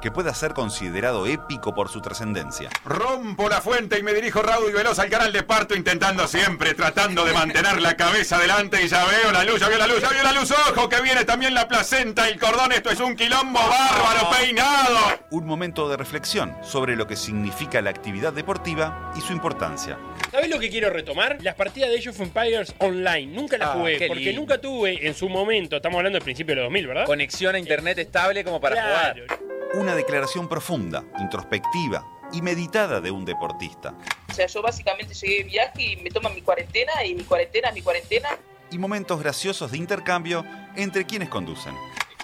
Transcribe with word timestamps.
que 0.00 0.10
pueda 0.10 0.34
ser 0.34 0.54
considerado 0.54 1.26
épico 1.26 1.74
por 1.74 1.88
su 1.88 2.00
trascendencia. 2.00 2.70
Rompo 2.84 3.48
la 3.48 3.60
fuente 3.60 3.98
y 3.98 4.02
me 4.02 4.14
dirijo 4.14 4.42
raudo 4.42 4.68
y 4.68 4.72
veloz 4.72 4.98
al 4.98 5.10
canal 5.10 5.32
de 5.32 5.42
parto 5.42 5.74
intentando 5.74 6.26
siempre, 6.26 6.74
tratando 6.74 7.24
de 7.24 7.32
mantener 7.32 7.80
la 7.80 7.96
cabeza 7.96 8.36
adelante 8.36 8.82
y 8.82 8.88
ya 8.88 9.04
veo 9.04 9.32
la 9.32 9.44
luz, 9.44 9.60
ya 9.60 9.68
veo 9.68 9.78
la 9.78 9.86
luz, 9.86 10.00
ya 10.00 10.10
veo 10.10 10.22
la 10.22 10.32
luz, 10.32 10.50
ojo 10.50 10.88
que 10.88 11.00
viene 11.00 11.24
también 11.24 11.54
la 11.54 11.68
placenta, 11.68 12.28
el 12.28 12.38
cordón, 12.38 12.72
esto 12.72 12.90
es 12.90 13.00
un 13.00 13.16
quilombo 13.16 13.60
bárbaro, 13.60 14.30
peinado. 14.30 14.98
Un 15.30 15.46
momento 15.46 15.88
de 15.88 15.96
reflexión 15.96 16.56
sobre 16.62 16.96
lo 16.96 17.06
que 17.06 17.16
significa 17.16 17.80
la 17.80 17.90
actividad 17.90 18.32
deportiva 18.32 19.12
y 19.16 19.20
su 19.20 19.32
importancia. 19.32 19.98
¿Sabes 20.36 20.50
lo 20.50 20.58
que 20.58 20.68
quiero 20.68 20.90
retomar? 20.90 21.38
Las 21.40 21.54
partidas 21.54 21.88
de 21.88 21.96
Age 21.96 22.10
of 22.10 22.20
Empires 22.20 22.74
online. 22.80 23.32
Nunca 23.32 23.56
las 23.56 23.70
Ah, 23.70 23.72
jugué, 23.72 24.06
porque 24.06 24.20
lindo. 24.20 24.40
nunca 24.42 24.58
tuve 24.60 25.06
en 25.06 25.14
su 25.14 25.30
momento, 25.30 25.76
estamos 25.76 25.96
hablando 25.96 26.18
del 26.18 26.24
principio 26.24 26.54
de 26.54 26.60
los 26.60 26.66
2000, 26.66 26.86
¿verdad? 26.88 27.06
Conexión 27.06 27.54
a 27.54 27.58
internet 27.58 27.96
estable 28.00 28.44
como 28.44 28.60
para 28.60 28.74
Claro. 28.76 29.24
jugar. 29.26 29.38
Una 29.76 29.94
declaración 29.96 30.46
profunda, 30.46 31.02
introspectiva 31.20 32.06
y 32.34 32.42
meditada 32.42 33.00
de 33.00 33.10
un 33.10 33.24
deportista. 33.24 33.94
O 34.28 34.34
sea, 34.34 34.46
yo 34.46 34.60
básicamente 34.60 35.14
llegué 35.14 35.36
de 35.38 35.42
viaje 35.44 35.82
y 35.82 35.96
me 35.96 36.10
toman 36.10 36.34
mi 36.34 36.42
cuarentena 36.42 37.02
y 37.02 37.14
mi 37.14 37.22
cuarentena 37.24 37.68
es 37.70 37.74
mi 37.74 37.80
cuarentena. 37.80 38.28
Y 38.70 38.76
momentos 38.76 39.18
graciosos 39.18 39.72
de 39.72 39.78
intercambio 39.78 40.44
entre 40.76 41.06
quienes 41.06 41.30
conducen. 41.30 41.74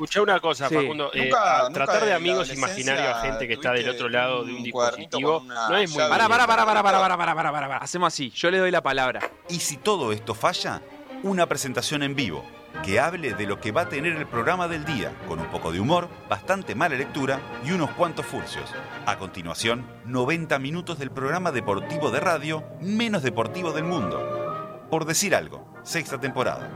Escuché 0.03 0.21
una 0.21 0.41
cosa, 0.41 0.69
Sí. 0.69 0.75
Facundo. 0.75 1.11
eh, 1.15 1.25
Nunca- 1.27 1.61
a 1.61 1.63
nunca 1.69 1.73
tratar 1.85 2.05
de 2.05 2.13
amigos 2.13 2.53
imaginarios 2.53 3.07
a 3.07 3.21
gente 3.23 3.47
que 3.47 3.55
está 3.55 3.71
del 3.73 3.89
otro 3.89 4.09
lado 4.09 4.43
de 4.45 4.53
un 4.53 4.63
dispositivo 4.65 5.39
una 5.39 5.69
no 5.69 5.77
es 5.77 5.91
muy 5.91 5.99
llave. 5.99 6.11
Para, 6.11 6.29
para, 6.29 6.47
para, 6.47 6.67
para, 6.67 6.83
para, 6.83 6.93
Para, 6.93 7.17
para, 7.17 7.35
para, 7.35 7.53
para, 7.53 7.69
para. 7.69 7.77
Hacemos 7.79 8.09
así. 8.13 8.31
Yo 8.31 8.51
le 8.51 8.59
doy 8.59 8.73
la 8.73 8.83
palabra. 8.83 9.21
Y 9.49 9.61
si 9.61 9.77
todo 9.77 10.11
esto 10.11 10.35
falla, 10.35 10.83
una 11.23 11.47
presentación 11.47 12.03
en 12.03 12.17
vivo 12.17 12.45
que 12.85 12.99
hable 12.99 13.35
de 13.35 13.47
lo 13.47 13.61
que 13.61 13.71
va 13.71 13.83
a 13.83 13.89
tener 13.89 14.17
el 14.17 14.27
programa 14.27 14.67
del 14.67 14.85
día, 14.85 15.13
con 15.29 15.39
un 15.39 15.47
poco 15.47 15.71
de 15.71 15.79
humor, 15.79 16.09
bastante 16.29 16.75
mala 16.75 16.97
lectura 16.97 17.39
y 17.65 17.71
unos 17.71 17.91
cuantos 17.93 18.27
furcios. 18.27 18.69
A 19.07 19.19
continuación, 19.19 19.87
90 20.07 20.59
minutos 20.59 20.99
del 20.99 21.13
programa 21.13 21.53
deportivo 21.53 22.11
de 22.11 22.19
radio 22.19 22.65
menos 22.81 23.23
deportivo 23.23 23.71
del 23.73 23.85
mundo. 23.85 24.87
Por 24.91 25.05
decir 25.05 25.35
algo, 25.37 25.65
sexta 25.85 26.19
temporada. 26.19 26.69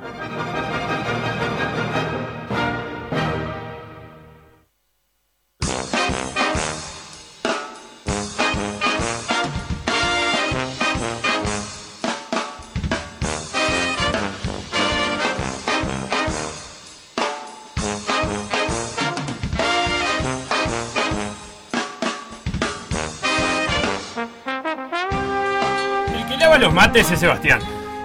Mates 26.76 27.10
es 27.10 27.20
Sebastián. 27.20 27.58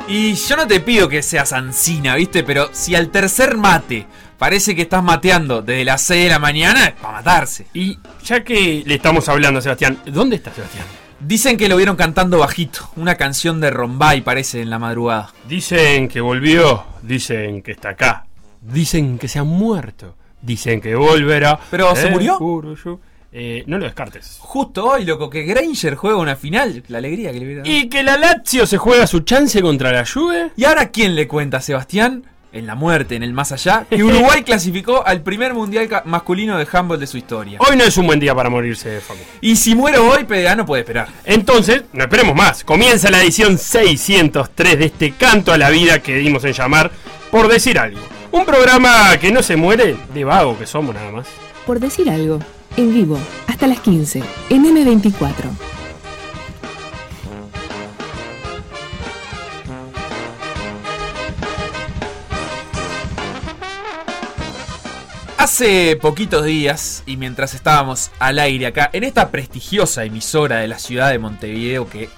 Y 0.07 0.33
yo 0.33 0.55
no 0.55 0.65
te 0.65 0.79
pido 0.79 1.09
que 1.09 1.21
seas 1.21 1.51
ansina, 1.51 2.15
¿viste? 2.15 2.41
Pero 2.41 2.69
si 2.71 2.95
al 2.95 3.09
tercer 3.09 3.57
mate 3.57 4.07
parece 4.37 4.73
que 4.77 4.83
estás 4.83 5.03
mateando 5.03 5.61
desde 5.61 5.83
las 5.83 6.01
6 6.03 6.23
de 6.23 6.29
la 6.29 6.39
mañana, 6.39 6.85
es 6.85 6.93
para 6.93 7.15
matarse. 7.15 7.67
Y 7.73 7.99
ya 8.23 8.45
que 8.45 8.81
le 8.85 8.95
estamos 8.95 9.27
hablando 9.27 9.59
a 9.59 9.61
Sebastián, 9.61 9.99
¿dónde 10.05 10.37
está 10.37 10.53
Sebastián? 10.53 10.85
Dicen 11.19 11.57
que 11.57 11.67
lo 11.67 11.75
vieron 11.75 11.97
cantando 11.97 12.39
bajito. 12.39 12.89
Una 12.95 13.15
canción 13.15 13.59
de 13.59 13.71
Rombay 13.71 14.21
parece 14.21 14.61
en 14.61 14.69
la 14.69 14.79
madrugada. 14.79 15.33
Dicen 15.49 16.07
que 16.07 16.21
volvió, 16.21 16.85
dicen 17.01 17.61
que 17.63 17.73
está 17.73 17.89
acá, 17.89 18.25
dicen 18.61 19.19
que 19.19 19.27
se 19.27 19.39
ha 19.39 19.43
muerto, 19.43 20.15
dicen 20.41 20.79
que 20.79 20.95
volverá. 20.95 21.59
¿Pero 21.69 21.93
se 21.97 22.09
murió? 22.09 22.37
juro 22.37 22.75
yo. 22.75 23.01
Eh, 23.33 23.63
no 23.65 23.77
lo 23.77 23.85
descartes. 23.85 24.37
Justo 24.39 24.85
hoy, 24.85 25.05
loco, 25.05 25.29
que 25.29 25.43
Granger 25.43 25.95
juega 25.95 26.17
una 26.17 26.35
final. 26.35 26.83
La 26.89 26.97
alegría 26.97 27.31
que 27.31 27.39
le 27.39 27.45
hubiera 27.45 27.63
dado. 27.63 27.73
Y 27.73 27.87
que 27.87 28.03
la 28.03 28.17
Lazio 28.17 28.67
se 28.67 28.77
juega 28.77 29.07
su 29.07 29.21
chance 29.21 29.61
contra 29.61 29.91
la 29.91 30.05
Juve. 30.05 30.51
¿Y 30.57 30.65
ahora 30.65 30.89
quién 30.89 31.15
le 31.15 31.27
cuenta 31.27 31.57
a 31.57 31.61
Sebastián? 31.61 32.25
En 32.53 32.67
la 32.67 32.75
muerte, 32.75 33.15
en 33.15 33.23
el 33.23 33.31
más 33.31 33.53
allá, 33.53 33.85
que 33.89 34.03
Uruguay 34.03 34.43
clasificó 34.43 35.07
al 35.07 35.21
primer 35.21 35.53
mundial 35.53 35.87
masculino 36.03 36.57
de 36.57 36.67
handball 36.69 36.99
de 36.99 37.07
su 37.07 37.17
historia. 37.17 37.57
Hoy 37.61 37.77
no 37.77 37.85
es 37.85 37.95
un 37.95 38.05
buen 38.05 38.19
día 38.19 38.35
para 38.35 38.49
morirse, 38.49 38.99
Facu. 38.99 39.21
Y 39.39 39.55
si 39.55 39.73
muero 39.73 40.09
hoy, 40.09 40.25
PDA 40.25 40.57
no 40.57 40.65
puede 40.65 40.81
esperar. 40.81 41.07
Entonces, 41.23 41.83
no 41.93 42.03
esperemos 42.03 42.35
más. 42.35 42.65
Comienza 42.65 43.09
la 43.09 43.21
edición 43.21 43.57
603 43.57 44.77
de 44.77 44.85
este 44.85 45.11
canto 45.13 45.53
a 45.53 45.57
la 45.57 45.69
vida 45.69 45.99
que 45.99 46.17
dimos 46.17 46.43
en 46.43 46.51
llamar 46.51 46.91
Por 47.31 47.47
Decir 47.47 47.79
Algo. 47.79 48.01
Un 48.33 48.45
programa 48.45 49.17
que 49.17 49.31
no 49.31 49.41
se 49.41 49.55
muere 49.55 49.95
de 50.13 50.23
vago 50.25 50.59
que 50.59 50.65
somos 50.65 50.93
nada 50.93 51.11
más. 51.11 51.27
Por 51.65 51.79
decir 51.79 52.09
algo, 52.09 52.39
en 52.77 52.93
vivo, 52.93 53.19
hasta 53.47 53.67
las 53.67 53.79
15, 53.81 54.23
en 54.49 54.63
M24. 54.65 55.49
Hace 65.37 65.97
poquitos 65.99 66.45
días, 66.45 67.03
y 67.07 67.17
mientras 67.17 67.53
estábamos 67.55 68.11
al 68.19 68.37
aire 68.39 68.67
acá, 68.67 68.89
en 68.93 69.03
esta 69.03 69.31
prestigiosa 69.31 70.05
emisora 70.05 70.57
de 70.57 70.67
la 70.67 70.77
ciudad 70.77 71.09
de 71.09 71.17
Montevideo 71.17 71.89
que 71.89 72.09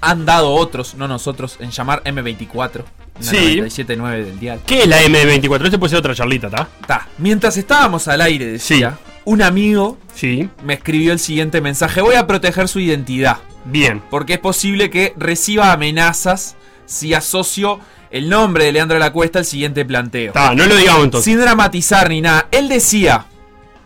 han 0.00 0.24
dado 0.24 0.52
otros, 0.54 0.94
no 0.94 1.06
nosotros, 1.06 1.58
en 1.60 1.70
llamar 1.70 2.02
M24, 2.04 2.82
la 3.20 3.30
Sí. 3.30 3.60
97.9 3.60 4.24
del 4.24 4.40
dial. 4.40 4.60
¿Qué 4.66 4.82
es 4.82 4.88
la 4.88 5.00
M24? 5.02 5.66
Este 5.66 5.78
puede 5.78 5.90
ser 5.90 5.98
otra 5.98 6.14
charlita, 6.14 6.46
¿está? 6.48 6.68
Ta, 6.86 7.08
Mientras 7.18 7.56
estábamos 7.58 8.08
al 8.08 8.20
aire, 8.22 8.46
decía, 8.46 8.98
un 9.24 9.42
amigo 9.42 9.98
Sí. 10.14 10.48
me 10.64 10.74
escribió 10.74 11.12
el 11.12 11.18
siguiente 11.18 11.60
mensaje, 11.60 12.00
voy 12.00 12.14
a 12.16 12.26
proteger 12.26 12.68
su 12.68 12.80
identidad, 12.80 13.38
Bien. 13.64 14.02
porque 14.10 14.34
es 14.34 14.38
posible 14.38 14.90
que 14.90 15.14
reciba 15.16 15.72
amenazas 15.72 16.56
si 16.86 17.14
asocio 17.14 17.78
el 18.10 18.28
nombre 18.28 18.64
de 18.64 18.72
Leandro 18.72 18.94
de 18.96 19.00
la 19.00 19.12
Cuesta 19.12 19.38
al 19.38 19.44
siguiente 19.46 19.84
planteo. 19.84 20.28
Está, 20.28 20.54
no 20.54 20.66
lo 20.66 20.76
digamos 20.76 21.04
entonces. 21.04 21.24
Sin 21.32 21.40
dramatizar 21.40 22.08
ni 22.10 22.20
nada. 22.20 22.48
Él 22.50 22.68
decía 22.68 23.24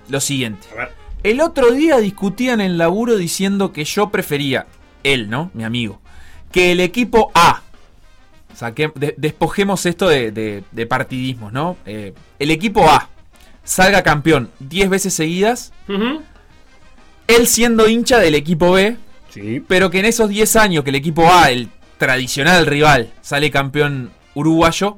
lo 0.09 0.21
siguiente. 0.21 0.67
A 0.73 0.77
ver. 0.77 0.93
El 1.23 1.41
otro 1.41 1.71
día 1.73 1.99
discutían 1.99 2.61
en 2.61 2.73
el 2.73 2.79
laburo 2.79 3.17
diciendo 3.17 3.73
que 3.73 3.85
yo 3.85 4.11
prefería, 4.11 4.67
él, 5.05 5.29
¿no? 5.31 5.51
Mi 5.55 5.63
amigo, 5.65 6.01
que 6.51 6.73
el 6.73 6.81
equipo 6.81 7.31
A. 7.35 7.63
Despojemos 9.17 9.85
esto 9.87 10.09
de, 10.09 10.31
de- 10.33 10.65
de 10.73 10.87
partidismos, 10.87 11.53
¿no? 11.53 11.77
Eh, 11.85 12.15
el 12.39 12.51
equipo 12.51 12.89
A 12.89 13.09
salga 13.67 14.03
campeón 14.03 14.51
10 14.61 14.89
veces 14.89 15.13
seguidas, 15.13 15.73
él 17.27 17.47
siendo 17.47 17.87
hincha 17.89 18.19
del 18.19 18.35
equipo 18.35 18.73
B, 18.73 18.97
Sí. 19.29 19.63
pero 19.69 19.91
que 19.91 19.99
en 19.99 20.07
esos 20.07 20.31
10 20.31 20.57
años 20.57 20.83
que 20.85 20.91
el 20.91 20.97
equipo 20.97 21.31
A, 21.31 21.51
el 21.51 21.69
tradicional 21.99 22.65
rival, 22.65 23.13
sale 23.21 23.51
campeón 23.51 24.11
uruguayo, 24.35 24.97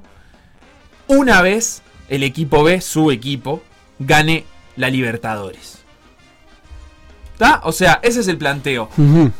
una 1.09 1.43
vez 1.43 1.83
el 2.09 2.23
equipo 2.23 2.63
B, 2.63 2.81
su 2.81 3.11
equipo, 3.11 3.63
gane 3.99 4.45
la 4.77 4.91
Libertadores. 4.91 5.79
¿Está? 7.33 7.61
O 7.65 7.73
sea, 7.73 8.01
ese 8.03 8.21
es 8.21 8.29
el 8.29 8.37
planteo. 8.39 8.91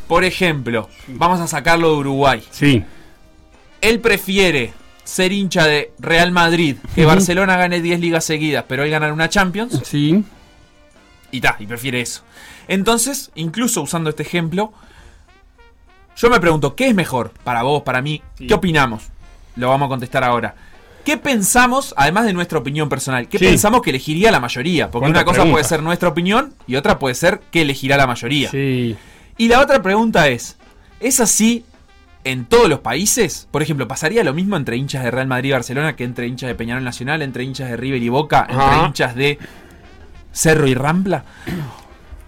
Por 0.07 0.23
ejemplo, 0.23 0.89
vamos 1.07 1.39
a 1.41 1.47
sacarlo 1.47 1.91
de 1.91 1.97
Uruguay. 1.97 2.43
Sí. 2.49 2.83
Él 3.81 3.99
prefiere 3.99 4.73
ser 5.09 5.31
hincha 5.31 5.65
de 5.65 5.91
Real 5.99 6.31
Madrid, 6.31 6.77
que. 6.95 7.05
Barcelona 7.05 7.57
gane 7.57 7.81
10 7.81 7.99
ligas 7.99 8.23
seguidas, 8.25 8.65
pero 8.67 8.83
él 8.83 8.91
ganar 8.91 9.11
una 9.11 9.29
Champions. 9.29 9.81
Sí. 9.83 10.23
Y 11.31 11.41
ta, 11.41 11.55
y 11.59 11.65
prefiere 11.65 12.01
eso. 12.01 12.23
Entonces, 12.67 13.31
incluso 13.35 13.81
usando 13.81 14.09
este 14.09 14.23
ejemplo, 14.23 14.71
yo 16.15 16.29
me 16.29 16.39
pregunto, 16.39 16.75
¿qué 16.75 16.87
es 16.87 16.95
mejor 16.95 17.31
para 17.43 17.63
vos, 17.63 17.83
para 17.83 18.01
mí? 18.01 18.21
Sí. 18.37 18.47
¿Qué 18.47 18.53
opinamos? 18.53 19.03
Lo 19.55 19.69
vamos 19.69 19.87
a 19.87 19.89
contestar 19.89 20.23
ahora. 20.23 20.55
¿Qué 21.05 21.17
pensamos, 21.17 21.93
además 21.97 22.25
de 22.25 22.33
nuestra 22.33 22.59
opinión 22.59 22.89
personal, 22.89 23.27
qué 23.27 23.39
Sí. 23.39 23.45
pensamos 23.45 23.81
que 23.81 23.89
elegiría 23.89 24.31
la 24.31 24.39
mayoría? 24.39 24.91
Porque 24.91 25.05
¿Cuántas 25.05 25.23
una 25.23 25.31
cosa 25.31 25.49
puede 25.49 25.63
ser 25.63 25.81
nuestra 25.81 26.09
opinión 26.09 26.53
y 26.67 26.75
otra 26.75 26.99
puede 26.99 27.15
ser 27.15 27.41
qué 27.51 27.61
elegirá 27.61 27.97
la 27.97 28.05
mayoría. 28.05 28.51
Sí. 28.51 28.95
Y 29.37 29.47
la 29.47 29.61
otra 29.61 29.81
pregunta 29.81 30.27
es, 30.27 30.57
¿es 30.99 31.19
así 31.19 31.65
en 32.23 32.45
todos 32.45 32.69
los 32.69 32.79
países? 32.79 33.47
Por 33.51 33.61
ejemplo, 33.61 33.87
¿pasaría 33.87 34.23
lo 34.23 34.33
mismo 34.33 34.57
entre 34.57 34.77
hinchas 34.77 35.03
de 35.03 35.11
Real 35.11 35.27
Madrid 35.27 35.49
y 35.49 35.53
Barcelona 35.53 35.95
que 35.95 36.03
entre 36.03 36.27
hinchas 36.27 36.47
de 36.47 36.55
Peñarol 36.55 36.83
Nacional, 36.83 37.21
entre 37.21 37.43
hinchas 37.43 37.69
de 37.69 37.77
River 37.77 38.01
y 38.01 38.09
Boca, 38.09 38.45
entre 38.49 38.63
Ajá. 38.63 38.87
hinchas 38.87 39.15
de 39.15 39.37
Cerro 40.31 40.67
y 40.67 40.73
Rampla? 40.73 41.23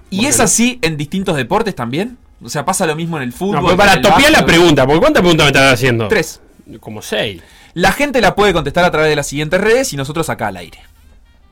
¿Y 0.09 0.25
es 0.25 0.39
así 0.39 0.79
en 0.81 0.97
distintos 0.97 1.37
deportes 1.37 1.75
también? 1.75 2.17
O 2.43 2.49
sea, 2.49 2.65
pasa 2.65 2.85
lo 2.85 2.95
mismo 2.95 3.17
en 3.17 3.23
el 3.23 3.33
fútbol. 3.33 3.57
No, 3.57 3.61
pues 3.63 3.75
para 3.75 4.01
topiar 4.01 4.31
la 4.31 4.45
pregunta, 4.45 4.85
porque 4.85 4.99
¿cuántas 4.99 5.21
preguntas 5.21 5.45
me 5.45 5.49
estás 5.49 5.73
haciendo? 5.73 6.07
Tres. 6.07 6.41
Como 6.79 7.01
seis. 7.01 7.41
La 7.73 7.91
gente 7.91 8.19
la 8.19 8.35
puede 8.35 8.53
contestar 8.53 8.83
a 8.83 8.91
través 8.91 9.09
de 9.09 9.15
las 9.15 9.27
siguientes 9.27 9.61
redes 9.61 9.93
y 9.93 9.97
nosotros 9.97 10.29
acá 10.29 10.47
al 10.47 10.57
aire. 10.57 10.79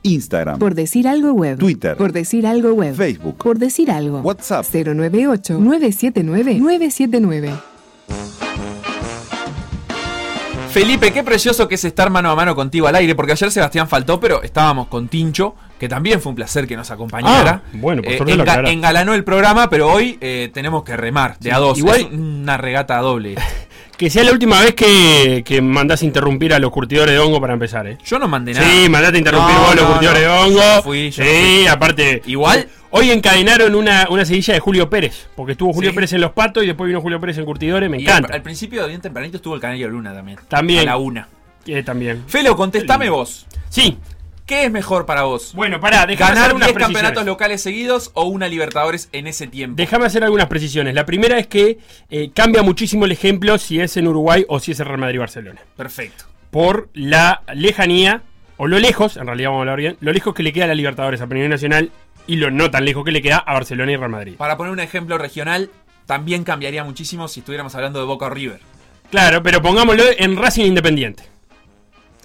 Instagram, 0.02 0.58
Por 0.58 0.74
decir 0.74 1.06
algo 1.06 1.32
web. 1.32 1.58
Twitter. 1.58 1.96
Por 1.96 2.12
decir 2.12 2.46
algo 2.46 2.72
web. 2.72 2.94
Facebook, 2.94 3.36
Por 3.36 3.58
decir 3.58 3.90
algo. 3.90 4.20
WhatsApp. 4.20 4.64
098-979-979. 4.64 7.60
Felipe, 10.70 11.12
qué 11.12 11.24
precioso 11.24 11.66
que 11.66 11.74
es 11.74 11.84
estar 11.84 12.10
mano 12.10 12.30
a 12.30 12.36
mano 12.36 12.54
contigo 12.54 12.86
al 12.86 12.94
aire, 12.94 13.16
porque 13.16 13.32
ayer 13.32 13.50
Sebastián 13.50 13.88
faltó, 13.88 14.20
pero 14.20 14.40
estábamos 14.44 14.86
con 14.86 15.08
Tincho, 15.08 15.56
que 15.80 15.88
también 15.88 16.20
fue 16.20 16.30
un 16.30 16.36
placer 16.36 16.68
que 16.68 16.76
nos 16.76 16.92
acompañara. 16.92 17.62
Ah, 17.64 17.68
bueno, 17.72 18.02
por 18.02 18.12
Eh, 18.12 18.16
suerte 18.18 18.34
enga- 18.36 18.68
engalanó 18.70 19.14
el 19.14 19.24
programa, 19.24 19.68
pero 19.68 19.90
hoy 19.90 20.16
eh, 20.20 20.48
tenemos 20.54 20.84
que 20.84 20.96
remar 20.96 21.38
de 21.40 21.50
Sí, 21.50 21.54
a 21.54 21.58
dos. 21.58 21.76
igual- 21.76 22.00
Es 22.02 22.06
una 22.12 22.56
regata 22.56 22.98
doble. 22.98 23.34
Que 24.00 24.08
sea 24.08 24.24
la 24.24 24.32
última 24.32 24.58
vez 24.62 24.74
que, 24.74 25.42
que 25.44 25.60
mandás 25.60 26.02
interrumpir 26.02 26.54
a 26.54 26.58
los 26.58 26.70
curtidores 26.70 27.12
de 27.12 27.18
hongo 27.18 27.38
para 27.38 27.52
empezar, 27.52 27.86
¿eh? 27.86 27.98
Yo 28.02 28.18
no 28.18 28.28
mandé 28.28 28.54
nada. 28.54 28.66
Sí, 28.66 28.88
mandaste 28.88 29.18
interrumpir 29.18 29.54
No, 29.54 29.60
vos 29.60 29.72
a 29.72 29.74
los 29.74 29.84
no, 29.84 29.90
curtidores 29.90 30.22
no. 30.22 30.28
de 30.32 30.38
hongo. 30.40 30.58
Yo 30.76 30.82
fui, 30.82 31.10
yo 31.10 31.22
sí, 31.22 31.28
fui. 31.30 31.66
aparte. 31.66 32.22
Igual- 32.24 32.66
Hoy 32.92 33.10
encadenaron 33.10 33.74
una, 33.74 34.06
una 34.08 34.24
seguilla 34.24 34.54
de 34.54 34.60
Julio 34.60 34.88
Pérez. 34.88 35.28
Porque 35.36 35.52
estuvo 35.52 35.72
Julio 35.74 35.90
Sí. 35.90 35.94
Pérez 35.96 36.14
en 36.14 36.22
los 36.22 36.32
patos 36.32 36.64
y 36.64 36.66
después 36.68 36.88
vino 36.88 37.02
Julio 37.02 37.20
Pérez 37.20 37.36
en 37.36 37.44
curtidores. 37.44 37.90
Me 37.90 37.98
Y 37.98 38.02
encanta. 38.04 38.28
Al, 38.28 38.34
al 38.36 38.42
principio, 38.42 38.86
bien 38.88 39.02
tempranito, 39.02 39.36
estuvo 39.36 39.54
el 39.54 39.60
Canario 39.60 39.88
Luna 39.90 40.14
también. 40.14 40.38
También. 40.48 40.80
A 40.80 40.84
la 40.84 40.96
una. 40.96 41.28
Eh, 41.66 41.82
también. 41.82 42.24
Felo, 42.26 42.56
contestame 42.56 43.10
vos. 43.10 43.46
Sí. 43.68 43.98
¿Qué 44.50 44.64
es 44.64 44.72
mejor 44.72 45.06
para 45.06 45.22
vos? 45.22 45.52
Bueno, 45.54 45.78
pará, 45.78 46.06
déjame 46.06 46.30
¿Ganar 46.30 46.46
hacer 46.46 46.56
unas 46.56 46.66
10 46.66 46.74
precisiones. 46.74 47.02
campeonatos 47.02 47.24
locales 47.24 47.62
seguidos 47.62 48.10
o 48.14 48.24
una 48.24 48.48
Libertadores 48.48 49.08
en 49.12 49.28
ese 49.28 49.46
tiempo? 49.46 49.76
Déjame 49.76 50.06
hacer 50.06 50.24
algunas 50.24 50.48
precisiones. 50.48 50.92
La 50.92 51.06
primera 51.06 51.38
es 51.38 51.46
que 51.46 51.78
eh, 52.10 52.32
cambia 52.34 52.64
muchísimo 52.64 53.04
el 53.04 53.12
ejemplo 53.12 53.58
si 53.58 53.78
es 53.78 53.96
en 53.96 54.08
Uruguay 54.08 54.44
o 54.48 54.58
si 54.58 54.72
es 54.72 54.80
en 54.80 54.86
Real 54.86 54.98
Madrid-Barcelona. 54.98 55.60
Perfecto. 55.76 56.24
Por 56.50 56.88
la 56.94 57.42
lejanía, 57.54 58.22
o 58.56 58.66
lo 58.66 58.80
lejos, 58.80 59.18
en 59.18 59.26
realidad 59.26 59.50
vamos 59.50 59.60
a 59.60 59.62
hablar 59.62 59.78
bien, 59.78 59.96
lo 60.00 60.12
lejos 60.12 60.34
que 60.34 60.42
le 60.42 60.52
queda 60.52 60.64
a 60.64 60.66
la 60.66 60.74
Libertadores 60.74 61.20
a 61.20 61.26
nivel 61.26 61.48
nacional 61.48 61.92
y 62.26 62.34
lo 62.34 62.50
no 62.50 62.72
tan 62.72 62.84
lejos 62.84 63.04
que 63.04 63.12
le 63.12 63.22
queda 63.22 63.36
a 63.36 63.52
Barcelona 63.52 63.92
y 63.92 63.96
Real 63.96 64.10
Madrid. 64.10 64.34
Para 64.36 64.56
poner 64.56 64.72
un 64.72 64.80
ejemplo 64.80 65.16
regional, 65.16 65.70
también 66.06 66.42
cambiaría 66.42 66.82
muchísimo 66.82 67.28
si 67.28 67.38
estuviéramos 67.38 67.72
hablando 67.76 68.00
de 68.00 68.04
Boca 68.04 68.26
o 68.26 68.30
River. 68.30 68.58
Claro, 69.12 69.44
pero 69.44 69.62
pongámoslo 69.62 70.02
en 70.18 70.36
Racing 70.36 70.64
Independiente. 70.64 71.22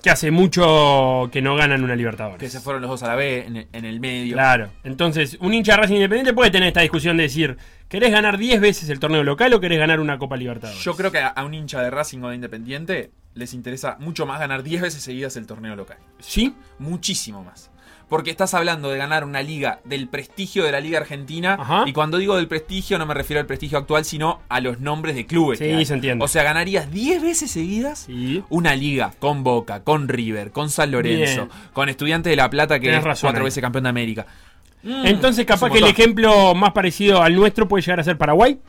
Que 0.05 0.11
hace 0.11 0.29
mucho 0.29 1.31
que 1.31 1.41
no 1.41 1.55
ganan 1.55 1.83
una 1.83 1.95
Libertadores. 1.95 2.37
Que 2.37 2.47
se 2.47 2.59
fueron 2.59 2.83
los 2.83 2.91
dos 2.91 3.01
a 3.01 3.07
la 3.07 3.15
B 3.15 3.43
en 3.47 3.57
el, 3.57 3.67
en 3.73 3.85
el 3.85 3.99
medio. 3.99 4.35
Claro. 4.35 4.69
Entonces, 4.83 5.35
un 5.39 5.51
hincha 5.51 5.71
de 5.71 5.77
Racing 5.79 5.95
Independiente 5.95 6.31
puede 6.31 6.51
tener 6.51 6.67
esta 6.67 6.81
discusión 6.81 7.17
de 7.17 7.23
decir, 7.23 7.57
¿querés 7.89 8.11
ganar 8.11 8.37
10 8.37 8.61
veces 8.61 8.87
el 8.89 8.99
torneo 8.99 9.23
local 9.23 9.51
o 9.55 9.59
querés 9.59 9.79
ganar 9.79 9.99
una 9.99 10.19
Copa 10.19 10.37
Libertadores? 10.37 10.79
Yo 10.83 10.95
creo 10.95 11.11
que 11.11 11.17
a, 11.17 11.29
a 11.29 11.43
un 11.43 11.55
hincha 11.55 11.81
de 11.81 11.89
Racing 11.89 12.19
o 12.21 12.29
de 12.29 12.35
Independiente 12.35 13.09
les 13.33 13.55
interesa 13.55 13.97
mucho 13.99 14.27
más 14.27 14.39
ganar 14.39 14.61
10 14.61 14.83
veces 14.83 15.01
seguidas 15.01 15.37
el 15.37 15.47
torneo 15.47 15.75
local. 15.75 15.97
¿Sí? 16.19 16.53
Muchísimo 16.77 17.43
más. 17.43 17.71
Porque 18.07 18.29
estás 18.29 18.53
hablando 18.53 18.89
de 18.89 18.97
ganar 18.97 19.23
una 19.23 19.41
liga 19.41 19.79
del 19.83 20.07
prestigio 20.07 20.63
de 20.63 20.71
la 20.71 20.79
Liga 20.79 20.99
Argentina. 20.99 21.57
Ajá. 21.59 21.83
Y 21.87 21.93
cuando 21.93 22.17
digo 22.19 22.35
del 22.35 22.47
prestigio, 22.47 22.99
no 22.99 23.05
me 23.07 23.13
refiero 23.15 23.39
al 23.39 23.47
prestigio 23.47 23.77
actual, 23.79 24.05
sino 24.05 24.41
a 24.47 24.59
los 24.61 24.79
nombres 24.79 25.15
de 25.15 25.25
clubes. 25.25 25.57
Sí, 25.59 25.85
se 25.85 25.93
entiende. 25.95 26.23
O 26.23 26.27
sea, 26.27 26.43
ganarías 26.43 26.91
10 26.91 27.23
veces 27.23 27.49
seguidas 27.49 27.99
Sí. 28.05 28.43
una 28.49 28.75
liga 28.75 29.13
con 29.19 29.43
Boca, 29.43 29.83
con 29.83 30.07
River, 30.07 30.51
con 30.51 30.69
San 30.69 30.91
Lorenzo, 30.91 31.45
Bien. 31.47 31.49
con 31.73 31.89
Estudiantes 31.89 32.29
de 32.29 32.35
La 32.35 32.49
Plata, 32.49 32.79
que 32.79 32.87
Tenés 32.87 32.99
es 32.99 33.05
razón 33.05 33.27
cuatro 33.29 33.41
ahí. 33.41 33.45
veces 33.45 33.61
campeón 33.61 33.83
de 33.85 33.89
América. 33.89 34.25
Mm, 34.83 35.05
Entonces, 35.07 35.39
es 35.39 35.45
capaz 35.47 35.71
que 35.71 35.79
el 35.79 35.85
ejemplo 35.87 36.53
más 36.53 36.71
parecido 36.73 37.23
al 37.23 37.33
nuestro 37.35 37.67
puede 37.67 37.81
llegar 37.81 37.99
a 37.99 38.03
ser 38.03 38.17
Paraguay. 38.19 38.59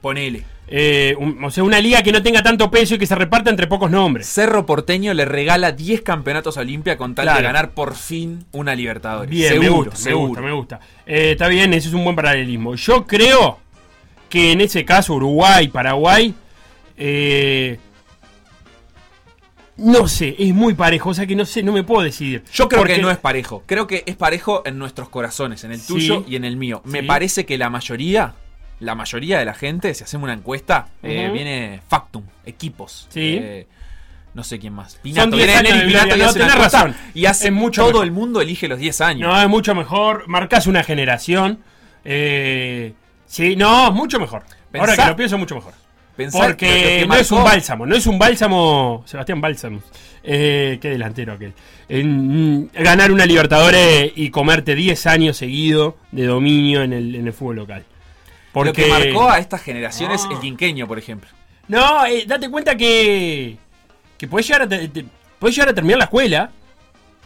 Ponele. 0.00 0.44
Eh, 0.70 1.14
un- 1.18 1.42
o 1.42 1.50
sea, 1.50 1.64
una 1.64 1.80
liga 1.80 2.02
que 2.02 2.12
no 2.12 2.22
tenga 2.22 2.42
tanto 2.42 2.70
peso 2.70 2.94
y 2.94 2.98
que 2.98 3.06
se 3.06 3.14
reparta 3.14 3.48
entre 3.50 3.66
pocos 3.66 3.90
nombres. 3.90 4.26
Cerro 4.28 4.66
Porteño 4.66 5.14
le 5.14 5.24
regala 5.24 5.72
10 5.72 6.02
campeonatos 6.02 6.58
a 6.58 6.60
Olimpia 6.60 6.98
con 6.98 7.14
tal 7.14 7.34
de 7.34 7.42
ganar 7.42 7.70
por 7.70 7.94
fin 7.94 8.44
una 8.52 8.74
Libertadores. 8.74 9.30
Bien, 9.30 9.48
seguro, 9.48 9.70
me 9.70 9.76
gusta, 9.76 9.90
me 9.92 9.96
seguro. 9.96 10.26
gusta, 10.28 10.42
me 10.42 10.52
gusta. 10.52 10.80
Eh, 11.06 11.30
está 11.32 11.48
bien, 11.48 11.72
ese 11.72 11.88
es 11.88 11.94
un 11.94 12.04
buen 12.04 12.14
paralelismo. 12.14 12.74
Yo 12.74 13.06
creo 13.06 13.58
que 14.28 14.52
en 14.52 14.60
ese 14.60 14.84
caso 14.84 15.14
Uruguay, 15.14 15.68
Paraguay, 15.68 16.34
eh, 16.98 17.78
no 19.78 20.08
sé, 20.08 20.34
es 20.38 20.52
muy 20.52 20.74
parejo, 20.74 21.10
o 21.10 21.14
sea 21.14 21.26
que 21.26 21.36
no 21.36 21.46
sé, 21.46 21.62
no 21.62 21.72
me 21.72 21.84
puedo 21.84 22.02
decidir. 22.02 22.42
Yo 22.52 22.68
creo 22.68 22.80
Porque- 22.82 22.96
que 22.96 23.02
no 23.02 23.10
es 23.10 23.16
parejo. 23.18 23.62
Creo 23.64 23.86
que 23.86 24.02
es 24.06 24.16
parejo 24.16 24.62
en 24.66 24.76
nuestros 24.76 25.08
corazones, 25.08 25.62
en 25.64 25.72
el 25.72 25.80
Sí. 25.80 25.86
tuyo 25.86 26.24
y 26.28 26.36
en 26.36 26.44
el 26.44 26.56
mío. 26.56 26.82
Me 26.84 27.02
parece 27.04 27.46
que 27.46 27.56
la 27.56 27.70
mayoría, 27.70 28.34
la 28.80 28.94
mayoría 28.94 29.38
de 29.38 29.44
la 29.44 29.54
gente, 29.54 29.92
si 29.94 30.04
hacemos 30.04 30.24
una 30.24 30.34
encuesta, 30.34 30.88
eh, 31.02 31.30
viene 31.32 31.80
Factum, 31.88 32.24
equipos. 32.46 33.06
Sí. 33.10 33.38
Eh, 33.40 33.66
no 34.34 34.44
sé 34.44 34.58
quién 34.58 34.72
más. 34.72 34.92
Son 34.92 35.02
Pinato. 35.02 35.36
10 35.36 35.46
Viene 35.46 35.58
años 35.58 35.72
Neri 35.72 35.80
de 35.80 35.86
Pinato 35.86 36.16
y 36.16 36.18
no, 36.20 36.26
hace 36.26 36.38
tenés 36.38 36.54
razón. 36.54 36.94
Y 37.14 37.26
hace 37.26 37.50
mucho 37.50 37.82
todo 37.82 37.92
mejor. 37.92 38.04
el 38.04 38.12
mundo 38.12 38.40
elige 38.40 38.68
los 38.68 38.78
10 38.78 39.00
años. 39.00 39.28
No, 39.28 39.40
es 39.40 39.48
mucho 39.48 39.74
mejor, 39.74 40.28
marcas 40.28 40.66
una 40.66 40.84
generación. 40.84 41.58
eh, 42.04 42.92
sí, 43.26 43.56
no, 43.56 43.90
mucho 43.90 44.20
mejor. 44.20 44.44
Ahora 44.74 44.96
que 44.96 45.06
lo 45.06 45.16
pienso, 45.16 45.38
mucho 45.38 45.56
mejor. 45.56 45.74
Porque 46.32 47.00
que 47.00 47.06
no 47.06 47.14
es 47.14 47.30
un 47.30 47.44
bálsamo, 47.44 47.86
no 47.86 47.94
es 47.94 48.06
un 48.06 48.18
bálsamo. 48.18 49.04
Sebastián 49.06 49.40
Bálsamo. 49.40 49.80
Eh, 50.24 50.78
qué 50.82 50.90
delantero 50.90 51.32
aquel. 51.32 51.54
En, 51.88 52.62
mm, 52.62 52.70
ganar 52.74 53.12
una 53.12 53.24
Libertadores 53.24 54.12
y 54.16 54.30
comerte 54.30 54.74
10 54.74 55.06
años 55.06 55.36
seguido 55.36 55.96
de 56.10 56.26
dominio 56.26 56.82
en 56.82 56.92
el, 56.92 57.14
en 57.14 57.26
el 57.28 57.32
fútbol 57.32 57.56
local. 57.56 57.84
Porque. 58.64 58.86
Lo 58.88 58.94
que 58.98 59.04
marcó 59.12 59.30
a 59.30 59.38
estas 59.38 59.62
generaciones 59.62 60.24
No. 60.24 60.32
el 60.32 60.40
quinqueño, 60.40 60.86
por 60.86 60.98
ejemplo. 60.98 61.28
No, 61.68 62.04
eh, 62.06 62.24
date 62.26 62.50
cuenta 62.50 62.76
que. 62.76 63.56
que 64.16 64.26
podés 64.28 64.46
llegar, 64.46 64.62
a 64.62 64.68
te- 64.68 64.88
te- 64.88 65.04
podés 65.38 65.54
llegar 65.56 65.68
a 65.70 65.74
terminar 65.74 65.98
la 65.98 66.04
escuela. 66.04 66.50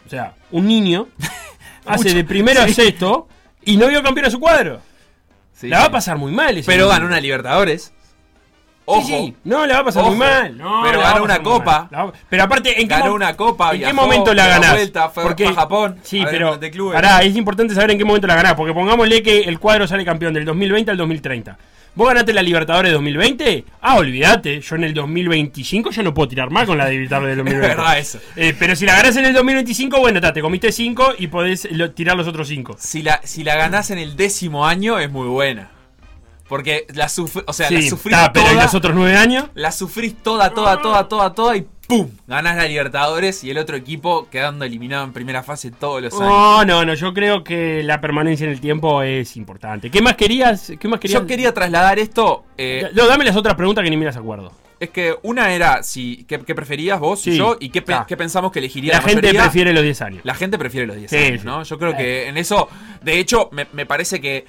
O 0.07 0.09
sea, 0.11 0.35
un 0.51 0.67
niño 0.67 1.09
hace 1.87 2.13
de 2.15 2.25
primero 2.25 2.61
a 2.61 2.69
sexto 2.69 3.29
y 3.65 3.77
no 3.77 3.87
vio 3.89 4.03
campeón 4.03 4.27
a 4.27 4.31
su 4.31 4.41
cuadro. 4.41 4.81
Sí, 5.55 5.69
la 5.69 5.79
va 5.81 5.85
a 5.87 5.91
pasar 5.93 6.19
muy 6.19 6.33
mal 6.33 6.57
ese 6.59 6.67
Pero 6.67 6.89
ganó 6.89 7.07
una 7.07 7.21
Libertadores. 7.21 7.93
Sí, 8.85 8.93
Ojo. 8.99 9.07
sí. 9.07 9.35
No, 9.45 9.65
la 9.65 9.75
va 9.75 9.81
a 9.81 9.85
pasar 9.85 10.03
Ojo. 10.03 10.11
muy 10.11 10.19
mal. 10.19 10.59
No, 10.59 10.81
Pero 10.83 11.01
ganó 11.01 11.23
una 11.23 11.41
copa. 11.43 11.89
va- 11.95 12.13
Pero 12.29 12.43
aparte, 12.43 12.71
¿en 12.81 12.89
qué, 12.89 12.95
Ganó 12.95 13.11
mo- 13.11 13.15
una 13.15 13.37
copa, 13.37 13.67
¿en 13.67 13.73
qué 13.73 13.79
viajó, 13.87 13.95
momento 13.95 14.35
la 14.35 14.47
ganás? 14.49 14.73
vuelta, 14.73 15.09
fue 15.09 15.23
a 15.25 15.53
Japón, 15.55 15.99
Sí, 16.03 16.21
a 16.21 16.27
pero. 16.27 16.57
de 16.59 16.71
clubes. 16.71 16.95
Pará, 16.95 17.23
es 17.23 17.37
importante 17.37 17.75
saber 17.75 17.93
en 17.93 17.99
qué 17.99 18.05
momento 18.05 18.27
la 18.27 18.35
ganás. 18.35 18.55
Porque 18.55 18.73
pongámosle 18.75 19.23
que 19.23 19.41
el 19.43 19.59
cuadro 19.61 19.87
sale 19.87 20.05
campeón 20.05 20.35
del 20.35 20.45
2020 20.45 20.91
al 20.91 20.97
2030. 20.97 21.57
¿Vos 21.95 22.09
ganaste 22.09 22.33
la 22.33 22.43
Libertadores 22.43 22.91
2020? 22.93 23.65
Ah, 23.83 23.97
olvídate. 23.97 24.61
Yo 24.63 24.77
en 24.77 24.85
el 24.85 24.95
2025 24.95 25.91
ya 25.91 26.03
no 26.03 26.13
puedo 26.15 26.27
tirar 26.27 26.49
más 26.51 26.67
con 26.67 26.79
la 26.79 26.89
Libertadores 26.89 27.37
del 27.37 27.47
Es 27.47 27.53
2020. 27.53 27.77
verdad 27.77 27.99
eso. 27.99 28.19
Eh, 28.35 28.55
pero 28.59 28.75
si 28.75 28.87
la 28.87 28.97
ganás 28.97 29.15
en 29.17 29.27
el 29.27 29.35
2025, 29.35 30.01
bueno, 30.01 30.21
ta, 30.21 30.33
te 30.33 30.41
comiste 30.41 30.73
5 30.73 31.13
y 31.19 31.27
podés 31.29 31.69
lo- 31.71 31.91
tirar 31.93 32.17
los 32.17 32.27
otros 32.27 32.49
5. 32.49 32.77
Si 32.79 33.03
la, 33.03 33.21
si 33.25 33.45
la 33.45 33.57
ganás 33.57 33.91
en 33.91 33.99
el 33.99 34.17
décimo 34.17 34.67
año 34.67 34.99
es 34.99 35.11
muy 35.11 35.29
buena. 35.29 35.69
Porque 36.53 36.85
la, 36.93 37.07
sufri- 37.07 37.45
o 37.47 37.53
sea, 37.55 37.71
la 37.71 37.81
Sí, 37.81 37.89
sufrís 37.89 38.15
ta, 38.15 38.31
pero 38.31 38.45
¿y 38.45 38.51
toda. 38.51 38.63
los 38.65 38.75
otros 38.75 38.95
9 38.95 39.17
años? 39.17 39.47
La 39.55 39.73
sufrís 39.73 40.15
toda, 40.23 40.51
toda, 40.51 40.83
toda, 40.83 41.09
toda, 41.09 41.33
toda 41.33 41.57
y 41.57 41.67
¡pum! 41.89 42.11
Ganás 42.27 42.57
la 42.59 42.67
Libertadores 42.67 43.43
y 43.43 43.49
el 43.51 43.57
otro 43.57 43.75
equipo 43.75 44.29
quedando 44.31 44.67
eliminado 44.67 45.03
en 45.05 45.15
primera 45.15 45.43
fase 45.43 45.71
todos 45.71 46.03
los 46.03 46.13
años. 46.13 46.29
No, 46.29 46.65
no, 46.67 46.85
no. 46.85 46.93
Yo 46.93 47.15
creo 47.15 47.43
que 47.43 47.83
la 47.83 48.03
permanencia 48.03 48.45
en 48.45 48.51
el 48.53 48.61
tiempo 48.61 49.01
es 49.03 49.35
importante. 49.39 49.91
¿Qué 49.91 50.03
más 50.03 50.15
querías? 50.17 50.75
¿Qué 50.79 50.89
más 50.89 51.01
querías? 51.01 51.23
Yo 51.23 51.27
quería 51.27 51.55
trasladar 51.55 51.99
esto. 51.99 52.45
eh, 52.59 52.87
No, 52.93 53.07
dame 53.07 53.25
las 53.25 53.35
otras 53.37 53.55
preguntas 53.55 53.83
que 53.83 53.89
ni 53.89 53.97
me 53.97 54.05
las 54.05 54.19
acuerdo. 54.19 54.53
es 54.79 54.91
que 54.91 55.15
una 55.23 55.55
era 55.55 55.83
si 55.85 56.25
qué, 56.29 56.41
qué 56.41 56.55
preferías 56.57 56.99
vos 57.01 57.25
y 57.29 57.37
yo 57.37 57.57
y 57.61 57.71
qué, 57.71 57.81
pe- 57.83 57.97
qué 58.09 58.17
pensamos 58.17 58.51
que 58.53 58.59
elegiría 58.59 58.93
La, 58.95 58.99
la, 58.99 59.05
gente 59.05 59.23
mayoría. 59.23 59.43
prefiere 59.45 59.73
los 59.73 59.85
10 59.85 60.03
años. 60.03 60.21
La 60.25 60.35
gente 60.35 60.59
prefiere 60.59 60.87
los 60.89 60.97
10 60.97 61.09
Sí, 61.11 61.17
años, 61.17 61.41
sí. 61.43 61.47
¿no? 61.47 61.63
Yo 61.63 61.79
creo 61.79 61.97
que 61.97 62.27
en 62.29 62.37
eso, 62.37 62.69
de 63.01 63.19
hecho, 63.21 63.49
me, 63.53 63.69
me 63.73 63.87
parece 63.87 64.21
que 64.21 64.45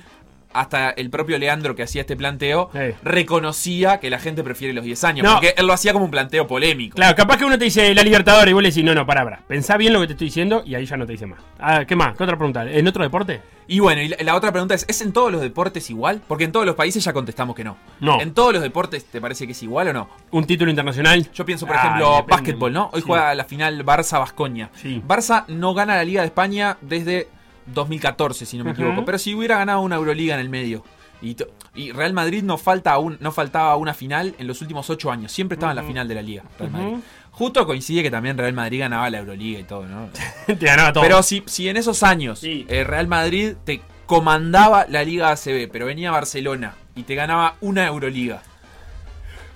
hasta 0.53 0.89
el 0.91 1.09
propio 1.09 1.37
Leandro 1.37 1.75
que 1.75 1.83
hacía 1.83 2.01
este 2.01 2.15
planteo 2.15 2.69
Sí. 2.73 2.79
reconocía 3.03 3.99
que 3.99 4.09
la 4.09 4.19
gente 4.19 4.43
prefiere 4.43 4.73
los 4.73 4.83
10 4.83 5.03
años, 5.03 5.23
No. 5.25 5.33
porque 5.33 5.53
él 5.57 5.65
lo 5.65 5.73
hacía 5.73 5.93
como 5.93 6.05
un 6.05 6.11
planteo 6.11 6.45
polémico. 6.47 6.95
Claro, 6.95 7.15
capaz 7.15 7.37
que 7.37 7.45
uno 7.45 7.57
te 7.57 7.65
dice 7.65 7.93
la 7.95 8.03
Libertadores 8.03 8.51
y 8.51 8.53
vos 8.53 8.61
le 8.63 8.69
decís, 8.69 8.83
no, 8.83 8.93
no, 8.93 9.05
pará, 9.05 9.23
pará. 9.23 9.39
Pensá 9.47 9.77
bien 9.77 9.93
lo 9.93 10.01
que 10.01 10.07
te 10.07 10.13
estoy 10.13 10.27
diciendo 10.27 10.63
y 10.65 10.75
ahí 10.75 10.85
ya 10.85 10.97
no 10.97 11.05
te 11.05 11.13
dice 11.13 11.25
más. 11.25 11.39
Ah, 11.59 11.85
¿Qué 11.85 11.95
más? 11.95 12.15
¿Qué 12.15 12.23
otra 12.23 12.37
pregunta? 12.37 12.69
¿En 12.69 12.87
otro 12.87 13.03
deporte? 13.03 13.41
Y 13.67 13.79
bueno, 13.79 14.01
y 14.01 14.09
la, 14.09 14.17
la 14.21 14.35
otra 14.35 14.51
pregunta 14.51 14.75
es, 14.75 14.85
¿es 14.89 15.01
en 15.01 15.13
todos 15.13 15.31
los 15.31 15.39
deportes 15.41 15.89
igual? 15.89 16.21
Porque 16.27 16.43
en 16.43 16.51
todos 16.51 16.65
los 16.65 16.75
países 16.75 17.03
ya 17.03 17.13
contestamos 17.13 17.55
que 17.55 17.63
no. 17.63 17.77
No. 18.01 18.19
¿En 18.21 18.33
todos 18.33 18.51
los 18.53 18.61
deportes 18.61 19.05
te 19.05 19.21
parece 19.21 19.45
que 19.45 19.53
es 19.53 19.63
igual 19.63 19.87
o 19.87 19.93
no? 19.93 20.09
¿Un 20.31 20.45
título 20.45 20.69
internacional? 20.69 21.29
Yo 21.33 21.45
pienso, 21.45 21.65
por 21.65 21.77
Ah, 21.77 21.79
ejemplo, 21.79 22.25
básquetbol, 22.27 22.73
¿no? 22.73 22.89
Hoy 22.93 23.01
Sí. 23.01 23.07
juega 23.07 23.33
la 23.33 23.45
final 23.45 23.85
Barça-Bascoña. 23.85 24.69
Sí. 24.75 25.01
Barça 25.07 25.45
no 25.47 25.73
gana 25.73 25.95
la 25.95 26.03
Liga 26.03 26.21
de 26.21 26.27
España 26.27 26.77
desde 26.81 27.29
2014, 27.67 28.45
si 28.45 28.57
no 28.57 28.63
me 28.63 28.71
equivoco. 28.71 29.05
Pero 29.05 29.17
si 29.17 29.33
hubiera 29.35 29.57
ganado 29.57 29.81
una 29.81 29.95
Euroliga 29.95 30.33
en 30.35 30.41
el 30.41 30.49
medio. 30.49 30.83
Y, 31.21 31.91
Real 31.93 32.11
Madrid 32.13 32.43
no, 32.43 32.57
falta 32.57 32.97
un, 32.97 33.17
no 33.21 33.31
faltaba 33.31 33.77
una 33.77 33.93
final 33.93 34.35
en 34.39 34.45
los 34.47 34.61
últimos 34.61 34.89
ocho 34.89 35.09
años. 35.09 35.31
Siempre 35.31 35.55
estaba 35.55 35.71
en 35.71 35.77
la 35.77 35.83
final 35.83 36.07
de 36.07 36.15
la 36.15 36.21
Liga. 36.21 36.43
Real 36.59 36.71
Madrid. 36.71 36.87
Ujú. 36.93 37.01
Justo 37.31 37.65
coincide 37.65 38.03
que 38.03 38.11
también 38.11 38.37
Real 38.37 38.53
Madrid 38.53 38.79
ganaba 38.81 39.09
la 39.09 39.19
Euroliga 39.19 39.59
y 39.59 39.63
todo, 39.63 39.85
¿no? 39.87 40.09
te 40.47 40.65
ganaba 40.65 40.91
todo. 40.93 41.01
Pero 41.03 41.23
si, 41.23 41.41
si 41.45 41.69
en 41.69 41.77
esos 41.77 42.03
años 42.03 42.39
Sí. 42.39 42.65
eh, 42.67 42.83
Real 42.83 43.07
Madrid 43.07 43.53
te 43.63 43.81
comandaba 44.05 44.85
la 44.89 45.03
Liga 45.03 45.31
ACB, 45.31 45.69
pero 45.71 45.85
venía 45.85 46.11
Barcelona 46.11 46.75
y 46.93 47.03
te 47.03 47.15
ganaba 47.15 47.55
una 47.61 47.87
Euroliga. 47.87 48.43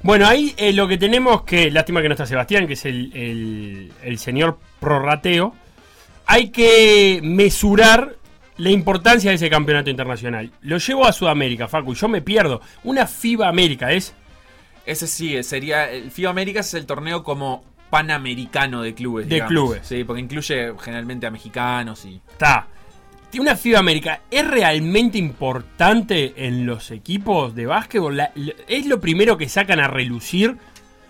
Bueno, 0.04 0.26
ahí 0.28 0.54
eh, 0.58 0.72
lo 0.74 0.88
que 0.88 0.98
tenemos 0.98 1.42
que, 1.44 1.70
lástima 1.70 2.02
que 2.02 2.08
no 2.08 2.14
está 2.14 2.26
Sebastián, 2.26 2.66
que 2.68 2.74
es 2.74 2.86
el, 2.86 3.12
el- 3.14 3.92
el 4.04 4.18
señor 4.20 4.58
prorrateo. 4.80 5.54
Hay 6.28 6.50
que 6.50 7.22
mesurar 7.24 8.18
la 8.58 8.70
importancia 8.70 9.32
de 9.32 9.36
ese 9.36 9.50
campeonato 9.50 9.90
internacional. 9.90 10.52
Lo 10.62 10.78
llevo 10.78 11.06
a 11.06 11.14
Sudamérica, 11.14 11.68
Facu, 11.68 11.94
y 11.94 11.96
yo 11.96 12.08
me 12.08 12.22
pierdo. 12.22 12.62
Una 12.84 13.08
FIBA 13.08 13.48
América 13.48 13.92
es. 13.92 14.14
Ese 14.86 15.08
sí, 15.08 15.42
sería. 15.44 15.90
El 15.90 16.12
FIBA 16.12 16.30
América 16.30 16.60
es 16.60 16.74
el 16.74 16.86
torneo 16.86 17.24
como 17.24 17.64
panamericano 17.90 18.82
de 18.82 18.94
clubes. 18.94 19.28
De 19.28 19.36
digamos. 19.36 19.52
clubes. 19.52 19.88
Sí, 19.88 20.04
porque 20.04 20.22
incluye 20.22 20.74
generalmente 20.80 21.26
a 21.28 21.32
mexicanos 21.32 22.06
y. 22.06 22.22
Está. 22.32 22.68
Una 23.40 23.56
FIBA 23.56 23.80
América 23.80 24.22
es 24.32 24.48
realmente 24.48 25.20
importante 25.20 26.34
en 26.38 26.66
los 26.66 26.90
equipos 26.90 27.54
de 27.54 27.68
básquetbol. 27.68 28.20
Es 28.68 28.88
lo 28.88 29.00
primero 29.00 29.38
que 29.38 29.48
sacan 29.48 29.80
a 29.80 29.88
relucir. 29.88 30.58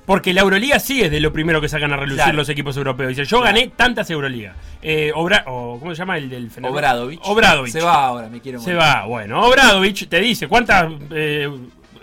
Porque 0.07 0.33
la 0.33 0.39
Euroliga 0.41 0.79
sí 0.79 1.01
es 1.01 1.11
de 1.11 1.19
lo 1.19 1.33
primero 1.33 1.59
que 1.59 1.67
sacan 1.67 1.91
a 1.91 1.97
relucir 1.97 2.23
Claro. 2.23 2.37
los 2.37 2.47
equipos 2.49 2.75
europeos. 2.77 3.09
Dice, 3.09 3.25
yo 3.25 3.41
gané 3.41 3.67
tantas 3.75 4.09
Euroligas. 4.09 4.55
Eh, 4.81 5.11
Obra- 5.13 5.43
¿Cómo 5.43 5.89
se 5.91 5.95
llama 5.99 6.17
el 6.17 6.29
del 6.29 6.49
fenómeno? 6.49 6.75
Obradovich. 6.77 7.19
Obradovich. 7.23 7.73
Se 7.73 7.81
va 7.81 8.05
ahora, 8.05 8.29
me 8.29 8.39
quiero 8.39 8.59
Se 8.59 8.73
morir. 8.73 8.79
va, 8.79 9.05
bueno. 9.05 9.41
Obradovich 9.45 10.07
te 10.07 10.21
dice, 10.21 10.47
¿cuántas 10.47 10.89
eh, 11.11 11.49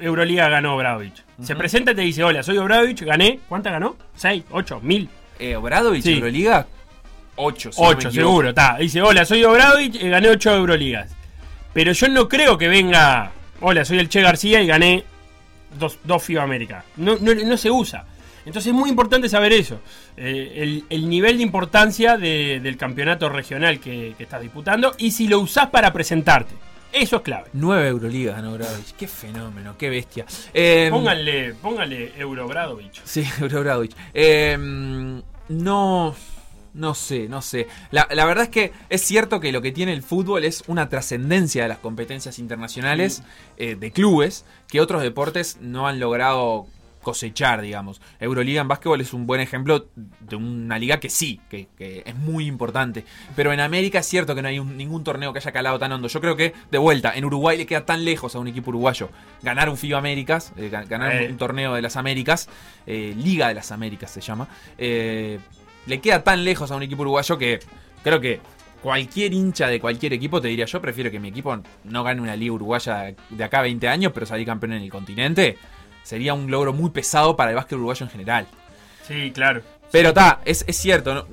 Euroliga 0.00 0.50
ganó 0.50 0.76
Obradovich? 0.76 1.24
Se 1.42 1.56
presenta 1.56 1.92
y 1.92 1.94
te 1.94 2.02
dice, 2.02 2.22
hola, 2.22 2.42
soy 2.42 2.58
Obradovich, 2.58 3.00
gané. 3.02 3.40
¿Cuántas 3.48 3.72
ganó? 3.72 3.96
¿Seis? 4.14 4.44
¿Ocho? 4.50 4.80
¿Mil? 4.82 5.08
Eh, 5.38 5.56
Obradovich, 5.56 6.02
Sí. 6.04 6.12
Euroliga, 6.12 6.66
8. 7.36 7.72
Si 7.72 7.80
Ocho, 7.82 8.10
seguro, 8.10 8.50
está. 8.50 8.76
Dice, 8.76 9.00
hola, 9.00 9.24
soy 9.24 9.42
Obradovich, 9.44 9.96
eh, 9.96 10.10
gané 10.10 10.28
ocho 10.28 10.54
Euroligas. 10.54 11.10
Pero 11.72 11.90
yo 11.92 12.06
no 12.08 12.28
creo 12.28 12.58
que 12.58 12.68
venga, 12.68 13.32
hola, 13.62 13.82
soy 13.86 13.98
el 13.98 14.10
Che 14.10 14.20
García 14.20 14.60
y 14.60 14.66
gané 14.66 15.04
dos, 15.78 15.98
dos 16.04 16.22
FIBA 16.22 16.42
América. 16.42 16.84
No, 16.96 17.16
no, 17.20 17.34
no 17.34 17.56
se 17.56 17.70
usa. 17.70 18.06
Entonces 18.46 18.68
es 18.72 18.74
muy 18.74 18.90
importante 18.90 19.28
saber 19.28 19.52
eso. 19.54 19.80
Eh, 20.16 20.52
el, 20.56 20.84
el 20.90 21.08
nivel 21.08 21.38
de 21.38 21.42
importancia 21.42 22.18
de- 22.18 22.60
del 22.62 22.76
campeonato 22.76 23.28
regional 23.30 23.80
que, 23.80 24.14
que 24.18 24.24
estás 24.24 24.42
disputando 24.42 24.94
y 24.98 25.12
si 25.12 25.28
lo 25.28 25.40
usás 25.40 25.70
para 25.70 25.92
presentarte. 25.92 26.54
Eso 26.92 27.16
es 27.16 27.22
clave. 27.22 27.46
9 27.54 27.88
Euroligas 27.88 28.36
ganó 28.36 28.52
Obradovich. 28.52 28.92
Qué 28.96 29.08
fenómeno, 29.08 29.74
qué 29.76 29.88
bestia. 29.90 30.26
Eh, 30.52 30.88
Pónganle, 30.90 31.54
póngale 31.54 32.12
Eurobradovich. 32.18 33.00
Sí, 33.04 33.24
Obradovich. 33.42 33.96
Eh, 34.12 34.56
no. 35.48 36.14
No 36.74 36.94
sé, 36.94 37.28
no 37.28 37.40
sé. 37.40 37.68
La, 37.92 38.08
la 38.10 38.24
verdad 38.24 38.44
es 38.44 38.50
que 38.50 38.72
es 38.90 39.00
cierto 39.02 39.38
que 39.40 39.52
lo 39.52 39.62
que 39.62 39.70
tiene 39.72 39.92
el 39.92 40.02
fútbol 40.02 40.44
es 40.44 40.64
una 40.66 40.88
trascendencia 40.88 41.62
de 41.62 41.68
las 41.68 41.78
competencias 41.78 42.38
internacionales 42.40 43.22
eh, 43.56 43.76
de 43.76 43.90
clubes 43.92 44.44
que 44.68 44.80
otros 44.80 45.00
deportes 45.02 45.58
no 45.60 45.86
han 45.86 46.00
logrado 46.00 46.66
cosechar, 47.00 47.60
digamos. 47.60 48.00
Euroliga 48.18 48.62
en 48.62 48.66
básquetbol 48.68 48.98
es 49.02 49.12
un 49.12 49.26
buen 49.26 49.40
ejemplo 49.42 49.86
de 49.94 50.36
una 50.36 50.78
liga 50.78 50.98
que 51.00 51.10
sí, 51.10 51.38
que, 51.50 51.68
que 51.76 52.02
es 52.06 52.16
muy 52.16 52.46
importante. 52.46 53.04
Pero 53.36 53.52
en 53.52 53.60
América 53.60 53.98
es 53.98 54.06
cierto 54.06 54.34
que 54.34 54.40
no 54.40 54.48
hay 54.48 54.58
un- 54.58 54.76
ningún 54.78 55.04
torneo 55.04 55.30
que 55.32 55.38
haya 55.38 55.52
calado 55.52 55.78
tan 55.78 55.92
hondo. 55.92 56.08
Yo 56.08 56.20
creo 56.22 56.34
que, 56.34 56.54
de 56.70 56.78
vuelta, 56.78 57.12
en 57.14 57.26
Uruguay 57.26 57.58
le 57.58 57.66
queda 57.66 57.84
tan 57.84 58.06
lejos 58.06 58.34
a 58.34 58.38
un 58.38 58.48
equipo 58.48 58.70
uruguayo 58.70 59.10
ganar 59.42 59.68
un 59.68 59.76
FIBA 59.76 59.98
Américas, 59.98 60.52
eh, 60.56 60.70
ga- 60.72 60.88
ganar 60.88 61.12
Eh. 61.14 61.28
un 61.30 61.36
torneo 61.36 61.74
de 61.74 61.82
las 61.82 61.96
Américas, 61.96 62.48
eh, 62.86 63.14
Liga 63.18 63.48
de 63.48 63.54
las 63.54 63.70
Américas 63.70 64.10
se 64.10 64.22
llama. 64.22 64.48
Le 65.86 66.00
queda 66.00 66.22
tan 66.24 66.44
lejos 66.44 66.70
a 66.70 66.76
un 66.76 66.82
equipo 66.82 67.02
uruguayo 67.02 67.36
que 67.38 67.60
creo 68.02 68.20
que 68.20 68.40
cualquier 68.82 69.32
hincha 69.32 69.66
de 69.68 69.80
cualquier 69.80 70.12
equipo 70.12 70.40
te 70.40 70.48
diría 70.48 70.66
yo 70.66 70.80
prefiero 70.80 71.10
que 71.10 71.18
mi 71.18 71.28
equipo 71.28 71.58
no 71.84 72.04
gane 72.04 72.20
una 72.20 72.36
liga 72.36 72.52
uruguaya 72.52 73.14
de 73.30 73.44
acá 73.44 73.60
a 73.60 73.62
20 73.62 73.88
años, 73.88 74.12
pero 74.12 74.26
salir 74.26 74.46
campeón 74.46 74.74
en 74.74 74.82
el 74.82 74.90
continente. 74.90 75.56
Sería 76.02 76.34
un 76.34 76.50
logro 76.50 76.72
muy 76.74 76.90
pesado 76.90 77.34
para 77.34 77.50
el 77.50 77.56
básquet 77.56 77.76
uruguayo 77.78 78.04
en 78.04 78.10
general. 78.10 78.46
Sí, 79.08 79.30
claro. 79.32 79.62
Pero 79.90 80.10
está, 80.10 80.40
es, 80.44 80.64
es 80.66 80.76
cierto. 80.76 81.14
No, 81.14 81.26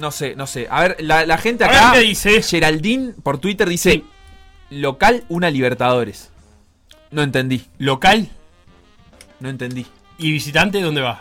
no 0.00 0.10
sé, 0.10 0.34
no 0.34 0.46
sé. 0.46 0.66
A 0.70 0.80
ver, 0.82 0.96
la, 1.00 1.26
la 1.26 1.36
gente 1.36 1.64
A 1.64 1.68
ver 1.68 1.76
acá. 1.76 1.92
qué 1.92 2.00
dice. 2.00 2.40
Geraldine 2.42 3.12
por 3.22 3.36
Twitter 3.38 3.68
dice: 3.68 4.02
local, 4.70 5.24
una 5.28 5.50
Libertadores. 5.50 6.30
No 7.10 7.22
entendí, 7.22 7.66
Local 7.78 8.30
no 9.40 9.50
entendí. 9.50 9.86
y 10.16 10.32
visitante, 10.32 10.80
¿dónde 10.80 11.02
va? 11.02 11.20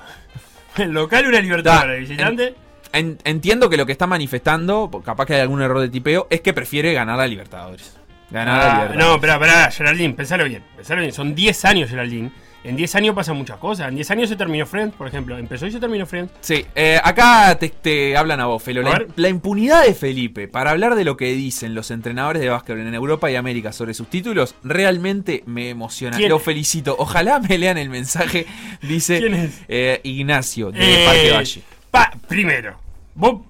El 0.77 0.91
local 0.93 1.27
una 1.27 1.39
Libertadores. 1.41 2.07
Visitante. 2.09 2.55
En- 2.93 3.17
entiendo 3.23 3.69
que 3.69 3.77
lo 3.77 3.85
que 3.85 3.91
está 3.93 4.05
manifestando, 4.07 4.89
capaz 5.03 5.25
que 5.25 5.35
hay 5.35 5.41
algún 5.41 5.61
error 5.61 5.79
de 5.79 5.89
tipeo, 5.89 6.27
es 6.29 6.41
que 6.41 6.53
prefiere 6.53 6.93
ganar 6.93 7.17
la 7.17 7.27
Libertadores. 7.27 7.97
Ganar 8.29 8.57
la 8.57 8.63
Ah, 8.63 8.73
Libertadores. 8.73 9.05
no, 9.05 9.15
espera, 9.15 9.33
espera, 9.35 9.71
Geraldine, 9.71 10.13
pensalo 10.13 10.43
bien. 10.45 10.63
Pensalo 10.75 11.01
bien. 11.01 11.13
Son 11.13 11.33
10 11.35 11.65
años, 11.65 11.89
Geraldine. 11.89 12.31
En 12.63 12.75
10 12.75 12.93
años 12.95 13.15
pasan 13.15 13.37
muchas 13.37 13.57
cosas. 13.57 13.87
En 13.89 13.95
10 13.95 14.11
años 14.11 14.29
se 14.29 14.35
terminó 14.35 14.67
Friends, 14.67 14.95
por 14.95 15.07
ejemplo. 15.07 15.35
Empezó 15.37 15.65
y 15.65 15.71
se 15.71 15.79
terminó 15.79 16.05
Friends. 16.05 16.31
Sí, 16.41 16.63
eh, 16.75 16.99
acá 17.03 17.57
te, 17.59 17.69
te 17.69 18.15
hablan 18.15 18.39
a 18.39 18.45
vos, 18.45 18.61
Felo. 18.61 18.87
A 18.87 19.01
La, 19.15 19.29
impunidad 19.29 19.83
de 19.83 19.95
Felipe 19.95 20.47
para 20.47 20.69
hablar 20.69 20.93
de 20.93 21.03
lo 21.03 21.17
que 21.17 21.33
dicen 21.33 21.73
los 21.73 21.89
entrenadores 21.89 22.39
de 22.41 22.49
básquetbol 22.49 22.81
en 22.81 22.93
Europa 22.93 23.31
y 23.31 23.35
América 23.35 23.71
sobre 23.73 23.95
sus 23.95 24.07
títulos 24.09 24.53
realmente 24.63 25.43
me 25.47 25.69
emociona. 25.69 26.17
¿Quién? 26.17 26.29
Lo 26.29 26.37
felicito. 26.37 26.95
Ojalá 26.99 27.39
me 27.39 27.57
lean 27.57 27.79
el 27.79 27.89
mensaje. 27.89 28.45
Dice 28.83 29.19
¿Quién 29.19 29.33
es? 29.33 29.61
eh, 29.67 29.99
Ignacio 30.03 30.71
de 30.71 30.79
Eh, 31.03 31.05
Parque 31.07 31.31
Valle. 31.31 31.61
pa- 31.89 32.13
primero, 32.27 32.77
vos 33.15 33.41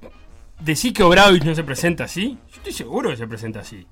decís 0.59 0.93
que 0.93 1.03
Obradovich 1.03 1.43
no 1.43 1.53
se 1.53 1.63
presenta 1.63 2.05
así. 2.05 2.37
Yo 2.49 2.55
estoy 2.57 2.71
seguro 2.73 3.09
que 3.09 3.17
se 3.17 3.27
presenta 3.27 3.59
así. 3.59 3.85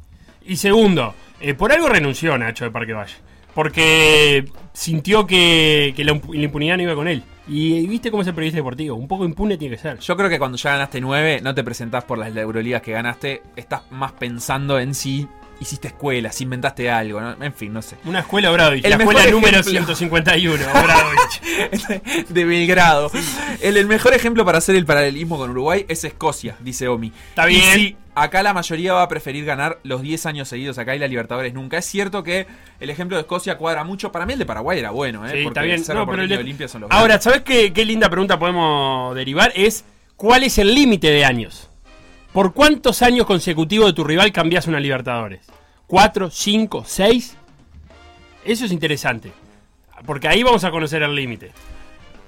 Y 0.45 0.55
segundo, 0.55 1.13
eh, 1.41 1.53
por 1.55 1.73
algo 1.73 1.89
renunció 1.89 2.37
Nacho 2.37 2.63
de 2.63 2.71
Parque 2.71 2.93
Valle. 2.93 3.15
Porque 3.53 4.45
sintió 4.73 5.25
que, 5.27 5.93
que 5.95 6.03
la, 6.03 6.13
impu- 6.13 6.35
la 6.35 6.43
impunidad 6.43 6.77
no 6.77 6.83
iba 6.83 6.95
con 6.95 7.07
él. 7.07 7.23
Y, 7.47 7.75
y 7.77 7.87
viste 7.87 8.11
cómo 8.11 8.21
es 8.21 8.27
el 8.27 8.35
periodista 8.35 8.57
deportivo. 8.57 8.95
Un 8.95 9.07
poco 9.07 9.25
impune 9.25 9.57
tiene 9.57 9.75
que 9.75 9.81
ser. 9.81 9.99
Yo 9.99 10.15
creo 10.15 10.29
que 10.29 10.37
cuando 10.39 10.57
ya 10.57 10.71
ganaste 10.71 11.01
9, 11.01 11.41
no 11.41 11.55
te 11.55 11.63
presentás 11.63 12.03
por 12.03 12.17
las 12.17 12.35
Euroligas 12.35 12.81
que 12.81 12.91
ganaste, 12.91 13.41
estás 13.55 13.81
más 13.91 14.11
pensando 14.13 14.79
en 14.79 14.93
si 14.93 15.27
hiciste 15.59 15.89
escuela, 15.89 16.31
si 16.31 16.43
inventaste 16.45 16.89
algo, 16.89 17.19
¿no? 17.19 17.35
en 17.43 17.53
fin, 17.53 17.73
no 17.73 17.81
sé. 17.81 17.97
Una 18.05 18.19
escuela 18.19 18.51
Obradovich. 18.51 18.83
El 18.85 18.91
la 18.91 18.97
escuela 18.97 19.25
número 19.27 19.59
ejemplo. 19.59 19.71
151, 19.95 20.65
Obradovich. 20.71 21.41
de 22.29 22.45
Belgrado. 22.45 23.11
El, 23.61 23.77
el 23.77 23.85
mejor 23.87 24.13
ejemplo 24.13 24.45
para 24.45 24.59
hacer 24.59 24.75
el 24.75 24.85
paralelismo 24.85 25.37
con 25.37 25.49
Uruguay 25.51 25.85
es 25.87 26.03
Escocia, 26.03 26.55
dice 26.59 26.87
Omi. 26.87 27.11
Está 27.29 27.49
Y 27.49 27.55
bien. 27.55 27.97
acá 28.15 28.41
la 28.43 28.53
mayoría 28.53 28.93
va 28.93 29.01
a 29.03 29.07
preferir 29.07 29.43
ganar 29.45 29.79
los 29.83 30.01
10 30.01 30.25
años 30.27 30.47
seguidos 30.47 30.77
acá 30.77 30.95
y 30.95 30.99
la 30.99 31.07
Libertadores 31.07 31.53
nunca. 31.53 31.77
Es 31.77 31.85
cierto 31.85 32.23
que 32.23 32.47
el 32.79 32.89
ejemplo 32.89 33.17
de 33.17 33.21
Escocia 33.21 33.57
cuadra 33.57 33.83
mucho. 33.83 34.11
Para 34.11 34.25
mí 34.25 34.33
el 34.33 34.39
de 34.39 34.45
Paraguay 34.45 34.79
era 34.79 34.91
bueno, 34.91 35.25
¿eh? 35.27 35.31
Sí, 35.31 35.43
Porque 35.43 35.47
está 35.47 35.61
bien. 35.63 35.75
el 35.79 35.85
Cerro 35.85 35.99
No, 35.99 36.05
pero 36.05 36.17
Porteño 36.19 36.25
el 36.25 36.31
y 36.31 36.35
de- 36.37 36.43
Olimpia 36.43 36.67
son 36.67 36.81
los 36.81 36.91
Ahora. 36.91 37.19
¿sabes 37.19 37.41
qué, 37.41 37.73
qué 37.73 37.85
linda 37.85 38.09
pregunta 38.09 38.39
podemos 38.39 39.13
derivar? 39.15 39.51
Es 39.55 39.83
¿cuál 40.15 40.43
es 40.43 40.57
el 40.57 40.73
límite 40.73 41.09
de 41.11 41.25
años? 41.25 41.68
¿Por 42.33 42.53
cuántos 42.53 43.01
años 43.01 43.25
consecutivos 43.25 43.87
de 43.87 43.93
tu 43.93 44.03
rival 44.03 44.31
cambias 44.31 44.67
una 44.67 44.79
Libertadores? 44.79 45.41
¿Cuatro, 45.87 46.29
cinco, 46.29 46.83
seis? 46.85 47.35
Eso 48.45 48.65
es 48.65 48.71
interesante. 48.71 49.31
Porque 50.05 50.27
ahí 50.27 50.43
vamos 50.43 50.63
a 50.63 50.71
conocer 50.71 51.01
el 51.03 51.15
límite. 51.15 51.51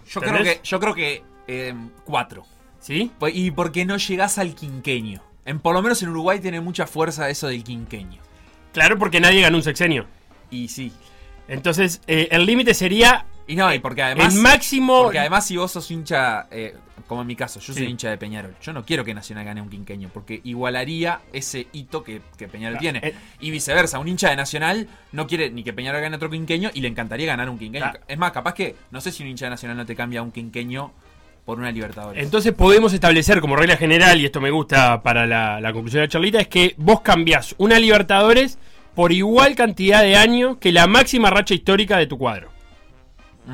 yo, 0.09 0.21
creo 0.21 0.43
que, 0.43 0.59
yo 0.63 0.79
creo 0.79 0.93
que 0.93 1.23
eh, 1.47 1.73
cuatro. 2.03 2.45
¿Sí? 2.79 3.11
Y 3.33 3.51
porque 3.51 3.85
no 3.85 3.97
llegás 3.97 4.39
al 4.39 4.55
quinqueño. 4.55 5.21
En, 5.45 5.59
por 5.59 5.75
lo 5.75 5.81
menos 5.83 6.01
en 6.01 6.09
Uruguay 6.09 6.39
tiene 6.39 6.61
mucha 6.61 6.87
fuerza 6.87 7.29
eso 7.29 7.47
del 7.47 7.63
quinqueño. 7.63 8.19
Claro, 8.73 8.97
porque 8.97 9.19
nadie 9.19 9.41
ganó 9.41 9.57
un 9.57 9.63
sexenio. 9.63 10.07
Y 10.49 10.67
sí. 10.67 10.91
Entonces, 11.47 12.01
eh, 12.07 12.29
el 12.31 12.45
límite 12.45 12.73
sería 12.73 13.25
Y 13.47 13.55
no, 13.55 13.71
y 13.73 13.79
porque 13.79 14.01
además. 14.01 14.33
el 14.33 14.41
máximo. 14.41 15.03
Porque 15.03 15.19
además, 15.19 15.45
si 15.45 15.57
vos 15.57 15.71
sos 15.71 15.89
hincha, 15.91 16.47
eh, 16.49 16.75
como 17.11 17.23
en 17.23 17.27
mi 17.27 17.35
caso, 17.35 17.59
yo 17.59 17.73
soy 17.73 17.83
Sí. 17.83 17.89
hincha 17.91 18.09
de 18.09 18.17
Peñarol. 18.17 18.55
Yo 18.61 18.71
no 18.71 18.85
quiero 18.85 19.03
que 19.03 19.13
Nacional 19.13 19.43
gane 19.43 19.61
un 19.61 19.69
quinqueño, 19.69 20.09
porque 20.13 20.39
igualaría 20.45 21.19
ese 21.33 21.67
hito 21.73 22.05
que, 22.05 22.21
que 22.37 22.47
Peñarol 22.47 22.77
Claro, 22.77 22.99
tiene. 23.01 23.05
eh. 23.09 23.15
y 23.41 23.51
viceversa, 23.51 23.99
un 23.99 24.07
hincha 24.07 24.29
de 24.29 24.37
Nacional 24.37 24.87
no 25.11 25.27
quiere 25.27 25.49
ni 25.49 25.61
que 25.61 25.73
Peñarol 25.73 25.99
gane 25.99 26.15
otro 26.15 26.29
quinqueño 26.29 26.71
y 26.73 26.79
le 26.79 26.87
encantaría 26.87 27.25
ganar 27.27 27.49
un 27.49 27.59
quinqueño. 27.59 27.83
Claro. 27.83 27.99
Es 28.07 28.17
más, 28.17 28.31
capaz 28.31 28.53
que, 28.53 28.77
no 28.91 29.01
sé 29.01 29.11
si 29.11 29.23
un 29.23 29.29
hincha 29.29 29.47
de 29.47 29.49
Nacional 29.49 29.75
no 29.75 29.85
te 29.85 29.93
cambia 29.93 30.21
un 30.21 30.31
quinqueño 30.31 30.93
por 31.43 31.59
una 31.59 31.69
Libertadores. 31.69 32.23
Entonces 32.23 32.53
podemos 32.53 32.93
establecer 32.93 33.41
como 33.41 33.57
regla 33.57 33.75
general, 33.75 34.17
y 34.21 34.25
esto 34.25 34.39
me 34.39 34.49
gusta 34.49 35.03
para 35.03 35.27
la, 35.27 35.59
la 35.59 35.73
conclusión 35.73 35.99
de 35.99 36.07
la 36.07 36.11
charlita, 36.11 36.39
es 36.39 36.47
que 36.47 36.75
vos 36.77 37.01
cambiás 37.01 37.55
una 37.57 37.77
Libertadores 37.77 38.57
por 38.95 39.11
igual 39.11 39.53
cantidad 39.55 40.01
de 40.01 40.15
años 40.15 40.59
que 40.61 40.71
la 40.71 40.87
máxima 40.87 41.29
racha 41.29 41.53
histórica 41.55 41.97
de 41.97 42.07
tu 42.07 42.17
cuadro. 42.17 42.49
Sí, 43.45 43.51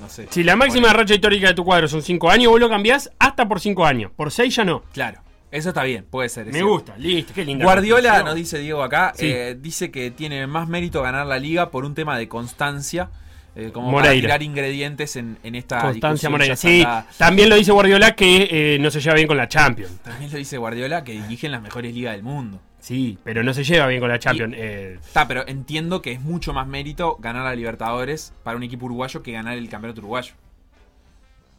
no 0.00 0.08
sé. 0.08 0.26
Si 0.30 0.42
la 0.42 0.56
máxima 0.56 0.92
racha 0.92 1.14
histórica 1.14 1.48
de 1.48 1.54
tu 1.54 1.64
cuadro 1.64 1.88
son 1.88 2.02
5 2.02 2.30
años, 2.30 2.50
vos 2.50 2.60
lo 2.60 2.68
cambiás 2.68 3.10
hasta 3.18 3.46
por 3.48 3.60
5 3.60 3.84
años. 3.86 4.10
Por 4.14 4.30
6 4.30 4.54
ya 4.54 4.64
no. 4.64 4.82
Claro, 4.92 5.20
eso 5.50 5.68
está 5.70 5.82
bien, 5.84 6.04
puede 6.10 6.28
ser. 6.28 6.46
Me 6.46 6.52
cierto. 6.52 6.68
gusta, 6.70 6.96
listo, 6.98 7.32
qué 7.34 7.44
linda. 7.44 7.64
Guardiola, 7.64 8.22
nos 8.22 8.34
dice 8.34 8.58
Diego 8.58 8.82
acá, 8.82 9.12
Sí. 9.16 9.26
eh, 9.28 9.56
dice 9.60 9.90
que 9.90 10.10
tiene 10.10 10.46
más 10.46 10.68
mérito 10.68 11.02
ganar 11.02 11.26
la 11.26 11.38
liga 11.38 11.70
por 11.70 11.84
un 11.84 11.94
tema 11.94 12.18
de 12.18 12.28
constancia, 12.28 13.10
eh, 13.58 13.70
como 13.72 13.90
para 13.92 14.12
tirar 14.12 14.42
ingredientes 14.42 15.16
en, 15.16 15.38
en 15.42 15.54
esta 15.54 15.80
Constancia 15.80 16.28
Moreira. 16.28 16.56
Sí, 16.56 16.84
también 17.16 17.48
lo 17.48 17.54
dice 17.56 17.72
Guardiola 17.72 18.14
que 18.14 18.48
eh, 18.50 18.78
no 18.80 18.90
se 18.90 19.00
lleva 19.00 19.14
bien 19.14 19.26
con 19.26 19.38
la 19.38 19.48
Champions. 19.48 19.98
También 20.02 20.30
lo 20.30 20.36
dice 20.36 20.58
Guardiola 20.58 21.04
que 21.04 21.12
dirigen 21.12 21.52
las 21.52 21.62
mejores 21.62 21.94
ligas 21.94 22.12
del 22.12 22.22
mundo. 22.22 22.60
Sí, 22.86 23.18
pero 23.24 23.42
no 23.42 23.52
se 23.52 23.64
lleva 23.64 23.88
bien 23.88 23.98
con 24.00 24.08
la 24.08 24.20
Champions. 24.20 24.54
eh, 24.56 24.96
Está, 25.04 25.26
pero 25.26 25.42
entiendo 25.48 26.00
que 26.02 26.12
es 26.12 26.20
mucho 26.20 26.52
más 26.52 26.68
mérito 26.68 27.16
ganar 27.18 27.44
a 27.44 27.52
Libertadores 27.56 28.32
para 28.44 28.56
un 28.56 28.62
equipo 28.62 28.84
uruguayo 28.86 29.24
que 29.24 29.32
ganar 29.32 29.58
el 29.58 29.68
campeonato 29.68 29.98
uruguayo. 30.02 30.34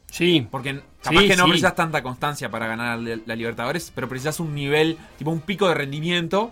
Sí. 0.10 0.48
Porque 0.50 0.80
capaz 1.04 1.20
Sí, 1.22 1.28
que 1.28 1.36
no 1.36 1.44
sí. 1.44 1.50
precisas 1.50 1.76
tanta 1.76 2.02
constancia 2.02 2.50
para 2.50 2.68
ganar 2.68 2.98
la 3.00 3.18
la 3.26 3.36
Libertadores, 3.36 3.92
pero 3.94 4.08
precisas 4.08 4.40
un 4.40 4.56
nivel, 4.56 4.98
tipo 5.18 5.30
un 5.32 5.42
pico 5.42 5.68
de 5.68 5.74
rendimiento 5.74 6.50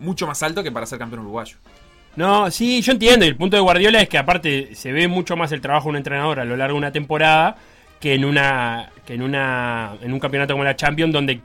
mucho 0.00 0.26
más 0.26 0.42
alto 0.42 0.64
que 0.64 0.72
para 0.72 0.84
ser 0.86 0.98
campeón 0.98 1.20
uruguayo. 1.22 1.56
No, 2.16 2.50
sí, 2.50 2.82
yo 2.82 2.90
entiendo. 2.90 3.24
Y 3.24 3.28
el 3.28 3.36
punto 3.36 3.56
de 3.56 3.60
Guardiola 3.62 4.00
es 4.02 4.08
que 4.08 4.18
aparte 4.18 4.74
se 4.74 4.90
ve 4.90 5.06
mucho 5.06 5.36
más 5.36 5.52
el 5.52 5.60
trabajo 5.60 5.84
de 5.84 5.90
un 5.90 5.96
entrenador 5.96 6.40
a 6.40 6.44
lo 6.44 6.56
largo 6.56 6.74
de 6.74 6.78
una 6.78 6.90
temporada 6.90 7.56
que 8.00 8.14
en 8.14 8.24
una 8.24 8.90
que 9.06 9.14
en 9.14 9.22
una 9.22 9.94
en 10.02 10.12
un 10.12 10.18
campeonato 10.18 10.54
como 10.54 10.64
la 10.64 10.74
Champions 10.74 11.12
donde 11.12 11.40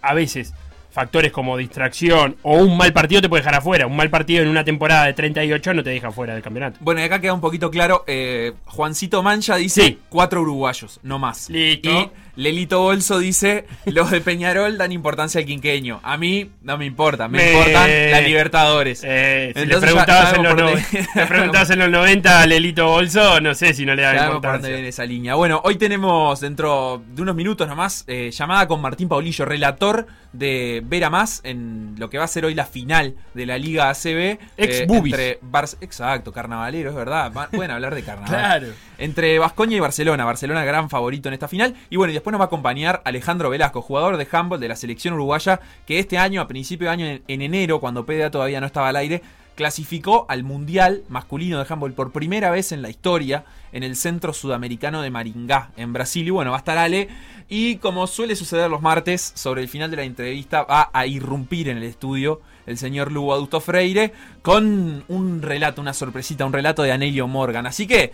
a 0.00 0.14
veces 0.14 0.54
factores 0.96 1.30
como 1.30 1.58
distracción 1.58 2.36
o 2.40 2.56
un 2.56 2.74
mal 2.78 2.90
partido 2.94 3.20
te 3.20 3.28
puede 3.28 3.42
dejar 3.42 3.56
afuera. 3.56 3.86
Un 3.86 3.94
mal 3.96 4.08
partido 4.08 4.42
en 4.42 4.48
una 4.48 4.64
temporada 4.64 5.04
de 5.04 5.12
38 5.12 5.74
no 5.74 5.84
te 5.84 5.90
deja 5.90 6.10
fuera 6.10 6.32
del 6.32 6.42
campeonato. 6.42 6.78
Bueno, 6.80 7.02
y 7.02 7.04
acá 7.04 7.20
queda 7.20 7.34
un 7.34 7.42
poquito 7.42 7.70
claro, 7.70 8.02
eh, 8.06 8.54
Juancito 8.64 9.22
Mancha 9.22 9.56
dice 9.56 9.82
Sí. 9.82 9.98
cuatro 10.08 10.40
uruguayos, 10.40 10.98
no 11.02 11.18
más. 11.18 11.50
Listo. 11.50 11.90
Y 11.90 12.10
Lelito 12.36 12.80
Bolso 12.82 13.18
dice, 13.18 13.66
los 13.86 14.10
de 14.10 14.20
Peñarol 14.20 14.76
dan 14.78 14.92
importancia 14.92 15.40
al 15.40 15.46
quinqueño. 15.46 16.00
A 16.02 16.16
mí 16.16 16.50
no 16.62 16.76
me 16.78 16.84
importa, 16.86 17.28
me, 17.28 17.38
Me- 17.38 17.52
importan 17.52 17.90
las 18.10 18.22
Libertadores. 18.24 19.02
Eh, 19.04 19.52
si 19.56 19.66
le 19.66 19.74
ya 19.74 19.80
preguntabas, 19.80 20.34
en 20.34 20.42
los, 20.42 20.54
no- 20.54 20.62
dónde- 20.70 20.84
le 21.14 21.26
preguntabas 21.26 21.70
en 21.70 21.78
los 21.78 21.88
90 21.90 22.40
a 22.42 22.46
Lelito 22.46 22.86
Bolso, 22.88 23.40
no 23.40 23.54
sé 23.54 23.72
si 23.74 23.86
no 23.86 23.94
le 23.94 24.02
da 24.02 24.14
Ya 24.14 24.20
vemos 24.26 24.34
por 24.42 24.52
dónde 24.52 24.68
importancia. 24.68 24.88
esa 24.88 25.04
línea. 25.06 25.34
Bueno, 25.34 25.60
hoy 25.64 25.76
tenemos 25.76 26.40
dentro 26.40 27.02
de 27.14 27.22
unos 27.22 27.34
minutos 27.34 27.66
nomás 27.66 28.04
eh, 28.06 28.30
llamada 28.30 28.68
con 28.68 28.80
Martín 28.80 29.08
Paulillo, 29.08 29.44
relator 29.44 30.06
de 30.32 30.82
Vera 30.84 31.08
Más 31.08 31.40
en 31.44 31.94
lo 31.98 32.10
que 32.10 32.18
va 32.18 32.24
a 32.24 32.28
ser 32.28 32.44
hoy 32.44 32.54
la 32.54 32.66
final 32.66 33.14
de 33.32 33.46
la 33.46 33.56
Liga 33.56 33.88
ACB. 33.88 34.38
Ex 34.58 34.86
boobies. 34.86 35.14
entre 35.14 35.38
Bar- 35.40 35.66
Exacto, 35.80 36.32
carnavalero, 36.32 36.90
es 36.90 36.96
verdad. 36.96 37.32
Pueden 37.50 37.70
hablar 37.70 37.94
de 37.94 38.02
carnaval. 38.02 38.26
Claro. 38.36 38.66
Entre 38.98 39.38
Vascoña 39.38 39.76
y 39.76 39.80
Barcelona. 39.80 40.24
Barcelona 40.24 40.64
gran 40.64 40.90
favorito 40.90 41.28
en 41.28 41.34
esta 41.34 41.48
final. 41.48 41.74
Y 41.90 41.96
bueno, 41.96 42.10
y 42.10 42.14
después 42.14 42.32
nos 42.32 42.40
va 42.40 42.44
a 42.44 42.46
acompañar 42.46 43.02
Alejandro 43.04 43.50
Velasco, 43.50 43.82
jugador 43.82 44.16
de 44.16 44.28
handball 44.30 44.60
de 44.60 44.68
la 44.68 44.76
selección 44.76 45.14
uruguaya, 45.14 45.60
que 45.86 45.98
este 45.98 46.18
año, 46.18 46.40
a 46.40 46.48
principio 46.48 46.88
de 46.88 46.92
año, 46.92 47.06
en, 47.06 47.22
en 47.28 47.42
enero, 47.42 47.80
cuando 47.80 48.06
PDA 48.06 48.30
todavía 48.30 48.60
no 48.60 48.66
estaba 48.66 48.88
al 48.88 48.96
aire, 48.96 49.22
clasificó 49.56 50.26
al 50.28 50.44
Mundial 50.44 51.02
masculino 51.08 51.58
de 51.58 51.66
handball 51.68 51.94
por 51.94 52.12
primera 52.12 52.50
vez 52.50 52.70
en 52.72 52.82
la 52.82 52.90
historia 52.90 53.44
en 53.72 53.82
el 53.82 53.96
Centro 53.96 54.32
Sudamericano 54.32 55.02
de 55.02 55.10
Maringá, 55.10 55.70
en 55.76 55.92
Brasil. 55.92 56.26
Y 56.26 56.30
bueno, 56.30 56.52
va 56.52 56.58
a 56.58 56.60
estar 56.60 56.78
Ale. 56.78 57.08
Y 57.48 57.76
como 57.76 58.06
suele 58.06 58.36
suceder 58.36 58.70
los 58.70 58.82
martes, 58.82 59.32
sobre 59.34 59.62
el 59.62 59.68
final 59.68 59.90
de 59.90 59.96
la 59.96 60.04
entrevista 60.04 60.62
va 60.62 60.90
a 60.92 61.06
irrumpir 61.06 61.68
en 61.68 61.78
el 61.78 61.82
estudio 61.84 62.40
el 62.66 62.78
señor 62.78 63.12
Lugo 63.12 63.32
Adusto 63.32 63.60
Freire 63.60 64.12
con 64.42 65.04
un 65.08 65.42
relato, 65.42 65.80
una 65.80 65.94
sorpresita, 65.94 66.44
un 66.44 66.52
relato 66.52 66.82
de 66.82 66.92
Anelio 66.92 67.28
Morgan. 67.28 67.66
Así 67.66 67.86
que 67.86 68.12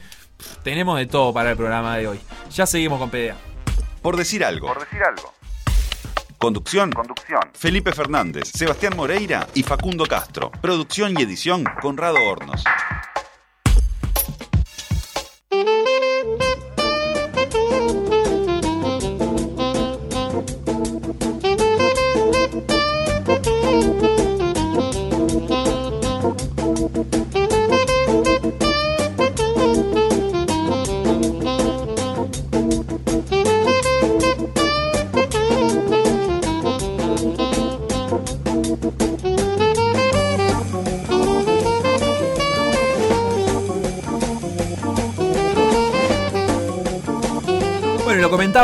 tenemos 0.62 0.99
de 0.99 1.07
todo 1.07 1.33
para 1.33 1.51
el 1.51 1.57
programa 1.57 1.97
de 1.97 2.09
hoy. 2.09 2.21
Ya 2.51 2.67
seguimos 2.67 2.99
con 2.99 3.11
PDA. 3.11 3.37
Por 4.01 4.17
decir 4.17 4.45
algo. 4.45 4.69
Por 4.69 4.81
decir 4.81 5.03
algo. 5.03 5.33
Conducción. 6.39 6.91
Conducción. 6.91 7.41
Felipe 7.55 7.93
Fernández, 7.93 8.51
Sebastián 8.53 8.97
Moreira 8.97 9.47
y 9.55 9.62
Facundo 9.62 10.07
Castro. 10.07 10.51
Producción 10.61 11.15
y 11.17 11.23
edición 11.23 11.65
Conrado 11.81 12.19
Hornos. 12.21 12.65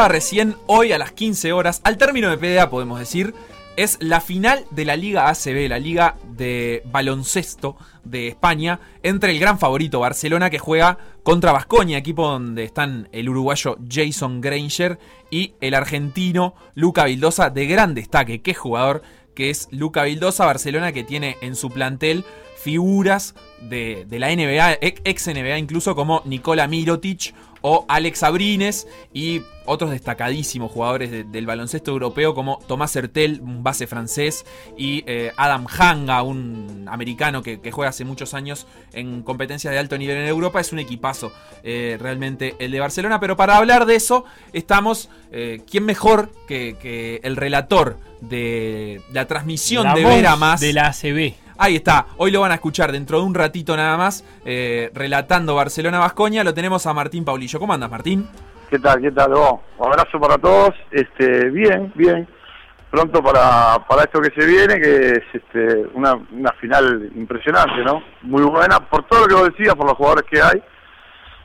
Recién, 0.06 0.54
hoy 0.66 0.92
a 0.92 0.98
las 0.98 1.11
15 1.11 1.52
horas, 1.52 1.80
al 1.82 1.98
término 1.98 2.30
de 2.30 2.38
PDA 2.38 2.70
podemos 2.70 3.00
decir, 3.00 3.34
es 3.76 3.96
la 4.00 4.20
final 4.20 4.64
de 4.70 4.84
la 4.84 4.94
Liga 4.94 5.28
ACB, 5.28 5.68
la 5.68 5.80
Liga 5.80 6.16
de 6.37 6.82
Baloncesto 6.84 7.76
de 8.04 8.28
España, 8.28 8.78
entre 9.02 9.32
el 9.32 9.40
gran 9.40 9.58
favorito 9.58 9.98
Barcelona 9.98 10.50
que 10.50 10.61
juega 10.61 10.98
contra 11.24 11.50
Vascoña, 11.50 11.98
equipo 11.98 12.28
donde 12.28 12.62
están 12.62 13.08
el 13.11 13.28
uruguayo 13.28 13.76
Jason 13.90 14.40
Granger 14.40 15.00
y 15.30 15.54
el 15.61 15.74
argentino 15.74 16.54
Luca 16.74 17.04
Vildosa, 17.04 17.50
de 17.50 17.66
gran 17.66 17.94
destaque, 17.94 18.40
qué 18.40 18.54
jugador 18.54 19.02
que 19.34 19.50
es 19.50 19.68
Luca 19.72 20.04
Vildosa, 20.04 20.46
Barcelona 20.46 20.92
que 20.92 21.02
tiene 21.02 21.37
en 21.40 21.56
su 21.56 21.70
plantel 21.70 22.24
figuras 22.58 23.34
de, 23.61 24.06
la 24.11 24.34
NBA, 24.34 24.78
ex 24.80 25.00
ex 25.04 25.28
NBA 25.28 25.58
incluso 25.58 25.94
como 25.94 26.22
Nikola 26.24 26.66
Mirotic 26.66 27.34
o 27.70 27.85
Alex 27.88 28.22
Abrines 28.22 28.87
y 29.12 29.42
otros 29.66 29.90
destacadísimos 29.90 30.72
jugadores 30.72 31.11
de- 31.11 31.24
del 31.24 31.44
baloncesto 31.44 31.90
europeo 31.90 32.35
como 32.35 32.59
Tomás 32.66 32.96
Hertel, 32.96 33.40
un 33.42 33.62
base 33.62 33.87
francés, 33.87 34.46
y 34.78 35.04
eh, 35.07 35.33
Adam 35.37 35.66
Hanga, 35.78 36.22
un 36.22 36.87
americano 36.90 37.42
que, 37.42 37.61
que 37.61 37.70
juega 37.70 37.90
hace 37.90 38.07
muchos 38.07 38.33
años 38.33 38.66
en 38.94 39.22
competencias 39.22 39.70
de 39.74 39.78
alto 39.78 39.98
nivel 39.98 40.16
en 40.16 40.26
Europa. 40.26 40.59
Es 40.61 40.72
un 40.72 40.78
equipazo 40.78 41.31
eh, 41.62 41.98
realmente 42.00 42.57
el 42.59 42.70
de 42.70 42.81
Barcelona, 42.81 43.20
pero 43.20 43.37
para 43.37 43.59
hablar 43.59 43.85
de 43.85 43.96
eso 43.96 44.24
estamos, 44.54 45.11
eh, 45.33 45.61
¿quién 45.70 45.85
mejor 45.85 46.33
que, 46.46 46.76
que 46.81 47.20
el 47.22 47.37
relator 47.37 47.98
de 48.22 49.02
la 49.12 49.26
transmisión 49.26 49.85
La 49.85 49.94
de 49.94 50.04
Vera 50.04 50.37
Más? 50.37 50.61
de 50.61 50.72
la 50.72 50.87
ACB. 50.88 51.35
Ahí 51.60 51.74
está, 51.74 52.06
hoy 52.18 52.30
lo 52.30 52.40
van 52.40 52.52
a 52.52 52.54
escuchar 52.54 52.92
dentro 52.92 53.18
de 53.18 53.24
un 53.24 53.34
ratito 53.34 53.76
nada 53.76 53.96
más, 53.96 54.24
eh, 54.44 54.92
relatando 54.94 55.56
Barcelona-Vascoña. 55.56 56.44
Lo 56.44 56.54
tenemos 56.54 56.86
a 56.86 56.94
Martín 56.94 57.24
Paulillo. 57.24 57.58
¿Cómo 57.58 57.72
andas, 57.72 57.90
Martín? 57.90 58.28
¿Qué 58.70 58.78
tal? 58.78 59.00
¿Qué 59.00 59.10
tal? 59.10 59.32
vos? 59.32 59.58
Un 59.78 59.86
abrazo 59.88 60.20
para 60.20 60.38
todos. 60.38 60.70
Este, 60.92 61.50
bien, 61.50 61.92
bien. 61.96 62.28
Pronto 62.92 63.20
para, 63.20 63.84
para 63.88 64.02
esto 64.02 64.20
que 64.20 64.40
se 64.40 64.46
viene, 64.46 64.80
que 64.80 65.10
es 65.10 65.24
este, 65.32 65.84
una, 65.94 66.14
una 66.30 66.52
final 66.52 67.10
impresionante, 67.16 67.82
¿no? 67.84 68.04
Muy 68.22 68.44
buena, 68.44 68.78
por 68.78 69.02
todo 69.08 69.22
lo 69.22 69.26
que 69.26 69.34
vos 69.34 69.50
decías, 69.50 69.74
por 69.74 69.86
los 69.86 69.96
jugadores 69.96 70.30
que 70.30 70.40
hay. 70.40 70.62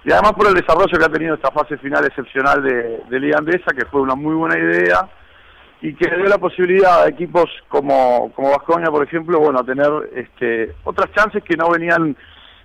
Y 0.06 0.12
además 0.12 0.34
por 0.34 0.46
el 0.46 0.54
desarrollo 0.54 0.96
que 0.96 1.06
ha 1.06 1.10
tenido 1.10 1.34
esta 1.34 1.50
fase 1.50 1.76
final 1.80 2.06
excepcional 2.06 2.62
de, 2.62 3.02
de 3.10 3.20
Liga 3.20 3.40
Andesa, 3.40 3.74
que 3.76 3.86
fue 3.86 4.02
una 4.02 4.14
muy 4.14 4.36
buena 4.36 4.60
idea 4.60 5.10
y 5.84 5.94
que 5.96 6.08
dio 6.16 6.26
la 6.30 6.38
posibilidad 6.38 7.04
a 7.04 7.10
equipos 7.10 7.50
como 7.68 8.32
como 8.34 8.52
Vascoña, 8.52 8.90
por 8.90 9.04
ejemplo, 9.04 9.38
bueno, 9.40 9.60
a 9.60 9.66
tener 9.66 9.92
este, 10.16 10.76
otras 10.86 11.12
chances 11.12 11.44
que 11.44 11.58
no 11.58 11.70
venían 11.70 12.16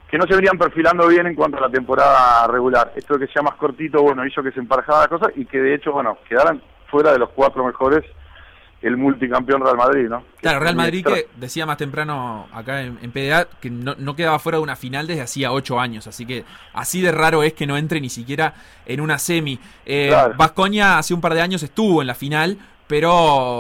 que 0.09 0.17
no 0.17 0.25
se 0.27 0.37
venían 0.37 0.57
perfilando 0.57 1.07
bien 1.09 1.27
en 1.27 1.35
cuanto 1.35 1.59
a 1.59 1.63
la 1.63 1.69
temporada 1.69 2.47
regular. 2.47 2.93
Esto 2.95 3.19
de 3.19 3.27
que 3.27 3.33
sea 3.33 3.43
más 3.43 3.57
cortito, 3.57 4.03
bueno, 4.03 4.25
hizo 4.25 4.41
que 4.43 4.53
se 4.53 4.61
emparejara 4.61 5.01
la 5.01 5.09
cosa 5.09 5.27
y 5.35 5.45
que 5.45 5.61
de 5.61 5.75
hecho, 5.75 5.93
bueno, 5.93 6.17
quedaran 6.29 6.63
fuera 6.87 7.13
de 7.13 7.19
los 7.19 7.31
cuatro 7.31 7.67
mejores 7.67 8.05
el 8.81 8.97
multicampeón 8.97 9.63
Real 9.63 9.77
Madrid, 9.77 10.09
¿no? 10.09 10.23
Claro, 10.41 10.61
Real 10.61 10.77
Madrid 10.77 11.05
que 11.05 11.27
decía 11.37 11.67
más 11.67 11.77
temprano 11.77 12.47
acá 12.53 12.83
en, 12.83 12.99
en 13.03 13.11
PDA 13.11 13.49
que 13.61 13.69
no, 13.71 13.97
no 13.99 14.15
quedaba 14.15 14.39
fuera 14.39 14.59
de 14.59 14.63
una 14.63 14.77
final 14.77 15.09
desde 15.09 15.23
hacía 15.23 15.51
ocho 15.51 15.81
años, 15.81 16.07
así 16.07 16.25
que 16.25 16.45
así 16.73 17.01
de 17.01 17.11
raro 17.11 17.43
es 17.43 17.55
que 17.55 17.67
no 17.67 17.77
entre 17.77 18.01
ni 18.01 18.09
siquiera 18.09 18.55
en 18.87 19.01
una 19.01 19.19
semi. 19.19 19.59
Eh, 19.85 20.07
Claro. 20.11 20.35
Vascoña 20.39 20.99
hace 20.99 21.13
un 21.13 21.21
par 21.21 21.35
de 21.35 21.41
años 21.41 21.65
estuvo 21.65 22.01
en 22.01 22.07
la 22.07 22.15
final, 22.15 22.57
pero 22.89 23.13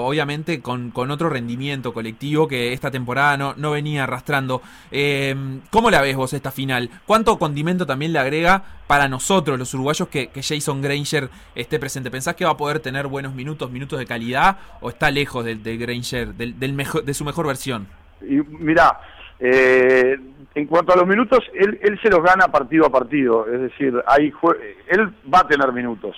obviamente 0.06 0.60
con, 0.60 0.90
con 0.90 1.10
otro 1.12 1.28
rendimiento 1.28 1.92
colectivo 1.92 2.48
que 2.48 2.72
esta 2.72 2.90
temporada 2.90 3.36
no, 3.36 3.54
no 3.56 3.70
venía 3.70 4.04
arrastrando. 4.04 4.62
Eh, 4.90 5.36
¿Cómo 5.70 5.90
la 5.90 6.00
ves 6.00 6.16
vos 6.16 6.32
esta 6.32 6.50
final? 6.50 6.90
¿Cuánto 7.06 7.38
condimento 7.38 7.86
también 7.86 8.12
le 8.12 8.18
agrega 8.18 8.62
para 8.86 9.06
nosotros, 9.06 9.58
los 9.58 9.72
uruguayos, 9.74 10.08
que, 10.08 10.28
que 10.28 10.42
Jason 10.42 10.80
Granger 10.82 11.28
esté 11.54 11.78
presente? 11.78 12.10
¿Pensás 12.10 12.34
que 12.34 12.44
va 12.46 12.52
a 12.52 12.56
poder 12.56 12.80
tener 12.80 13.06
buenos 13.06 13.34
minutos, 13.34 13.70
minutos 13.70 13.98
de 13.98 14.06
calidad, 14.06 14.56
o 14.80 14.88
está 14.88 15.10
lejos 15.10 15.44
del, 15.44 15.62
del 15.62 15.78
Granger, 15.78 16.34
del, 16.34 16.58
del 16.58 16.72
mejor, 16.72 17.04
de 17.04 17.12
su 17.14 17.24
mejor 17.24 17.46
versión? 17.46 17.86
Y 18.22 18.36
mirá, 18.36 18.98
eh, 19.38 20.16
en 20.54 20.66
cuanto 20.66 20.92
a 20.92 20.96
los 20.96 21.06
minutos, 21.06 21.40
él, 21.54 21.78
él 21.82 22.00
se 22.02 22.08
los 22.08 22.22
gana 22.22 22.48
partido 22.48 22.86
a 22.86 22.90
partido. 22.90 23.46
Es 23.52 23.60
decir, 23.60 23.92
hay 24.06 24.32
jue- 24.32 24.56
él 24.88 25.12
va 25.32 25.40
a 25.40 25.46
tener 25.46 25.70
minutos. 25.72 26.16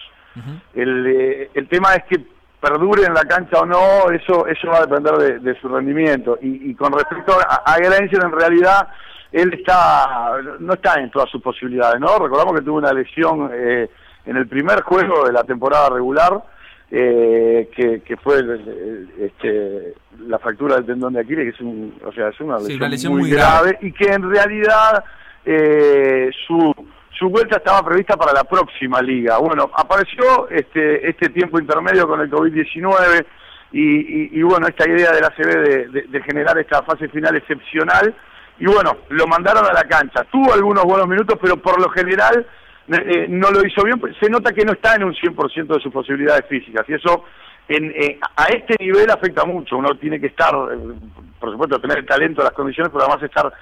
El, 0.75 1.07
eh, 1.09 1.51
el 1.55 1.69
tema 1.69 1.95
es 1.97 2.05
que 2.05 2.25
perdure 2.61 3.05
en 3.05 3.15
la 3.15 3.23
cancha 3.25 3.61
o 3.61 3.67
no, 3.67 4.11
eso 4.11 4.47
eso 4.47 4.69
va 4.69 4.79
a 4.79 4.87
depender 4.87 5.15
de, 5.17 5.39
de 5.39 5.61
su 5.61 5.69
rendimiento. 5.69 6.39
Y, 6.43 6.71
y 6.71 6.75
con 6.75 6.93
respecto 6.93 7.33
a, 7.49 7.63
a 7.65 7.79
Granger, 7.79 8.23
en 8.25 8.33
realidad, 8.33 8.89
él 9.33 9.53
está 9.55 10.33
no 10.59 10.75
está 10.75 10.95
en 11.01 11.11
todas 11.11 11.31
sus 11.31 11.41
posibilidades, 11.43 12.01
¿no? 12.01 12.19
Recordamos 12.19 12.55
que 12.55 12.63
tuvo 12.65 12.79
una 12.79 12.93
lesión 12.93 13.51
eh, 13.53 13.89
en 14.27 14.37
el 14.37 14.47
primer 14.47 14.83
juego 14.83 15.25
de 15.27 15.33
la 15.33 15.43
temporada 15.45 15.89
regular, 15.91 16.43
eh, 16.91 17.71
que, 17.75 18.03
que 18.03 18.17
fue 18.17 18.39
el- 18.39 18.51
el- 18.51 19.11
este, 19.21 19.95
la 20.27 20.39
fractura 20.41 20.75
del 20.77 20.87
tendón 20.87 21.13
de 21.15 21.21
Aquiles, 21.21 21.45
que 21.45 21.51
es, 21.51 21.61
un, 21.61 21.95
o 22.05 22.13
sea, 22.13 22.29
es 22.29 22.41
una 22.41 22.59
Sí, 22.59 22.65
lesión, 22.65 22.79
una 22.81 22.89
lesión 22.89 23.13
muy, 23.13 23.23
muy 23.23 23.31
grave, 23.31 23.71
grave. 23.71 23.79
y 23.87 23.93
que 23.93 24.13
en 24.13 24.29
realidad 24.31 25.05
eh, 25.45 26.31
su 26.47 26.75
su 27.21 27.29
vuelta 27.29 27.59
estaba 27.59 27.85
prevista 27.87 28.17
para 28.17 28.33
la 28.33 28.45
próxima 28.45 29.03
liga. 29.03 29.37
Bueno, 29.37 29.71
apareció 29.77 30.49
este, 30.49 31.07
este 31.07 31.29
tiempo 31.29 31.61
intermedio 31.61 32.09
con 32.09 32.19
el 32.23 32.31
COVID-19 32.31 33.27
y, 33.73 34.43
bueno, 34.43 34.67
esta 34.67 34.89
idea 34.89 35.13
de 35.13 35.21
la 35.21 35.29
CB 35.31 35.93
de, 35.93 36.03
de- 36.09 36.23
generar 36.23 36.59
esta 36.59 36.83
fase 36.83 37.09
final 37.09 37.37
excepcional. 37.37 38.15
Y 38.59 38.65
bueno, 38.65 38.97
lo 39.11 39.27
mandaron 39.27 39.65
a 39.67 39.73
la 39.75 39.85
cancha. 39.85 40.25
Tuvo 40.33 40.53
algunos 40.55 40.83
buenos 40.85 41.07
minutos, 41.07 41.39
pero 41.41 41.57
por 41.59 41.79
lo 41.81 41.91
general 41.91 42.47
eh, 42.89 43.27
no 43.29 43.51
lo 43.51 43.65
hizo 43.67 43.85
bien. 43.85 44.01
Se 44.19 44.31
nota 44.31 44.53
que 44.53 44.65
no 44.65 44.73
está 44.73 44.95
en 44.97 45.05
un 45.05 45.15
100% 45.15 45.67
de 45.75 45.81
sus 45.81 45.93
posibilidades 45.93 46.47
físicas. 46.49 46.85
Y 46.89 46.95
eso 46.95 47.25
en, 47.69 47.91
eh, 47.93 48.19
a 48.37 48.47
este 48.47 48.77
nivel 48.83 49.11
afecta 49.11 49.45
mucho. 49.45 49.77
Uno 49.77 49.95
tiene 49.99 50.19
que 50.19 50.29
estar, 50.29 50.55
eh, 50.73 50.95
por 51.39 51.53
supuesto, 51.53 51.79
tener 51.81 51.99
el 51.99 52.07
talento, 52.07 52.43
las 52.43 52.53
condiciones, 52.53 52.91
pero 52.93 53.05
además 53.05 53.23
estar 53.23 53.53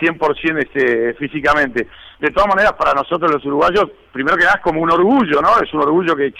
100% 0.00 0.58
este, 0.58 1.14
físicamente. 1.14 1.88
De 2.18 2.30
todas 2.30 2.48
maneras, 2.48 2.72
para 2.72 2.94
nosotros 2.94 3.30
los 3.30 3.44
uruguayos, 3.44 3.90
primero 4.12 4.36
que 4.36 4.44
nada 4.44 4.56
es 4.56 4.62
como 4.62 4.80
un 4.80 4.90
orgullo, 4.90 5.40
¿no? 5.42 5.60
Es 5.62 5.72
un 5.74 5.82
orgullo 5.82 6.16
que, 6.16 6.32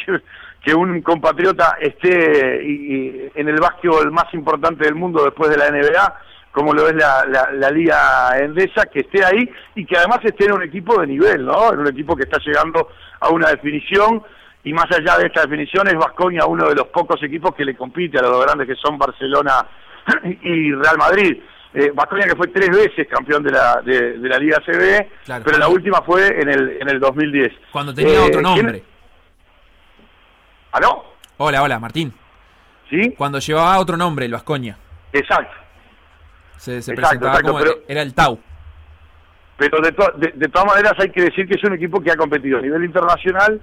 que, 0.62 0.74
un 0.74 1.02
compatriota 1.02 1.76
esté 1.80 2.64
y 2.64 3.30
en 3.34 3.48
el 3.48 3.60
básquetbol 3.60 4.10
más 4.10 4.32
importante 4.32 4.84
del 4.84 4.94
mundo 4.94 5.24
después 5.24 5.50
de 5.50 5.58
la 5.58 5.70
NBA, 5.70 6.14
como 6.52 6.72
lo 6.72 6.88
es 6.88 6.94
la, 6.94 7.24
la, 7.28 7.50
la 7.52 7.70
Liga 7.70 8.30
Endesa, 8.38 8.86
que 8.86 9.00
esté 9.00 9.24
ahí 9.24 9.48
y 9.74 9.84
que 9.84 9.96
además 9.96 10.20
esté 10.24 10.46
en 10.46 10.52
un 10.52 10.62
equipo 10.62 10.98
de 11.00 11.06
nivel, 11.06 11.44
¿no? 11.44 11.72
En 11.72 11.80
un 11.80 11.88
equipo 11.88 12.16
que 12.16 12.24
está 12.24 12.38
llegando 12.38 12.88
a 13.20 13.28
una 13.28 13.50
definición 13.50 14.22
y 14.66 14.72
más 14.72 14.86
allá 14.90 15.16
de 15.18 15.26
esta 15.28 15.42
definición 15.42 15.86
es 15.86 15.94
Vascoña 15.94 16.44
uno 16.44 16.68
de 16.68 16.74
los 16.74 16.88
pocos 16.88 17.22
equipos 17.22 17.54
que 17.54 17.64
le 17.64 17.76
compite 17.76 18.18
a 18.18 18.22
los 18.22 18.44
grandes 18.44 18.66
que 18.66 18.74
son 18.74 18.98
Barcelona 18.98 19.64
y 20.42 20.72
Real 20.72 20.98
Madrid. 20.98 21.38
Eh, 21.78 21.92
que 22.28 22.36
fue 22.36 22.46
tres 22.48 22.70
veces 22.70 23.06
campeón 23.08 23.42
de 23.42 23.50
la, 23.52 23.82
de, 23.84 24.18
de 24.18 24.28
la 24.28 24.38
Liga 24.38 24.58
CB, 24.64 25.24
Claro. 25.26 25.44
pero 25.44 25.58
la 25.58 25.68
última 25.68 26.00
fue 26.02 26.26
en 26.40 26.48
el, 26.48 26.78
en 26.80 26.88
el 26.88 26.98
2010. 26.98 27.52
Cuando 27.70 27.92
tenía 27.92 28.14
Eh, 28.14 28.18
otro 28.18 28.30
¿quién- 28.40 28.42
nombre. 28.42 28.82
¿Aló? 30.72 31.04
Hola, 31.38 31.62
hola, 31.62 31.78
Martín. 31.78 32.12
¿Sí? 32.88 33.14
Cuando 33.16 33.38
llevaba 33.40 33.78
otro 33.78 33.96
nombre, 33.96 34.26
el 34.26 34.32
Vascoña. 34.32 34.76
Exacto. 35.12 35.54
Se, 36.56 36.80
se 36.82 36.92
Exacto, 36.92 36.94
presentaba 36.94 37.32
exacto, 37.38 37.52
como 37.52 37.58
pero- 37.64 37.78
era 37.88 38.02
el 38.02 38.14
Tau. 38.14 38.40
Pero 39.58 39.80
de, 39.80 39.92
to- 39.92 40.12
de, 40.16 40.32
de 40.34 40.48
todas 40.48 40.66
maneras 40.66 40.92
hay 40.98 41.10
que 41.10 41.22
decir 41.22 41.46
que 41.48 41.54
es 41.54 41.64
un 41.64 41.74
equipo 41.74 42.00
que 42.00 42.10
ha 42.10 42.16
competido 42.16 42.58
a 42.58 42.62
nivel 42.62 42.84
internacional 42.84 43.60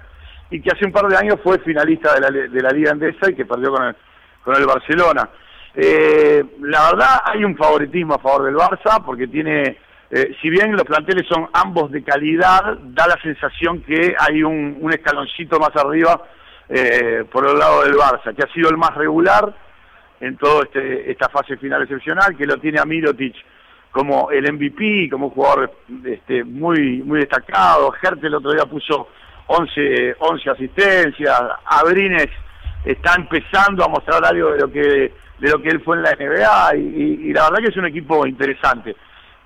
y 0.49 0.59
que 0.61 0.69
hace 0.71 0.85
un 0.85 0.91
par 0.91 1.07
de 1.07 1.15
años 1.17 1.39
fue 1.43 1.59
finalista 1.59 2.13
de 2.15 2.19
la, 2.21 2.29
de 2.31 2.61
la 2.61 2.69
Liga 2.71 2.91
Endesa 2.91 3.29
y 3.29 3.35
que 3.35 3.45
perdió 3.45 3.71
con 3.71 3.85
el, 3.85 3.95
con 4.43 4.55
el 4.55 4.65
Barcelona. 4.65 5.29
Eh, 5.75 6.43
la 6.61 6.91
verdad 6.91 7.21
hay 7.25 7.43
un 7.43 7.57
favoritismo 7.57 8.15
a 8.15 8.19
favor 8.19 8.43
del 8.45 8.55
Barça 8.55 9.03
porque 9.03 9.27
tiene, 9.27 9.77
eh, 10.11 10.35
si 10.41 10.49
bien 10.49 10.71
los 10.73 10.83
planteles 10.83 11.27
son 11.27 11.49
ambos 11.53 11.91
de 11.91 12.03
calidad, 12.03 12.77
da 12.79 13.07
la 13.07 13.19
sensación 13.21 13.81
que 13.81 14.15
hay 14.17 14.43
un, 14.43 14.87
escaloncito 14.91 15.59
más 15.59 15.75
arriba 15.75 16.21
eh, 16.69 17.25
por 17.31 17.49
el 17.49 17.57
lado 17.57 17.83
del 17.83 17.93
Barça, 17.93 18.35
que 18.35 18.43
ha 18.43 18.53
sido 18.53 18.69
el 18.69 18.77
más 18.77 18.93
regular 18.95 19.53
en 20.21 20.37
toda 20.37 20.63
este, 20.63 21.11
esta 21.11 21.27
fase 21.29 21.57
final 21.57 21.81
excepcional, 21.81 22.37
que 22.37 22.45
lo 22.45 22.57
tiene 22.57 22.79
a 22.79 22.85
Mirotic 22.85 23.35
como 23.91 24.31
el 24.31 24.51
MVP, 24.51 25.09
como 25.11 25.27
un 25.27 25.33
jugador 25.33 25.71
este, 26.03 26.43
muy 26.43 27.03
muy 27.03 27.19
destacado. 27.19 27.93
Hertel 28.01 28.25
el 28.25 28.35
otro 28.35 28.51
día 28.51 28.65
puso 28.65 29.09
11, 29.47 30.15
11 30.17 30.49
asistencias. 30.49 31.41
Abrines 31.65 32.29
está 32.83 33.13
empezando 33.15 33.83
a 33.83 33.87
mostrar 33.87 34.25
algo 34.25 34.51
de 34.51 34.59
lo 34.59 34.71
que 34.71 35.13
de 35.39 35.49
lo 35.49 35.61
que 35.61 35.69
él 35.69 35.81
fue 35.83 35.97
en 35.97 36.03
la 36.03 36.11
NBA 36.11 36.75
y, 36.77 37.33
la 37.33 37.43
verdad 37.49 37.57
que 37.63 37.69
es 37.71 37.77
un 37.77 37.85
equipo 37.85 38.25
interesante. 38.25 38.95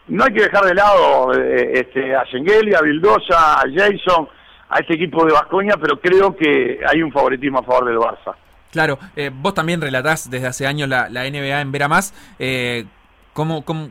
No 0.08 0.24
hay 0.24 0.34
que 0.34 0.44
dejar 0.44 0.64
de 0.66 0.74
lado 0.76 1.34
eh, 1.34 1.72
este, 1.80 2.16
a 2.16 2.24
Schengeli, 2.26 2.74
a 2.76 2.82
Vildosa, 2.82 3.60
a 3.60 3.64
Jason, 3.74 4.28
a 4.70 4.80
este 4.80 4.94
equipo 4.96 5.26
de 5.26 5.34
Vascoña, 5.34 5.76
pero 5.82 6.00
creo 6.00 6.36
que 6.36 6.80
hay 6.88 7.02
un 7.02 7.12
favoritismo 7.12 7.60
a 7.60 7.64
favor 7.64 7.86
del 7.86 7.98
Barça. 7.98 8.36
Claro, 8.72 9.00
eh, 9.16 9.32
vos 9.34 9.54
también 9.54 9.82
relatás 9.82 10.30
desde 10.30 10.48
hace 10.48 10.68
años 10.68 10.88
la, 10.90 11.10
la 11.10 11.24
NBA 11.30 11.62
en 11.62 11.72
Vera 11.72 11.88
Más. 11.88 12.14
Eh, 12.38 12.86
¿cómo, 13.34 13.64
cómo, 13.66 13.90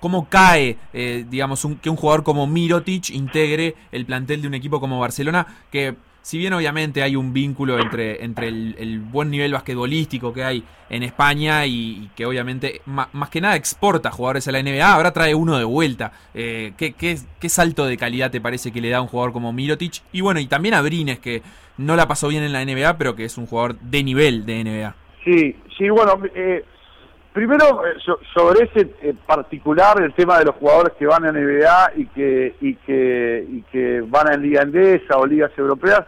cómo 0.00 0.28
cae, 0.28 0.76
eh, 0.92 1.24
digamos, 1.28 1.64
un- 1.64 1.78
que 1.78 1.88
un 1.88 1.96
jugador 1.96 2.22
como 2.24 2.46
Mirotic 2.46 3.10
integre 3.10 3.74
el 3.92 4.04
plantel 4.04 4.42
de 4.42 4.48
un 4.48 4.54
equipo 4.54 4.80
como 4.80 5.00
Barcelona? 5.00 5.46
Que, 5.70 5.94
si 6.22 6.38
bien 6.38 6.52
obviamente 6.52 7.02
hay 7.02 7.16
un 7.16 7.32
vínculo 7.32 7.78
entre, 7.78 8.24
entre 8.24 8.48
el, 8.48 8.76
el 8.78 9.00
buen 9.00 9.30
nivel 9.30 9.52
basquetbolístico 9.52 10.32
que 10.32 10.44
hay 10.44 10.64
en 10.88 11.02
España 11.02 11.66
y, 11.66 12.10
que 12.14 12.26
obviamente 12.26 12.82
más 12.86 13.30
que 13.30 13.40
nada 13.40 13.56
exporta 13.56 14.10
jugadores 14.10 14.46
a 14.46 14.52
la 14.52 14.62
NBA, 14.62 14.92
ahora 14.92 15.12
trae 15.12 15.34
uno 15.34 15.58
de 15.58 15.64
vuelta. 15.64 16.12
Eh, 16.34 16.74
¿qué, 16.76 16.92
qué, 16.92 17.18
qué 17.40 17.48
salto 17.48 17.86
de 17.86 17.96
calidad 17.96 18.30
te 18.30 18.40
parece 18.40 18.72
que 18.72 18.80
le 18.80 18.90
da 18.90 19.00
un 19.00 19.08
jugador 19.08 19.32
como 19.32 19.52
Mirotic? 19.52 20.02
Y 20.12 20.20
bueno, 20.20 20.38
y 20.38 20.46
también 20.46 20.74
a 20.74 20.82
Brines, 20.82 21.18
que 21.18 21.42
no 21.78 21.96
la 21.96 22.06
pasó 22.06 22.28
bien 22.28 22.42
en 22.42 22.52
la 22.52 22.64
NBA, 22.64 22.98
pero 22.98 23.16
que 23.16 23.24
es 23.24 23.38
un 23.38 23.46
jugador 23.46 23.78
de 23.80 24.04
nivel 24.04 24.44
de 24.44 24.62
NBA. 24.62 24.94
Sí, 25.24 25.56
sí, 25.78 25.88
bueno, 25.88 26.20
eh, 26.34 26.64
primero 27.32 27.86
eh, 27.86 27.94
so- 28.04 28.18
sobre 28.34 28.64
ese 28.64 28.94
eh, 29.02 29.14
particular, 29.26 30.00
el 30.02 30.12
tema 30.14 30.38
de 30.38 30.46
los 30.46 30.56
jugadores 30.56 30.92
que 30.98 31.06
van 31.06 31.24
a 31.24 31.32
NBA 31.32 31.92
y 31.96 32.06
que, 32.06 32.54
y 32.60 32.74
que, 32.76 33.46
y 33.50 33.62
que 33.62 34.02
van 34.06 34.28
a 34.28 34.36
Liga 34.36 34.62
Endesa 34.62 35.16
o 35.16 35.26
ligas 35.26 35.50
europeas, 35.56 36.02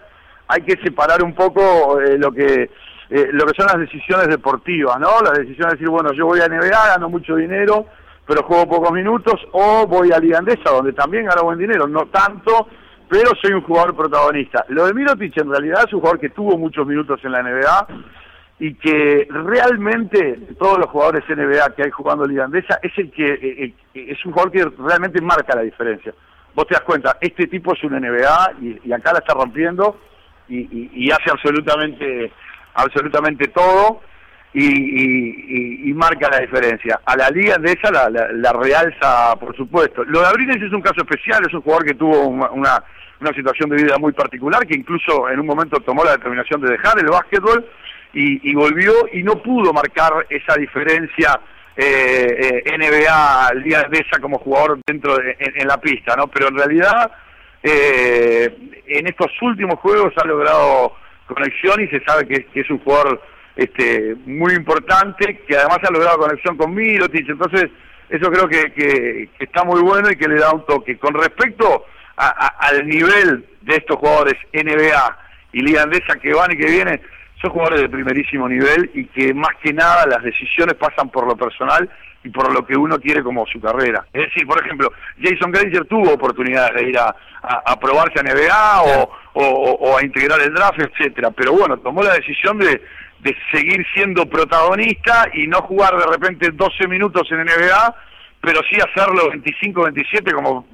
hay 0.48 0.62
que 0.62 0.76
separar 0.82 1.22
un 1.22 1.34
poco 1.34 2.00
eh, 2.00 2.18
lo 2.18 2.30
que 2.32 2.70
eh, 3.10 3.28
lo 3.32 3.44
que 3.44 3.54
son 3.54 3.66
las 3.66 3.78
decisiones 3.78 4.28
deportivas, 4.28 4.98
¿no? 4.98 5.20
Las 5.22 5.38
decisiones 5.38 5.72
de 5.72 5.78
decir, 5.78 5.88
bueno, 5.88 6.12
yo 6.12 6.26
voy 6.26 6.40
a 6.40 6.48
NBA, 6.48 6.88
gano 6.88 7.08
mucho 7.10 7.36
dinero, 7.36 7.86
pero 8.26 8.42
juego 8.44 8.66
pocos 8.66 8.92
minutos, 8.92 9.34
o 9.52 9.86
voy 9.86 10.10
a 10.10 10.18
Liga 10.18 10.38
Endesa, 10.38 10.70
donde 10.70 10.94
también 10.94 11.26
gano 11.26 11.44
buen 11.44 11.58
dinero, 11.58 11.86
no 11.86 12.06
tanto, 12.06 12.66
pero 13.08 13.30
soy 13.42 13.52
un 13.52 13.62
jugador 13.62 13.94
protagonista. 13.94 14.64
Lo 14.68 14.86
de 14.86 14.94
Mirotic 14.94 15.36
en 15.36 15.50
realidad 15.50 15.84
es 15.86 15.92
un 15.92 16.00
jugador 16.00 16.18
que 16.18 16.30
tuvo 16.30 16.56
muchos 16.56 16.86
minutos 16.86 17.20
en 17.24 17.32
la 17.32 17.42
NBA, 17.42 17.86
y 18.64 18.72
que 18.76 19.28
realmente 19.28 20.38
todos 20.58 20.78
los 20.78 20.86
jugadores 20.86 21.22
NBA 21.28 21.74
que 21.76 21.82
hay 21.82 21.90
jugando 21.90 22.24
Liga 22.24 22.46
Andesa 22.46 22.78
es 22.82 22.96
el 22.96 23.10
que 23.10 23.30
eh, 23.30 23.74
eh, 23.92 24.06
es 24.08 24.24
un 24.24 24.32
jugador 24.32 24.50
que 24.52 24.64
realmente 24.82 25.20
marca 25.20 25.54
la 25.54 25.60
diferencia. 25.60 26.14
Vos 26.54 26.66
te 26.66 26.72
das 26.72 26.80
cuenta, 26.80 27.18
este 27.20 27.46
tipo 27.46 27.74
es 27.74 27.84
un 27.84 27.92
NBA 27.92 28.52
y, 28.86 28.90
acá 28.90 29.12
la 29.12 29.18
está 29.18 29.34
rompiendo 29.34 30.00
y, 30.48 30.60
y- 30.60 30.90
y 30.94 31.10
hace 31.10 31.30
absolutamente 31.30 32.32
absolutamente 32.72 33.48
todo 33.48 34.00
y, 34.54 35.92
marca 35.92 36.30
la 36.30 36.38
diferencia. 36.40 37.00
A 37.04 37.16
la 37.18 37.28
Liga 37.28 37.56
Andesa 37.56 37.90
la, 37.90 38.08
la, 38.08 38.32
la 38.32 38.52
realza, 38.54 39.36
por 39.38 39.54
supuesto. 39.54 40.04
Lo 40.04 40.20
de 40.20 40.26
Abrines 40.26 40.62
es 40.62 40.72
un 40.72 40.80
caso 40.80 41.02
especial, 41.02 41.44
es 41.46 41.52
un 41.52 41.60
jugador 41.60 41.84
que 41.84 41.94
tuvo 41.94 42.28
una, 42.28 42.48
una 43.20 43.32
situación 43.34 43.68
de 43.68 43.82
vida 43.82 43.98
muy 43.98 44.12
particular, 44.12 44.66
que 44.66 44.74
incluso 44.74 45.28
en 45.28 45.38
un 45.40 45.46
momento 45.46 45.76
tomó 45.80 46.02
la 46.02 46.12
determinación 46.12 46.62
de 46.62 46.70
dejar 46.70 46.98
el 46.98 47.10
básquetbol 47.10 47.66
y, 48.14 48.50
y 48.50 48.54
volvió 48.54 48.92
y 49.12 49.22
no 49.22 49.42
pudo 49.42 49.72
marcar 49.72 50.12
esa 50.30 50.54
diferencia 50.54 51.38
eh, 51.76 52.62
eh, 52.64 52.78
NBA 52.78 53.54
Liga 53.54 53.80
Andesa 53.82 54.18
como 54.20 54.38
jugador 54.38 54.78
dentro 54.86 55.16
de, 55.16 55.36
en, 55.38 55.66
la 55.66 55.78
pista, 55.80 56.14
¿no? 56.16 56.28
Pero 56.28 56.48
en 56.48 56.56
realidad 56.56 57.10
eh, 57.62 58.56
en 58.86 59.06
estos 59.06 59.30
últimos 59.42 59.78
juegos 59.80 60.12
ha 60.16 60.26
logrado 60.26 60.94
conexión 61.26 61.82
y 61.82 61.88
se 61.88 62.00
sabe 62.04 62.26
que, 62.28 62.46
es 62.60 62.70
un 62.70 62.78
jugador 62.78 63.20
este, 63.56 64.14
muy 64.26 64.52
importante, 64.54 65.40
que 65.48 65.56
además 65.56 65.78
ha 65.82 65.92
logrado 65.92 66.18
conexión 66.18 66.56
con 66.56 66.74
Mirotic, 66.74 67.28
entonces 67.28 67.70
eso 68.08 68.30
creo 68.30 68.46
que, 68.48 68.72
que- 68.72 69.28
está 69.40 69.64
muy 69.64 69.80
bueno 69.80 70.10
y 70.10 70.16
que 70.16 70.28
le 70.28 70.36
da 70.38 70.52
un 70.52 70.64
toque. 70.66 70.98
Con 70.98 71.14
respecto 71.14 71.86
a- 72.16 72.26
a- 72.46 72.68
al 72.68 72.86
nivel 72.86 73.44
de 73.62 73.76
estos 73.76 73.96
jugadores 73.96 74.34
NBA 74.52 75.18
y 75.52 75.60
Liga 75.62 75.82
Andesa 75.82 76.16
que 76.20 76.34
van 76.34 76.52
y 76.52 76.56
que 76.56 76.66
vienen, 76.70 77.00
son 77.44 77.52
jugadores 77.52 77.82
de 77.82 77.88
primerísimo 77.88 78.48
nivel 78.48 78.90
y 78.94 79.04
que 79.06 79.34
más 79.34 79.54
que 79.62 79.72
nada 79.72 80.06
las 80.06 80.22
decisiones 80.22 80.74
pasan 80.74 81.10
por 81.10 81.26
lo 81.26 81.36
personal 81.36 81.88
y 82.22 82.30
por 82.30 82.50
lo 82.54 82.64
que 82.66 82.74
uno 82.76 82.98
quiere 82.98 83.22
como 83.22 83.44
su 83.46 83.60
carrera. 83.60 84.06
Es 84.12 84.22
decir, 84.28 84.46
por 84.46 84.58
ejemplo, 84.64 84.90
Jason 85.22 85.50
Granger 85.52 85.84
tuvo 85.84 86.12
oportunidad 86.14 86.72
de 86.74 86.88
ir 86.88 86.98
a, 86.98 87.14
a- 87.42 87.62
a 87.66 87.78
probarse 87.78 88.18
a 88.18 88.22
NBA 88.22 88.82
o, 88.82 89.10
o- 89.34 89.42
o- 89.44 89.90
o 89.90 89.98
a 89.98 90.02
integrar 90.04 90.40
el 90.40 90.54
draft, 90.54 90.80
etcétera, 90.80 91.30
pero 91.32 91.52
bueno, 91.52 91.76
tomó 91.78 92.02
la 92.02 92.14
decisión 92.14 92.58
de, 92.58 92.80
de 93.20 93.36
seguir 93.52 93.84
siendo 93.94 94.24
protagonista 94.26 95.28
y 95.34 95.46
no 95.46 95.58
jugar 95.62 95.96
de 95.98 96.06
repente 96.06 96.48
12 96.50 96.88
minutos 96.88 97.30
en 97.30 97.44
NBA, 97.44 97.94
pero 98.40 98.60
sí 98.70 98.78
hacerlo 98.80 99.30
25-27 99.32 100.32
como, 100.34 100.66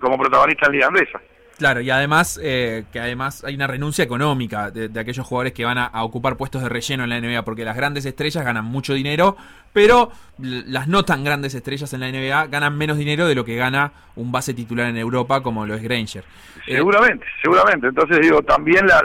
como 0.00 0.18
protagonista 0.18 0.66
en 0.66 0.72
Liga 0.72 0.86
Andesa. 0.88 1.20
Claro, 1.60 1.82
y 1.82 1.90
además 1.90 2.40
eh, 2.42 2.84
que 2.90 3.00
además 3.00 3.44
hay 3.44 3.54
una 3.54 3.66
renuncia 3.66 4.02
económica 4.02 4.70
de, 4.70 4.88
de 4.88 4.98
aquellos 4.98 5.26
jugadores 5.26 5.52
que 5.52 5.62
van 5.62 5.76
a, 5.76 5.84
a 5.84 6.04
ocupar 6.04 6.38
puestos 6.38 6.62
de 6.62 6.70
relleno 6.70 7.04
en 7.04 7.10
la 7.10 7.20
NBA, 7.20 7.44
porque 7.44 7.66
las 7.66 7.76
grandes 7.76 8.06
estrellas 8.06 8.42
ganan 8.42 8.64
mucho 8.64 8.94
dinero, 8.94 9.36
pero 9.74 10.10
las 10.38 10.88
no 10.88 11.04
tan 11.04 11.22
grandes 11.22 11.54
estrellas 11.54 11.92
en 11.92 12.00
la 12.00 12.10
NBA 12.10 12.46
ganan 12.46 12.78
menos 12.78 12.96
dinero 12.96 13.28
de 13.28 13.34
lo 13.34 13.44
que 13.44 13.56
gana 13.56 13.92
un 14.16 14.32
base 14.32 14.54
titular 14.54 14.88
en 14.88 14.96
Europa 14.96 15.42
como 15.42 15.66
lo 15.66 15.74
es 15.74 15.82
Granger. 15.82 16.24
Eh, 16.66 16.76
Seguramente, 16.76 17.26
seguramente. 17.42 17.88
Entonces 17.88 18.20
digo, 18.20 18.40
también 18.40 18.86
la, 18.86 19.02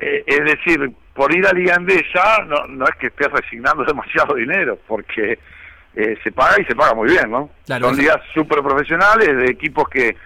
eh, 0.00 0.24
es 0.26 0.44
decir, 0.44 0.90
por 1.14 1.32
ir 1.32 1.46
a 1.46 1.52
Liga 1.52 1.76
Andesa 1.76 2.42
no, 2.48 2.66
no 2.66 2.84
es 2.84 2.96
que 2.96 3.06
estés 3.06 3.30
resignando 3.30 3.84
demasiado 3.86 4.34
dinero, 4.34 4.76
porque 4.88 5.38
eh, 5.94 6.18
se 6.24 6.32
paga 6.32 6.60
y 6.60 6.64
se 6.64 6.74
paga 6.74 6.94
muy 6.94 7.10
bien, 7.10 7.30
¿no? 7.30 7.50
Claro, 7.64 7.90
Son 7.90 7.96
ligas 7.96 8.18
súper 8.34 8.60
profesionales, 8.60 9.36
de 9.36 9.46
equipos 9.52 9.88
que, 9.88 10.16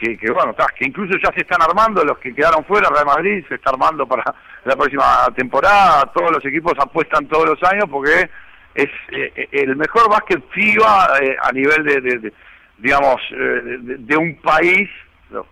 que, 0.00 0.30
bueno, 0.32 0.54
que 0.76 0.86
incluso 0.86 1.18
ya 1.22 1.30
se 1.32 1.42
están 1.42 1.60
armando, 1.60 2.02
los 2.04 2.18
que 2.18 2.34
quedaron 2.34 2.64
fuera, 2.64 2.88
Real 2.88 3.06
Madrid 3.06 3.44
se 3.48 3.56
está 3.56 3.70
armando 3.70 4.06
para 4.06 4.34
la 4.64 4.74
próxima 4.74 5.28
temporada, 5.36 6.10
todos 6.14 6.30
los 6.32 6.44
equipos 6.44 6.72
apuestan 6.78 7.26
todos 7.26 7.50
los 7.50 7.62
años 7.70 7.84
porque 7.90 8.30
es 8.74 8.88
eh, 9.12 9.48
el 9.52 9.76
mejor 9.76 10.08
básquet 10.08 10.42
FIBA 10.50 11.18
eh, 11.20 11.36
a 11.42 11.52
nivel 11.52 11.84
de, 11.84 12.32
digamos, 12.78 13.20
eh, 13.32 13.78
de, 13.80 14.16
un 14.16 14.36
país, 14.36 14.88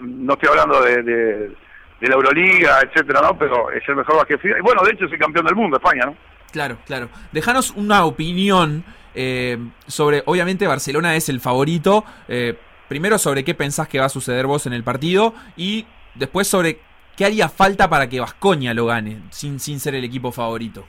no, 0.00 0.32
estoy 0.32 0.48
hablando 0.48 0.80
de, 0.82 1.52
la 2.00 2.14
Euroliga, 2.14 2.80
etcétera, 2.80 3.20
¿no? 3.22 3.36
Pero 3.36 3.70
es 3.70 3.86
el 3.88 3.96
mejor 3.96 4.16
básquet 4.16 4.40
FIBA, 4.40 4.58
y 4.58 4.62
bueno, 4.62 4.82
de 4.82 4.92
hecho 4.92 5.04
es 5.04 5.12
el 5.12 5.18
campeón 5.18 5.44
del 5.44 5.56
mundo, 5.56 5.76
España, 5.76 6.06
¿no? 6.06 6.16
Claro, 6.52 6.78
claro. 6.86 7.10
Dejanos 7.32 7.72
una 7.76 8.06
opinión 8.06 8.82
eh, 9.14 9.58
sobre, 9.86 10.22
obviamente 10.26 10.66
Barcelona 10.66 11.16
es 11.16 11.28
el 11.28 11.40
favorito. 11.40 12.04
eh, 12.28 12.56
primero 12.88 13.18
sobre 13.18 13.44
qué 13.44 13.54
pensás 13.54 13.88
que 13.88 13.98
va 13.98 14.06
a 14.06 14.10
suceder 14.10 14.46
vos 14.46 14.66
en 14.66 14.72
el 14.72 14.82
partido 14.82 15.34
y 15.56 15.86
después 16.14 16.48
sobre 16.48 16.78
qué 17.16 17.24
haría 17.24 17.48
falta 17.48 17.88
para 17.88 18.08
que 18.08 18.20
Vascoña 18.20 18.74
lo 18.74 18.86
gane, 18.86 19.22
sin, 19.30 19.60
sin 19.60 19.80
ser 19.80 19.94
el 19.94 20.04
equipo 20.04 20.32
favorito. 20.32 20.86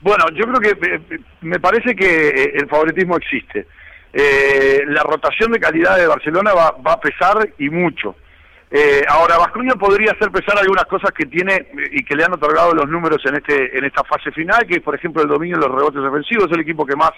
Bueno, 0.00 0.24
yo 0.34 0.44
creo 0.46 0.60
que 0.60 0.86
eh, 0.88 1.20
me 1.42 1.60
parece 1.60 1.94
que 1.94 2.28
eh, 2.28 2.52
el 2.54 2.68
favoritismo 2.68 3.16
existe. 3.16 3.66
Eh, 4.12 4.82
la 4.88 5.02
rotación 5.04 5.52
de 5.52 5.60
calidad 5.60 5.96
de 5.96 6.06
Barcelona 6.06 6.52
va, 6.52 6.72
va 6.72 6.94
a 6.94 7.00
pesar 7.00 7.48
y 7.58 7.70
mucho. 7.70 8.16
Eh, 8.74 9.02
ahora, 9.06 9.36
Vascoña 9.36 9.74
podría 9.74 10.12
hacer 10.12 10.30
pesar 10.30 10.58
algunas 10.58 10.86
cosas 10.86 11.10
que 11.12 11.26
tiene 11.26 11.54
eh, 11.54 11.90
y 11.92 12.04
que 12.04 12.16
le 12.16 12.24
han 12.24 12.32
otorgado 12.32 12.72
los 12.72 12.88
números 12.88 13.20
en 13.26 13.34
este 13.34 13.76
en 13.76 13.84
esta 13.84 14.02
fase 14.02 14.32
final, 14.32 14.66
que 14.66 14.76
es, 14.76 14.82
por 14.82 14.94
ejemplo, 14.94 15.20
el 15.22 15.28
dominio 15.28 15.58
de 15.58 15.68
los 15.68 15.76
rebotes 15.76 16.00
ofensivos, 16.00 16.46
es 16.46 16.52
el 16.52 16.60
equipo 16.60 16.86
que 16.86 16.96
más 16.96 17.10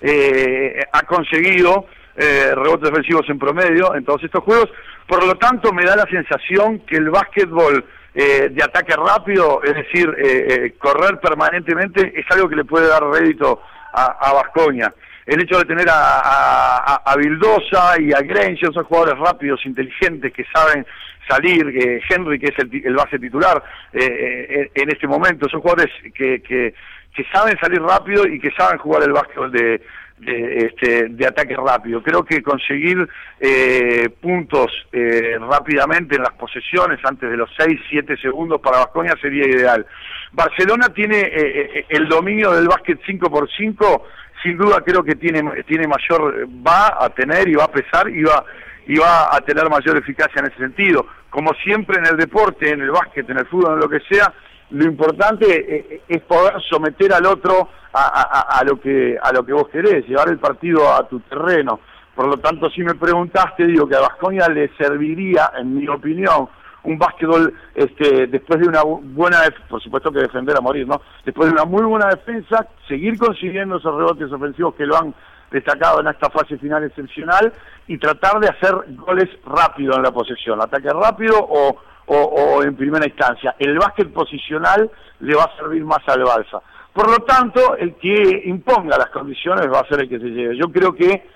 eh, 0.00 0.80
ha 0.90 1.02
conseguido 1.02 1.86
eh, 2.16 2.52
rebotes 2.54 2.90
defensivos 2.90 3.28
en 3.28 3.38
promedio 3.38 3.94
en 3.94 4.04
todos 4.04 4.22
estos 4.22 4.42
juegos. 4.44 4.70
Por 5.06 5.24
lo 5.26 5.34
tanto, 5.36 5.72
me 5.72 5.84
da 5.84 5.96
la 5.96 6.06
sensación 6.06 6.80
que 6.80 6.96
el 6.96 7.10
básquetbol 7.10 7.84
eh, 8.14 8.48
de 8.50 8.62
ataque 8.62 8.94
rápido, 8.96 9.60
es 9.62 9.74
decir, 9.74 10.08
eh, 10.18 10.46
eh, 10.48 10.74
correr 10.78 11.18
permanentemente, 11.18 12.12
es 12.18 12.26
algo 12.30 12.48
que 12.48 12.56
le 12.56 12.64
puede 12.64 12.88
dar 12.88 13.02
rédito 13.04 13.60
a 13.92 14.32
Vascoña. 14.32 14.92
El 15.26 15.40
hecho 15.40 15.58
de 15.58 15.64
tener 15.64 15.88
a, 15.88 16.18
a, 16.18 17.02
a 17.06 17.16
Vildosa 17.16 17.98
y 17.98 18.12
a 18.12 18.20
Granger, 18.20 18.72
son 18.74 18.84
jugadores 18.84 19.18
rápidos, 19.18 19.64
inteligentes, 19.64 20.32
que 20.32 20.44
saben 20.52 20.84
salir, 21.26 21.72
que 21.72 22.00
Henry, 22.10 22.38
que 22.38 22.48
es 22.48 22.58
el, 22.58 22.82
el 22.84 22.94
base 22.94 23.18
titular 23.18 23.62
eh, 23.92 24.04
eh, 24.04 24.70
en 24.74 24.90
este 24.90 25.06
momento, 25.06 25.48
son 25.48 25.62
jugadores 25.62 25.90
que, 26.14 26.42
que, 26.42 26.74
que 27.14 27.24
saben 27.32 27.58
salir 27.58 27.80
rápido 27.80 28.26
y 28.26 28.38
que 28.38 28.50
saben 28.50 28.78
jugar 28.78 29.04
el 29.04 29.12
básquetbol 29.12 29.50
de, 29.50 29.80
de, 30.18 30.66
este, 30.66 31.08
de 31.08 31.26
ataque 31.26 31.56
rápido. 31.56 32.02
Creo 32.02 32.24
que 32.24 32.42
conseguir 32.42 33.08
eh, 33.40 34.08
puntos 34.20 34.72
eh, 34.92 35.36
rápidamente 35.40 36.16
en 36.16 36.22
las 36.22 36.32
posesiones 36.34 36.98
antes 37.04 37.30
de 37.30 37.36
los 37.36 37.50
6, 37.56 37.80
7 37.90 38.16
segundos 38.18 38.60
para 38.60 38.78
Vascoña 38.78 39.14
sería 39.20 39.46
ideal. 39.46 39.86
Barcelona 40.32 40.88
tiene 40.88 41.18
eh, 41.18 41.30
eh, 41.34 41.86
el 41.88 42.08
dominio 42.08 42.52
del 42.52 42.68
básquet 42.68 43.00
5 43.04 43.30
por 43.30 43.48
5 43.50 44.04
sin 44.42 44.58
duda 44.58 44.82
creo 44.84 45.02
que 45.02 45.14
tiene, 45.14 45.62
tiene 45.62 45.88
mayor, 45.88 46.46
va 46.66 47.02
a 47.02 47.08
tener 47.10 47.48
y 47.48 47.54
va 47.54 47.64
a 47.64 47.72
pesar 47.72 48.10
y 48.10 48.22
va, 48.22 48.44
y 48.86 48.98
va 48.98 49.34
a 49.34 49.40
tener 49.40 49.70
mayor 49.70 49.96
eficacia 49.96 50.40
en 50.40 50.46
ese 50.46 50.58
sentido. 50.58 51.06
Como 51.30 51.54
siempre 51.54 51.98
en 51.98 52.06
el 52.06 52.18
deporte, 52.18 52.70
en 52.70 52.82
el 52.82 52.90
básquet, 52.90 53.28
en 53.30 53.38
el 53.38 53.46
fútbol, 53.46 53.74
en 53.74 53.80
lo 53.80 53.88
que 53.88 54.00
sea, 54.00 54.34
lo 54.70 54.84
importante 54.84 55.46
eh, 55.76 56.02
es 56.08 56.22
poder 56.22 56.54
someter 56.68 57.12
al 57.12 57.26
otro 57.26 57.68
a, 57.92 58.58
a- 58.58 58.64
lo 58.64 58.80
que 58.80 59.16
a 59.22 59.32
lo 59.32 59.44
que 59.44 59.52
vos 59.52 59.68
querés, 59.68 60.06
llevar 60.08 60.28
el 60.28 60.38
partido 60.38 60.92
a 60.92 61.06
tu 61.08 61.20
terreno. 61.20 61.78
Por 62.14 62.26
lo 62.26 62.36
tanto, 62.38 62.68
si 62.70 62.82
me 62.82 62.94
preguntaste, 62.94 63.66
digo 63.66 63.88
que 63.88 63.96
a 63.96 64.00
Vascoña 64.00 64.48
le 64.48 64.68
serviría, 64.76 65.52
en 65.58 65.76
mi 65.76 65.86
opinión, 65.88 66.48
un 66.84 66.98
básquetbol 66.98 67.52
este, 67.74 68.26
después 68.26 68.60
de 68.60 68.68
una 68.68 68.82
bu- 68.82 69.00
buena, 69.02 69.38
por 69.68 69.80
supuesto 69.82 70.12
que 70.12 70.20
defender 70.20 70.56
a 70.56 70.60
morir, 70.60 70.86
¿no? 70.86 71.00
Después 71.24 71.48
de 71.48 71.54
una 71.54 71.64
muy 71.64 71.82
buena 71.84 72.08
defensa, 72.08 72.66
seguir 72.86 73.16
consiguiendo 73.18 73.76
esos 73.78 73.94
rebotes 73.96 74.30
ofensivos 74.32 74.74
que 74.74 74.86
lo 74.86 74.96
han 74.96 75.14
destacado 75.50 76.00
en 76.00 76.08
esta 76.08 76.30
fase 76.30 76.58
final 76.58 76.84
excepcional 76.84 77.52
y 77.86 77.96
tratar 77.98 78.38
de 78.40 78.48
hacer 78.48 78.74
goles 78.96 79.28
rápido 79.46 79.94
en 79.96 80.02
la 80.02 80.10
posesión, 80.10 80.60
ataque 80.60 80.88
rápido 80.90 81.36
o, 81.38 81.76
o, 82.06 82.16
o 82.16 82.62
en 82.62 82.76
primera 82.76 83.06
instancia. 83.06 83.54
El 83.58 83.78
básquet 83.78 84.12
posicional 84.12 84.90
le 85.20 85.34
va 85.34 85.44
a 85.44 85.56
servir 85.56 85.84
más 85.84 86.00
al 86.08 86.22
Balsa. 86.24 86.60
Por 86.92 87.10
lo 87.10 87.16
tanto, 87.24 87.76
el 87.76 87.94
que 87.96 88.42
imponga 88.44 88.96
las 88.96 89.10
condiciones 89.10 89.66
va 89.72 89.80
a 89.80 89.88
ser 89.88 90.00
el 90.02 90.08
que 90.08 90.18
se 90.18 90.26
lleve. 90.30 90.56
Yo 90.56 90.70
creo 90.70 90.94
que 90.94 91.26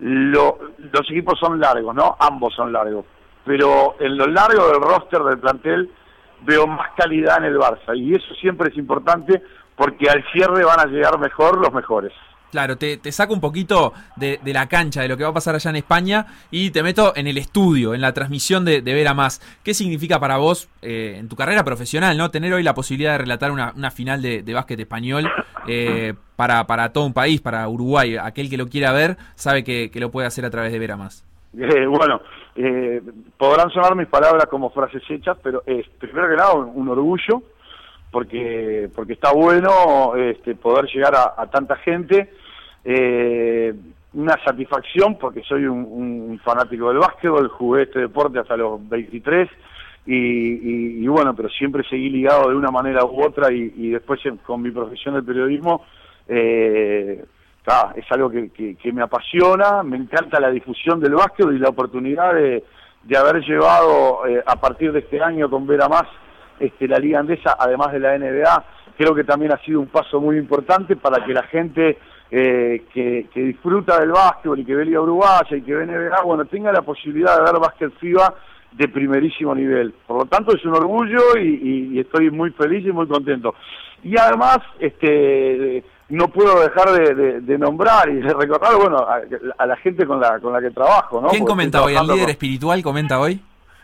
lo- 0.00 0.58
los 0.78 1.10
equipos 1.10 1.38
son 1.38 1.58
largos, 1.60 1.94
¿no? 1.94 2.16
Ambos 2.18 2.54
son 2.54 2.72
largos. 2.72 3.04
Pero 3.44 3.96
en 4.00 4.16
lo 4.16 4.26
largo 4.26 4.66
del 4.68 4.80
roster 4.80 5.22
del 5.22 5.38
plantel 5.38 5.90
veo 6.42 6.66
más 6.66 6.90
calidad 6.96 7.38
en 7.38 7.44
el 7.44 7.58
Barça. 7.58 7.96
Y 7.96 8.14
eso 8.14 8.34
siempre 8.34 8.68
es 8.70 8.76
importante 8.76 9.42
porque 9.76 10.08
al 10.10 10.22
cierre 10.32 10.64
van 10.64 10.80
a 10.80 10.86
llegar 10.86 11.18
mejor 11.18 11.58
los 11.58 11.72
mejores. 11.72 12.12
Claro, 12.50 12.76
te, 12.76 12.96
te 12.96 13.12
saco 13.12 13.32
un 13.32 13.40
poquito 13.40 13.92
de, 14.16 14.40
de 14.42 14.52
la 14.52 14.68
cancha, 14.68 15.02
de 15.02 15.08
lo 15.08 15.16
que 15.16 15.24
va 15.24 15.30
a 15.30 15.34
pasar 15.34 15.54
allá 15.54 15.70
en 15.70 15.76
España, 15.76 16.26
y 16.50 16.70
te 16.70 16.82
meto 16.82 17.12
en 17.16 17.26
el 17.26 17.38
estudio, 17.38 17.94
en 17.94 18.00
la 18.00 18.12
transmisión 18.12 18.64
de, 18.64 18.82
de 18.82 18.94
ver 18.94 19.08
a 19.08 19.14
más. 19.14 19.40
¿Qué 19.62 19.74
significa 19.74 20.18
para 20.18 20.36
vos, 20.36 20.68
eh, 20.82 21.16
en 21.18 21.28
tu 21.28 21.36
carrera 21.36 21.64
profesional, 21.64 22.16
no 22.16 22.30
tener 22.30 22.52
hoy 22.52 22.62
la 22.62 22.74
posibilidad 22.74 23.12
de 23.12 23.18
relatar 23.18 23.50
una, 23.50 23.72
una 23.76 23.90
final 23.90 24.22
de, 24.22 24.42
de 24.42 24.54
básquet 24.54 24.80
español 24.80 25.30
eh, 25.66 26.14
para, 26.36 26.66
para 26.66 26.92
todo 26.92 27.04
un 27.06 27.14
país, 27.14 27.40
para 27.40 27.68
Uruguay? 27.68 28.16
Aquel 28.16 28.50
que 28.50 28.56
lo 28.56 28.68
quiera 28.68 28.92
ver 28.92 29.16
sabe 29.34 29.64
que, 29.64 29.90
que 29.90 30.00
lo 30.00 30.10
puede 30.10 30.26
hacer 30.26 30.44
a 30.44 30.50
través 30.50 30.72
de 30.72 30.78
ver 30.78 30.92
a 30.92 30.96
más. 30.96 31.24
Eh, 31.52 31.84
bueno, 31.84 32.20
eh, 32.54 33.02
podrán 33.36 33.70
sonar 33.70 33.96
mis 33.96 34.06
palabras 34.06 34.46
como 34.46 34.70
frases 34.70 35.02
hechas, 35.08 35.36
pero 35.42 35.64
es 35.66 35.84
primero 35.98 36.28
que 36.28 36.36
nada 36.36 36.52
un, 36.52 36.88
orgullo, 36.88 37.42
porque 38.12 38.88
porque 38.94 39.14
está 39.14 39.32
bueno 39.32 40.14
este, 40.14 40.54
poder 40.54 40.86
llegar 40.86 41.14
a 41.16 41.46
tanta 41.50 41.74
gente, 41.78 42.30
eh, 42.84 43.74
una 44.14 44.36
satisfacción, 44.44 45.16
porque 45.18 45.42
soy 45.42 45.66
un, 45.66 45.86
un 45.88 46.40
fanático 46.44 46.88
del 46.88 46.98
básquetbol, 46.98 47.48
jugué 47.48 47.82
este 47.84 48.00
deporte 48.00 48.38
hasta 48.38 48.56
los 48.56 48.88
23, 48.88 49.48
y, 50.06 51.06
bueno, 51.06 51.36
pero 51.36 51.48
siempre 51.50 51.84
seguí 51.88 52.10
ligado 52.10 52.48
de 52.50 52.56
una 52.56 52.70
manera 52.70 53.04
u 53.04 53.22
otra, 53.22 53.52
y, 53.52 53.90
después 53.90 54.20
con 54.44 54.62
mi 54.62 54.70
profesión 54.70 55.14
del 55.14 55.24
periodismo, 55.24 55.84
eh, 56.26 57.24
es 57.94 58.04
algo 58.10 58.30
que, 58.30 58.50
que- 58.50 58.92
me 58.92 59.02
apasiona, 59.02 59.82
me 59.84 59.96
encanta 59.96 60.40
la 60.40 60.50
difusión 60.50 60.98
del 60.98 61.14
básquetbol 61.14 61.54
y 61.54 61.60
la 61.60 61.68
oportunidad 61.68 62.34
de, 62.34 62.64
de 63.04 63.16
haber 63.16 63.42
llevado 63.44 64.26
eh, 64.26 64.42
a 64.44 64.56
partir 64.56 64.90
de 64.92 65.00
este 65.00 65.22
año 65.22 65.48
con 65.48 65.66
Vera 65.66 65.88
Más 65.88 66.04
este, 66.58 66.88
la 66.88 66.98
Liga 66.98 67.20
Andesa, 67.20 67.56
además 67.58 67.92
de 67.92 68.00
la 68.00 68.18
NBA, 68.18 68.64
creo 68.98 69.14
que 69.14 69.22
también 69.24 69.52
ha 69.52 69.58
sido 69.58 69.80
un 69.80 69.86
paso 69.86 70.20
muy 70.20 70.36
importante 70.36 70.96
para 70.96 71.24
que 71.24 71.32
la 71.32 71.44
gente 71.44 71.98
eh, 72.30 72.84
que, 72.92 73.26
que 73.32 73.40
disfruta 73.40 73.98
del 74.00 74.10
básquetbol 74.12 74.60
y 74.60 74.64
que 74.64 74.74
ve 74.76 74.84
Liga 74.84 75.00
Uruguaya 75.00 75.56
y 75.56 75.62
que 75.62 75.74
ve 75.74 75.86
NBA, 75.86 76.22
bueno, 76.22 76.44
tenga 76.44 76.70
la 76.72 76.82
posibilidad 76.82 77.36
de 77.38 77.50
ver 77.52 77.60
básquet 77.60 77.92
FIBA 77.98 78.34
de 78.72 78.88
primerísimo 78.88 79.54
nivel. 79.54 79.92
Por 80.06 80.18
lo 80.18 80.24
tanto, 80.26 80.54
es 80.54 80.64
un 80.64 80.74
orgullo 80.76 81.36
y, 81.36 81.40
y- 81.48 81.88
y 81.96 82.00
estoy 82.00 82.30
muy 82.30 82.50
feliz 82.52 82.86
y 82.86 82.92
muy 82.92 83.08
contento. 83.08 83.54
Y 84.04 84.16
además, 84.16 84.58
este, 84.78 85.82
no 86.08 86.28
puedo 86.28 86.60
dejar 86.60 86.90
de, 86.92 87.14
de- 87.14 87.40
de 87.40 87.58
nombrar 87.58 88.08
y 88.08 88.16
de 88.20 88.32
recordar, 88.32 88.76
bueno, 88.76 88.98
a, 88.98 89.20
a 89.58 89.66
la 89.66 89.76
gente 89.78 90.06
con 90.06 90.20
la, 90.20 90.38
con 90.38 90.52
la 90.52 90.60
que 90.60 90.70
trabajo, 90.70 91.20
¿no? 91.20 91.28
¿Quién 91.28 91.40
Porque 91.42 91.50
comenta 91.50 91.82
hoy? 91.82 91.96
¿El 91.96 92.06
líder 92.06 92.20
con- 92.20 92.30
espiritual 92.30 92.82
comenta 92.82 93.18
hoy? 93.18 93.40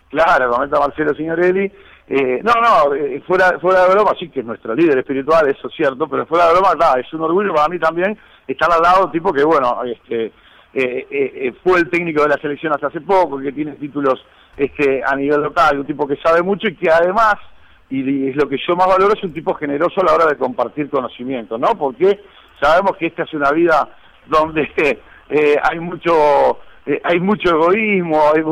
Claro, 0.08 0.50
comenta 0.50 0.78
Marcelo 0.78 1.14
Signorelli. 1.14 1.70
Eh, 2.08 2.40
no, 2.42 2.52
no, 2.60 2.94
eh, 2.94 3.20
fuera, 3.26 3.58
fuera 3.58 3.84
de 3.84 3.94
broma, 3.94 4.12
sí 4.18 4.28
que 4.28 4.40
es 4.40 4.46
nuestro 4.46 4.74
líder 4.74 4.98
espiritual, 4.98 5.48
eso 5.48 5.66
es 5.66 5.74
cierto, 5.74 6.06
pero 6.06 6.24
fuera 6.26 6.46
de 6.46 6.52
broma, 6.52 6.74
nada, 6.74 7.00
es 7.00 7.12
un 7.12 7.22
orgullo 7.22 7.52
para 7.52 7.68
mí 7.68 7.80
también 7.80 8.16
estar 8.46 8.70
al 8.70 8.80
lado 8.80 9.10
tipo 9.10 9.32
que, 9.32 9.42
bueno, 9.42 9.82
este, 9.84 10.32
eh, 10.78 11.06
eh, 11.10 11.32
eh, 11.34 11.52
fue 11.64 11.78
el 11.78 11.88
técnico 11.88 12.22
de 12.22 12.28
la 12.28 12.36
selección 12.36 12.70
hasta 12.72 12.88
hace 12.88 13.00
poco, 13.00 13.38
que 13.38 13.50
tiene 13.50 13.72
títulos 13.72 14.22
este, 14.58 15.02
a 15.02 15.16
nivel 15.16 15.40
local, 15.40 15.80
un 15.80 15.86
tipo 15.86 16.06
que 16.06 16.16
sabe 16.16 16.42
mucho 16.42 16.68
y 16.68 16.76
que 16.76 16.90
además, 16.90 17.36
y 17.88 18.28
es 18.28 18.36
lo 18.36 18.46
que 18.46 18.58
yo 18.58 18.76
más 18.76 18.86
valoro, 18.86 19.14
es 19.14 19.22
un 19.24 19.32
tipo 19.32 19.54
generoso 19.54 20.02
a 20.02 20.04
la 20.04 20.14
hora 20.14 20.26
de 20.26 20.36
compartir 20.36 20.90
conocimiento, 20.90 21.56
¿no? 21.56 21.68
Porque 21.78 22.20
sabemos 22.60 22.96
que 22.98 23.06
esta 23.06 23.22
es 23.22 23.32
una 23.32 23.50
vida 23.52 23.88
donde 24.26 24.68
hay 25.62 25.80
mucho 25.80 26.58
hay 27.02 27.20
mucho 27.20 27.50
egoísmo, 27.50 28.20
hay, 28.34 28.42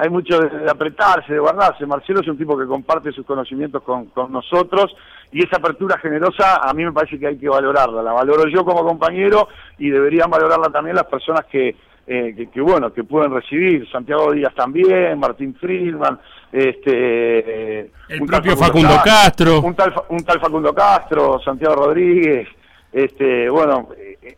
hay 0.00 0.08
mucho 0.08 0.38
de, 0.38 0.70
apretarse, 0.70 1.34
de 1.34 1.38
guardarse. 1.38 1.84
Marcelo 1.84 2.20
es 2.20 2.28
un 2.28 2.38
tipo 2.38 2.56
que 2.56 2.66
comparte 2.66 3.12
sus 3.12 3.26
conocimientos 3.26 3.82
con, 3.82 4.06
con 4.06 4.32
nosotros 4.32 4.96
y 5.30 5.44
esa 5.44 5.58
apertura 5.58 5.98
generosa 5.98 6.56
a 6.56 6.72
mí 6.72 6.84
me 6.84 6.92
parece 6.92 7.18
que 7.18 7.26
hay 7.26 7.36
que 7.36 7.50
valorarla. 7.50 8.02
La 8.02 8.12
valoro 8.12 8.48
yo 8.48 8.64
como 8.64 8.82
compañero 8.82 9.48
y 9.78 9.90
deberían 9.90 10.30
valorarla 10.30 10.70
también 10.70 10.96
las 10.96 11.04
personas 11.04 11.44
que, 11.52 11.76
eh, 12.06 12.34
que, 12.34 12.48
que, 12.48 12.60
bueno, 12.62 12.94
que 12.94 13.04
pueden 13.04 13.30
recibir. 13.30 13.86
Santiago 13.90 14.32
Díaz 14.32 14.54
también, 14.54 15.18
Martín 15.18 15.54
Friedman, 15.54 16.18
este, 16.50 17.80
eh, 17.80 17.90
El 18.08 18.22
un 18.22 18.26
tal 18.26 18.40
propio 18.40 18.56
Facundo 18.56 18.96
Castro. 19.04 19.60
un 19.60 19.74
tal, 19.74 19.92
un 20.08 20.24
tal 20.24 20.40
Facundo 20.40 20.74
Castro, 20.74 21.38
Santiago 21.44 21.74
Rodríguez, 21.74 22.48
este, 22.90 23.50
bueno, 23.50 23.90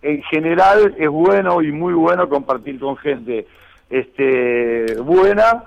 en 0.03 0.22
general 0.25 0.94
es 0.98 1.09
bueno 1.09 1.62
y 1.62 1.70
muy 1.70 1.94
bueno 1.94 2.29
compartir 2.29 2.81
con 2.81 2.96
gente 2.96 3.46
este, 3.92 5.00
buena, 5.02 5.64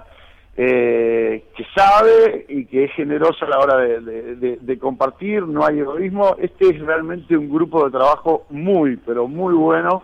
eh, 0.57 1.45
que 1.55 1.65
sabe 1.75 2.45
y 2.49 2.65
que 2.65 2.85
es 2.85 2.91
generosa 2.93 3.45
a 3.45 3.49
la 3.49 3.59
hora 3.59 3.77
de, 3.77 3.99
de- 4.57 4.79
compartir, 4.79 5.43
no 5.43 5.65
hay 5.65 5.79
egoísmo. 5.79 6.35
Este 6.39 6.69
es 6.69 6.79
realmente 6.81 7.37
un 7.37 7.49
grupo 7.49 7.85
de 7.85 7.91
trabajo 7.91 8.45
muy, 8.49 8.97
pero 8.97 9.27
muy 9.27 9.53
bueno, 9.53 10.03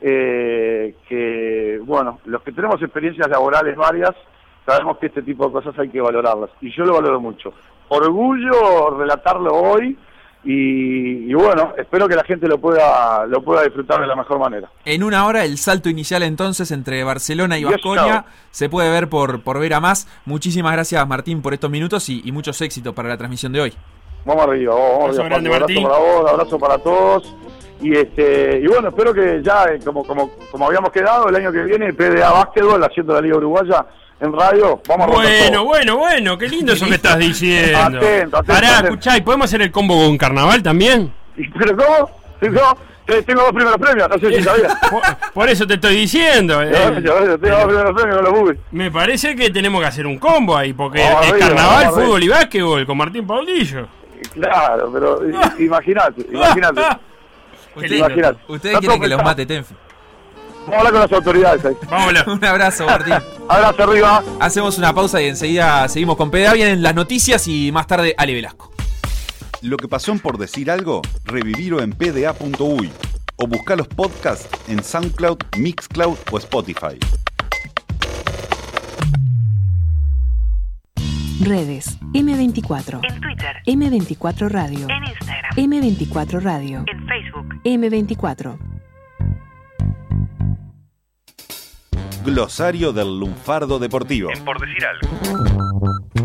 eh, 0.00 0.94
que, 1.08 1.80
bueno, 1.84 2.18
los 2.24 2.42
que 2.42 2.52
tenemos 2.52 2.80
experiencias 2.82 3.28
laborales 3.28 3.76
varias, 3.76 4.12
sabemos 4.66 4.98
que 4.98 5.06
este 5.06 5.22
tipo 5.22 5.46
de 5.46 5.52
cosas 5.52 5.78
hay 5.78 5.88
que 5.90 6.00
valorarlas, 6.00 6.50
y 6.60 6.70
yo 6.70 6.84
lo 6.84 6.94
valoro 6.94 7.20
mucho. 7.20 7.52
Orgullo 7.88 8.96
relatarlo 8.98 9.52
hoy, 9.54 9.96
y, 10.44 11.30
y 11.30 11.34
bueno, 11.34 11.74
espero 11.76 12.08
que 12.08 12.14
la 12.14 12.24
gente 12.24 12.48
lo 12.48 12.58
pueda, 12.58 13.26
lo 13.26 13.42
pueda 13.42 13.62
disfrutar 13.62 14.00
de 14.00 14.06
la 14.06 14.16
mejor 14.16 14.38
manera. 14.38 14.70
En 14.84 15.02
una 15.02 15.26
hora 15.26 15.44
el 15.44 15.58
salto 15.58 15.88
inicial 15.88 16.22
entonces 16.22 16.70
entre 16.70 17.04
Barcelona 17.04 17.58
y 17.58 17.64
Vasconia 17.64 18.24
se 18.50 18.68
puede 18.68 18.90
ver 18.90 19.08
por, 19.08 19.42
por 19.42 19.60
ver 19.60 19.74
a 19.74 19.80
más. 19.80 20.08
Muchísimas 20.24 20.72
gracias 20.72 21.06
Martín 21.06 21.42
por 21.42 21.52
estos 21.52 21.70
minutos 21.70 22.08
y, 22.08 22.22
y 22.24 22.32
muchos 22.32 22.60
éxitos 22.62 22.94
para 22.94 23.08
la 23.08 23.16
transmisión 23.16 23.52
de 23.52 23.60
hoy. 23.60 23.74
Vamos 24.24 24.44
arriba, 24.44 24.74
vamos 24.74 24.92
Abrazo 25.02 25.20
arriba. 25.22 25.28
grande. 25.28 25.50
Martín. 25.50 25.86
Abrazo 25.86 25.88
para 25.90 26.12
vos, 26.12 26.30
abrazo 26.32 26.58
para 26.58 26.78
todos. 26.78 27.34
Y 27.82 27.96
este 27.96 28.60
y 28.62 28.66
bueno, 28.66 28.88
espero 28.88 29.14
que 29.14 29.40
ya, 29.42 29.64
eh, 29.64 29.78
como, 29.84 30.04
como, 30.04 30.30
como 30.50 30.66
habíamos 30.66 30.90
quedado, 30.90 31.28
el 31.28 31.36
año 31.36 31.50
que 31.50 31.62
viene, 31.62 31.92
PDA 31.94 32.30
Básquetbol, 32.30 32.82
haciendo 32.84 33.14
la 33.14 33.22
Liga 33.22 33.36
Uruguaya 33.38 33.86
en 34.20 34.32
radio, 34.32 34.80
vamos 34.86 35.06
a 35.08 35.10
Bueno, 35.10 35.64
bueno, 35.64 35.96
bueno, 35.96 36.38
qué 36.38 36.48
lindo 36.48 36.72
eso 36.72 36.86
que 36.86 36.94
estás 36.96 37.18
diciendo. 37.18 37.78
Atento, 37.78 38.36
atento, 38.36 38.42
Pará, 38.44 38.68
atento. 38.78 38.84
escuchá, 38.94 39.16
¿y 39.16 39.20
podemos 39.22 39.46
hacer 39.46 39.62
el 39.62 39.70
combo 39.70 39.96
con 40.04 40.16
carnaval 40.18 40.62
también? 40.62 41.12
¿Y 41.36 41.48
¿Pero 41.48 41.76
cómo? 41.76 42.10
¿Sí, 42.40 42.48
cómo? 42.48 42.76
Te- 43.06 43.22
Tengo 43.22 43.42
dos 43.42 43.52
primeros 43.52 43.78
premios, 43.78 44.08
no 44.08 44.18
sé 44.18 44.36
si 44.36 44.42
sabías. 44.44 44.74
Por, 44.90 45.02
por 45.32 45.48
eso 45.48 45.66
te 45.66 45.74
estoy 45.74 45.96
diciendo. 45.96 46.62
eh. 46.62 46.70
Tengo 46.70 47.14
dos 47.18 47.38
primeros 47.40 47.94
premios 47.94 48.16
con 48.16 48.24
los 48.24 48.32
bubis. 48.40 48.58
Me 48.72 48.90
parece 48.90 49.34
que 49.34 49.50
tenemos 49.50 49.80
que 49.80 49.86
hacer 49.86 50.06
un 50.06 50.18
combo 50.18 50.56
ahí, 50.56 50.72
porque 50.74 51.02
Vamos 51.02 51.26
es 51.26 51.32
carnaval, 51.32 51.90
fútbol 51.90 52.22
y 52.22 52.28
básquetbol 52.28 52.86
con 52.86 52.96
Martín 52.98 53.26
Paulillo. 53.26 53.88
Claro, 54.34 54.90
pero 54.92 55.20
imagínate, 55.58 56.26
imagínate. 56.30 56.82
Ustedes 58.48 58.78
quieren 58.80 59.00
que 59.00 59.08
los 59.08 59.22
mate 59.22 59.46
Tenfi. 59.46 59.74
Vamos 60.70 60.74
a 60.74 60.88
hablar 60.88 60.92
con 60.92 61.00
las 61.02 61.12
autoridades 61.12 61.64
ahí. 61.64 61.74
Vámonos. 61.90 62.26
Un 62.26 62.44
abrazo 62.44 62.86
Martín. 62.86 63.14
Abrazo 63.48 63.82
arriba. 63.82 64.22
Hacemos 64.38 64.78
una 64.78 64.94
pausa 64.94 65.20
y 65.20 65.26
enseguida 65.26 65.88
seguimos 65.88 66.16
con 66.16 66.30
PDA. 66.30 66.52
Vienen 66.52 66.82
las 66.82 66.94
noticias 66.94 67.46
y 67.48 67.72
más 67.72 67.86
tarde 67.88 68.14
Ale 68.16 68.34
Velasco. 68.34 68.70
Lo 69.62 69.76
que 69.76 69.88
pasó 69.88 70.12
en 70.12 70.20
por 70.20 70.38
decir 70.38 70.70
algo, 70.70 71.02
revivirlo 71.24 71.82
en 71.82 71.90
pda.uy 71.92 72.90
o 73.36 73.46
buscar 73.46 73.76
los 73.78 73.88
podcasts 73.88 74.48
en 74.68 74.82
SoundCloud, 74.82 75.38
Mixcloud 75.58 76.16
o 76.30 76.38
Spotify. 76.38 76.98
Redes. 81.40 81.98
M24. 82.12 83.00
En 83.02 83.20
Twitter, 83.20 83.56
M24 83.66 84.48
Radio. 84.50 84.86
en 84.88 85.04
Instagram, 85.04 85.56
M24 85.56 86.40
Radio. 86.42 86.84
en 86.86 87.06
Facebook. 87.06 87.60
M24. 87.64 88.69
Glosario 92.24 92.92
del 92.92 93.18
lunfardo 93.18 93.78
deportivo. 93.78 94.30
Por 94.44 94.60
decir 94.60 94.84
algo. 94.84 95.08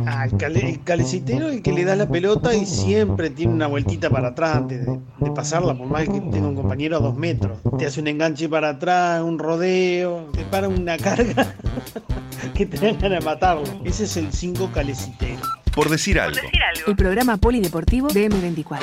Ah, 0.07 0.25
el, 0.25 0.37
cale- 0.37 0.69
el 0.69 0.83
calecitero 0.83 1.47
el 1.49 1.61
que 1.61 1.71
le 1.71 1.83
da 1.85 1.95
la 1.95 2.07
pelota 2.07 2.53
y 2.53 2.65
siempre 2.65 3.29
tiene 3.31 3.53
una 3.53 3.67
vueltita 3.67 4.09
para 4.09 4.29
atrás 4.29 4.57
antes 4.57 4.85
de, 4.85 4.99
de 5.19 5.31
pasarla, 5.31 5.73
por 5.73 5.87
más 5.87 6.03
que 6.03 6.19
tenga 6.21 6.47
un 6.47 6.55
compañero 6.55 6.97
a 6.97 6.99
dos 6.99 7.15
metros. 7.15 7.57
Te 7.77 7.85
hace 7.87 8.01
un 8.01 8.07
enganche 8.07 8.47
para 8.49 8.69
atrás, 8.69 9.21
un 9.23 9.39
rodeo, 9.39 10.29
te 10.33 10.43
para 10.45 10.67
una 10.67 10.97
carga 10.97 11.55
que 12.53 12.65
te 12.65 12.77
dan 12.77 12.99
de 12.99 13.19
matarlo. 13.21 13.63
Ese 13.83 14.03
es 14.03 14.17
el 14.17 14.31
5 14.31 14.69
calecitero. 14.73 15.41
Por 15.73 15.89
decir 15.89 16.19
algo. 16.19 16.35
Decir 16.35 16.61
algo. 16.75 16.87
El 16.91 16.95
programa 16.95 17.37
polideportivo 17.37 18.07
de 18.09 18.29
M24. 18.29 18.79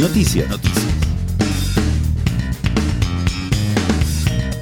Noticias. 0.00 0.48
Noticias. 0.48 0.86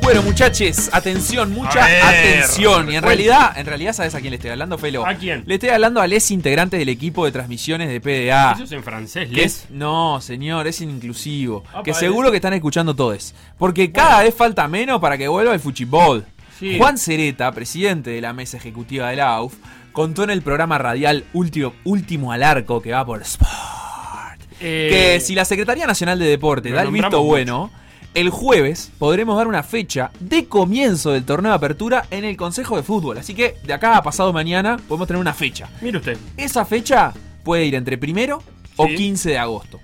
Bueno, 0.03 0.23
muchachos, 0.23 0.89
atención, 0.93 1.53
mucha 1.53 1.85
atención. 2.09 2.91
Y 2.91 2.97
en 2.97 3.03
realidad, 3.03 3.53
en 3.59 3.67
realidad, 3.67 3.93
¿sabes 3.93 4.15
a 4.15 4.21
quién 4.21 4.31
le 4.31 4.37
estoy 4.37 4.51
hablando, 4.51 4.79
Felo? 4.79 5.07
¿A 5.07 5.15
quién? 5.15 5.45
Le 5.47 5.55
estoy 5.55 5.69
hablando 5.69 6.01
a 6.01 6.07
les 6.07 6.31
integrantes 6.31 6.79
del 6.81 6.89
equipo 6.89 7.27
de 7.27 7.33
transmisiones 7.33 7.89
de 7.91 8.01
PDA. 8.01 8.53
Eso 8.53 8.65
es 8.65 8.73
en 8.73 8.83
francés, 8.83 9.29
Que 9.29 9.35
Les. 9.35 9.65
es- 9.65 9.71
no, 9.71 10.19
señor, 10.23 10.67
es 10.67 10.81
inclusivo. 10.81 11.63
Ah, 11.75 11.83
que 11.85 11.93
padre. 11.93 12.07
seguro 12.07 12.31
que 12.31 12.37
están 12.39 12.55
escuchando 12.55 12.95
todos. 12.97 13.35
Porque 13.59 13.93
cada 13.93 14.23
vez 14.23 14.35
falta 14.35 14.67
menos 14.67 14.99
para 14.99 15.19
que 15.19 15.29
vuelva 15.29 15.53
el 15.53 15.61
fuchibol. 15.61 16.25
Sí. 16.59 16.79
Juan 16.79 16.97
Cereta, 16.97 17.53
presidente 17.53 18.11
de 18.11 18.21
la 18.23 18.33
mesa 18.33 18.57
ejecutiva 18.57 19.11
de 19.11 19.17
la 19.17 19.29
AUF, 19.35 19.55
contó 19.93 20.25
en 20.25 20.31
el 20.31 20.41
programa 20.41 20.79
radial 20.79 21.25
Último, 21.35 21.75
Último 21.85 22.33
al 22.33 22.43
Arco, 22.45 22.81
que 22.81 22.93
va 22.93 23.05
por 23.05 23.21
Sport, 23.21 23.53
Eh, 24.61 24.89
que 24.91 25.21
si 25.21 25.35
la 25.35 25.45
Secretaría 25.45 25.87
Nacional 25.87 26.19
de 26.19 26.27
Deporte 26.27 26.71
da 26.71 26.83
el 26.83 26.91
visto 26.91 27.23
bueno, 27.23 27.71
el 28.15 28.31
jueves 28.31 28.91
podremos 28.99 29.37
dar 29.37 29.47
una 29.47 29.63
fecha 29.63 30.11
de 30.21 30.47
comienzo 30.47 31.13
del 31.13 31.25
torneo 31.25 31.53
de 31.53 31.57
apertura 31.57 32.07
en 32.11 32.25
el 32.25 32.37
Consejo 32.37 32.77
de 32.77 32.83
Fútbol. 32.83 33.19
Así 33.19 33.35
que 33.35 33.57
de 33.65 33.73
acá 33.73 33.97
a 33.97 34.03
pasado 34.03 34.33
mañana 34.33 34.77
podemos 34.89 35.07
tener 35.07 35.21
una 35.21 35.35
fecha. 35.35 35.69
Mire 35.81 35.99
usted. 35.99 36.19
Esa 36.37 36.65
fecha 36.65 37.13
puede 37.45 37.65
ir 37.67 37.75
entre 37.75 37.99
primero 37.99 38.43
o 38.77 38.87
Sí. 38.87 38.97
15 38.97 39.31
de 39.31 39.39
agosto. 39.39 39.81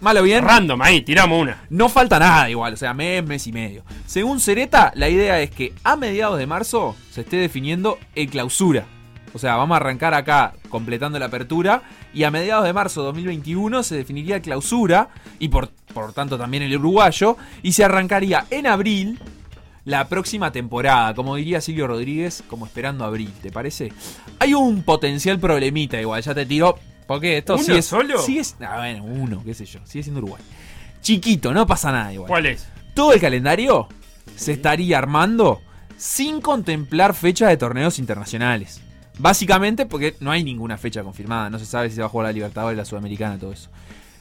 Malo 0.00 0.22
bien. 0.22 0.42
Random, 0.42 0.80
ahí, 0.80 1.02
tiramos 1.02 1.40
una. 1.42 1.62
No 1.68 1.90
falta 1.90 2.18
nada 2.18 2.48
igual, 2.48 2.72
o 2.72 2.76
sea, 2.76 2.94
mes, 2.94 3.22
mes 3.24 3.46
y 3.46 3.52
medio. 3.52 3.84
Según 4.06 4.40
Cereta, 4.40 4.92
la 4.94 5.10
idea 5.10 5.40
es 5.42 5.50
que 5.50 5.74
a 5.84 5.96
mediados 5.96 6.38
de 6.38 6.46
marzo 6.46 6.96
se 7.10 7.20
esté 7.20 7.36
definiendo 7.36 7.98
el 8.14 8.30
clausura. 8.30 8.86
O 9.32 9.38
sea, 9.38 9.56
vamos 9.56 9.74
a 9.74 9.76
arrancar 9.76 10.14
acá 10.14 10.54
completando 10.68 11.18
la 11.18 11.26
apertura 11.26 11.82
y 12.12 12.24
a 12.24 12.30
mediados 12.30 12.64
de 12.64 12.72
marzo 12.72 13.00
de 13.00 13.06
2021 13.06 13.82
se 13.82 13.96
definiría 13.96 14.36
el 14.36 14.42
clausura 14.42 15.08
y 15.38 15.48
por, 15.48 15.68
por 15.94 16.12
tanto 16.12 16.36
también 16.36 16.62
el 16.62 16.76
uruguayo 16.76 17.36
y 17.62 17.72
se 17.72 17.84
arrancaría 17.84 18.46
en 18.50 18.66
abril 18.66 19.20
la 19.84 20.08
próxima 20.08 20.52
temporada, 20.52 21.14
como 21.14 21.36
diría 21.36 21.60
Silvio 21.60 21.86
Rodríguez, 21.86 22.44
como 22.48 22.66
esperando 22.66 23.04
abril, 23.04 23.32
¿te 23.42 23.50
parece? 23.50 23.92
Hay 24.38 24.54
un 24.54 24.82
potencial 24.82 25.38
problemita 25.38 26.00
igual, 26.00 26.22
ya 26.22 26.34
te 26.34 26.44
tiro, 26.46 26.78
porque 27.06 27.38
esto 27.38 27.54
¿Uno 27.54 27.62
sí 27.64 27.72
es... 27.72 27.86
solo? 27.86 28.18
Sí 28.20 28.38
es... 28.38 28.56
Ah, 28.60 28.76
bueno, 28.78 29.04
uno, 29.04 29.42
qué 29.44 29.54
sé 29.54 29.64
yo, 29.64 29.80
sigue 29.84 30.02
siendo 30.02 30.20
Uruguay. 30.20 30.42
Chiquito, 31.00 31.54
no 31.54 31.66
pasa 31.66 31.90
nada 31.92 32.12
igual. 32.12 32.28
¿Cuál 32.28 32.46
es? 32.46 32.68
Todo 32.94 33.12
el 33.12 33.20
calendario 33.20 33.88
se 34.36 34.52
estaría 34.52 34.98
armando 34.98 35.62
sin 35.96 36.40
contemplar 36.40 37.14
fechas 37.14 37.48
de 37.48 37.56
torneos 37.56 37.98
internacionales. 37.98 38.80
Básicamente 39.20 39.84
porque 39.84 40.16
no 40.20 40.30
hay 40.30 40.42
ninguna 40.42 40.78
fecha 40.78 41.02
confirmada, 41.02 41.50
no 41.50 41.58
se 41.58 41.66
sabe 41.66 41.90
si 41.90 41.96
se 41.96 42.00
va 42.00 42.06
a 42.06 42.10
jugar 42.10 42.28
la 42.28 42.32
Libertadores, 42.32 42.76
la 42.76 42.84
Sudamericana, 42.86 43.38
todo 43.38 43.52
eso. 43.52 43.68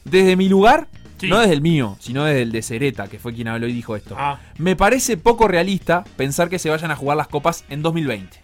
Desde 0.04 0.36
mi 0.36 0.50
lugar, 0.50 0.88
Sí. 1.20 1.28
no 1.28 1.40
desde 1.40 1.54
el 1.54 1.62
mío, 1.62 1.96
sino 2.00 2.26
desde 2.26 2.42
el 2.42 2.52
de 2.52 2.62
Cereta, 2.62 3.08
que 3.08 3.18
fue 3.20 3.34
quien 3.34 3.48
habló 3.48 3.68
y 3.68 3.74
dijo 3.74 3.96
esto. 3.96 4.16
Ah. 4.18 4.40
Me 4.58 4.76
parece 4.76 5.16
poco 5.18 5.48
realista 5.48 6.04
pensar 6.18 6.50
que 6.50 6.60
se 6.60 6.70
vayan 6.70 6.92
a 6.92 6.96
jugar 6.96 7.16
las 7.18 7.28
copas 7.28 7.64
en 7.70 7.82
2020. 7.82 8.40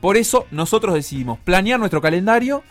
Por 0.00 0.16
eso 0.16 0.46
nosotros 0.50 0.94
decidimos 0.94 1.38
planear 1.40 1.78
nuestro 1.78 2.00
calendario 2.00 2.62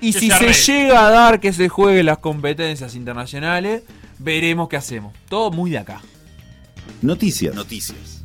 y 0.00 0.12
Que 0.12 0.18
si 0.18 0.30
se 0.30 0.52
llega 0.72 1.06
a 1.06 1.10
dar 1.10 1.38
que 1.40 1.52
se 1.52 1.68
jueguen 1.68 2.06
las 2.06 2.18
competencias 2.18 2.96
internacionales, 2.96 3.82
veremos 4.18 4.68
qué 4.68 4.76
hacemos. 4.76 5.14
Todo 5.28 5.50
muy 5.52 5.70
de 5.70 5.78
acá. 5.78 6.00
Noticias. 7.00 7.54
Noticias. 7.54 8.21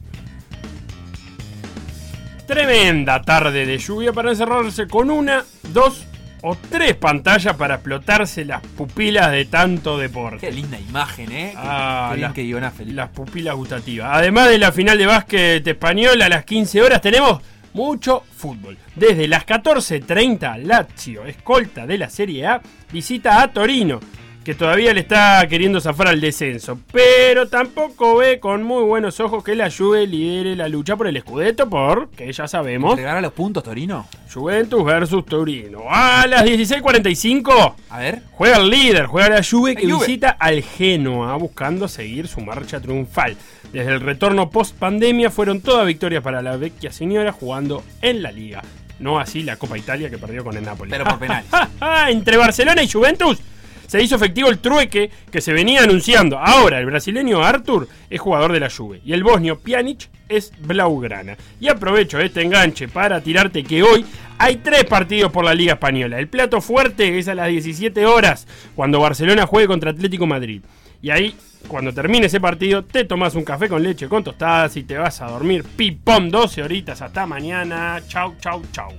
Tremenda 2.47 3.21
tarde 3.21 3.65
de 3.65 3.77
lluvia 3.77 4.13
para 4.13 4.29
encerrarse 4.31 4.87
con 4.87 5.09
una, 5.11 5.43
dos 5.73 6.05
o 6.43 6.55
tres 6.69 6.95
pantallas 6.95 7.55
para 7.57 7.75
explotarse 7.75 8.45
las 8.45 8.61
pupilas 8.61 9.31
de 9.31 9.45
tanto 9.45 9.97
deporte. 9.97 10.39
Qué 10.47 10.51
linda 10.53 10.79
imagen, 10.79 11.31
¿eh? 11.31 11.53
Ah, 11.57 12.07
qué 12.11 12.15
bien 12.15 12.21
las- 12.27 12.33
que 12.33 12.43
guionás, 12.43 12.73
Felipe. 12.73 12.95
Las 12.95 13.09
pupilas 13.09 13.53
gustativas. 13.55 14.09
Además 14.13 14.47
de 14.49 14.57
la 14.59 14.71
final 14.71 14.97
de 14.97 15.05
básquet 15.05 15.67
español 15.67 16.21
a 16.21 16.29
las 16.29 16.45
15 16.45 16.81
horas 16.81 17.01
tenemos 17.01 17.41
mucho 17.73 18.23
fútbol. 18.35 18.77
Desde 18.95 19.27
las 19.27 19.45
14.30 19.45 20.57
Lazio, 20.57 21.25
escolta 21.25 21.85
de 21.85 21.97
la 21.97 22.09
Serie 22.09 22.47
A, 22.47 22.61
visita 22.93 23.41
a 23.41 23.49
Torino, 23.51 23.99
que 24.47 24.55
todavía 24.55 24.93
le 24.93 25.01
está 25.01 25.45
queriendo 25.49 25.81
zafar 25.81 26.07
al 26.07 26.21
descenso, 26.21 26.79
pero 26.93 27.49
tampoco 27.49 28.15
ve 28.15 28.39
con 28.39 28.63
muy 28.63 28.81
buenos 28.81 29.19
ojos 29.19 29.43
que 29.43 29.55
la 29.55 29.69
Juve 29.69 30.07
lidere 30.07 30.55
la 30.55 30.69
lucha 30.69 30.95
por 30.95 31.05
el 31.07 31.19
Scudetto 31.19 31.69
porque 31.69 32.31
ya 32.31 32.47
sabemos, 32.47 32.91
¿Entregará 32.91 33.19
los 33.19 33.33
puntos, 33.33 33.61
Torino? 33.61 34.07
Juventus 34.33 34.85
versus 34.85 35.25
Torino. 35.25 35.81
A 35.89 36.25
las 36.27 36.45
16.45 36.45 37.73
A 37.89 37.99
ver. 37.99 38.21
Juega 38.31 38.55
el 38.55 38.69
líder, 38.69 39.07
juega 39.07 39.27
la 39.27 39.43
Juve 39.43 39.75
que 39.75 39.85
Juve. 39.85 40.05
visita 40.07 40.29
al 40.39 40.63
Genoa 40.63 41.35
buscando 41.35 41.89
seguir 41.89 42.29
su 42.29 42.39
marcha 42.39 42.79
triunfal. 42.79 43.35
Desde 43.73 43.95
el 43.95 43.99
retorno 43.99 44.49
post 44.49 44.77
pandemia 44.77 45.29
fueron 45.29 45.59
todas 45.59 45.85
victorias 45.85 46.23
para 46.23 46.41
la 46.41 46.55
vecchia 46.55 46.93
señora 46.93 47.33
jugando 47.33 47.83
en 48.01 48.23
la 48.23 48.31
liga. 48.31 48.61
No 48.99 49.19
así 49.19 49.43
la 49.43 49.57
Copa 49.57 49.77
Italia 49.77 50.09
que 50.09 50.17
perdió 50.17 50.45
con 50.45 50.55
el 50.55 50.63
Napoli. 50.63 50.89
Pero 50.89 51.03
por 51.03 51.19
penales. 51.19 51.51
Entre 52.07 52.37
Barcelona 52.37 52.81
y 52.81 52.89
Juventus 52.89 53.41
se 53.87 54.03
hizo 54.03 54.15
efectivo 54.15 54.49
el 54.49 54.59
trueque 54.59 55.09
que 55.31 55.41
se 55.41 55.53
venía 55.53 55.83
anunciando. 55.83 56.37
Ahora, 56.37 56.79
el 56.79 56.85
brasileño 56.85 57.43
Artur 57.43 57.87
es 58.09 58.19
jugador 58.19 58.51
de 58.51 58.59
la 58.59 58.69
Juve 58.69 59.01
y 59.03 59.13
el 59.13 59.23
bosnio 59.23 59.59
Pjanic 59.59 60.09
es 60.29 60.51
blaugrana. 60.59 61.37
Y 61.59 61.69
aprovecho 61.69 62.19
este 62.19 62.41
enganche 62.41 62.87
para 62.87 63.21
tirarte 63.21 63.63
que 63.63 63.81
hoy 63.81 64.05
hay 64.37 64.57
tres 64.57 64.83
partidos 64.85 65.31
por 65.31 65.45
la 65.45 65.53
Liga 65.53 65.73
Española. 65.73 66.19
El 66.19 66.27
plato 66.27 66.61
fuerte 66.61 67.17
es 67.17 67.27
a 67.27 67.35
las 67.35 67.47
17 67.47 68.05
horas, 68.05 68.47
cuando 68.75 68.99
Barcelona 68.99 69.47
juegue 69.47 69.67
contra 69.67 69.91
Atlético 69.91 70.27
Madrid. 70.27 70.61
Y 71.01 71.09
ahí, 71.09 71.35
cuando 71.67 71.93
termine 71.93 72.27
ese 72.27 72.39
partido, 72.39 72.83
te 72.83 73.05
tomas 73.05 73.35
un 73.35 73.43
café 73.43 73.69
con 73.69 73.81
leche 73.83 74.07
con 74.07 74.23
tostadas 74.23 74.75
y 74.77 74.83
te 74.83 74.97
vas 74.97 75.21
a 75.21 75.27
dormir. 75.27 75.63
Pipón, 75.63 76.29
12 76.29 76.63
horitas. 76.63 77.01
Hasta 77.01 77.25
mañana. 77.25 78.01
Chau, 78.07 78.35
chau, 78.39 78.61
chau. 78.71 78.91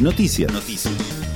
Noticias. 0.00 0.52
Noticias. 0.52 1.27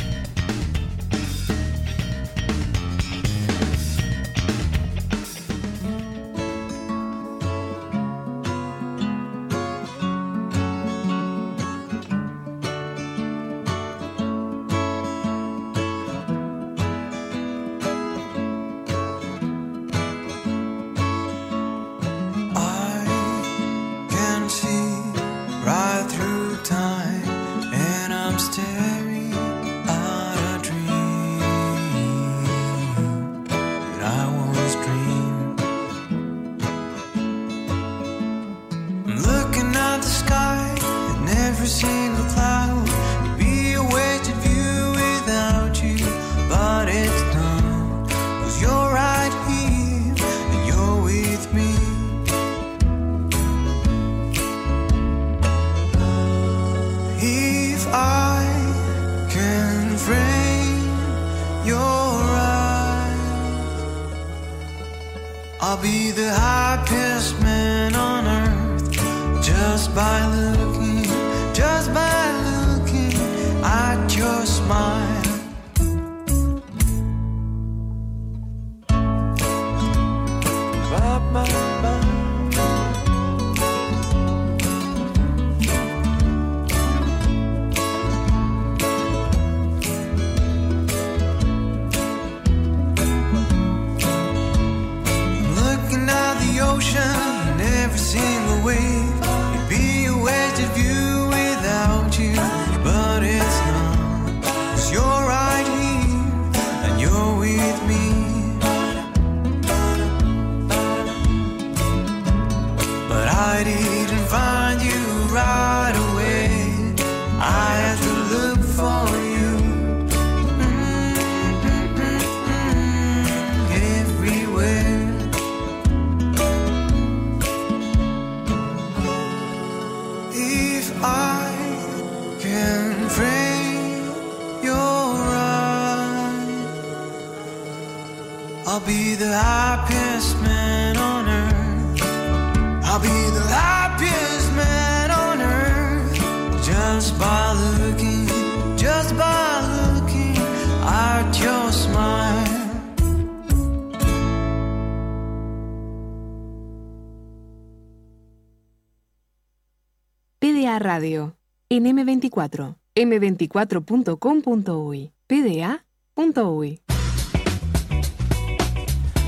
En 161.77 161.87
M24, 161.87 162.77
m24.com.uy, 162.95 165.12
pda.uy. 165.27 166.81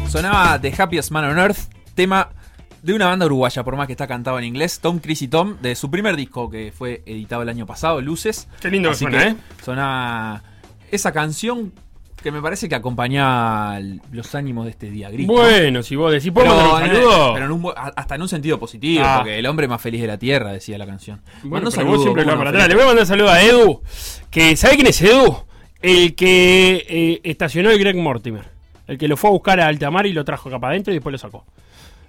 Sonaba 0.08 0.60
The 0.60 0.74
Happiest 0.76 1.10
Man 1.10 1.24
on 1.24 1.38
Earth, 1.38 1.70
tema 1.94 2.28
de 2.82 2.92
una 2.92 3.06
banda 3.06 3.24
uruguaya, 3.24 3.64
por 3.64 3.76
más 3.76 3.86
que 3.86 3.94
está 3.94 4.06
cantado 4.06 4.38
en 4.38 4.44
inglés, 4.44 4.80
Tom 4.80 4.98
Chris 4.98 5.22
y 5.22 5.28
Tom, 5.28 5.56
de 5.62 5.74
su 5.74 5.90
primer 5.90 6.16
disco 6.16 6.50
que 6.50 6.70
fue 6.70 7.02
editado 7.06 7.40
el 7.40 7.48
año 7.48 7.64
pasado, 7.64 8.02
Luces. 8.02 8.46
Qué 8.60 8.70
lindo 8.70 8.90
que 8.90 8.94
Así 8.94 9.04
suena, 9.04 9.26
¿eh? 9.26 9.36
Sonaba 9.62 10.42
esa 10.90 11.12
canción 11.12 11.72
que 12.24 12.32
me 12.32 12.42
parece 12.42 12.68
que 12.68 12.74
acompaña 12.74 13.78
los 14.10 14.34
ánimos 14.34 14.64
de 14.64 14.70
este 14.72 14.90
día 14.90 15.10
gris. 15.10 15.26
¿no? 15.28 15.34
Bueno, 15.34 15.82
si 15.84 15.94
vos 15.94 16.10
decís, 16.10 16.32
¿puedo 16.32 16.48
mandar 16.48 16.74
un 16.74 16.82
en- 16.82 16.96
saludo? 16.96 17.34
pero 17.34 17.46
en 17.46 17.52
un 17.52 17.72
hasta 17.76 18.14
en 18.16 18.22
un 18.22 18.28
sentido 18.28 18.58
positivo, 18.58 19.04
Ah. 19.06 19.18
porque 19.18 19.38
el 19.38 19.46
hombre 19.46 19.68
más 19.68 19.80
feliz 19.80 20.00
de 20.00 20.06
la 20.08 20.18
tierra, 20.18 20.50
decía 20.52 20.76
la 20.78 20.86
canción. 20.86 21.20
Bueno, 21.42 21.50
pero 21.52 21.64
vos 21.66 21.74
saludo, 21.74 22.02
siempre 22.02 22.24
lo 22.24 22.30
¿cómo 22.32 22.44
vas 22.44 22.52
no, 22.52 22.52
para 22.52 22.64
atrás. 22.64 22.68
Le 22.68 22.74
voy 22.74 22.82
a 22.82 22.86
mandar 22.86 23.02
un 23.02 23.06
saludo 23.06 23.30
a 23.30 23.42
Edu. 23.42 23.82
Que, 24.30 24.56
¿Sabe 24.56 24.74
quién 24.74 24.86
es 24.88 25.00
Edu? 25.02 25.36
El 25.82 26.14
que 26.14 26.84
eh, 26.88 27.20
estacionó 27.24 27.70
el 27.70 27.78
Greg 27.78 27.94
Mortimer. 27.96 28.44
El 28.86 28.98
que 28.98 29.06
lo 29.06 29.16
fue 29.16 29.28
a 29.30 29.32
buscar 29.34 29.60
a 29.60 29.66
Altamar 29.68 30.06
y 30.06 30.12
lo 30.12 30.24
trajo 30.24 30.48
acá 30.48 30.58
para 30.58 30.72
adentro 30.72 30.92
y 30.92 30.96
después 30.96 31.12
lo 31.12 31.18
sacó. 31.18 31.44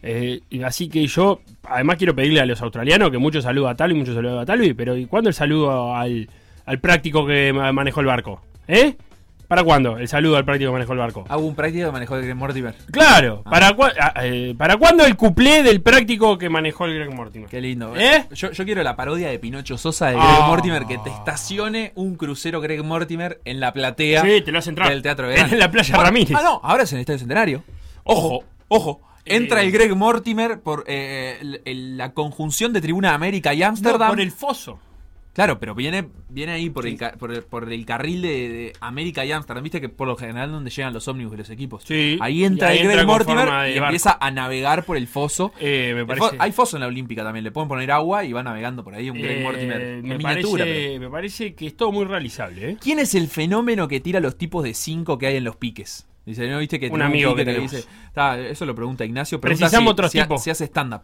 Eh, 0.01 0.39
así 0.63 0.87
que 0.87 1.05
yo, 1.07 1.41
además 1.63 1.97
quiero 1.97 2.15
pedirle 2.15 2.39
a 2.39 2.45
los 2.45 2.61
australianos 2.61 3.11
que 3.11 3.17
muchos 3.17 3.43
saludos 3.43 3.71
a 3.71 3.75
Talvi, 3.75 3.95
muchos 3.95 4.15
saludos 4.15 4.41
a 4.41 4.45
Talvi, 4.45 4.73
pero 4.73 4.95
¿y 4.95 5.05
cuándo 5.07 5.29
el 5.29 5.33
saludo 5.33 5.95
al, 5.95 6.29
al 6.65 6.79
práctico 6.79 7.25
que 7.25 7.51
ma- 7.53 7.71
manejó 7.73 7.99
el 8.01 8.05
barco? 8.05 8.41
¿Eh? 8.67 8.95
¿Para 9.55 9.63
cuándo 9.63 9.97
el 9.97 10.09
saludo 10.09 10.35
al 10.35 10.43
práctico 10.43 10.69
que 10.69 10.73
manejó 10.73 10.91
el 10.91 10.99
barco? 10.99 11.23
Hago 11.29 11.45
un 11.45 11.55
práctico 11.55 11.85
que 11.85 11.91
manejó 11.93 12.17
el 12.17 12.23
Greg 12.23 12.35
Mortimer. 12.35 12.75
Claro, 12.91 13.41
Ah. 13.45 13.49
¿para, 13.49 13.71
cua- 13.77 13.93
ah, 13.97 14.13
eh, 14.21 14.53
¿para 14.57 14.75
cuándo 14.75 15.05
el 15.05 15.15
cuplé 15.15 15.63
del 15.63 15.81
práctico 15.81 16.37
que 16.37 16.49
manejó 16.49 16.83
el 16.83 16.93
Greg 16.95 17.13
Mortimer? 17.15 17.47
Qué 17.47 17.61
lindo. 17.61 17.95
¿Eh? 17.95 18.25
Yo, 18.33 18.51
yo 18.51 18.65
quiero 18.65 18.83
la 18.83 18.97
parodia 18.97 19.29
de 19.29 19.39
Pinocho 19.39 19.77
Sosa 19.77 20.07
de 20.07 20.17
Ah. 20.19 20.33
Greg 20.35 20.47
Mortimer 20.49 20.85
que 20.87 20.97
te 20.97 21.09
estacione 21.09 21.93
un 21.95 22.15
crucero 22.15 22.59
Greg 22.59 22.83
Mortimer 22.83 23.39
en 23.45 23.61
la 23.61 23.71
platea 23.71 24.23
Sí, 24.23 24.41
te 24.41 24.51
lo 24.51 24.59
hace 24.59 24.71
entrar. 24.71 24.89
del 24.89 25.01
Teatro 25.01 25.29
de. 25.29 25.35
En 25.39 25.57
la 25.57 25.71
playa 25.71 25.95
Ramírez. 25.95 26.35
Ah, 26.37 26.41
no, 26.43 26.59
ahora 26.61 26.83
es 26.83 26.91
en 26.91 26.97
el 26.97 27.01
Estadio 27.01 27.19
Centenario. 27.19 27.63
Ojo, 28.03 28.43
ojo. 28.67 28.99
Entra 29.23 29.61
Eh. 29.61 29.67
el 29.67 29.71
Greg 29.71 29.95
Mortimer 29.95 30.59
por 30.59 30.83
eh, 30.87 31.37
el- 31.39 31.61
el- 31.63 31.97
la 31.97 32.11
conjunción 32.13 32.73
de 32.73 32.81
Tribuna 32.81 33.13
América 33.13 33.53
y 33.53 33.59
No, 33.61 33.67
Ámsterdam. 33.67 34.09
por 34.09 34.19
el 34.19 34.31
foso. 34.33 34.79
Claro, 35.35 35.59
pero 35.59 35.75
viene, 35.75 36.07
viene 36.29 36.53
ahí 36.53 36.69
por, 36.69 36.87
el, 36.87 36.97
ca- 36.97 37.11
por, 37.19 37.29
el, 37.33 37.43
por 37.43 37.69
el 37.69 37.85
carril 37.85 38.21
de, 38.21 38.29
de 38.29 38.73
América 38.79 39.25
y 39.25 39.33
Ámsterdam. 39.33 39.63
Viste 39.63 39.81
que 39.81 39.89
por 39.89 40.07
lo 40.07 40.15
general 40.15 40.49
donde 40.49 40.71
llegan 40.71 40.93
los 40.93 41.09
ómnibus 41.09 41.31
de 41.33 41.37
los 41.39 41.49
equipos. 41.49 41.83
Sí. 41.85 42.17
Ahí 42.21 42.45
entra 42.45 42.69
ahí 42.69 42.79
el 42.79 42.87
Greg 42.87 43.05
Mortimer 43.05 43.45
y 43.47 43.49
barco. 43.51 43.85
empieza 43.87 44.17
a 44.17 44.31
navegar 44.31 44.85
por 44.85 44.95
el 44.95 45.07
foso. 45.07 45.51
Eh, 45.59 45.91
me 45.93 46.01
El 46.01 46.07
parece. 46.07 46.25
fo- 46.27 46.35
hay 46.39 46.51
foso 46.53 46.77
en 46.77 46.81
la 46.81 46.87
Olímpica 46.87 47.21
también. 47.21 47.43
Le 47.43 47.51
pueden 47.51 47.67
poner 47.67 47.91
agua 47.91 48.23
y 48.23 48.31
va 48.31 48.43
navegando 48.43 48.81
por 48.85 48.95
ahí 48.95 49.09
un 49.09 49.17
Greg 49.17 49.39
eh, 49.39 49.43
Mortimer. 49.43 49.81
en 49.81 50.01
me, 50.07 50.17
miniatura. 50.17 50.63
parece, 50.63 50.87
pero- 50.87 50.99
me 51.01 51.09
parece 51.09 51.53
que 51.53 51.67
es 51.67 51.75
todo 51.75 51.91
muy 51.91 52.05
realizable. 52.05 52.69
¿eh? 52.71 52.77
¿Quién 52.79 52.99
es 52.99 53.13
el 53.13 53.27
fenómeno 53.27 53.89
que 53.89 53.99
tira 53.99 54.21
los 54.21 54.37
tipos 54.37 54.63
de 54.63 54.73
5 54.73 55.17
que 55.17 55.27
hay 55.27 55.35
en 55.35 55.43
los 55.43 55.57
piques? 55.57 56.07
Dice, 56.25 56.47
¿no 56.47 56.59
viste 56.59 56.79
que 56.79 56.87
Un 56.87 57.01
amigo 57.01 57.35
que 57.35 57.43
tenemos. 57.43 57.69
dice? 57.71 57.85
Está, 58.07 58.39
eso 58.39 58.65
lo 58.65 58.73
pregunta 58.73 59.03
Ignacio. 59.03 59.41
Pregunta 59.41 59.59
Precisamos 59.65 59.89
si- 59.89 59.91
otros 59.91 60.11
si 60.13 60.21
tipos. 60.21 60.41
Si 60.43 60.49
hace 60.49 60.63
stand-up. 60.63 61.01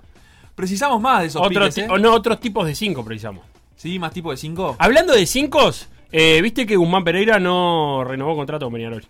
Precisamos 0.56 1.02
más 1.02 1.20
de 1.22 1.28
esos 1.28 1.42
Otro 1.42 1.60
piques, 1.66 1.78
¿eh? 1.80 1.88
o 1.90 1.98
no, 1.98 2.14
otros 2.14 2.40
tipos 2.40 2.66
de 2.66 2.76
cinco 2.76 3.04
precisamos. 3.04 3.44
Sí, 3.82 3.98
más 3.98 4.14
tipo 4.14 4.30
de 4.30 4.38
5. 4.38 4.76
Hablando 4.78 5.12
de 5.14 5.26
cinco, 5.26 5.72
eh, 6.12 6.40
viste 6.44 6.68
que 6.68 6.76
Guzmán 6.76 7.04
Pereira 7.04 7.40
no 7.40 8.04
renovó 8.04 8.36
contrato 8.36 8.68
con 8.68 8.74
Peñarol. 8.76 9.04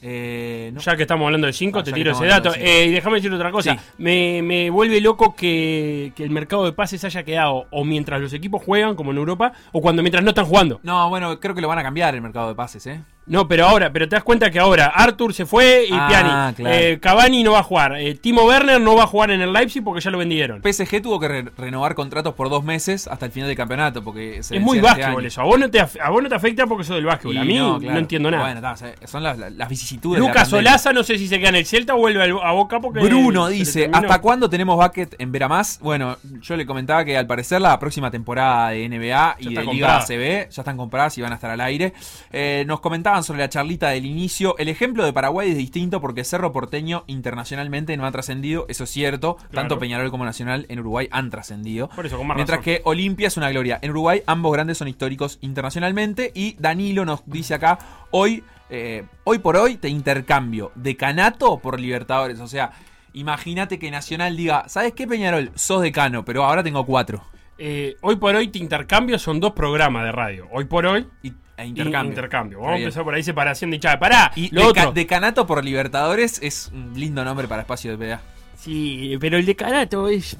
Eh, 0.00 0.70
no. 0.72 0.80
Ya 0.80 0.96
que 0.96 1.02
estamos 1.02 1.26
hablando 1.26 1.46
de 1.46 1.52
5, 1.52 1.78
Ah, 1.80 1.84
te 1.84 1.92
tiro 1.92 2.12
ese 2.12 2.24
dato. 2.24 2.52
de. 2.52 2.60
Eh, 2.64 2.86
y 2.86 2.92
déjame 2.92 3.16
decir 3.16 3.30
otra 3.30 3.50
cosa. 3.50 3.74
Sí. 3.74 3.80
Me, 3.98 4.40
me 4.40 4.70
vuelve 4.70 5.02
loco 5.02 5.34
que, 5.36 6.12
que 6.16 6.24
el 6.24 6.30
mercado 6.30 6.64
de 6.64 6.72
pases 6.72 7.04
haya 7.04 7.22
quedado 7.24 7.66
o 7.70 7.84
mientras 7.84 8.22
los 8.22 8.32
equipos 8.32 8.62
juegan, 8.64 8.94
como 8.96 9.10
en 9.10 9.18
Europa, 9.18 9.52
o 9.72 9.82
cuando 9.82 10.00
mientras 10.00 10.24
no 10.24 10.30
están 10.30 10.46
jugando. 10.46 10.80
No, 10.82 11.10
bueno, 11.10 11.38
creo 11.38 11.54
que 11.54 11.60
lo 11.60 11.68
van 11.68 11.80
a 11.80 11.82
cambiar 11.82 12.14
el 12.14 12.22
mercado 12.22 12.48
de 12.48 12.54
pases, 12.54 12.86
¿eh? 12.86 13.02
No, 13.26 13.46
pero 13.46 13.66
ahora, 13.66 13.92
pero 13.92 14.08
te 14.08 14.16
das 14.16 14.24
cuenta 14.24 14.50
que 14.50 14.58
ahora 14.58 14.86
Arthur 14.86 15.32
se 15.34 15.46
fue 15.46 15.84
y 15.88 15.92
Ah, 15.92 16.06
Piani. 16.08 16.54
claro. 16.56 16.74
Eh, 16.76 16.98
Cavani 17.00 17.44
no 17.44 17.52
va 17.52 17.60
a 17.60 17.62
jugar. 17.62 17.94
Eh, 18.00 18.14
Timo 18.16 18.42
Werner 18.44 18.80
no 18.80 18.96
va 18.96 19.04
a 19.04 19.06
jugar 19.06 19.30
en 19.30 19.40
el 19.40 19.52
Leipzig 19.52 19.84
porque 19.84 20.00
ya 20.00 20.10
lo 20.10 20.18
vendieron. 20.18 20.60
PSG 20.62 21.00
tuvo 21.00 21.20
que 21.20 21.28
re- 21.28 21.44
renovar 21.56 21.94
contratos 21.94 22.34
por 22.34 22.50
dos 22.50 22.64
meses 22.64 23.06
hasta 23.06 23.26
el 23.26 23.32
final 23.32 23.46
del 23.48 23.56
campeonato 23.56 24.02
porque 24.02 24.42
se 24.42 24.56
Es 24.56 24.62
muy 24.62 24.78
este 24.78 24.88
básquetbol 24.88 25.24
eso. 25.26 25.42
A 25.42 25.44
vos, 25.44 25.60
no 25.60 25.70
te, 25.70 25.80
af- 25.80 26.00
a 26.02 26.10
vos 26.10 26.22
no 26.24 26.28
te 26.28 26.34
afecta 26.34 26.66
porque 26.66 26.82
sos 26.82 26.96
del 26.96 27.04
básquetbol. 27.04 27.36
Y 27.36 27.38
a 27.38 27.44
mí 27.44 27.54
no, 27.56 27.78
claro. 27.78 27.98
entiendo 28.00 28.30
nada. 28.32 28.42
Bueno, 28.52 28.76
sea, 28.76 28.94
son 29.06 29.22
las, 29.22 29.68
vicisitudes. 29.68 30.20
de 30.20 30.26
la 30.26 30.32
Lucas. 30.32 30.48
Solaza 30.48 30.92
no 30.92 31.04
sé 31.04 31.16
si 31.16 31.28
se 31.28 31.38
queda 31.38 31.50
en 31.50 31.56
el 31.56 31.66
Celta 31.66 31.94
o 31.94 31.98
vuelve 31.98 32.22
a 32.42 32.50
Boca 32.52 32.80
porque... 32.80 32.98
Bruno 33.00 33.46
dice. 33.46 33.88
¿hasta 33.92 34.20
cuándo 34.20 34.50
tenemos 34.50 34.76
bucket 34.76 35.14
en 35.20 35.30
Veramás? 35.30 35.78
Bueno, 35.80 36.16
yo 36.40 36.56
le 36.56 36.66
comentaba 36.66 37.04
que 37.04 37.16
al 37.16 37.26
parecer 37.28 37.60
la 37.60 37.78
próxima 37.78 38.10
temporada 38.10 38.70
de 38.70 38.88
NBA 38.88 39.36
y 39.38 39.54
de. 39.54 39.64
Liga 39.70 39.98
ACB 39.98 40.48
ya 40.50 40.62
están 40.62 40.76
compradas 40.76 41.16
y 41.16 41.22
van 41.22 41.30
a 41.30 41.36
estar 41.36 41.50
al 41.50 41.60
aire. 41.60 41.92
Eh, 42.32 42.64
nos 42.66 42.80
comentaban 43.10 43.24
sobre 43.24 43.40
la 43.40 43.48
charlita 43.48 43.88
del 43.88 44.06
inicio. 44.06 44.56
El 44.58 44.68
ejemplo 44.68 45.04
de 45.04 45.12
Paraguay 45.12 45.50
es 45.50 45.56
distinto 45.56 46.00
porque 46.00 46.22
Cerro 46.22 46.52
Porteño 46.52 47.04
internacionalmente 47.08 47.96
no 47.96 48.06
ha 48.06 48.12
trascendido, 48.12 48.66
eso 48.68 48.84
es 48.84 48.90
cierto. 48.90 49.36
Tanto 49.52 49.78
Peñarol 49.78 50.10
como 50.10 50.24
Nacional 50.24 50.66
en 50.68 50.78
Uruguay 50.78 51.08
han 51.10 51.28
trascendido. 51.28 51.88
Por 51.88 52.06
eso, 52.06 52.16
con 52.16 52.26
más 52.28 52.36
Mientras 52.36 52.58
razón. 52.58 52.64
que 52.64 52.82
Olimpia 52.84 53.26
es 53.26 53.36
una 53.36 53.50
gloria. 53.50 53.78
En 53.82 53.90
Uruguay 53.90 54.22
ambos 54.26 54.52
grandes 54.52 54.78
son 54.78 54.86
históricos 54.86 55.38
internacionalmente 55.40 56.30
y 56.34 56.54
Danilo 56.58 57.04
nos 57.04 57.22
dice 57.26 57.54
acá, 57.54 57.78
hoy, 58.12 58.44
eh, 58.68 59.04
hoy 59.24 59.38
por 59.38 59.56
hoy 59.56 59.76
te 59.76 59.88
intercambio 59.88 60.70
decanato 60.76 61.58
por 61.58 61.80
Libertadores. 61.80 62.38
O 62.38 62.46
sea, 62.46 62.70
imagínate 63.12 63.80
que 63.80 63.90
Nacional 63.90 64.36
diga, 64.36 64.68
¿sabes 64.68 64.92
qué 64.92 65.08
Peñarol? 65.08 65.50
Sos 65.56 65.82
decano, 65.82 66.24
pero 66.24 66.44
ahora 66.44 66.62
tengo 66.62 66.86
cuatro. 66.86 67.24
Eh, 67.58 67.96
hoy 68.00 68.16
por 68.16 68.34
hoy 68.34 68.48
te 68.48 68.58
intercambio 68.58 69.18
son 69.18 69.38
dos 69.40 69.52
programas 69.52 70.04
de 70.04 70.12
radio. 70.12 70.48
Hoy 70.50 70.64
por 70.64 70.86
hoy 70.86 71.06
Y, 71.22 71.34
intercambio. 71.64 72.58
Está 72.58 72.58
Vamos 72.58 72.68
a 72.68 72.76
bien. 72.76 72.82
empezar 72.84 73.04
por 73.04 73.14
ahí 73.14 73.22
separación 73.22 73.70
de 73.70 73.76
hinchada. 73.76 73.98
Pará, 73.98 74.32
Y 74.36 74.54
lo 74.54 74.62
deca- 74.62 74.80
otro. 74.82 74.92
decanato 74.92 75.46
por 75.46 75.64
Libertadores 75.64 76.40
es 76.42 76.70
un 76.72 76.92
lindo 76.98 77.24
nombre 77.24 77.48
para 77.48 77.62
espacio 77.62 77.96
de 77.96 77.98
PDA. 77.98 78.20
Sí, 78.56 79.16
pero 79.20 79.38
el 79.38 79.46
decanato 79.46 80.08
es, 80.08 80.36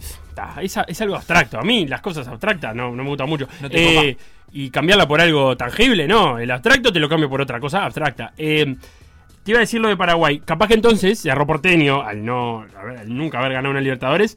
es, 0.61 0.77
es 0.87 1.01
algo 1.01 1.17
abstracto. 1.17 1.59
A 1.59 1.63
mí 1.63 1.87
las 1.87 2.01
cosas 2.03 2.29
abstractas 2.29 2.75
no, 2.75 2.91
no 2.95 3.03
me 3.03 3.09
gustan 3.09 3.29
mucho. 3.29 3.49
No 3.63 3.69
Eh, 3.71 4.17
y 4.53 4.69
cambiarla 4.71 5.07
por 5.09 5.21
algo 5.21 5.57
tangible, 5.57 6.07
no. 6.07 6.39
El 6.39 6.51
abstracto 6.51 6.93
te 6.93 6.99
lo 7.01 7.09
cambio 7.09 7.31
por 7.31 7.41
otra 7.41 7.59
cosa 7.61 7.85
abstracta. 7.85 8.33
Eh, 8.37 8.77
te 9.43 9.51
iba 9.53 9.59
a 9.59 9.61
decir 9.61 9.81
lo 9.81 9.89
de 9.89 9.97
Paraguay. 9.97 10.41
Capaz 10.41 10.69
que 10.69 10.75
entonces, 10.75 11.19
Cerro 11.21 11.47
Porteño, 11.47 12.03
al 12.03 12.23
no 12.25 12.67
al 12.77 13.09
nunca 13.17 13.39
haber 13.39 13.53
ganado 13.55 13.71
una 13.71 13.81
Libertadores, 13.81 14.37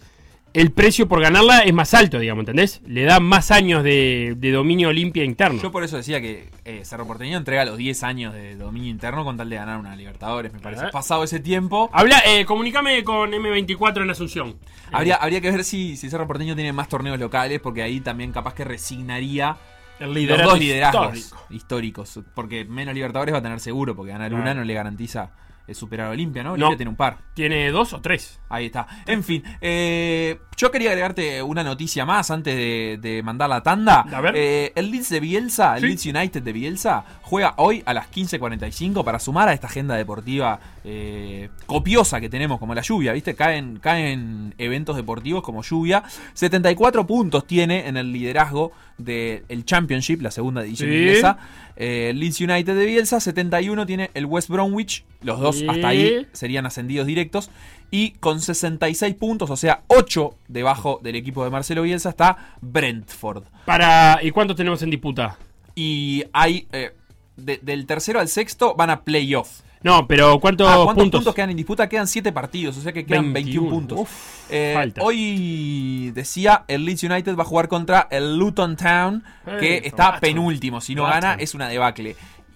el 0.54 0.72
precio 0.72 1.08
por 1.08 1.20
ganarla 1.22 1.60
es 1.60 1.74
más 1.74 1.94
alto, 1.94 2.20
digamos, 2.20 2.42
¿entendés? 2.44 2.82
Le 2.86 3.04
da 3.06 3.20
más 3.20 3.50
años 3.52 3.84
de, 3.84 4.36
de 4.38 4.52
dominio 4.52 4.92
limpia 4.94 5.24
interno. 5.24 5.62
Yo 5.62 5.72
por 5.72 5.84
eso 5.84 5.98
decía 5.98 6.22
que 6.22 6.50
eh, 6.66 6.82
Cerro 6.86 7.08
Porteño 7.08 7.38
entrega 7.38 7.66
los 7.66 7.78
10 7.78 8.04
años 8.04 8.34
de 8.34 8.56
dominio 8.56 8.90
interno 8.92 9.24
con 9.24 9.36
tal 9.36 9.50
de 9.50 9.56
ganar 9.56 9.80
una 9.80 9.96
Libertadores, 9.96 10.54
me 10.54 10.60
parece. 10.60 10.88
Pasado 10.90 11.24
ese 11.24 11.40
tiempo, 11.40 11.90
Habla, 11.92 12.22
eh, 12.26 12.46
comunícame 12.46 13.04
con 13.04 13.32
M24 13.32 14.04
en 14.04 14.10
Asunción. 14.12 14.56
habría, 14.92 15.16
habría 15.16 15.42
que 15.42 15.50
ver 15.52 15.64
si, 15.64 15.98
si 15.98 16.10
Cerro 16.10 16.28
Porteño 16.28 16.56
tiene 16.56 16.72
más 16.72 16.88
torneos 16.88 17.20
locales, 17.20 17.60
porque 17.60 17.82
ahí 17.82 18.00
también 18.00 18.32
capaz 18.32 18.54
que 18.54 18.64
resignaría 18.64 19.58
los 20.00 20.14
dos 20.44 20.60
liderazgos 20.60 21.16
histórico. 21.18 21.48
históricos. 21.50 22.20
Porque 22.36 22.66
menos 22.66 22.94
Libertadores 22.94 23.34
va 23.34 23.40
a 23.40 23.44
tener 23.44 23.60
seguro, 23.60 23.96
porque 23.96 24.12
ganar 24.12 24.30
Claro. 24.30 24.44
una 24.44 24.54
no 24.54 24.64
le 24.64 24.74
garantiza 24.74 25.32
superar 25.72 26.08
a 26.08 26.12
Olimpia, 26.12 26.44
¿no? 26.44 26.50
No. 26.50 26.54
Olimpia 26.56 26.78
tiene 26.78 26.90
un 26.90 26.96
par. 26.96 27.20
Tiene 27.34 27.72
dos 27.72 27.94
o 27.94 28.02
tres. 28.02 28.40
Ahí 28.50 28.66
está. 28.68 28.88
En 29.06 29.24
fin, 29.24 29.44
eh, 29.62 30.40
yo 30.58 30.72
quería 30.72 30.90
agregarte 30.92 31.42
una 31.44 31.64
noticia 31.64 32.06
más 32.06 32.32
antes 32.32 32.56
de, 32.56 32.98
de 33.02 33.24
mandar 33.24 33.50
la 33.50 33.62
tanda. 33.64 34.02
A 34.02 34.22
ver. 34.22 34.34
Eh, 34.36 34.72
el 34.76 34.92
Leeds 34.92 35.10
de 35.10 35.20
Bielsa, 35.20 35.78
el. 35.78 35.84
Leeds 35.84 36.06
United 36.06 36.42
de 36.42 36.54
Bielsa, 36.54 37.04
juega 37.22 37.54
hoy 37.58 37.82
a 37.86 37.94
las 37.94 38.12
15.45 38.12 39.04
para 39.04 39.20
sumar 39.20 39.50
a 39.50 39.54
esta 39.54 39.68
agenda 39.68 39.96
deportiva 39.96 40.60
eh, 40.84 41.50
copiosa 41.66 42.20
que 42.22 42.30
tenemos, 42.30 42.60
como 42.60 42.74
la 42.76 42.82
lluvia, 42.82 43.14
¿viste? 43.14 43.36
Caen, 43.36 43.80
caen 43.80 44.54
eventos 44.58 44.96
deportivos 44.96 45.44
como 45.44 45.64
lluvia. 45.64 46.04
74 46.34 47.06
puntos 47.08 47.46
tiene 47.48 47.88
en 47.88 47.98
el 47.98 48.12
liderazgo 48.12 48.72
del 48.98 49.66
Championship, 49.66 50.22
la 50.22 50.32
segunda 50.32 50.62
edición 50.62 50.90
Sí. 50.90 50.96
inglesa. 50.96 51.38
Eh, 51.76 52.10
el 52.12 52.20
Leeds 52.20 52.42
United 52.42 52.76
de 52.78 52.86
Bielsa, 52.86 53.20
71 53.20 53.86
tiene 53.86 54.12
el 54.14 54.26
West 54.26 54.50
Bromwich. 54.50 55.04
Los 55.22 55.40
dos 55.40 55.58
Sí. 55.60 55.68
hasta 55.68 55.88
ahí 55.88 56.28
serían 56.34 56.66
ascendidos 56.66 57.08
directos. 57.08 57.50
Y 57.96 58.14
con 58.14 58.42
66 58.42 59.14
puntos, 59.14 59.52
o 59.52 59.56
sea, 59.56 59.84
8 59.88 60.36
debajo 60.48 61.00
del 61.04 61.16
equipo 61.16 61.44
de 61.44 61.52
Marcelo 61.52 61.84
Bielsa, 61.84 62.10
está 62.10 62.56
Brentford. 62.60 63.44
Para, 63.66 64.18
¿Y 64.24 64.32
cuántos 64.32 64.56
tenemos 64.58 64.82
en 64.82 64.90
disputa? 64.90 65.38
Y 65.76 66.24
hay. 66.34 66.68
eh, 66.72 66.96
de- 67.38 67.60
del 67.62 67.86
tercero 67.86 68.20
al 68.20 68.28
sexto 68.30 68.74
van 68.76 68.90
a 68.90 69.02
playoff. 69.02 69.62
No, 69.84 70.08
pero 70.08 70.40
¿cuántos, 70.40 70.68
Ah, 70.68 70.76
¿Cuántos 70.84 71.04
puntos? 71.04 71.20
puntos? 71.20 71.36
quedan 71.36 71.50
en 71.52 71.58
disputa? 71.58 71.90
Quedan 71.90 72.08
7 72.08 72.32
partidos, 72.32 72.78
o 72.78 72.82
sea 72.82 72.94
que 72.94 73.06
quedan 73.06 73.32
21, 73.34 73.70
21. 73.70 73.70
puntos. 73.70 74.00
Uf, 74.00 74.52
Eh, 74.52 74.72
falta. 74.76 75.02
hoy 75.04 76.12
decía, 76.16 76.64
el 76.68 76.86
Leeds 76.86 77.04
United 77.04 77.36
va 77.36 77.44
a 77.44 77.46
jugar 77.46 77.68
contra 77.68 78.08
el 78.10 78.38
Luton 78.38 78.76
Town, 78.76 79.24
que 79.60 79.82
está 79.84 80.20
penúltimo. 80.20 80.80
Si 80.82 80.96
no 80.96 81.04
gana, 81.04 81.34
es 81.36 81.54
una 81.54 81.68
debacle. 81.68 82.16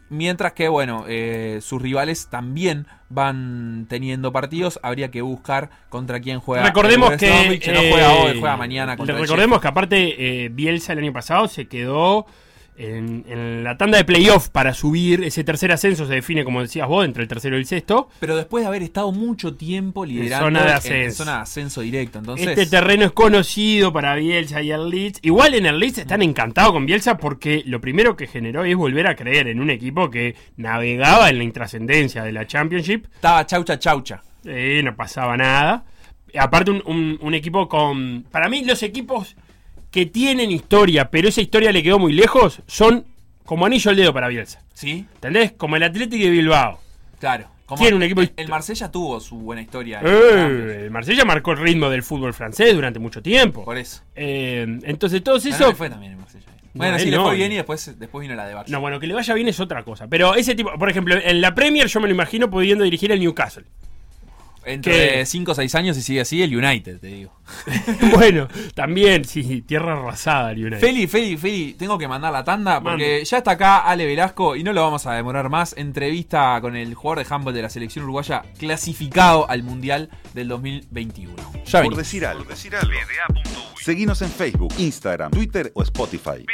Mientras 0.09 0.53
que, 0.53 0.69
bueno, 0.69 1.05
eh, 1.07 1.59
sus 1.61 1.81
rivales 1.81 2.27
también 2.27 2.87
van 3.09 3.87
teniendo 3.89 4.31
partidos. 4.31 4.79
Habría 4.83 5.11
que 5.11 5.21
buscar 5.21 5.69
contra 5.89 6.19
quién 6.19 6.39
juega. 6.39 6.65
Recordemos 6.65 7.11
el 7.11 7.19
que. 7.19 7.29
Bromwich, 7.29 7.67
no 7.67 7.79
juega 7.79 8.13
eh, 8.13 8.25
hoy, 8.31 8.39
juega 8.39 8.57
mañana 8.57 8.95
contra 8.97 9.17
Recordemos 9.17 9.59
que 9.59 9.67
aparte 9.67 10.45
eh, 10.45 10.49
Bielsa 10.49 10.93
el 10.93 10.99
año 10.99 11.13
pasado 11.13 11.47
se 11.47 11.67
quedó 11.67 12.25
en, 12.77 13.25
en 13.27 13.63
la 13.63 13.77
tanda 13.77 13.97
de 13.97 14.05
playoff 14.05 14.49
para 14.49 14.73
subir. 14.73 15.23
Ese 15.23 15.43
tercer 15.43 15.71
ascenso 15.71 16.05
se 16.05 16.13
define, 16.13 16.43
como 16.43 16.61
decías 16.61 16.87
vos, 16.87 17.03
entre 17.05 17.23
el 17.23 17.27
tercero 17.29 17.55
y 17.57 17.59
el 17.61 17.65
sexto. 17.65 18.09
Pero 18.19 18.35
después 18.35 18.63
de 18.63 18.67
haber 18.67 18.83
estado 18.83 19.11
mucho 19.11 19.55
tiempo 19.55 20.05
liderando 20.05 20.45
zona 20.45 20.59
de 20.59 20.65
en- 20.65 20.71
en 20.71 20.77
ascenso. 20.77 21.17
zona 21.23 21.35
de 21.37 21.41
ascenso 21.41 21.81
directo. 21.81 22.19
Entonces, 22.19 22.47
este 22.47 22.65
terreno 22.67 23.05
es 23.05 23.11
conocido 23.11 23.91
para 23.91 24.15
Bielsa 24.15 24.61
y 24.61 24.71
el 24.71 24.89
Leeds. 24.89 25.19
Igual 25.23 25.53
en 25.55 25.65
el 25.65 25.79
Leeds 25.79 25.97
están 25.99 26.21
encantados 26.21 26.71
con 26.73 26.85
Bielsa 26.85 27.17
porque 27.17 27.63
lo 27.65 27.81
primero 27.81 28.15
que 28.15 28.27
generó 28.27 28.63
es 28.63 28.75
volver 28.75 29.07
a 29.07 29.15
creer 29.15 29.47
en 29.47 29.59
un 29.59 29.69
equipo 29.69 30.09
que 30.09 30.35
navegaba 30.57 31.29
en 31.29 31.37
la 31.39 31.43
intrascendencia 31.43 32.23
de 32.23 32.31
la 32.31 32.45
Championship. 32.45 33.05
estaba 33.15 33.45
chaucha 33.45 33.79
chaucha. 33.79 34.21
Eh, 34.45 34.81
no 34.83 34.95
pasaba 34.95 35.35
nada. 35.37 35.83
Aparte, 36.37 36.71
un, 36.71 36.83
un- 36.85 37.17
un 37.21 37.33
equipo 37.33 37.67
con. 37.67 38.25
Para 38.31 38.49
mí, 38.49 38.63
los 38.63 38.83
equipos 38.83 39.35
que 39.91 40.05
tienen 40.05 40.51
historia, 40.51 41.09
pero 41.09 41.29
esa 41.29 41.41
historia 41.41 41.71
le 41.71 41.83
quedó 41.83 41.99
muy 41.99 42.13
lejos, 42.13 42.61
son 42.67 43.05
como 43.45 43.65
anillo 43.65 43.89
al 43.91 43.97
dedo 43.97 44.13
para 44.13 44.27
Bielsa. 44.27 44.61
¿Sí? 44.73 45.05
¿Entendés? 45.15 45.53
Como 45.53 45.75
el 45.75 45.83
Atlético 45.83 46.23
de 46.23 46.29
Bilbao. 46.29 46.79
Claro. 47.19 47.47
Como 47.65 47.81
Tiene 47.81 47.97
un 47.97 48.03
equipo 48.03 48.21
el, 48.21 48.47
Marsella 48.47 48.89
tuvo 48.89 49.19
su 49.19 49.35
buena 49.35 49.61
historia. 49.61 49.99
Eh, 50.01 50.83
el 50.85 50.91
Marsella 50.91 51.25
marcó 51.25 51.51
el 51.51 51.57
ritmo 51.57 51.89
del 51.89 52.01
fútbol 52.01 52.33
francés 52.33 52.73
durante 52.73 52.97
mucho 52.97 53.21
tiempo. 53.21 53.65
Por 53.65 53.77
eso. 53.77 54.03
Eh, 54.15 54.65
entonces, 54.83 55.21
Pero 55.21 55.35
eso. 55.35 55.49
no 55.59 55.67
le 55.67 55.75
fue 55.75 55.89
también 55.89 56.13
el 56.13 56.17
Marsella. 56.17 56.45
Bueno, 56.73 56.95
él 56.95 57.01
sí, 57.01 57.11
le 57.11 57.17
no. 57.17 57.25
fue 57.25 57.35
bien 57.35 57.51
y 57.51 57.55
después, 57.55 57.99
después 57.99 58.21
vino 58.21 58.35
la 58.35 58.47
debacle. 58.47 58.71
No, 58.71 58.79
bueno, 58.79 58.99
que 58.99 59.07
le 59.07 59.13
vaya 59.13 59.33
bien 59.33 59.49
es 59.49 59.59
otra 59.59 59.83
cosa. 59.83 60.07
Pero 60.07 60.35
ese 60.35 60.55
tipo, 60.55 60.71
por 60.77 60.89
ejemplo, 60.89 61.15
en 61.21 61.41
la 61.41 61.55
Premier 61.55 61.87
yo 61.87 61.99
me 61.99 62.07
lo 62.07 62.13
imagino 62.13 62.49
pudiendo 62.49 62.85
dirigir 62.85 63.11
el 63.11 63.19
Newcastle. 63.19 63.65
Entre 64.67 65.19
que- 65.19 65.25
5 65.25 65.51
o 65.51 65.55
6 65.55 65.73
años 65.75 65.97
y 65.97 66.01
sigue 66.01 66.21
así 66.21 66.41
el 66.43 66.55
United, 66.55 66.99
te 66.99 67.07
digo. 67.07 67.33
bueno, 68.13 68.47
también, 68.75 69.23
sí, 69.25 69.61
tierra 69.61 69.93
arrasada 69.93 70.51
el 70.51 70.59
United. 70.65 70.79
Feli, 70.79 71.07
Feli, 71.07 71.37
Feli, 71.37 71.73
tengo 71.73 71.97
que 71.97 72.07
mandar 72.07 72.33
la 72.33 72.43
tanda 72.43 72.81
porque 72.81 73.23
ya 73.23 73.37
está 73.37 73.51
acá 73.51 73.77
Ale 73.79 74.05
Velasco 74.05 74.55
y 74.55 74.63
no 74.63 74.73
lo 74.73 74.81
vamos 74.83 75.05
a 75.07 75.13
demorar 75.13 75.49
más. 75.49 75.73
Entrevista 75.77 76.59
con 76.61 76.75
el 76.75 76.93
jugador 76.93 77.25
de 77.25 77.33
handball 77.33 77.53
de 77.53 77.61
la 77.61 77.69
selección 77.69 78.03
uruguaya 78.03 78.43
clasificado 78.59 79.49
al 79.49 79.63
Mundial 79.63 80.09
del 80.33 80.47
2021. 80.49 81.33
Ya 81.65 81.71
Por 81.71 81.81
venimos. 81.81 81.97
decir 81.97 82.25
algo. 82.25 82.45
Seguinos 83.81 84.21
en 84.21 84.29
Facebook, 84.29 84.73
Instagram, 84.77 85.31
Twitter 85.31 85.71
o 85.73 85.81
Spotify. 85.83 86.45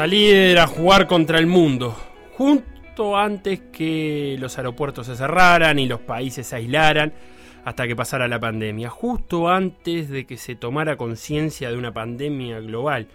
Salir 0.00 0.58
a 0.58 0.66
jugar 0.66 1.06
contra 1.06 1.38
el 1.38 1.46
mundo. 1.46 1.94
Junto 2.38 3.18
antes 3.18 3.60
que 3.70 4.34
los 4.40 4.56
aeropuertos 4.56 5.06
se 5.06 5.14
cerraran 5.14 5.78
y 5.78 5.84
los 5.86 6.00
países 6.00 6.46
se 6.46 6.56
aislaran. 6.56 7.12
hasta 7.66 7.86
que 7.86 7.94
pasara 7.94 8.26
la 8.26 8.40
pandemia, 8.40 8.88
justo 8.88 9.50
antes 9.50 10.08
de 10.08 10.24
que 10.24 10.38
se 10.38 10.54
tomara 10.54 10.96
conciencia 10.96 11.70
de 11.70 11.76
una 11.76 11.92
pandemia 11.92 12.60
global. 12.60 13.08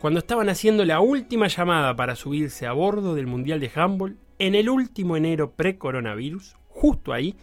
Cuando 0.00 0.18
estaban 0.18 0.48
haciendo 0.48 0.84
la 0.84 0.98
última 0.98 1.46
llamada 1.46 1.94
para 1.94 2.16
subirse 2.16 2.66
a 2.66 2.72
bordo 2.72 3.14
del 3.14 3.28
Mundial 3.28 3.60
de 3.60 3.70
Handball, 3.72 4.16
en 4.40 4.56
el 4.56 4.68
último 4.68 5.16
enero 5.16 5.52
pre-coronavirus, 5.52 6.56
justo 6.70 7.12
ahí, 7.12 7.36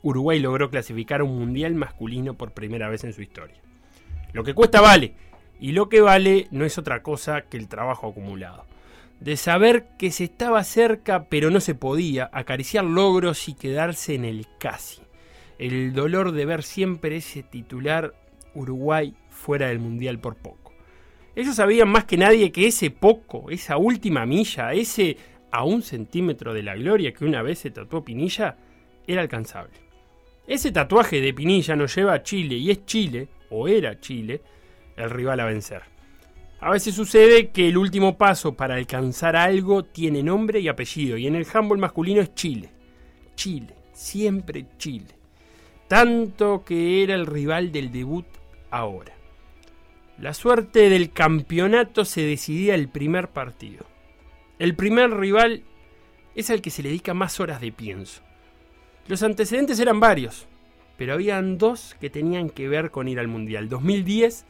Uruguay 0.00 0.40
logró 0.40 0.70
clasificar 0.70 1.22
un 1.22 1.38
Mundial 1.38 1.74
masculino 1.74 2.32
por 2.32 2.52
primera 2.52 2.88
vez 2.88 3.04
en 3.04 3.12
su 3.12 3.20
historia. 3.20 3.60
Lo 4.32 4.44
que 4.44 4.54
cuesta 4.54 4.80
vale, 4.80 5.12
y 5.60 5.72
lo 5.72 5.88
que 5.88 6.00
vale 6.00 6.46
no 6.50 6.64
es 6.64 6.78
otra 6.78 7.02
cosa 7.02 7.42
que 7.42 7.56
el 7.56 7.68
trabajo 7.68 8.08
acumulado. 8.08 8.64
De 9.20 9.36
saber 9.36 9.88
que 9.98 10.10
se 10.10 10.24
estaba 10.24 10.62
cerca 10.64 11.28
pero 11.28 11.50
no 11.50 11.60
se 11.60 11.74
podía, 11.74 12.30
acariciar 12.32 12.84
logros 12.84 13.48
y 13.48 13.54
quedarse 13.54 14.14
en 14.14 14.24
el 14.24 14.46
casi. 14.58 15.02
El 15.58 15.92
dolor 15.92 16.32
de 16.32 16.44
ver 16.44 16.62
siempre 16.62 17.16
ese 17.16 17.42
titular 17.42 18.14
Uruguay 18.54 19.14
fuera 19.30 19.68
del 19.68 19.80
Mundial 19.80 20.20
por 20.20 20.36
poco. 20.36 20.72
Ellos 21.34 21.56
sabían 21.56 21.88
más 21.88 22.04
que 22.04 22.16
nadie 22.16 22.52
que 22.52 22.66
ese 22.66 22.90
poco, 22.90 23.50
esa 23.50 23.76
última 23.76 24.26
milla, 24.26 24.72
ese 24.72 25.16
a 25.50 25.64
un 25.64 25.82
centímetro 25.82 26.52
de 26.52 26.62
la 26.62 26.76
gloria 26.76 27.12
que 27.12 27.24
una 27.24 27.42
vez 27.42 27.60
se 27.60 27.70
tatuó 27.70 28.04
Pinilla, 28.04 28.56
era 29.06 29.22
alcanzable. 29.22 29.74
Ese 30.46 30.72
tatuaje 30.72 31.20
de 31.20 31.34
Pinilla 31.34 31.76
nos 31.76 31.94
lleva 31.94 32.14
a 32.14 32.22
Chile 32.22 32.56
y 32.56 32.70
es 32.70 32.84
Chile, 32.86 33.28
o 33.50 33.68
era 33.68 34.00
Chile, 34.00 34.40
el 34.98 35.10
rival 35.10 35.40
a 35.40 35.44
vencer. 35.44 35.82
A 36.60 36.70
veces 36.70 36.94
sucede 36.94 37.50
que 37.50 37.68
el 37.68 37.78
último 37.78 38.18
paso 38.18 38.54
para 38.54 38.74
alcanzar 38.74 39.36
algo 39.36 39.84
tiene 39.84 40.22
nombre 40.22 40.60
y 40.60 40.68
apellido, 40.68 41.16
y 41.16 41.26
en 41.26 41.36
el 41.36 41.46
handball 41.52 41.78
masculino 41.78 42.20
es 42.20 42.34
Chile. 42.34 42.70
Chile, 43.36 43.74
siempre 43.92 44.66
Chile. 44.76 45.14
Tanto 45.86 46.64
que 46.64 47.02
era 47.04 47.14
el 47.14 47.26
rival 47.26 47.70
del 47.70 47.92
debut 47.92 48.26
ahora. 48.70 49.14
La 50.18 50.34
suerte 50.34 50.90
del 50.90 51.12
campeonato 51.12 52.04
se 52.04 52.22
decidía 52.22 52.74
el 52.74 52.88
primer 52.88 53.28
partido. 53.28 53.86
El 54.58 54.74
primer 54.74 55.12
rival 55.12 55.62
es 56.34 56.50
al 56.50 56.60
que 56.60 56.70
se 56.70 56.82
le 56.82 56.88
dedica 56.88 57.14
más 57.14 57.38
horas 57.38 57.60
de 57.60 57.70
pienso. 57.70 58.22
Los 59.06 59.22
antecedentes 59.22 59.78
eran 59.78 60.00
varios, 60.00 60.48
pero 60.96 61.14
habían 61.14 61.56
dos 61.56 61.96
que 62.00 62.10
tenían 62.10 62.50
que 62.50 62.68
ver 62.68 62.90
con 62.90 63.06
ir 63.06 63.20
al 63.20 63.28
Mundial. 63.28 63.68
2010, 63.68 64.44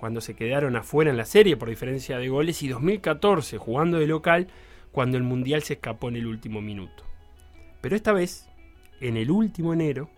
cuando 0.00 0.22
se 0.22 0.34
quedaron 0.34 0.76
afuera 0.76 1.10
en 1.10 1.18
la 1.18 1.26
serie 1.26 1.58
por 1.58 1.68
diferencia 1.68 2.16
de 2.16 2.30
goles, 2.30 2.62
y 2.62 2.68
2014, 2.68 3.58
jugando 3.58 3.98
de 3.98 4.06
local, 4.06 4.46
cuando 4.92 5.18
el 5.18 5.24
Mundial 5.24 5.62
se 5.62 5.74
escapó 5.74 6.08
en 6.08 6.16
el 6.16 6.26
último 6.26 6.62
minuto. 6.62 7.04
Pero 7.82 7.96
esta 7.96 8.14
vez, 8.14 8.48
en 9.02 9.18
el 9.18 9.30
último 9.30 9.74
enero, 9.74 10.08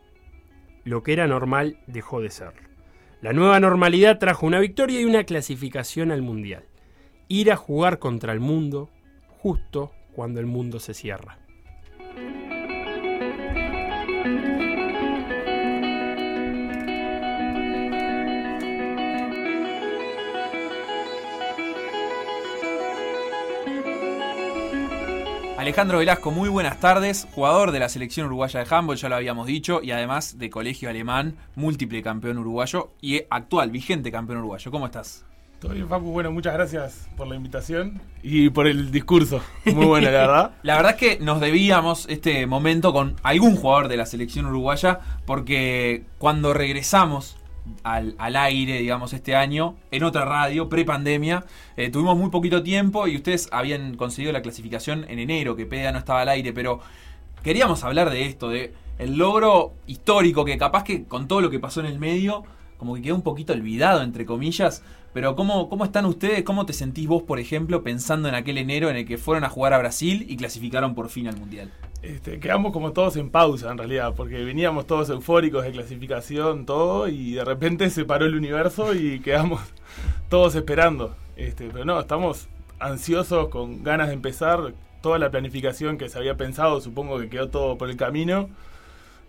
lo 0.84 1.02
que 1.02 1.12
era 1.12 1.26
normal 1.26 1.80
dejó 1.88 2.20
de 2.20 2.30
serlo. 2.30 2.68
La 3.22 3.32
nueva 3.32 3.58
normalidad 3.58 4.20
trajo 4.20 4.46
una 4.46 4.60
victoria 4.60 5.00
y 5.00 5.04
una 5.04 5.24
clasificación 5.24 6.12
al 6.12 6.22
Mundial. 6.22 6.62
Ir 7.26 7.50
a 7.50 7.56
jugar 7.56 7.98
contra 7.98 8.32
el 8.32 8.38
mundo 8.38 8.88
justo 9.38 9.90
cuando 10.12 10.38
el 10.38 10.46
mundo 10.46 10.78
se 10.78 10.94
cierra. 10.94 11.38
Alejandro 25.62 25.98
Velasco, 25.98 26.32
muy 26.32 26.48
buenas 26.48 26.80
tardes, 26.80 27.28
jugador 27.36 27.70
de 27.70 27.78
la 27.78 27.88
selección 27.88 28.26
uruguaya 28.26 28.64
de 28.64 28.74
handball, 28.74 28.96
ya 28.96 29.08
lo 29.08 29.14
habíamos 29.14 29.46
dicho, 29.46 29.80
y 29.80 29.92
además 29.92 30.36
de 30.36 30.50
colegio 30.50 30.90
alemán, 30.90 31.36
múltiple 31.54 32.02
campeón 32.02 32.38
uruguayo 32.38 32.90
y 33.00 33.22
actual, 33.30 33.70
vigente 33.70 34.10
campeón 34.10 34.38
uruguayo. 34.38 34.72
¿Cómo 34.72 34.86
estás? 34.86 35.24
Todo 35.60 35.74
bien, 35.74 35.88
Facu. 35.88 36.10
Bueno, 36.10 36.32
muchas 36.32 36.54
gracias 36.54 37.08
por 37.16 37.28
la 37.28 37.36
invitación 37.36 38.00
y 38.24 38.50
por 38.50 38.66
el 38.66 38.90
discurso. 38.90 39.40
Muy 39.66 39.86
bueno, 39.86 40.10
la 40.10 40.18
verdad. 40.18 40.50
La 40.64 40.74
verdad 40.74 40.90
es 40.94 40.98
que 40.98 41.24
nos 41.24 41.40
debíamos 41.40 42.08
este 42.08 42.44
momento 42.48 42.92
con 42.92 43.14
algún 43.22 43.54
jugador 43.54 43.86
de 43.86 43.96
la 43.96 44.06
selección 44.06 44.46
uruguaya, 44.46 44.98
porque 45.26 46.02
cuando 46.18 46.54
regresamos 46.54 47.36
al, 47.82 48.14
al 48.18 48.36
aire, 48.36 48.78
digamos, 48.78 49.12
este 49.12 49.36
año, 49.36 49.76
en 49.90 50.02
otra 50.04 50.24
radio, 50.24 50.68
pre-pandemia, 50.68 51.44
eh, 51.76 51.90
tuvimos 51.90 52.16
muy 52.16 52.30
poquito 52.30 52.62
tiempo 52.62 53.06
y 53.06 53.16
ustedes 53.16 53.48
habían 53.52 53.96
conseguido 53.96 54.32
la 54.32 54.42
clasificación 54.42 55.04
en 55.08 55.18
enero, 55.18 55.56
que 55.56 55.66
PEDA 55.66 55.92
no 55.92 55.98
estaba 55.98 56.22
al 56.22 56.28
aire, 56.28 56.52
pero 56.52 56.80
queríamos 57.42 57.84
hablar 57.84 58.10
de 58.10 58.26
esto, 58.26 58.48
de 58.48 58.72
el 58.98 59.16
logro 59.16 59.72
histórico 59.86 60.44
que 60.44 60.58
capaz 60.58 60.84
que 60.84 61.04
con 61.04 61.28
todo 61.28 61.40
lo 61.40 61.50
que 61.50 61.58
pasó 61.58 61.80
en 61.80 61.86
el 61.86 61.98
medio, 61.98 62.44
como 62.76 62.94
que 62.94 63.02
quedó 63.02 63.14
un 63.14 63.22
poquito 63.22 63.52
olvidado, 63.52 64.02
entre 64.02 64.26
comillas, 64.26 64.82
pero 65.12 65.36
¿cómo, 65.36 65.68
¿cómo 65.68 65.84
están 65.84 66.06
ustedes? 66.06 66.42
¿Cómo 66.42 66.66
te 66.66 66.72
sentís 66.72 67.06
vos, 67.06 67.22
por 67.22 67.38
ejemplo, 67.38 67.82
pensando 67.82 68.28
en 68.28 68.34
aquel 68.34 68.58
enero 68.58 68.90
en 68.90 68.96
el 68.96 69.06
que 69.06 69.18
fueron 69.18 69.44
a 69.44 69.48
jugar 69.48 69.74
a 69.74 69.78
Brasil 69.78 70.24
y 70.28 70.36
clasificaron 70.36 70.94
por 70.94 71.08
fin 71.08 71.28
al 71.28 71.36
Mundial? 71.36 71.70
Este, 72.02 72.40
quedamos 72.40 72.72
como 72.72 72.92
todos 72.92 73.16
en 73.16 73.30
pausa 73.30 73.70
en 73.70 73.78
realidad, 73.78 74.14
porque 74.16 74.42
veníamos 74.42 74.88
todos 74.88 75.08
eufóricos 75.08 75.62
de 75.64 75.70
clasificación, 75.70 76.66
todo, 76.66 77.06
y 77.06 77.34
de 77.34 77.44
repente 77.44 77.88
se 77.90 78.04
paró 78.04 78.26
el 78.26 78.34
universo 78.34 78.92
y 78.92 79.20
quedamos 79.20 79.60
todos 80.28 80.56
esperando. 80.56 81.14
Este, 81.36 81.68
pero 81.72 81.84
no, 81.84 82.00
estamos 82.00 82.48
ansiosos, 82.80 83.48
con 83.48 83.84
ganas 83.84 84.08
de 84.08 84.14
empezar. 84.14 84.74
Toda 85.00 85.18
la 85.18 85.32
planificación 85.32 85.98
que 85.98 86.08
se 86.08 86.16
había 86.16 86.36
pensado, 86.36 86.80
supongo 86.80 87.18
que 87.18 87.28
quedó 87.28 87.48
todo 87.48 87.76
por 87.76 87.90
el 87.90 87.96
camino. 87.96 88.48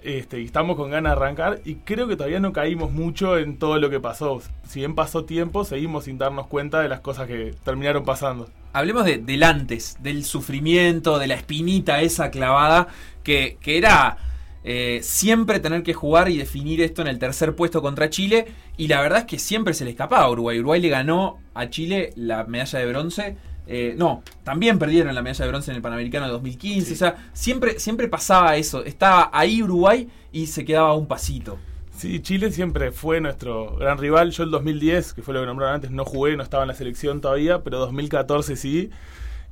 Este, 0.04 0.41
y 0.41 0.45
estamos 0.45 0.76
con 0.76 0.91
ganas 0.91 1.14
de 1.14 1.18
arrancar 1.18 1.62
y 1.64 1.76
creo 1.76 2.10
que 2.10 2.18
todavía 2.18 2.41
no 2.41 2.51
caímos 2.51 2.91
mucho 2.91 3.38
en 3.38 3.58
todo 3.58 3.80
lo 3.80 3.89
que 3.89 4.01
pasó. 4.01 4.41
Si 4.68 4.80
bien 4.80 4.95
pasó 4.95 5.24
tiempo, 5.24 5.64
seguimos 5.64 6.06
sin 6.06 6.18
darnos 6.18 6.47
cuenta 6.47 6.82
de 6.82 6.89
las 6.89 6.99
cosas 6.99 7.26
que 7.26 7.56
terminaron 7.64 8.04
pasando. 8.04 8.49
Hablemos 8.74 9.06
de, 9.06 9.20
del 9.20 9.43
antes, 9.43 9.97
del 10.01 10.26
sufrimiento, 10.26 11.20
de 11.20 11.28
la 11.28 11.36
espinita 11.36 12.01
esa 12.01 12.32
clavada, 12.32 12.89
que, 13.24 13.58
que 13.62 13.78
era 13.78 14.18
eh, 14.66 14.99
siempre 15.04 15.62
tener 15.62 15.84
que 15.84 15.93
jugar 15.93 16.30
y 16.30 16.38
definir 16.38 16.82
esto 16.82 17.01
en 17.01 17.08
el 17.08 17.18
tercer 17.18 17.56
puesto 17.56 17.82
contra 17.82 18.10
Chile. 18.10 18.47
Y 18.76 18.89
la 18.89 18.99
verdad 18.99 19.20
es 19.20 19.26
que 19.26 19.39
siempre 19.39 19.74
se 19.74 19.86
le 19.86 19.91
escapaba 19.91 20.24
a 20.24 20.30
Uruguay. 20.30 20.60
Uruguay 20.60 20.82
le 20.82 20.89
ganó 20.89 21.39
a 21.54 21.70
Chile 21.70 22.12
la 22.18 22.43
medalla 22.43 22.80
de 22.80 22.86
bronce. 22.88 23.38
Eh, 23.68 23.95
no, 23.97 24.24
también 24.43 24.78
perdieron 24.78 25.14
la 25.16 25.22
medalla 25.22 25.45
de 25.45 25.49
bronce 25.49 25.72
en 25.72 25.78
el 25.78 25.82
Panamericano 25.82 26.26
de 26.26 26.32
2015. 26.32 26.88
Sí. 26.88 26.93
O 26.93 26.97
sea, 26.97 27.30
siempre, 27.34 27.80
siempre 27.80 28.07
pasaba 28.07 28.55
eso. 28.55 28.84
Estaba 28.84 29.30
ahí 29.34 29.64
Uruguay 29.64 30.07
y 30.32 30.47
se 30.47 30.66
quedaba 30.66 30.93
un 30.93 31.07
pasito. 31.07 31.57
Sí, 31.95 32.20
Chile 32.22 32.51
siempre 32.51 32.91
fue 32.91 33.22
nuestro 33.22 33.76
gran 33.78 33.97
rival. 33.97 34.32
Yo 34.32 34.43
el 34.43 34.51
2010, 34.51 35.14
que 35.14 35.22
fue 35.22 35.34
lo 35.34 35.41
que 35.41 35.45
nombraron 35.45 35.76
antes, 35.76 35.91
no 35.91 36.05
jugué, 36.05 36.36
no 36.36 36.43
estaba 36.43 36.64
en 36.64 36.70
la 36.70 36.76
selección 36.76 37.22
todavía, 37.22 37.64
pero 37.64 37.80
2014 37.80 38.55
sí. 38.55 38.89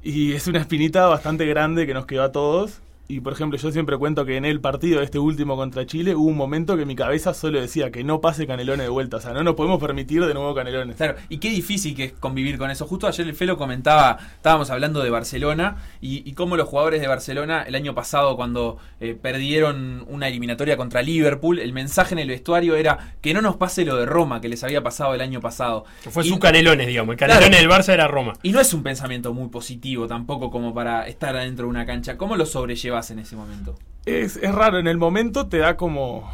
Y 0.03 0.33
es 0.33 0.47
una 0.47 0.59
espinita 0.59 1.07
bastante 1.07 1.45
grande 1.45 1.85
que 1.85 1.93
nos 1.93 2.05
quedó 2.05 2.23
a 2.23 2.31
todos. 2.31 2.81
Y 3.07 3.19
por 3.19 3.33
ejemplo, 3.33 3.57
yo 3.59 3.71
siempre 3.73 3.97
cuento 3.97 4.23
que 4.25 4.37
en 4.37 4.45
el 4.45 4.61
partido 4.61 5.01
este 5.01 5.19
último 5.19 5.57
contra 5.57 5.85
Chile 5.85 6.15
hubo 6.15 6.27
un 6.29 6.37
momento 6.37 6.77
que 6.77 6.85
mi 6.85 6.95
cabeza 6.95 7.33
solo 7.33 7.59
decía 7.59 7.91
que 7.91 8.05
no 8.05 8.21
pase 8.21 8.47
Canelones 8.47 8.85
de 8.85 8.89
vuelta. 8.89 9.17
O 9.17 9.19
sea, 9.19 9.33
no 9.33 9.43
nos 9.43 9.55
podemos 9.55 9.81
permitir 9.81 10.25
de 10.25 10.33
nuevo 10.33 10.55
Canelones. 10.55 10.95
Claro, 10.95 11.15
y 11.27 11.39
qué 11.39 11.49
difícil 11.49 11.93
que 11.93 12.05
es 12.05 12.13
convivir 12.13 12.57
con 12.57 12.71
eso. 12.71 12.85
Justo 12.87 13.07
ayer 13.07 13.27
el 13.27 13.33
Felo 13.35 13.57
comentaba, 13.57 14.17
estábamos 14.35 14.69
hablando 14.69 15.03
de 15.03 15.09
Barcelona 15.09 15.75
y, 15.99 16.27
y 16.29 16.33
cómo 16.33 16.55
los 16.55 16.69
jugadores 16.69 17.01
de 17.01 17.07
Barcelona 17.07 17.63
el 17.63 17.75
año 17.75 17.93
pasado 17.93 18.37
cuando 18.37 18.77
eh, 19.01 19.13
perdieron 19.21 20.05
una 20.07 20.29
eliminatoria 20.29 20.77
contra 20.77 21.01
Liverpool, 21.01 21.59
el 21.59 21.73
mensaje 21.73 22.13
en 22.15 22.19
el 22.19 22.29
vestuario 22.29 22.77
era 22.77 23.15
que 23.19 23.33
no 23.33 23.41
nos 23.41 23.57
pase 23.57 23.83
lo 23.83 23.97
de 23.97 24.05
Roma 24.05 24.39
que 24.39 24.47
les 24.47 24.63
había 24.63 24.81
pasado 24.83 25.13
el 25.13 25.19
año 25.21 25.41
pasado. 25.41 25.83
Que 26.01 26.11
fue 26.11 26.25
Y- 26.25 26.29
su 26.29 26.39
canelones, 26.39 26.87
digamos. 26.87 27.13
El 27.13 27.19
canelones 27.19 27.49
Claro. 27.49 27.61
del 27.69 27.69
Barça 27.83 27.93
era 27.93 28.07
Roma. 28.07 28.33
Y 28.41 28.53
no 28.53 28.61
es 28.61 28.73
un 28.73 28.83
pensamiento 28.83 29.33
muy 29.33 29.49
positivo 29.49 30.07
tampoco 30.07 30.49
como 30.49 30.73
para 30.73 31.07
estar 31.07 31.35
adentro 31.35 31.65
de 31.65 31.71
una 31.71 31.85
cancha. 31.85 32.15
¿Cómo 32.17 32.37
lo 32.37 32.45
sobrellevas 32.45 33.00
en 33.09 33.19
ese 33.19 33.35
momento? 33.35 33.75
Es, 34.05 34.37
es 34.37 34.53
raro, 34.53 34.77
en 34.77 34.87
el 34.87 34.97
momento 34.97 35.47
te 35.47 35.57
da 35.57 35.77
como, 35.77 36.29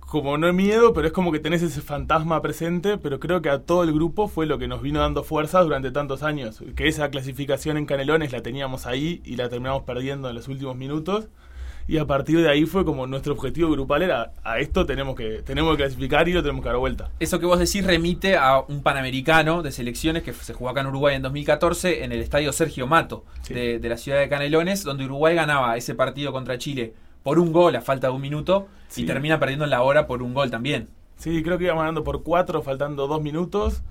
como 0.00 0.36
no 0.36 0.52
miedo, 0.52 0.92
pero 0.92 1.06
es 1.06 1.12
como 1.12 1.30
que 1.30 1.38
tenés 1.38 1.62
ese 1.62 1.80
fantasma 1.80 2.42
presente, 2.42 2.98
pero 2.98 3.20
creo 3.20 3.40
que 3.40 3.48
a 3.48 3.60
todo 3.60 3.84
el 3.84 3.92
grupo 3.92 4.26
fue 4.26 4.44
lo 4.44 4.58
que 4.58 4.66
nos 4.66 4.82
vino 4.82 5.00
dando 5.00 5.22
fuerza 5.22 5.62
durante 5.62 5.92
tantos 5.92 6.22
años. 6.22 6.62
Que 6.74 6.88
esa 6.88 7.10
clasificación 7.10 7.76
en 7.76 7.86
Canelones 7.86 8.32
la 8.32 8.42
teníamos 8.42 8.86
ahí 8.86 9.22
y 9.24 9.36
la 9.36 9.48
terminamos 9.48 9.84
perdiendo 9.84 10.28
en 10.28 10.34
los 10.34 10.48
últimos 10.48 10.76
minutos. 10.76 11.28
Y 11.90 11.98
a 11.98 12.06
partir 12.06 12.40
de 12.40 12.48
ahí 12.48 12.66
fue 12.66 12.84
como 12.84 13.06
nuestro 13.08 13.32
objetivo 13.32 13.68
grupal 13.72 14.02
era 14.02 14.32
a 14.44 14.60
esto 14.60 14.86
tenemos 14.86 15.16
que, 15.16 15.42
tenemos 15.42 15.72
que 15.72 15.78
clasificar 15.82 16.28
y 16.28 16.32
lo 16.32 16.40
tenemos 16.40 16.62
que 16.62 16.68
dar 16.68 16.78
vuelta. 16.78 17.10
Eso 17.18 17.40
que 17.40 17.46
vos 17.46 17.58
decís 17.58 17.84
remite 17.84 18.36
a 18.36 18.60
un 18.60 18.82
panamericano 18.82 19.62
de 19.62 19.72
selecciones 19.72 20.22
que 20.22 20.32
se 20.32 20.54
jugó 20.54 20.70
acá 20.70 20.82
en 20.82 20.86
Uruguay 20.86 21.16
en 21.16 21.22
2014 21.22 22.04
en 22.04 22.12
el 22.12 22.20
estadio 22.20 22.52
Sergio 22.52 22.86
Mato 22.86 23.24
Sí. 23.42 23.54
de, 23.54 23.78
de 23.80 23.88
la 23.88 23.96
ciudad 23.96 24.20
de 24.20 24.28
Canelones, 24.28 24.84
donde 24.84 25.04
Uruguay 25.04 25.34
ganaba 25.34 25.76
ese 25.76 25.96
partido 25.96 26.30
contra 26.30 26.58
Chile 26.58 26.94
por 27.24 27.40
un 27.40 27.52
gol 27.52 27.74
a 27.74 27.80
falta 27.80 28.06
de 28.06 28.12
un 28.12 28.20
minuto 28.22 28.68
y 28.96 29.04
termina 29.04 29.40
perdiendo 29.40 29.64
en 29.64 29.70
la 29.70 29.82
hora 29.82 30.06
por 30.06 30.22
un 30.22 30.32
gol 30.32 30.48
también. 30.50 30.88
Sí, 31.16 31.42
creo 31.42 31.58
que 31.58 31.64
íbamos 31.64 31.82
ganando 31.82 32.04
por 32.04 32.22
cuatro, 32.22 32.62
faltando 32.62 33.08
dos 33.08 33.20
minutos. 33.20 33.82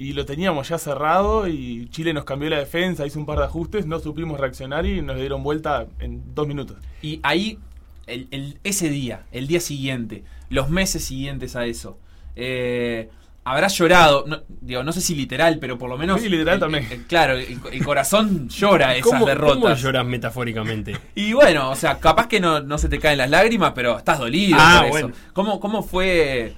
Y 0.00 0.14
lo 0.14 0.24
teníamos 0.24 0.68
ya 0.70 0.78
cerrado 0.78 1.46
y 1.46 1.86
Chile 1.90 2.14
nos 2.14 2.24
cambió 2.24 2.48
la 2.48 2.58
defensa, 2.58 3.06
hizo 3.06 3.18
un 3.18 3.26
par 3.26 3.38
de 3.38 3.44
ajustes, 3.44 3.84
no 3.86 4.00
supimos 4.00 4.40
reaccionar 4.40 4.86
y 4.86 5.02
nos 5.02 5.16
dieron 5.16 5.42
vuelta 5.42 5.86
en 5.98 6.34
dos 6.34 6.48
minutos. 6.48 6.78
Y 7.02 7.20
ahí 7.22 7.58
el- 8.06 8.26
el- 8.30 8.58
ese 8.64 8.88
día, 8.88 9.26
el 9.30 9.46
día 9.46 9.60
siguiente, 9.60 10.24
los 10.48 10.70
meses 10.70 11.04
siguientes 11.04 11.54
a 11.54 11.66
eso. 11.66 11.98
Eh, 12.34 13.10
habrás 13.44 13.76
llorado, 13.76 14.24
no, 14.26 14.40
digo, 14.62 14.82
no 14.82 14.92
sé 14.92 15.02
si 15.02 15.14
literal, 15.14 15.58
pero 15.60 15.76
por 15.76 15.90
lo 15.90 15.98
menos. 15.98 16.20
Sí, 16.20 16.30
literal 16.30 16.54
el- 16.54 16.60
también. 16.60 16.88
el- 16.90 17.04
claro, 17.06 17.34
el, 17.34 17.58
el 17.70 17.84
corazón 17.84 18.48
llora 18.48 18.96
esas 18.96 19.12
¿Cómo, 19.12 19.26
derrotas. 19.26 19.58
¿Cómo 19.62 19.74
lloras 19.74 20.06
metafóricamente? 20.06 20.96
Y 21.14 21.34
bueno, 21.34 21.70
o 21.70 21.76
sea, 21.76 21.98
capaz 21.98 22.26
que 22.26 22.40
no, 22.40 22.60
no 22.60 22.78
se 22.78 22.88
te 22.88 22.98
caen 22.98 23.18
las 23.18 23.28
lágrimas, 23.28 23.72
pero 23.74 23.98
estás 23.98 24.18
dolido 24.18 24.56
Ah, 24.58 24.76
por 24.78 24.84
eso. 24.86 25.08
bueno. 25.08 25.14
¿Cómo, 25.34 25.60
¿Cómo 25.60 25.82
fue, 25.82 26.54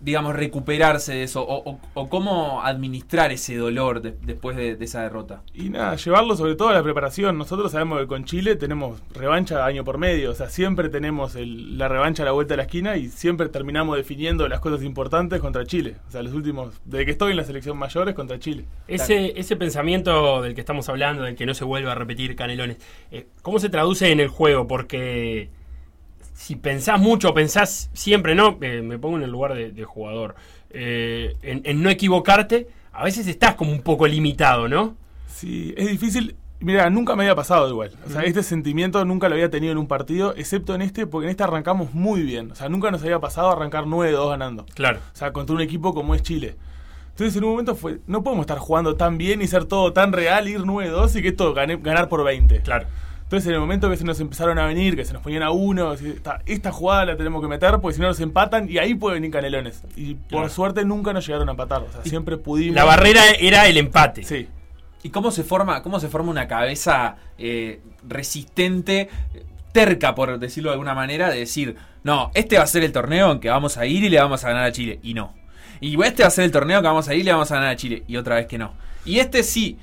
digamos, 0.00 0.36
recuperarse 0.36 1.14
de 1.14 1.22
eso? 1.22 1.42
O, 1.42 1.70
o- 1.70 1.80
o 1.94 2.08
cómo 2.08 2.62
administrar 2.62 3.32
ese 3.32 3.56
dolor 3.56 4.02
de- 4.02 4.14
después 4.22 4.56
de, 4.56 4.76
de 4.76 4.84
esa 4.84 5.02
derrota? 5.02 5.42
Y 5.54 5.70
nada, 5.70 5.96
llevarlo 5.96 6.36
sobre 6.36 6.54
todo 6.54 6.68
a 6.68 6.74
la 6.74 6.82
preparación. 6.82 7.38
Nosotros 7.38 7.72
sabemos 7.72 8.00
que 8.00 8.06
con 8.06 8.24
Chile 8.24 8.56
tenemos 8.56 9.00
revancha 9.14 9.64
año 9.64 9.84
por 9.84 9.98
medio. 9.98 10.30
O 10.30 10.34
sea, 10.34 10.48
siempre 10.50 10.88
tenemos 10.88 11.34
el- 11.36 11.78
la 11.78 11.88
revancha 11.88 12.22
a 12.22 12.26
la 12.26 12.32
vuelta 12.32 12.52
de 12.54 12.58
la 12.58 12.62
esquina 12.64 12.96
y 12.96 13.08
siempre 13.08 13.48
terminamos 13.48 13.96
definiendo 13.96 14.46
las 14.48 14.60
cosas 14.60 14.82
importantes 14.82 15.40
contra 15.40 15.64
Chile. 15.64 15.96
O 16.08 16.10
sea, 16.10 16.22
los 16.22 16.34
últimos, 16.34 16.74
desde 16.84 17.04
que 17.04 17.10
estoy 17.12 17.30
en 17.32 17.36
la 17.38 17.44
selección 17.44 17.76
mayor 17.78 18.08
es 18.08 18.14
contra 18.14 18.38
Chile. 18.38 18.64
Ese, 18.88 19.38
ese 19.40 19.56
pensamiento 19.56 20.42
del 20.42 20.54
que 20.54 20.60
estamos 20.60 20.88
hablando, 20.88 21.22
del 21.22 21.36
que 21.36 21.46
no 21.46 21.54
se 21.54 21.64
vuelve 21.64 21.90
a 21.90 21.94
repetir 21.94 22.36
Canelones, 22.36 22.76
eh, 23.10 23.26
¿cómo 23.42 23.58
se 23.58 23.68
traduce 23.70 24.10
en 24.12 24.20
el 24.20 24.28
juego? 24.28 24.66
Porque 24.66 25.50
si 26.38 26.54
pensás 26.56 27.00
mucho, 27.00 27.32
pensás 27.32 27.90
siempre, 27.94 28.34
¿no? 28.34 28.58
Eh, 28.60 28.82
me 28.82 28.98
pongo 28.98 29.16
en 29.16 29.22
el 29.22 29.30
lugar 29.30 29.54
de, 29.54 29.72
de 29.72 29.84
jugador. 29.84 30.34
eh, 30.70 31.34
en, 31.42 31.62
en 31.64 31.82
no 31.82 31.88
equivocarte, 31.88 32.68
a 32.92 33.02
veces 33.04 33.26
estás 33.26 33.54
como 33.54 33.72
un 33.72 33.80
poco 33.80 34.06
limitado, 34.06 34.68
¿no? 34.68 34.94
Sí, 35.26 35.72
es 35.76 35.88
difícil. 35.90 36.36
Mira, 36.60 36.88
nunca 36.90 37.16
me 37.16 37.24
había 37.24 37.34
pasado 37.34 37.68
igual. 37.68 37.92
O 38.06 38.10
sea, 38.10 38.22
este 38.22 38.42
sentimiento 38.42 39.02
nunca 39.04 39.28
lo 39.28 39.34
había 39.34 39.50
tenido 39.50 39.72
en 39.72 39.78
un 39.78 39.86
partido, 39.86 40.34
excepto 40.36 40.74
en 40.74 40.82
este, 40.82 41.06
porque 41.06 41.26
en 41.26 41.30
este 41.30 41.44
arrancamos 41.44 41.92
muy 41.94 42.22
bien. 42.22 42.50
O 42.50 42.54
sea, 42.54 42.68
nunca 42.68 42.90
nos 42.90 43.02
había 43.02 43.18
pasado 43.20 43.50
arrancar 43.50 43.84
9-2 43.84 44.28
ganando. 44.30 44.66
Claro. 44.74 45.00
O 45.12 45.16
sea, 45.16 45.32
contra 45.32 45.54
un 45.54 45.60
equipo 45.62 45.92
como 45.94 46.14
es 46.14 46.22
Chile. 46.22 46.56
Entonces 47.10 47.36
en 47.36 47.44
un 47.44 47.50
momento 47.50 47.74
fue, 47.76 48.00
no 48.06 48.22
podemos 48.22 48.44
estar 48.44 48.58
jugando 48.58 48.96
tan 48.96 49.16
bien 49.18 49.40
y 49.42 49.46
ser 49.46 49.64
todo 49.64 49.92
tan 49.94 50.12
real, 50.12 50.48
ir 50.48 50.60
9-2 50.60 51.16
y 51.18 51.22
que 51.22 51.28
esto 51.28 51.54
gane- 51.54 51.78
ganar 51.82 52.08
por 52.10 52.22
20. 52.24 52.60
Claro. 52.60 52.86
Entonces 53.26 53.48
en 53.48 53.54
el 53.54 53.60
momento 53.60 53.90
que 53.90 53.96
se 53.96 54.04
nos 54.04 54.20
empezaron 54.20 54.56
a 54.60 54.66
venir, 54.66 54.94
que 54.94 55.04
se 55.04 55.12
nos 55.12 55.20
ponían 55.20 55.42
a 55.42 55.50
uno, 55.50 55.94
esta, 55.94 56.42
esta 56.46 56.70
jugada 56.70 57.06
la 57.06 57.16
tenemos 57.16 57.42
que 57.42 57.48
meter, 57.48 57.72
porque 57.80 57.96
si 57.96 58.00
no 58.00 58.06
nos 58.06 58.20
empatan 58.20 58.70
y 58.70 58.78
ahí 58.78 58.94
pueden 58.94 59.16
venir 59.20 59.32
canelones. 59.32 59.82
Y 59.96 60.14
por 60.14 60.28
Claro. 60.28 60.48
suerte 60.48 60.84
nunca 60.84 61.12
nos 61.12 61.26
llegaron 61.26 61.48
a 61.48 61.50
empatar. 61.52 61.82
O 61.82 61.90
sea, 61.90 62.02
siempre 62.04 62.36
pudimos. 62.36 62.76
La 62.76 62.84
barrera 62.84 63.22
era 63.40 63.66
el 63.66 63.78
empate. 63.78 64.22
Sí. 64.22 64.46
¿Y 65.02 65.10
cómo 65.10 65.32
se 65.32 65.42
forma, 65.42 65.82
cómo 65.82 65.98
se 65.98 66.08
forma 66.08 66.30
una 66.30 66.46
cabeza 66.46 67.16
eh, 67.36 67.80
resistente, 68.08 69.08
terca, 69.72 70.14
por 70.14 70.38
decirlo 70.38 70.70
de 70.70 70.74
alguna 70.74 70.94
manera, 70.94 71.28
de 71.30 71.40
decir, 71.40 71.76
no, 72.04 72.30
este 72.34 72.58
va 72.58 72.62
a 72.64 72.66
ser 72.68 72.84
el 72.84 72.92
torneo 72.92 73.32
en 73.32 73.40
que 73.40 73.48
vamos 73.50 73.76
a 73.76 73.86
ir 73.86 74.04
y 74.04 74.08
le 74.08 74.20
vamos 74.20 74.44
a 74.44 74.48
ganar 74.48 74.64
a 74.64 74.72
Chile, 74.72 75.00
y 75.02 75.14
no. 75.14 75.34
Y 75.80 76.00
este 76.02 76.22
va 76.22 76.28
a 76.28 76.30
ser 76.30 76.44
el 76.44 76.50
torneo 76.52 76.80
que 76.80 76.86
vamos 76.88 77.08
a 77.08 77.14
ir 77.14 77.20
y 77.20 77.24
le 77.24 77.32
vamos 77.32 77.50
a 77.50 77.56
ganar 77.56 77.70
a 77.70 77.76
Chile, 77.76 78.04
y 78.06 78.16
otra 78.16 78.36
vez 78.36 78.46
que 78.46 78.56
no. 78.56 78.72
Y 79.04 79.18
este 79.18 79.42
sí, 79.42 79.78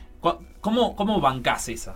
¿cómo, 0.61 0.95
cómo 0.95 1.19
bancás 1.21 1.69
esa? 1.69 1.95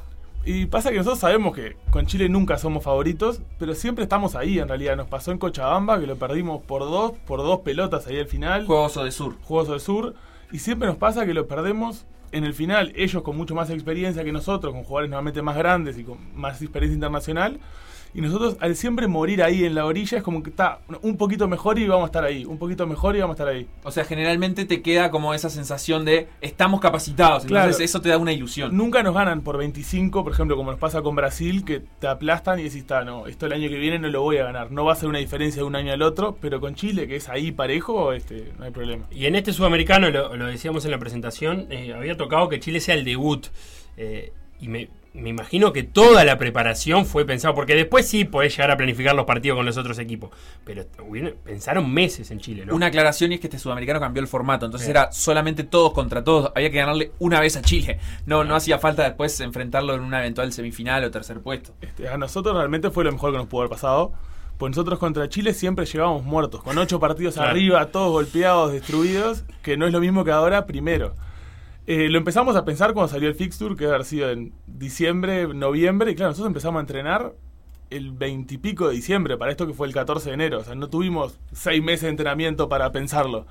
Y 0.49 0.65
pasa 0.67 0.91
que 0.91 0.95
nosotros 0.95 1.19
sabemos 1.19 1.53
que 1.53 1.75
con 1.89 2.05
Chile 2.05 2.29
nunca 2.29 2.57
somos 2.57 2.81
favoritos, 2.81 3.41
pero 3.59 3.75
siempre 3.75 4.03
estamos 4.03 4.33
ahí 4.33 4.59
en 4.59 4.69
realidad. 4.69 4.95
Nos 4.95 5.09
pasó 5.09 5.33
en 5.33 5.39
Cochabamba 5.39 5.99
que 5.99 6.07
lo 6.07 6.15
perdimos 6.15 6.63
por 6.63 6.83
dos, 6.83 7.11
por 7.27 7.41
dos 7.41 7.59
pelotas 7.59 8.07
ahí 8.07 8.17
al 8.17 8.27
final. 8.27 8.65
Juegos 8.65 8.95
de 8.95 9.11
Sur. 9.11 9.35
Juegos 9.43 9.67
del 9.67 9.81
Sur. 9.81 10.15
Y 10.53 10.59
siempre 10.59 10.87
nos 10.87 10.95
pasa 10.95 11.25
que 11.25 11.33
lo 11.33 11.47
perdemos 11.47 12.05
en 12.31 12.45
el 12.45 12.53
final. 12.53 12.93
Ellos 12.95 13.23
con 13.23 13.35
mucho 13.35 13.55
más 13.55 13.69
experiencia 13.69 14.23
que 14.23 14.31
nosotros, 14.31 14.73
con 14.73 14.85
jugadores 14.85 15.09
normalmente 15.09 15.41
más 15.41 15.57
grandes 15.57 15.97
y 15.97 16.05
con 16.05 16.17
más 16.33 16.61
experiencia 16.61 16.95
internacional. 16.95 17.59
Y 18.13 18.21
nosotros 18.21 18.57
al 18.59 18.75
siempre 18.75 19.07
morir 19.07 19.43
ahí 19.43 19.63
en 19.65 19.75
la 19.75 19.85
orilla 19.85 20.17
es 20.17 20.23
como 20.23 20.41
que 20.43 20.49
está 20.49 20.79
un 21.01 21.17
poquito 21.17 21.47
mejor 21.47 21.77
y 21.79 21.87
vamos 21.87 22.03
a 22.03 22.07
estar 22.07 22.23
ahí. 22.23 22.45
Un 22.45 22.57
poquito 22.57 22.87
mejor 22.87 23.15
y 23.15 23.19
vamos 23.19 23.39
a 23.39 23.43
estar 23.43 23.47
ahí. 23.53 23.67
O 23.83 23.91
sea, 23.91 24.05
generalmente 24.05 24.65
te 24.65 24.81
queda 24.81 25.11
como 25.11 25.33
esa 25.33 25.49
sensación 25.49 26.05
de 26.05 26.27
estamos 26.41 26.79
capacitados, 26.79 27.43
entonces 27.43 27.75
Claro. 27.75 27.83
eso 27.85 28.01
te 28.01 28.09
da 28.09 28.17
una 28.17 28.31
ilusión. 28.33 28.75
Nunca 28.75 29.03
nos 29.03 29.13
ganan 29.13 29.41
por 29.41 29.57
25, 29.57 30.23
por 30.23 30.31
ejemplo, 30.33 30.55
como 30.55 30.71
nos 30.71 30.79
pasa 30.79 31.01
con 31.01 31.15
Brasil, 31.15 31.63
que 31.65 31.81
te 31.99 32.07
aplastan 32.07 32.59
y 32.59 32.63
decís, 32.63 32.77
está, 32.81 33.03
no, 33.03 33.27
esto 33.27 33.45
el 33.45 33.53
año 33.53 33.69
que 33.69 33.77
viene 33.77 33.99
no 33.99 34.07
lo 34.09 34.21
voy 34.21 34.37
a 34.37 34.43
ganar. 34.45 34.71
No 34.71 34.85
va 34.85 34.93
a 34.93 34.95
ser 34.95 35.09
una 35.09 35.19
diferencia 35.19 35.61
de 35.61 35.67
un 35.67 35.75
año 35.75 35.91
al 35.93 36.01
otro, 36.01 36.37
pero 36.41 36.59
con 36.59 36.75
Chile, 36.75 37.07
que 37.07 37.17
es 37.17 37.29
ahí 37.29 37.51
parejo, 37.51 38.13
este, 38.13 38.51
no 38.57 38.65
hay 38.65 38.71
problema. 38.71 39.05
Y 39.11 39.25
en 39.25 39.35
este 39.35 39.53
sudamericano, 39.53 40.09
lo, 40.09 40.35
lo 40.35 40.45
decíamos 40.47 40.85
en 40.85 40.91
la 40.91 40.97
presentación, 40.99 41.67
eh, 41.69 41.93
había 41.93 42.17
tocado 42.17 42.49
que 42.49 42.59
Chile 42.59 42.79
sea 42.79 42.95
el 42.95 43.03
debut. 43.05 43.47
eh, 43.97 44.31
y 44.59 44.67
me, 44.69 44.89
me 45.13 45.29
imagino 45.29 45.73
que 45.73 45.83
toda 45.83 46.23
la 46.25 46.37
preparación 46.37 47.05
fue 47.05 47.25
pensado, 47.25 47.55
porque 47.55 47.73
después 47.75 48.07
sí 48.07 48.23
podés 48.25 48.55
llegar 48.55 48.69
a 48.71 48.77
planificar 48.77 49.15
los 49.15 49.25
partidos 49.25 49.55
con 49.57 49.65
los 49.65 49.75
otros 49.77 49.97
equipos. 49.99 50.29
Pero 50.63 50.85
hubieron- 51.07 51.33
pensaron 51.43 51.91
meses 51.91 52.29
en 52.31 52.39
Chile, 52.39 52.65
¿no? 52.65 52.75
Una 52.75 52.87
aclaración 52.87 53.31
y 53.31 53.35
es 53.35 53.41
que 53.41 53.47
este 53.47 53.57
sudamericano 53.59 53.99
cambió 53.99 54.21
el 54.21 54.27
formato, 54.27 54.65
entonces 54.65 54.87
era 54.89 55.11
solamente 55.11 55.63
todos 55.63 55.93
contra 55.93 56.23
todos, 56.23 56.51
había 56.55 56.69
que 56.69 56.77
ganarle 56.77 57.11
una 57.19 57.39
vez 57.39 57.55
a 57.57 57.61
Chile. 57.61 57.99
No, 58.25 58.43
no 58.43 58.55
hacía 58.55 58.77
falta 58.79 59.03
después 59.03 59.39
enfrentarlo 59.39 59.95
en 59.95 60.01
una 60.01 60.19
eventual 60.19 60.53
semifinal 60.53 61.03
o 61.03 61.09
tercer 61.11 61.39
puesto. 61.39 61.73
Este, 61.81 62.07
a 62.09 62.17
nosotros 62.17 62.55
realmente 62.55 62.91
fue 62.91 63.03
lo 63.03 63.11
mejor 63.11 63.31
que 63.31 63.37
nos 63.37 63.47
pudo 63.47 63.61
haber 63.61 63.71
pasado. 63.71 64.13
Pues 64.59 64.71
nosotros 64.71 64.97
contra 64.97 65.29
Chile 65.29 65.53
siempre 65.53 65.85
llegábamos 65.85 66.23
muertos, 66.23 66.63
con 66.63 66.75
ocho 66.79 66.99
partidos 66.99 67.35
Claro. 67.35 67.51
arriba, 67.51 67.85
todos 67.87 68.11
golpeados, 68.11 68.71
destruidos, 68.71 69.43
que 69.61 69.77
no 69.77 69.85
es 69.85 69.93
lo 69.93 69.99
mismo 69.99 70.23
que 70.25 70.31
ahora 70.31 70.65
primero. 70.65 71.15
Eh, 71.87 72.09
lo 72.09 72.17
empezamos 72.17 72.55
a 72.57 72.65
pensar 72.65 72.93
cuando 72.93 73.07
salió 73.11 73.29
el 73.29 73.35
fixture, 73.35 73.75
que 73.75 73.85
debe 73.85 73.95
haber 73.95 74.05
sido 74.05 74.29
en 74.29 74.53
diciembre, 74.67 75.47
noviembre, 75.47 76.11
y 76.11 76.15
claro, 76.15 76.31
nosotros 76.31 76.49
empezamos 76.49 76.79
a 76.79 76.81
entrenar 76.81 77.33
el 77.89 78.11
20 78.11 78.55
y 78.55 78.57
pico 78.57 78.89
de 78.89 78.95
diciembre, 78.95 79.37
para 79.37 79.51
esto 79.51 79.65
que 79.65 79.73
fue 79.73 79.87
el 79.87 79.93
14 79.93 80.29
de 80.29 80.33
enero. 80.33 80.59
O 80.59 80.63
sea, 80.65 80.75
no 80.75 80.89
tuvimos 80.89 81.39
seis 81.53 81.81
meses 81.81 82.01
de 82.03 82.09
entrenamiento 82.09 82.67
para 82.67 82.91
pensarlo. 82.91 83.45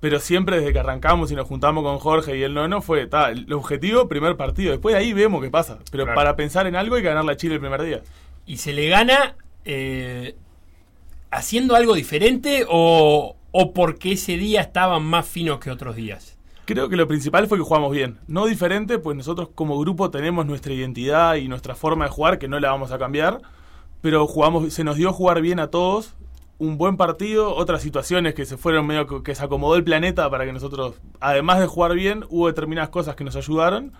Pero 0.00 0.18
siempre 0.20 0.58
desde 0.58 0.72
que 0.72 0.78
arrancamos 0.80 1.30
y 1.30 1.36
nos 1.36 1.46
juntamos 1.46 1.82
con 1.84 1.98
Jorge 1.98 2.36
y 2.36 2.42
el 2.42 2.54
nono 2.54 2.82
fue, 2.82 3.06
ta, 3.06 3.30
el 3.30 3.52
objetivo, 3.52 4.08
primer 4.08 4.36
partido. 4.36 4.72
Después 4.72 4.94
de 4.94 5.00
ahí 5.00 5.12
vemos 5.12 5.42
qué 5.42 5.50
pasa. 5.50 5.78
Pero 5.90 6.04
Claro. 6.04 6.16
para 6.16 6.36
pensar 6.36 6.66
en 6.66 6.76
algo 6.76 6.96
hay 6.96 7.02
que 7.02 7.08
ganarle 7.08 7.32
a 7.32 7.36
Chile 7.36 7.54
el 7.54 7.60
primer 7.60 7.82
día. 7.82 8.02
¿Y 8.46 8.56
se 8.58 8.72
le 8.72 8.88
gana 8.88 9.36
eh, 9.64 10.36
haciendo 11.30 11.74
algo 11.74 11.94
diferente 11.94 12.64
o, 12.68 13.36
o 13.50 13.72
porque 13.72 14.12
ese 14.12 14.36
día 14.36 14.60
estaban 14.60 15.04
más 15.04 15.26
finos 15.26 15.58
que 15.58 15.70
otros 15.70 15.96
días? 15.96 16.37
Creo 16.68 16.90
que 16.90 16.96
lo 16.96 17.08
principal 17.08 17.48
fue 17.48 17.56
que 17.56 17.64
jugamos 17.64 17.92
bien. 17.92 18.18
No 18.26 18.44
diferente, 18.44 18.98
pues 18.98 19.16
nosotros 19.16 19.48
como 19.54 19.78
grupo 19.80 20.10
tenemos 20.10 20.44
nuestra 20.44 20.74
identidad 20.74 21.36
y 21.36 21.48
nuestra 21.48 21.74
forma 21.74 22.04
de 22.04 22.10
jugar 22.10 22.38
que 22.38 22.46
no 22.46 22.60
la 22.60 22.70
vamos 22.70 22.92
a 22.92 22.98
cambiar. 22.98 23.40
Pero 24.02 24.26
jugamos, 24.26 24.74
se 24.74 24.84
nos 24.84 24.96
dio 24.96 25.10
jugar 25.14 25.40
bien 25.40 25.60
a 25.60 25.68
todos. 25.68 26.14
Un 26.58 26.76
buen 26.76 26.98
partido, 26.98 27.54
otras 27.54 27.80
situaciones 27.80 28.34
que 28.34 28.44
se 28.44 28.58
fueron 28.58 28.86
medio 28.86 29.22
que, 29.22 29.34
se 29.34 29.42
acomodó 29.42 29.76
el 29.76 29.82
planeta 29.82 30.28
para 30.28 30.44
que 30.44 30.52
nosotros, 30.52 30.96
además 31.20 31.58
de 31.58 31.68
jugar 31.68 31.94
bien, 31.94 32.26
hubo 32.28 32.48
determinadas 32.48 32.90
cosas 32.90 33.16
que 33.16 33.24
nos 33.24 33.34
ayudaron. 33.34 33.94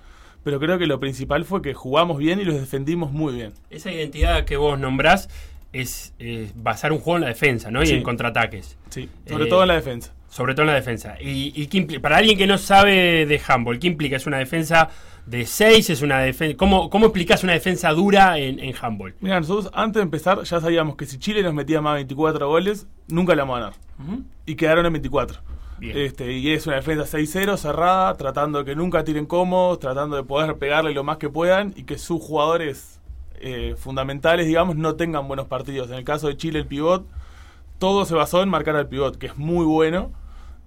Pero 0.44 0.60
creo 0.60 0.78
que 0.78 0.86
lo 0.86 1.00
principal 1.00 1.46
fue 1.46 1.62
que 1.62 1.72
jugamos 1.72 2.18
bien 2.18 2.38
y 2.38 2.44
los 2.44 2.56
defendimos 2.56 3.12
muy 3.12 3.32
bien. 3.32 3.54
Esa 3.70 3.90
identidad 3.90 4.44
que 4.44 4.58
vos 4.58 4.78
nombrás 4.78 5.30
es 5.72 6.12
eh, 6.18 6.52
basar 6.54 6.92
un 6.92 6.98
juego 6.98 7.16
en 7.16 7.22
la 7.22 7.28
defensa, 7.28 7.70
¿no? 7.70 7.82
Y 7.82 7.86
Sí. 7.86 7.94
en 7.94 8.02
contraataques. 8.02 8.76
Sí, 8.90 9.08
sobre 9.26 9.46
Eh, 9.46 9.48
todo 9.48 9.62
en 9.62 9.68
la 9.68 9.74
defensa. 9.74 10.12
Sobre 10.28 10.54
todo 10.54 10.62
en 10.62 10.68
la 10.68 10.74
defensa. 10.74 11.16
Y, 11.20 11.52
y 11.54 11.66
qué 11.68 12.00
para 12.00 12.18
alguien 12.18 12.36
que 12.36 12.46
no 12.46 12.58
sabe 12.58 13.26
de 13.26 13.40
handball, 13.46 13.78
¿qué 13.78 13.86
implica? 13.86 14.16
¿Es 14.16 14.26
una 14.26 14.38
defensa 14.38 14.90
de 15.26 15.46
6? 15.46 15.90
¿Es 15.90 16.02
una 16.02 16.20
defensa? 16.20 16.56
¿Cómo, 16.56 16.90
¿Cómo 16.90 17.06
explicás 17.06 17.44
una 17.44 17.54
defensa 17.54 17.90
dura 17.92 18.38
en, 18.38 18.58
en 18.60 18.74
handball? 18.80 19.14
Mira, 19.20 19.40
nosotros 19.40 19.70
antes 19.74 20.00
de 20.00 20.02
empezar 20.02 20.42
ya 20.42 20.60
sabíamos 20.60 20.96
que 20.96 21.06
si 21.06 21.18
Chile 21.18 21.42
nos 21.42 21.54
metía 21.54 21.80
más 21.80 21.94
de 21.94 22.00
24 22.00 22.48
goles, 22.48 22.86
nunca 23.08 23.34
la 23.34 23.44
vamos 23.44 23.56
a 23.56 23.60
ganar. 23.60 24.22
Y 24.46 24.54
quedaron 24.54 24.86
en 24.86 24.92
24. 24.92 25.40
Bien. 25.78 25.96
Este, 25.96 26.32
y 26.32 26.50
es 26.50 26.66
una 26.66 26.76
defensa 26.76 27.04
6-0 27.18 27.56
cerrada, 27.56 28.14
tratando 28.16 28.58
de 28.58 28.64
que 28.64 28.74
nunca 28.74 29.04
tiren 29.04 29.26
cómodos, 29.26 29.78
tratando 29.78 30.16
de 30.16 30.24
poder 30.24 30.56
pegarle 30.56 30.92
lo 30.92 31.04
más 31.04 31.18
que 31.18 31.28
puedan 31.28 31.72
y 31.76 31.84
que 31.84 31.98
sus 31.98 32.20
jugadores 32.20 33.00
eh, 33.40 33.76
fundamentales, 33.78 34.46
digamos, 34.46 34.76
no 34.76 34.96
tengan 34.96 35.28
buenos 35.28 35.46
partidos. 35.46 35.88
En 35.90 35.96
el 35.96 36.04
caso 36.04 36.28
de 36.28 36.36
Chile, 36.36 36.60
el 36.60 36.66
pivot, 36.66 37.06
todo 37.78 38.04
se 38.04 38.14
basó 38.14 38.42
en 38.42 38.48
marcar 38.48 38.76
al 38.76 38.88
pivot, 38.88 39.16
que 39.16 39.26
es 39.26 39.36
muy 39.36 39.64
bueno. 39.64 40.12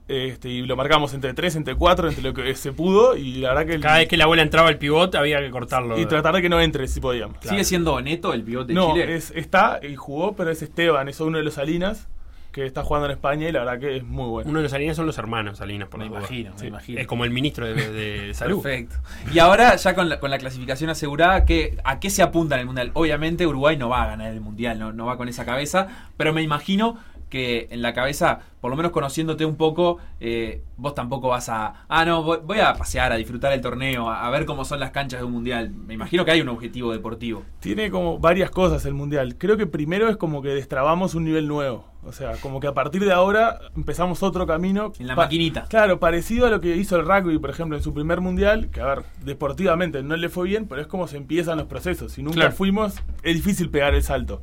Este, 0.07 0.49
y 0.49 0.64
lo 0.64 0.76
marcamos 0.76 1.14
entre 1.14 1.34
3, 1.34 1.55
entre 1.55 1.76
4, 1.76 2.09
entre 2.09 2.22
lo 2.24 2.34
que 2.34 2.53
se 2.55 2.74
pudo. 2.74 3.16
Y 3.16 3.36
la 3.36 3.49
verdad 3.49 3.66
que. 3.66 3.74
el- 3.76 3.82
Cada 3.82 3.97
vez 3.99 4.07
que 4.09 4.18
la 4.18 4.26
bola 4.26 4.41
entraba 4.41 4.68
al 4.68 4.78
pivot 4.78 5.14
había 5.16 5.39
que 5.39 5.49
cortarlo. 5.51 5.97
y 5.99 6.05
tratar 6.05 6.36
de 6.36 6.41
que 6.41 6.49
no 6.49 6.59
entre 6.59 6.88
si 6.89 6.99
podíamos. 6.99 7.38
¿Sigue 7.41 7.64
siendo 7.64 7.99
Neto 8.01 8.34
el 8.34 8.43
pivote 8.43 8.70
de 8.70 8.74
No, 8.74 8.91
Chile? 8.93 9.16
es, 9.16 9.32
está 9.32 9.80
y 9.82 9.95
jugó, 9.95 10.36
pero 10.36 10.51
es 10.51 10.62
Esteban, 10.62 11.07
es 11.07 11.20
uno 11.22 11.38
de 11.38 11.43
los 11.45 11.53
Salinas 11.53 12.09
que 12.52 12.66
está 12.66 12.84
jugando 12.84 13.06
en 13.06 13.14
España 13.14 13.47
y 13.47 13.52
la 13.52 13.60
verdad 13.60 13.80
que 13.80 13.97
es 13.97 14.04
muy 14.04 14.28
bueno. 14.30 14.49
Uno 14.49 14.60
de 14.60 14.64
los 14.64 14.72
Salinas 14.72 14.95
son 14.95 15.06
los 15.06 15.18
hermanos 15.18 15.58
Salinas, 15.58 15.88
por 15.88 15.99
Me 15.99 16.06
imagino, 16.06 16.52
me 16.60 16.68
imagino. 16.68 16.99
Es 16.99 17.08
como 17.08 17.24
el 17.24 17.32
ministro 17.32 17.66
de, 17.66 17.91
de 17.91 18.34
salud. 18.34 18.62
Perfecto. 18.62 18.97
Y 19.34 19.39
ahora, 19.39 19.76
ya 19.76 19.95
con 19.95 20.10
la, 20.10 20.20
con 20.20 20.32
la 20.32 20.38
clasificación 20.38 20.89
asegurada, 20.89 21.45
¿qué, 21.45 21.78
¿a 21.84 21.99
qué 21.99 22.10
se 22.10 22.24
apunta 22.24 22.56
en 22.56 22.62
el 22.62 22.68
Mundial? 22.68 22.91
Obviamente 22.93 23.47
Uruguay 23.47 23.78
no 23.78 23.89
va 23.89 24.04
a 24.04 24.08
ganar 24.08 24.32
el 24.32 24.41
Mundial, 24.41 24.80
no, 24.80 24.91
no 24.91 25.06
va 25.06 25.18
con 25.18 25.30
esa 25.30 25.45
cabeza, 25.45 25.88
pero 26.18 26.34
me 26.34 26.41
imagino 26.41 26.97
que 27.32 27.70
en 27.72 27.82
la 27.82 27.93
cabeza, 27.93 28.39
por 28.60 28.70
lo 28.70 28.76
menos 28.76 28.91
conociéndote 28.91 29.45
un 29.45 29.56
poco, 29.56 29.99
eh, 30.20 30.62
vos 30.76 30.93
tampoco 30.93 31.30
vas 31.30 31.47
a. 31.47 31.86
Ah, 31.88 32.04
no, 32.04 32.24
voy, 32.24 32.39
voy 32.43 32.60
a 32.60 32.74
pasear, 32.74 33.14
a 33.14 33.16
disfrutar 33.16 33.54
el 33.54 33.62
torneo, 33.62 34.10
a, 34.10 34.28
a 34.28 34.30
ver 34.30 34.45
cómo 34.45 34.66
son 34.66 34.82
las 34.82 34.91
canchas 34.91 35.22
de 35.22 35.26
un 35.26 35.32
mundial. 35.32 35.72
Me 35.72 35.93
imagino 35.93 36.26
que 36.26 36.32
hay 36.32 36.41
un 36.41 36.49
objetivo 36.49 36.91
deportivo. 36.91 37.43
Tiene 37.62 37.89
como 37.89 38.20
varias 38.20 38.52
cosas 38.52 38.86
el 38.86 38.93
mundial. 38.93 39.38
Creo 39.38 39.56
que 39.56 39.66
primero 39.66 40.10
es 40.10 40.18
como 40.18 40.41
que 40.41 40.49
destrabamos 40.49 41.16
un 41.16 41.24
nivel 41.24 41.47
nuevo. 41.47 41.91
O 42.04 42.12
sea, 42.12 42.32
como 42.41 42.60
que 42.60 42.66
a 42.68 42.74
partir 42.74 43.06
de 43.06 43.12
ahora 43.14 43.60
empezamos 43.76 44.24
otro 44.24 44.47
camino. 44.47 44.91
En 44.97 45.06
la 45.08 45.16
maquinita. 45.16 45.66
Claro, 45.70 45.99
parecido 45.99 46.47
a 46.47 46.49
lo 46.49 46.60
que 46.60 46.76
hizo 46.76 46.95
el 46.95 47.06
rugby, 47.06 47.38
por 47.38 47.52
ejemplo, 47.52 47.78
en 47.78 47.84
su 47.84 47.93
primer 47.93 48.22
mundial, 48.22 48.70
que 48.72 48.82
a 48.82 48.86
ver, 48.86 49.04
deportivamente 49.24 50.02
no 50.02 50.16
le 50.18 50.28
fue 50.30 50.47
bien, 50.47 50.68
pero 50.68 50.82
es 50.82 50.88
como 50.88 51.08
se 51.08 51.18
empiezan 51.18 51.58
los 51.60 51.68
procesos. 51.68 52.14
Si 52.14 52.24
nunca 52.24 52.36
Claro. 52.38 52.52
fuimos, 52.54 52.95
es 53.22 53.36
difícil 53.36 53.70
pegar 53.70 53.93
el 53.93 54.02
salto. 54.02 54.41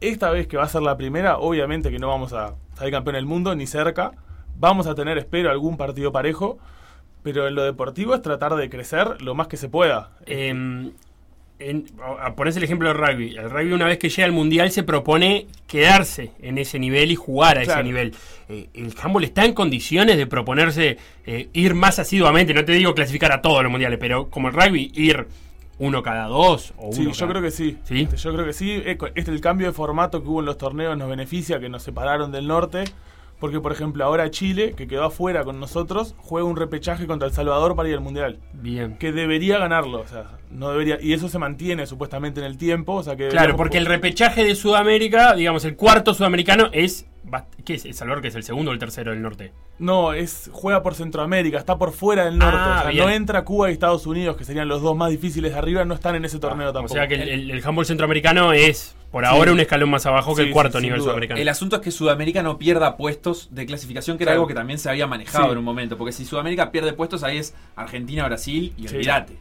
Esta 0.00 0.30
vez 0.30 0.48
que 0.48 0.56
va 0.56 0.64
a 0.64 0.68
ser 0.68 0.82
la 0.82 0.96
primera, 0.96 1.38
obviamente 1.38 1.90
que 1.90 1.98
no 2.00 2.08
vamos 2.08 2.32
a 2.32 2.54
salir 2.74 2.92
campeón 2.92 3.14
del 3.14 3.26
mundo, 3.26 3.54
ni 3.54 3.66
cerca. 3.68 4.10
Vamos 4.58 4.86
a 4.88 4.94
tener, 4.96 5.16
espero, 5.16 5.50
algún 5.50 5.76
partido 5.76 6.10
parejo. 6.12 6.58
Pero 7.22 7.48
en 7.48 7.54
lo 7.54 7.62
deportivo 7.62 8.14
es 8.14 8.20
tratar 8.20 8.54
de 8.54 8.68
crecer 8.68 9.22
lo 9.22 9.34
más 9.34 9.46
que 9.46 9.56
se 9.56 9.68
pueda. 9.70 10.10
Eh, 10.26 10.90
en, 11.58 11.86
ponés 12.36 12.56
el 12.56 12.64
ejemplo 12.64 12.88
del 12.88 12.98
rugby. 12.98 13.36
El 13.36 13.50
rugby 13.50 13.72
una 13.72 13.86
vez 13.86 13.98
que 13.98 14.08
llega 14.08 14.24
al 14.26 14.32
mundial 14.32 14.70
se 14.70 14.82
propone 14.82 15.46
quedarse 15.66 16.32
en 16.40 16.58
ese 16.58 16.78
nivel 16.78 17.10
y 17.10 17.14
jugar 17.14 17.58
a 17.58 17.62
Claro. 17.62 17.80
ese 17.80 17.84
nivel. 17.88 18.14
Eh, 18.48 18.68
el 18.74 18.92
handball 19.02 19.24
está 19.24 19.44
en 19.44 19.52
condiciones 19.54 20.16
de 20.16 20.26
proponerse 20.26 20.98
eh, 21.26 21.48
ir 21.52 21.74
más 21.74 21.98
asiduamente, 21.98 22.52
no 22.54 22.64
te 22.64 22.72
digo 22.72 22.94
clasificar 22.94 23.32
a 23.32 23.40
todos 23.40 23.62
los 23.62 23.70
mundiales, 23.70 23.98
pero 24.00 24.28
como 24.30 24.48
el 24.48 24.54
rugby, 24.54 24.90
ir 24.94 25.26
uno 25.78 26.02
cada 26.02 26.26
dos 26.26 26.72
o 26.76 26.86
uno 26.86 26.92
Sí, 26.94 27.12
yo 27.12 27.28
creo 27.28 27.42
que 27.42 27.50
sí. 27.50 27.78
¿Sí? 27.84 28.02
Este, 28.02 28.16
Yo 28.16 28.32
creo 28.32 28.46
que 28.46 28.52
sí. 28.52 28.82
Este, 28.84 29.30
el 29.30 29.40
cambio 29.40 29.66
de 29.68 29.72
formato 29.72 30.22
que 30.22 30.28
hubo 30.28 30.40
en 30.40 30.46
los 30.46 30.56
torneos 30.58 30.96
nos 30.96 31.08
beneficia, 31.08 31.58
que 31.58 31.68
nos 31.68 31.82
separaron 31.82 32.30
del 32.30 32.46
norte. 32.46 32.84
Porque, 33.44 33.60
por 33.60 33.72
ejemplo, 33.72 34.02
ahora 34.02 34.30
Chile, 34.30 34.72
que 34.74 34.86
quedó 34.86 35.04
afuera 35.04 35.44
con 35.44 35.60
nosotros, 35.60 36.14
juega 36.16 36.48
un 36.48 36.56
repechaje 36.56 37.06
contra 37.06 37.28
El 37.28 37.34
Salvador 37.34 37.76
para 37.76 37.90
ir 37.90 37.94
al 37.94 38.00
Mundial. 38.00 38.38
Bien. 38.54 38.96
Que 38.96 39.12
debería 39.12 39.58
ganarlo, 39.58 40.00
o 40.00 40.06
sea, 40.06 40.38
no 40.50 40.70
debería. 40.70 40.96
Y 40.98 41.12
eso 41.12 41.28
se 41.28 41.38
mantiene 41.38 41.86
supuestamente 41.86 42.40
en 42.40 42.46
el 42.46 42.56
tiempo, 42.56 42.94
o 42.94 43.02
sea 43.02 43.16
que. 43.16 43.28
Claro, 43.28 43.54
porque 43.56 43.76
el 43.76 43.84
repechaje 43.84 44.44
de 44.44 44.54
Sudamérica, 44.54 45.34
digamos, 45.34 45.66
el 45.66 45.76
cuarto 45.76 46.14
sudamericano 46.14 46.70
es... 46.72 47.06
¿Qué 47.64 47.74
es? 47.74 47.84
¿El 47.84 47.94
Salvador 47.94 48.20
que 48.22 48.28
es 48.28 48.34
el 48.34 48.42
segundo 48.44 48.70
o 48.70 48.74
el 48.74 48.78
tercero 48.78 49.10
del 49.12 49.22
norte? 49.22 49.52
No, 49.78 50.12
es 50.12 50.50
juega 50.52 50.82
por 50.82 50.94
Centroamérica, 50.94 51.58
está 51.58 51.78
por 51.78 51.92
fuera 51.92 52.26
del 52.26 52.38
norte. 52.38 52.56
Ah, 52.60 52.76
o 52.78 52.82
sea, 52.82 52.90
bien. 52.90 53.04
no 53.04 53.10
entra 53.10 53.44
Cuba 53.44 53.70
y 53.70 53.72
Estados 53.72 54.06
Unidos, 54.06 54.36
que 54.36 54.44
serían 54.44 54.68
los 54.68 54.82
dos 54.82 54.94
más 54.96 55.10
difíciles 55.10 55.52
de 55.52 55.58
arriba, 55.58 55.84
no 55.84 55.94
están 55.94 56.14
en 56.14 56.24
ese 56.24 56.38
torneo 56.38 56.66
Ah, 56.66 56.70
O 56.70 56.72
tampoco. 56.72 56.94
sea 56.94 57.08
que 57.08 57.14
el, 57.14 57.28
el, 57.28 57.50
el 57.50 57.64
handball 57.66 57.86
centroamericano 57.86 58.52
es, 58.52 58.94
por 59.10 59.24
Sí. 59.24 59.30
ahora, 59.30 59.52
un 59.52 59.60
escalón 59.60 59.90
más 59.90 60.04
abajo 60.06 60.34
que 60.34 60.42
Sí, 60.42 60.48
el 60.48 60.52
cuarto 60.54 60.78
sí, 60.78 60.84
nivel 60.84 61.00
sudamericano. 61.00 61.40
El 61.40 61.48
asunto 61.48 61.76
es 61.76 61.82
que 61.82 61.90
Sudamérica 61.90 62.42
no 62.42 62.58
pierda 62.58 62.96
puestos 62.96 63.48
de 63.52 63.64
clasificación, 63.66 64.16
que 64.18 64.24
era 64.24 64.30
Claro. 64.32 64.40
algo 64.42 64.48
que 64.48 64.54
también 64.54 64.78
se 64.78 64.90
había 64.90 65.06
manejado 65.06 65.46
Sí. 65.46 65.52
en 65.52 65.58
un 65.58 65.64
momento. 65.64 65.96
Porque 65.96 66.12
si 66.12 66.24
Sudamérica 66.24 66.70
pierde 66.70 66.92
puestos, 66.92 67.24
ahí 67.24 67.38
es 67.38 67.54
Argentina, 67.74 68.24
Brasil 68.26 68.74
y 68.76 68.86
Sí. 68.88 68.96
olvídate. 68.96 69.36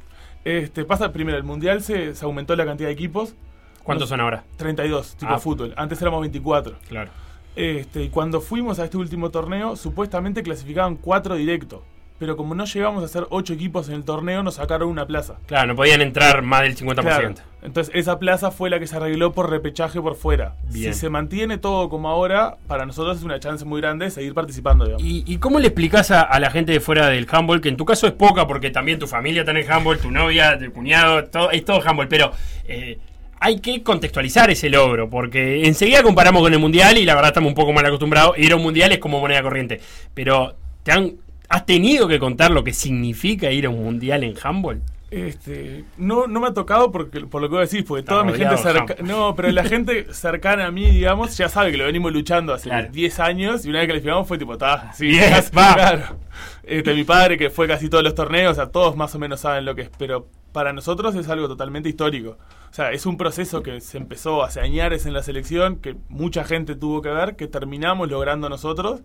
Este, 0.46 0.84
pasa 0.86 1.12
primero, 1.12 1.38
el 1.38 1.44
mundial 1.44 1.84
se, 1.84 2.16
se 2.16 2.26
aumentó 2.26 2.56
la 2.56 2.66
cantidad 2.66 2.88
de 2.88 2.94
equipos. 2.94 3.36
¿Cuántos 3.84 4.08
son 4.10 4.22
ahora? 4.22 4.44
32, 4.58 5.16
tipo 5.16 5.34
Ah. 5.34 5.40
fútbol. 5.40 5.74
Antes 5.76 6.02
éramos 6.02 6.22
24. 6.22 6.76
Claro. 6.88 7.12
Este, 7.56 8.04
y 8.04 8.10
cuando 8.10 8.42
fuimos 8.42 8.80
a 8.80 8.86
este 8.86 8.98
último 8.98 9.30
torneo, 9.30 9.76
supuestamente 9.76 10.44
clasificaban 10.44 10.96
4 10.96 11.36
directos. 11.36 11.82
Pero 12.20 12.38
como 12.38 12.56
no 12.56 12.66
llegamos 12.66 13.02
a 13.04 13.06
hacer 13.08 13.26
8 13.30 13.54
equipos 13.54 13.90
en 13.90 13.96
el 13.96 14.06
torneo, 14.06 14.44
nos 14.44 14.56
sacaron 14.56 14.88
una 14.88 15.06
plaza. 15.06 15.36
Claro, 15.46 15.68
no 15.68 15.76
podían 15.76 16.02
entrar 16.02 16.42
más 16.42 16.62
del 16.62 16.78
50%. 16.78 17.02
Claro. 17.02 17.34
Entonces 17.64 17.94
esa 17.96 18.20
plaza 18.20 18.52
fue 18.52 18.70
la 18.70 18.80
que 18.80 18.88
se 18.88 18.96
arregló 18.96 19.34
por 19.34 19.50
repechaje 19.50 20.00
por 20.00 20.16
fuera. 20.16 20.56
Bien. 20.70 20.94
Si 20.94 21.00
se 21.00 21.10
mantiene 21.10 21.58
todo 21.58 21.90
como 21.90 22.10
ahora, 22.10 22.58
para 22.68 22.86
nosotros 22.86 23.18
es 23.18 23.24
una 23.24 23.40
chance 23.40 23.66
muy 23.66 23.82
grande 23.82 24.06
de 24.06 24.12
seguir 24.12 24.34
participando, 24.34 24.86
digamos. 24.86 25.04
¿Y, 25.04 25.24
y 25.26 25.38
cómo 25.38 25.60
le 25.60 25.68
explicás 25.68 26.12
a, 26.12 26.22
a 26.22 26.40
la 26.40 26.52
gente 26.52 26.72
de 26.72 26.80
fuera 26.80 27.10
del 27.10 27.28
handball, 27.30 27.62
que 27.62 27.70
en 27.70 27.78
tu 27.78 27.86
caso 27.86 28.06
es 28.08 28.14
poca, 28.14 28.48
porque 28.48 28.70
también 28.70 29.00
tu 29.00 29.08
familia 29.08 29.42
está 29.42 29.52
en 29.52 29.58
el 29.58 29.70
handball, 29.72 29.98
tu 29.98 30.12
novia, 30.12 30.58
tu 30.58 30.72
cuñado, 30.72 31.26
todo, 31.26 31.52
es 31.52 31.66
todo 31.66 31.82
handball, 31.86 32.08
pero 32.08 32.32
eh, 32.66 33.00
hay 33.46 33.60
que 33.60 33.84
contextualizar 33.84 34.50
ese 34.52 34.70
logro, 34.70 35.10
porque 35.10 35.66
enseguida 35.68 36.02
comparamos 36.02 36.42
con 36.42 36.54
el 36.54 36.60
mundial 36.60 36.98
y 36.98 37.04
la 37.04 37.14
verdad 37.14 37.32
estamos 37.32 37.50
un 37.50 37.56
poco 37.56 37.74
mal 37.74 37.86
acostumbrados. 37.86 38.38
Ir 38.38 38.54
a 38.54 38.56
un 38.56 38.64
mundial 38.64 38.94
es 38.94 39.00
como 39.00 39.20
moneda 39.20 39.42
corriente, 39.44 39.82
pero 40.14 40.56
te 40.84 40.94
han, 40.94 41.14
has 41.50 41.66
tenido 41.66 42.08
que 42.08 42.20
contar 42.20 42.52
lo 42.52 42.64
que 42.64 42.72
significa 42.72 43.52
ir 43.52 43.66
a 43.66 43.70
un 43.70 43.84
mundial 43.84 44.24
en 44.24 44.36
handball. 44.42 44.82
Este, 45.12 45.84
no, 45.98 46.26
no 46.26 46.40
me 46.40 46.48
ha 46.48 46.54
tocado 46.54 46.92
porque, 46.92 47.20
por 47.20 47.42
lo 47.42 47.50
que 47.50 47.56
vos 47.56 47.70
decís, 47.70 47.86
porque 47.88 48.00
Está 48.00 48.14
toda 48.14 48.24
mi 48.24 48.32
gente 48.32 48.56
rodeado 48.56 48.74
de 48.86 48.88
cerca, 48.88 49.04
No, 49.04 49.36
pero 49.36 49.52
la 49.52 49.64
gente 49.64 50.08
cercana 50.12 50.66
a 50.66 50.72
mí, 50.72 50.90
digamos, 50.90 51.38
ya 51.38 51.50
sabe 51.50 51.70
que 51.72 51.78
lo 51.78 51.86
venimos 51.86 52.12
luchando 52.14 52.52
hace 52.54 52.70
Claro. 52.70 52.88
10 52.92 53.20
años 53.20 53.66
y 53.66 53.70
una 53.70 53.80
vez 53.80 53.88
que 53.88 53.92
calificamos 53.92 54.28
fue 54.28 54.38
tipo, 54.40 54.54
está, 54.54 54.92
sí, 54.94 55.16
casi- 55.20 55.52
claro. 55.52 56.18
Este, 56.64 56.94
mi 56.96 57.04
padre 57.04 57.38
que 57.38 57.50
fue 57.50 57.68
casi 57.68 57.90
todos 57.90 58.04
los 58.04 58.16
torneos, 58.16 58.54
o 58.54 58.56
sea, 58.56 58.68
todos 58.68 58.96
más 58.96 59.14
o 59.14 59.20
menos 59.20 59.42
saben 59.42 59.66
lo 59.66 59.76
que 59.76 59.84
es, 59.84 59.90
pero 60.00 60.28
para 60.52 60.74
nosotros 60.74 61.14
es 61.16 61.28
algo 61.30 61.48
totalmente 61.48 61.90
histórico. 61.90 62.38
O 62.74 62.76
sea, 62.76 62.92
es 62.92 63.06
un 63.06 63.18
proceso 63.18 63.62
que 63.62 63.80
se 63.82 64.00
empezó 64.00 64.42
hace 64.42 64.60
años 64.60 65.06
en 65.06 65.14
la 65.14 65.22
selección, 65.22 65.76
que 65.76 65.96
mucha 66.10 66.44
gente 66.44 66.74
tuvo 66.74 67.04
que 67.04 67.10
ver, 67.10 67.36
que 67.36 67.48
terminamos 67.48 68.10
logrando 68.10 68.50
nosotros, 68.50 69.02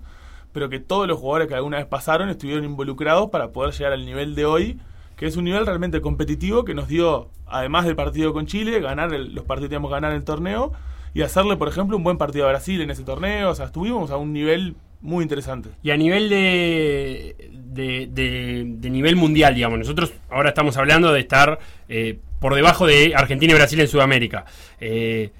pero 0.55 0.71
que 0.71 0.81
todos 0.81 1.07
los 1.07 1.19
jugadores 1.19 1.49
que 1.49 1.55
alguna 1.55 1.77
vez 1.77 1.85
pasaron 1.85 2.31
estuvieron 2.31 2.65
involucrados 2.65 3.29
para 3.29 3.53
poder 3.53 3.75
llegar 3.75 3.93
al 3.93 4.07
nivel 4.07 4.35
de 4.35 4.47
hoy, 4.47 4.81
que 5.17 5.27
es 5.27 5.37
un 5.37 5.45
nivel 5.45 5.67
realmente 5.67 6.01
competitivo 6.01 6.65
que 6.65 6.73
nos 6.73 6.89
dio, 6.89 7.29
además 7.47 7.85
del 7.85 7.95
partido 7.95 8.33
con 8.33 8.47
Chile, 8.47 8.81
ganar 8.81 9.13
el- 9.13 9.35
los 9.35 9.45
partidos 9.45 9.67
que 9.67 9.75
teníamos 9.75 9.91
que 9.91 9.97
ganar 9.97 10.13
el 10.13 10.25
torneo 10.25 10.73
y 11.13 11.21
hacerle, 11.21 11.59
por 11.59 11.69
ejemplo, 11.69 11.95
un 11.99 12.05
buen 12.05 12.17
partido 12.17 12.47
a 12.47 12.49
Brasil 12.49 12.81
en 12.81 12.91
ese 12.91 13.05
torneo. 13.05 13.51
O 13.51 13.55
sea, 13.55 13.67
estuvimos 13.67 14.11
a 14.11 14.17
un 14.17 14.33
nivel 14.33 14.77
muy 15.01 15.23
interesante. 15.23 15.71
Y 15.83 15.91
a 15.91 15.97
nivel 15.97 16.29
de, 16.29 17.37
de, 17.53 18.09
de- 18.11 18.65
de 18.67 18.91
nivel 18.91 19.17
mundial, 19.17 19.55
digamos, 19.55 19.79
nosotros 19.79 20.13
ahora 20.31 20.49
estamos 20.51 20.77
hablando 20.77 21.13
de 21.13 21.21
estar 21.21 21.59
eh, 21.89 22.19
por 22.41 22.55
debajo 22.55 22.87
de 22.87 23.15
Argentina 23.15 23.53
y 23.53 23.57
Brasil 23.57 23.81
en 23.81 23.89
Sudamérica. 23.89 24.45
Eh, 24.81 25.31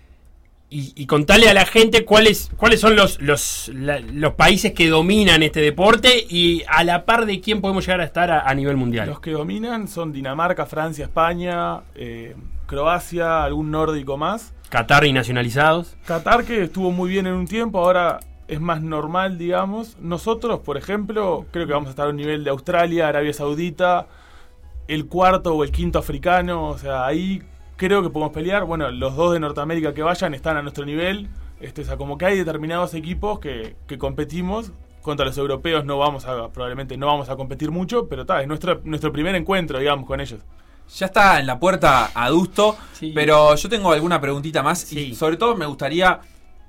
y, 0.71 0.93
y 0.97 1.07
contarle 1.07 1.49
a 1.49 1.55
la 1.55 1.65
gente 1.65 2.05
cuáles 2.05 2.51
cuáles 2.59 2.79
son 2.81 2.95
los, 2.95 3.21
los, 3.23 3.71
la- 3.75 4.01
los 4.01 4.35
países 4.35 4.73
que 4.73 4.89
dominan 4.89 5.43
este 5.43 5.61
deporte 5.61 6.27
y 6.29 6.63
a 6.69 6.85
la 6.85 7.07
par 7.07 7.25
de 7.25 7.41
quién 7.41 7.61
podemos 7.63 7.87
llegar 7.87 8.03
a 8.03 8.05
estar 8.05 8.31
a, 8.31 8.41
a 8.49 8.55
nivel 8.55 8.77
mundial. 8.77 9.09
Los 9.09 9.21
que 9.21 9.31
dominan 9.31 9.89
son 9.89 10.13
Dinamarca, 10.13 10.67
Francia, 10.67 11.05
España, 11.07 11.81
eh, 11.95 12.37
Croacia, 12.67 13.45
algún 13.45 13.71
nórdico 13.71 14.19
más. 14.19 14.53
Qatar 14.69 15.07
y 15.07 15.13
nacionalizados. 15.15 15.97
Qatar 16.07 16.45
que 16.45 16.65
estuvo 16.65 16.93
muy 16.93 17.09
bien 17.09 17.27
en 17.27 17.33
un 17.33 17.47
tiempo, 17.47 17.79
ahora 17.79 18.21
es 18.49 18.61
más 18.61 18.83
normal, 18.83 19.39
digamos. 19.39 19.97
Nosotros, 20.01 20.61
por 20.61 20.77
ejemplo, 20.77 21.47
creo 21.53 21.67
que 21.67 21.73
vamos 21.73 21.89
a 21.89 21.91
estar 21.91 22.07
a 22.07 22.11
un 22.11 22.17
nivel 22.17 22.43
de 22.45 22.51
Australia, 22.51 23.09
Arabia 23.09 23.33
Saudita, 23.33 24.07
el 24.89 25.07
cuarto 25.07 25.55
o 25.55 25.65
el 25.65 25.71
quinto 25.71 25.99
africano, 25.99 26.69
o 26.69 26.79
sea, 26.79 27.07
ahí 27.07 27.43
creo 27.77 28.03
que 28.03 28.11
podemos 28.11 28.33
pelear. 28.33 28.65
Bueno, 28.65 28.91
los 28.91 29.15
dos 29.17 29.33
de 29.35 29.41
Norteamérica 29.41 29.93
que 29.95 30.03
vayan 30.03 30.35
están 30.35 30.57
a 30.57 30.63
nuestro 30.63 30.85
nivel. 30.85 31.29
Este, 31.61 31.83
o 31.83 31.85
sea, 31.85 31.97
como 31.97 32.17
que 32.19 32.25
hay 32.27 32.39
determinados 32.39 32.95
equipos 32.95 33.39
que, 33.39 33.77
que 33.87 33.99
competimos. 33.99 34.73
Contra 35.03 35.25
los 35.25 35.39
europeos 35.39 35.85
no 35.85 35.97
vamos 35.99 36.27
a, 36.27 36.49
probablemente 36.49 36.97
no 36.97 37.07
vamos 37.07 37.29
a 37.31 37.37
competir 37.37 37.71
mucho, 37.71 38.09
pero 38.09 38.23
está, 38.23 38.43
es 38.43 38.49
nuestro, 38.49 38.81
nuestro 38.85 39.13
primer 39.13 39.35
encuentro, 39.37 39.79
digamos, 39.79 40.07
con 40.07 40.21
ellos. 40.21 40.41
Ya 40.97 41.07
está 41.07 41.39
en 41.39 41.47
la 41.47 41.59
puerta 41.59 42.11
adusto, 42.15 42.77
Sí. 42.93 43.13
pero 43.15 43.55
yo 43.55 43.69
tengo 43.69 43.93
alguna 43.93 44.21
preguntita 44.21 44.63
más 44.63 44.81
Sí. 44.81 45.01
y 45.11 45.15
sobre 45.15 45.37
todo 45.37 45.55
me 45.55 45.67
gustaría 45.67 46.21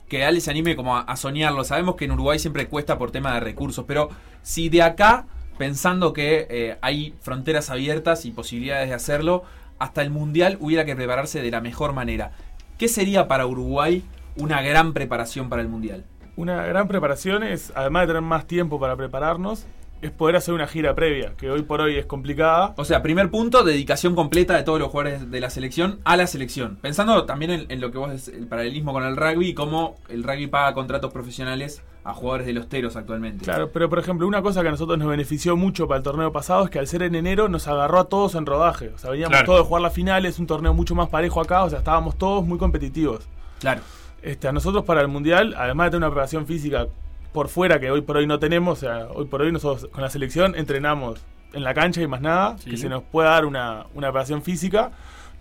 que 0.10 0.26
Ale 0.26 0.41
se 0.41 0.51
anime 0.51 0.76
como 0.76 0.97
a, 0.97 1.16
soñarlo. 1.16 1.64
Sabemos 1.64 1.95
que 1.95 2.05
en 2.05 2.12
Uruguay 2.12 2.39
siempre 2.39 2.68
cuesta 2.68 2.97
por 2.97 3.12
tema 3.12 3.34
de 3.36 3.39
recursos, 3.39 3.86
pero 3.88 4.10
si 4.41 4.68
de 4.68 4.82
acá, 4.82 5.28
pensando 5.57 6.12
que 6.12 6.47
eh, 6.49 6.78
hay 6.82 7.16
fronteras 7.22 7.70
abiertas 7.70 8.26
y 8.26 8.32
posibilidades 8.32 8.89
de 8.89 8.95
hacerlo, 8.95 9.43
hasta 9.78 10.01
el 10.01 10.10
Mundial 10.10 10.57
hubiera 10.60 10.84
que 10.84 10.95
prepararse 10.95 11.41
de 11.41 11.51
la 11.51 11.62
mejor 11.62 11.93
manera, 11.93 12.32
¿qué 12.78 12.88
sería 12.88 13.28
para 13.28 13.45
Uruguay 13.45 14.03
una 14.36 14.62
gran 14.62 14.93
preparación 14.93 15.47
para 15.47 15.62
el 15.62 15.70
Mundial? 15.70 16.05
Una 16.36 16.66
gran 16.66 16.88
preparación 16.88 17.43
es, 17.43 17.72
además 17.76 18.03
de 18.03 18.07
tener 18.07 18.22
más 18.22 18.47
tiempo 18.47 18.80
para 18.80 18.95
prepararnos, 18.95 19.68
es 20.02 20.12
poder 20.12 20.36
hacer 20.38 20.54
una 20.54 20.66
gira 20.68 20.95
previa, 20.95 21.34
que 21.38 21.52
hoy 21.52 21.62
por 21.64 21.82
hoy 21.82 21.97
es 21.97 22.06
complicada. 22.06 22.74
O 22.78 22.86
sea, 22.86 23.02
primer 23.02 23.30
punto, 23.30 23.64
dedicación 23.64 24.16
completa 24.16 24.56
de 24.56 24.64
todos 24.64 24.80
los 24.80 24.89
jugadores 24.89 25.30
de 25.30 25.39
la 25.41 25.50
selección 25.50 26.00
a 26.06 26.16
la 26.16 26.26
selección. 26.28 26.78
Pensando 26.82 27.26
también 27.26 27.52
en, 27.52 27.66
en 27.70 27.82
lo 27.82 27.91
que 27.91 27.97
vos 27.97 28.12
es 28.12 28.28
el 28.30 28.47
paralelismo 28.47 28.93
con 28.93 29.04
el 29.04 29.18
rugby 29.18 29.50
y 29.50 29.54
cómo 29.54 29.95
el 30.08 30.24
rugby 30.24 30.47
paga 30.47 30.74
contratos 30.74 31.12
profesionales 31.12 31.82
a 32.06 32.14
jugadores 32.14 32.47
de 32.47 32.54
los 32.54 32.70
teros 32.70 32.95
actualmente. 32.95 33.43
Claro, 33.43 33.72
pero 33.74 33.89
por 33.89 34.00
ejemplo, 34.00 34.26
una 34.26 34.41
cosa 34.41 34.62
que 34.62 34.70
a 34.70 34.72
nosotros 34.72 34.97
nos 34.97 35.10
benefició 35.10 35.58
mucho 35.58 35.88
para 35.88 35.97
el 35.97 36.04
torneo 36.04 36.32
pasado 36.32 36.64
es 36.64 36.70
que 36.70 36.80
al 36.80 36.88
ser 36.88 37.04
en 37.04 37.14
enero 37.16 37.50
nos 37.50 37.68
agarró 37.68 38.00
a 38.00 38.06
todos 38.06 38.36
en 38.36 38.45
rodaje. 38.45 38.89
O 38.95 38.97
sea, 38.97 39.10
veníamos 39.12 39.32
Claro. 39.34 39.45
todos 39.47 39.62
a 39.62 39.66
jugar 39.66 39.82
la 39.82 39.89
final, 39.91 40.26
es 40.26 40.39
un 40.39 40.47
torneo 40.47 40.74
mucho 40.74 40.95
más 40.95 41.10
parejo 41.10 41.41
acá, 41.41 41.64
o 41.66 41.70
sea, 41.70 41.80
estábamos 41.80 42.18
todos 42.18 42.45
muy 42.45 42.58
competitivos. 42.58 43.28
Claro. 43.60 43.82
Este, 44.22 44.47
a 44.47 44.54
nosotros 44.54 44.86
para 44.86 45.02
el 45.02 45.10
Mundial, 45.10 45.54
además 45.58 45.88
de 45.88 45.91
tener 45.91 45.97
una 46.06 46.10
preparación 46.12 46.45
física 46.47 46.88
por 47.34 47.47
fuera 47.49 47.80
que 47.80 47.91
hoy 47.91 48.01
por 48.01 48.17
hoy 48.17 48.27
no 48.27 48.39
tenemos, 48.39 48.77
o 48.80 48.82
sea, 48.82 49.07
hoy 49.13 49.25
por 49.25 49.41
hoy 49.41 49.51
nosotros 49.51 49.89
con 49.91 50.01
la 50.01 50.09
selección 50.09 50.55
entrenamos 50.55 51.19
en 51.53 51.63
la 51.63 51.73
cancha 51.73 52.01
y 52.01 52.07
más 52.07 52.21
nada, 52.21 52.57
Sí. 52.59 52.71
que 52.71 52.77
se 52.77 52.89
nos 52.89 53.03
pueda 53.03 53.30
dar 53.32 53.45
una, 53.45 53.86
una 53.93 54.07
preparación 54.07 54.41
física, 54.43 54.91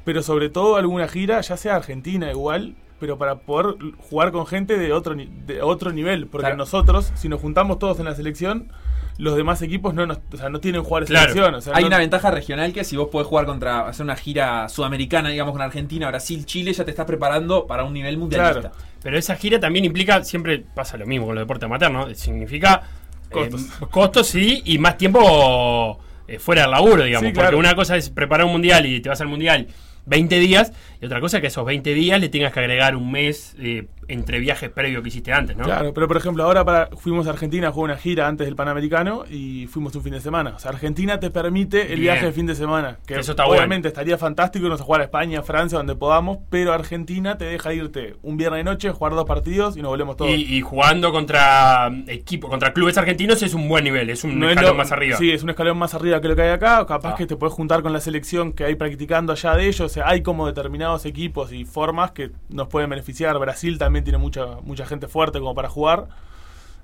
pero 0.05 0.23
sobre 0.23 0.49
todo 0.49 0.77
alguna 0.77 1.09
gira, 1.09 1.41
ya 1.41 1.57
sea 1.57 1.77
Argentina 1.77 2.31
igual, 2.31 2.75
pero 3.01 3.17
para 3.19 3.37
poder 3.37 3.77
jugar 4.11 4.33
con 4.33 4.47
gente 4.47 4.77
de 4.79 4.93
otro, 4.93 5.15
de 5.17 5.63
otro 5.63 5.93
nivel. 5.93 6.27
Porque 6.27 6.45
Claro. 6.45 6.57
nosotros, 6.57 7.13
si 7.15 7.29
nos 7.29 7.41
juntamos 7.41 7.79
todos 7.79 7.99
en 8.01 8.07
la 8.07 8.15
selección, 8.15 8.73
los 9.19 9.37
demás 9.37 9.61
equipos 9.63 9.95
no, 9.95 10.07
nos- 10.07 10.19
o 10.33 10.37
sea, 10.37 10.49
no 10.49 10.61
tienen 10.61 10.83
jugadores 10.83 11.09
de 11.09 11.15
Claro. 11.15 11.29
selección. 11.33 11.55
o 11.55 11.61
sea, 11.61 11.75
Hay 11.77 11.83
no- 11.83 11.89
una 11.89 11.99
ventaja 11.99 12.31
regional 12.31 12.73
que 12.73 12.85
si 12.85 12.97
vos 12.97 13.09
podés 13.09 13.27
jugar 13.29 13.47
contra, 13.47 13.87
hacer 13.89 14.05
una 14.05 14.17
gira 14.17 14.69
sudamericana, 14.69 15.29
digamos, 15.29 15.53
con 15.53 15.61
Argentina, 15.63 16.09
Brasil, 16.09 16.45
Chile, 16.47 16.73
ya 16.73 16.85
te 16.85 16.91
estás 16.91 17.07
preparando 17.07 17.67
para 17.67 17.85
un 17.85 17.93
nivel 17.93 18.17
mundialista. 18.19 18.73
Pero 19.03 19.19
esa 19.19 19.37
gira 19.37 19.61
también 19.61 19.85
implica, 19.85 20.25
siempre 20.25 20.65
pasa 20.75 20.97
lo 20.97 21.07
mismo 21.07 21.27
con 21.27 21.35
los 21.35 21.43
deportes 21.43 21.67
amateur, 21.67 21.91
¿no? 21.91 22.15
Significa 22.15 22.83
eh, 22.85 23.31
Costos. 23.31 23.63
costos, 23.91 24.27
sí, 24.29 24.63
y 24.65 24.79
más 24.79 24.97
tiempo 24.97 26.01
eh, 26.27 26.39
fuera 26.39 26.63
del 26.63 26.73
laburo, 26.73 27.05
digamos. 27.05 27.29
Sí, 27.29 27.33
claro. 27.33 27.49
Porque 27.51 27.61
una 27.61 27.75
cosa 27.75 27.97
es 27.97 28.11
preparar 28.11 28.47
un 28.47 28.53
mundial 28.53 28.87
y 28.87 29.01
te 29.01 29.09
vas 29.09 29.21
al 29.21 29.29
mundial 29.29 29.69
20 30.07 30.39
días, 30.39 30.73
y 31.01 31.07
otra 31.07 31.21
cosa 31.21 31.37
es 31.37 31.41
que 31.43 31.47
esos 31.49 31.65
20 31.65 31.95
días 31.95 32.21
le 32.21 32.29
tengas 32.29 32.53
que 32.53 32.61
agregar 32.61 32.97
un 32.97 33.11
mes 33.11 33.55
eh, 33.59 33.87
entre 34.09 34.39
viajes 34.41 34.71
previos 34.71 35.03
que 35.03 35.09
hiciste 35.09 35.33
antes, 35.33 35.57
¿no? 35.57 35.65
Claro, 35.65 35.93
pero 35.95 36.09
por 36.09 36.17
ejemplo, 36.17 36.43
ahora 36.45 36.65
para, 36.65 36.89
fuimos 36.97 37.27
a 37.27 37.31
Argentina 37.31 37.69
a 37.69 37.73
jugar 37.73 37.91
una 37.93 38.01
gira 38.01 38.27
antes 38.27 38.47
del 38.47 38.57
Panamericano 38.57 39.25
y 39.31 39.67
fuimos 39.67 39.95
un 39.97 40.03
fin 40.03 40.13
de 40.15 40.21
semana. 40.21 40.55
O 40.57 40.59
sea, 40.59 40.71
Argentina 40.71 41.21
te 41.21 41.31
permite 41.31 41.83
el 41.83 42.01
Bien. 42.01 42.15
viaje 42.15 42.27
de 42.27 42.33
fin 42.33 42.47
de 42.47 42.55
semana. 42.55 42.99
Que 43.07 43.19
Eso 43.19 43.33
está 43.33 43.45
obviamente 43.47 43.89
estaría 43.89 44.17
fantástico 44.19 44.65
irnos 44.67 44.81
a 44.81 44.85
jugar 44.85 45.03
a 45.03 45.05
España, 45.05 45.43
Francia, 45.43 45.79
donde 45.79 45.95
podamos, 45.95 46.39
pero 46.51 46.73
Argentina 46.73 47.37
te 47.39 47.45
deja 47.45 47.73
irte 47.75 48.17
un 48.23 48.37
viernes 48.37 48.59
de 48.61 48.65
noche, 48.65 48.91
jugar 48.91 49.13
dos 49.15 49.27
partidos 49.27 49.77
y 49.77 49.83
nos 49.83 49.91
volvemos 49.91 50.17
todos. 50.17 50.31
Y, 50.31 50.57
y 50.57 50.61
jugando 50.63 51.13
contra 51.13 51.91
equipo, 52.07 52.49
contra 52.49 52.73
clubes 52.73 52.97
argentinos 52.99 53.43
es 53.43 53.55
un 53.55 53.69
buen 53.69 53.85
nivel, 53.85 54.11
es 54.11 54.25
un 54.25 54.39
No 54.39 54.47
es 54.47 54.53
escalón 54.53 54.73
lo- 54.73 54.79
más 54.79 54.91
arriba. 54.93 55.17
Sí, 55.19 55.31
es 55.31 55.43
un 55.43 55.51
escalón 55.51 55.79
más 55.79 55.95
arriba 55.95 56.21
que 56.21 56.29
lo 56.29 56.37
que 56.37 56.43
hay 56.43 56.51
acá. 56.51 56.85
Capaz 56.87 57.11
Ah. 57.13 57.15
que 57.17 57.27
te 57.27 57.37
puedes 57.37 57.55
juntar 57.55 57.83
con 57.83 57.93
la 57.93 58.01
selección 58.01 58.53
que 58.53 58.65
hay 58.65 58.75
practicando 58.75 59.33
allá 59.33 59.55
de 59.55 59.67
ellos. 59.67 59.81
O 59.81 59.89
sea, 59.89 60.09
hay 60.09 60.23
como 60.23 60.47
determinados 60.47 61.05
equipos 61.07 61.53
y 61.53 61.65
formas 61.65 62.13
que 62.13 62.31
nos 62.49 62.69
pueden 62.69 62.89
beneficiar. 62.91 63.39
Brasil 63.39 63.79
también 63.79 63.98
tiene 64.03 64.19
mucha, 64.19 64.47
mucha 64.63 64.87
gente 64.87 65.09
fuerte 65.09 65.39
como 65.39 65.55
para 65.55 65.69
jugar. 65.69 66.07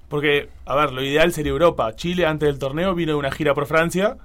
Porque, 0.09 0.49
a 0.67 0.75
ver, 0.75 0.93
lo 0.93 1.03
ideal 1.03 1.33
sería 1.33 1.51
Europa. 1.51 1.95
Chile 1.97 2.27
antes 2.27 2.47
del 2.47 2.59
torneo 2.59 2.95
vino 2.95 3.13
de 3.13 3.19
una 3.19 3.31
gira 3.31 3.55
por 3.55 3.67
Francia. 3.67 4.17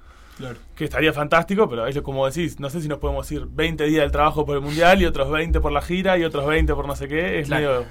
Que 0.76 0.86
estaría 0.86 1.12
fantástico, 1.12 1.70
pero 1.70 1.86
es 1.86 2.00
como 2.02 2.26
decís, 2.26 2.60
no 2.62 2.70
sé 2.70 2.82
si 2.82 2.88
nos 2.88 3.00
podemos 3.00 3.30
ir 3.32 3.46
20 3.46 3.84
días 3.86 4.04
del 4.04 4.12
trabajo 4.12 4.46
por 4.46 4.56
el 4.56 4.62
Mundial 4.62 5.02
y 5.02 5.06
otros 5.06 5.30
20 5.30 5.60
por 5.60 5.72
la 5.74 5.82
gira 5.82 6.18
y 6.18 6.24
otros 6.24 6.46
20 6.46 6.74
por 6.76 6.88
no 6.88 6.96
sé 6.96 7.08
qué. 7.08 7.40
Es 7.40 7.48
Claro. 7.48 7.68
medio... 7.68 7.86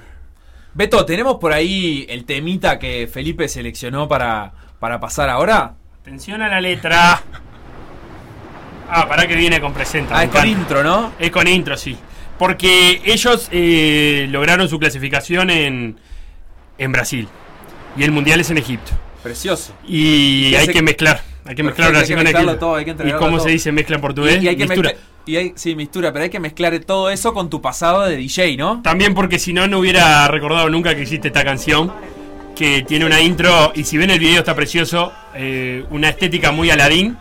Beto, 0.74 1.04
¿tenemos 1.04 1.36
por 1.36 1.52
ahí 1.52 2.06
el 2.08 2.24
temita 2.24 2.78
que 2.78 3.06
Felipe 3.06 3.48
seleccionó 3.48 4.06
para, 4.08 4.52
para 4.78 5.00
pasar 5.00 5.28
ahora? 5.28 5.74
Atención 6.00 6.40
a 6.40 6.48
la 6.48 6.60
letra. 6.60 7.20
Ah, 8.90 9.06
para 9.08 9.26
que 9.26 9.34
viene 9.36 9.60
con 9.60 9.74
presenta. 9.74 10.16
Ah, 10.16 10.24
es 10.24 10.30
con 10.30 10.46
intro, 10.46 10.82
¿no? 10.82 11.12
Es 11.18 11.30
con 11.30 11.46
intro, 11.46 11.76
sí. 11.76 11.98
Porque 12.38 13.00
ellos 13.04 13.48
eh, 13.52 14.26
lograron 14.30 14.68
su 14.68 14.78
clasificación 14.78 15.50
en, 15.50 15.98
en 16.78 16.92
Brasil. 16.92 17.28
Y 17.96 18.04
el 18.04 18.12
mundial 18.12 18.40
es 18.40 18.50
en 18.50 18.58
Egipto. 18.58 18.92
Precioso. 19.22 19.74
Y 19.86 20.48
Y 20.50 20.54
hay 20.54 20.68
que 20.68 20.82
mezclar. 20.82 21.22
Hay 21.44 21.54
que 21.54 21.62
mezclar 21.62 21.90
Brasil 21.90 22.16
con 22.16 22.26
Egipto. 22.26 22.56
todo, 22.58 22.74
hay 22.76 22.84
que 22.84 22.90
¿Y 22.92 23.12
cómo 23.12 23.36
todo. 23.38 23.46
se 23.46 23.50
dice 23.50 23.72
mezcla 23.72 23.96
en 23.96 24.02
portugués? 24.02 24.40
Y, 24.42 24.44
y 24.44 24.48
hay 24.48 24.56
que 24.56 24.64
Mistura. 24.66 24.90
mezclar- 24.90 25.08
y 25.26 25.36
hay, 25.36 25.52
sí, 25.56 25.74
mistura, 25.74 26.10
pero 26.10 26.22
hay 26.22 26.30
que 26.30 26.40
mezclar 26.40 26.78
todo 26.80 27.10
eso 27.10 27.34
con 27.34 27.50
tu 27.50 27.60
pasado 27.60 28.02
de 28.06 28.16
DJ, 28.16 28.56
¿no? 28.56 28.80
También 28.82 29.12
porque 29.12 29.38
si 29.38 29.52
no, 29.52 29.66
no 29.66 29.78
hubiera 29.80 30.26
recordado 30.28 30.70
nunca 30.70 30.94
que 30.94 31.02
existe 31.02 31.28
esta 31.28 31.44
canción. 31.44 31.92
Que 32.56 32.82
tiene 32.82 33.04
una 33.04 33.20
intro, 33.20 33.72
y 33.74 33.84
si 33.84 33.98
ven 33.98 34.10
el 34.10 34.18
video 34.18 34.38
está 34.40 34.54
precioso, 34.54 35.12
eh, 35.34 35.84
una 35.90 36.08
estética 36.08 36.50
muy 36.50 36.70
Aladín. 36.70 37.16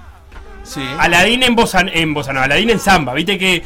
Sí. 0.64 0.82
Aladín 0.98 1.44
en 1.44 1.56
bossa, 1.56 1.82
en 1.82 2.14
bossa 2.14 2.32
nova, 2.34 2.46
Aladín 2.46 2.70
en 2.70 2.80
samba. 2.80 3.14
Viste 3.14 3.38
que 3.38 3.62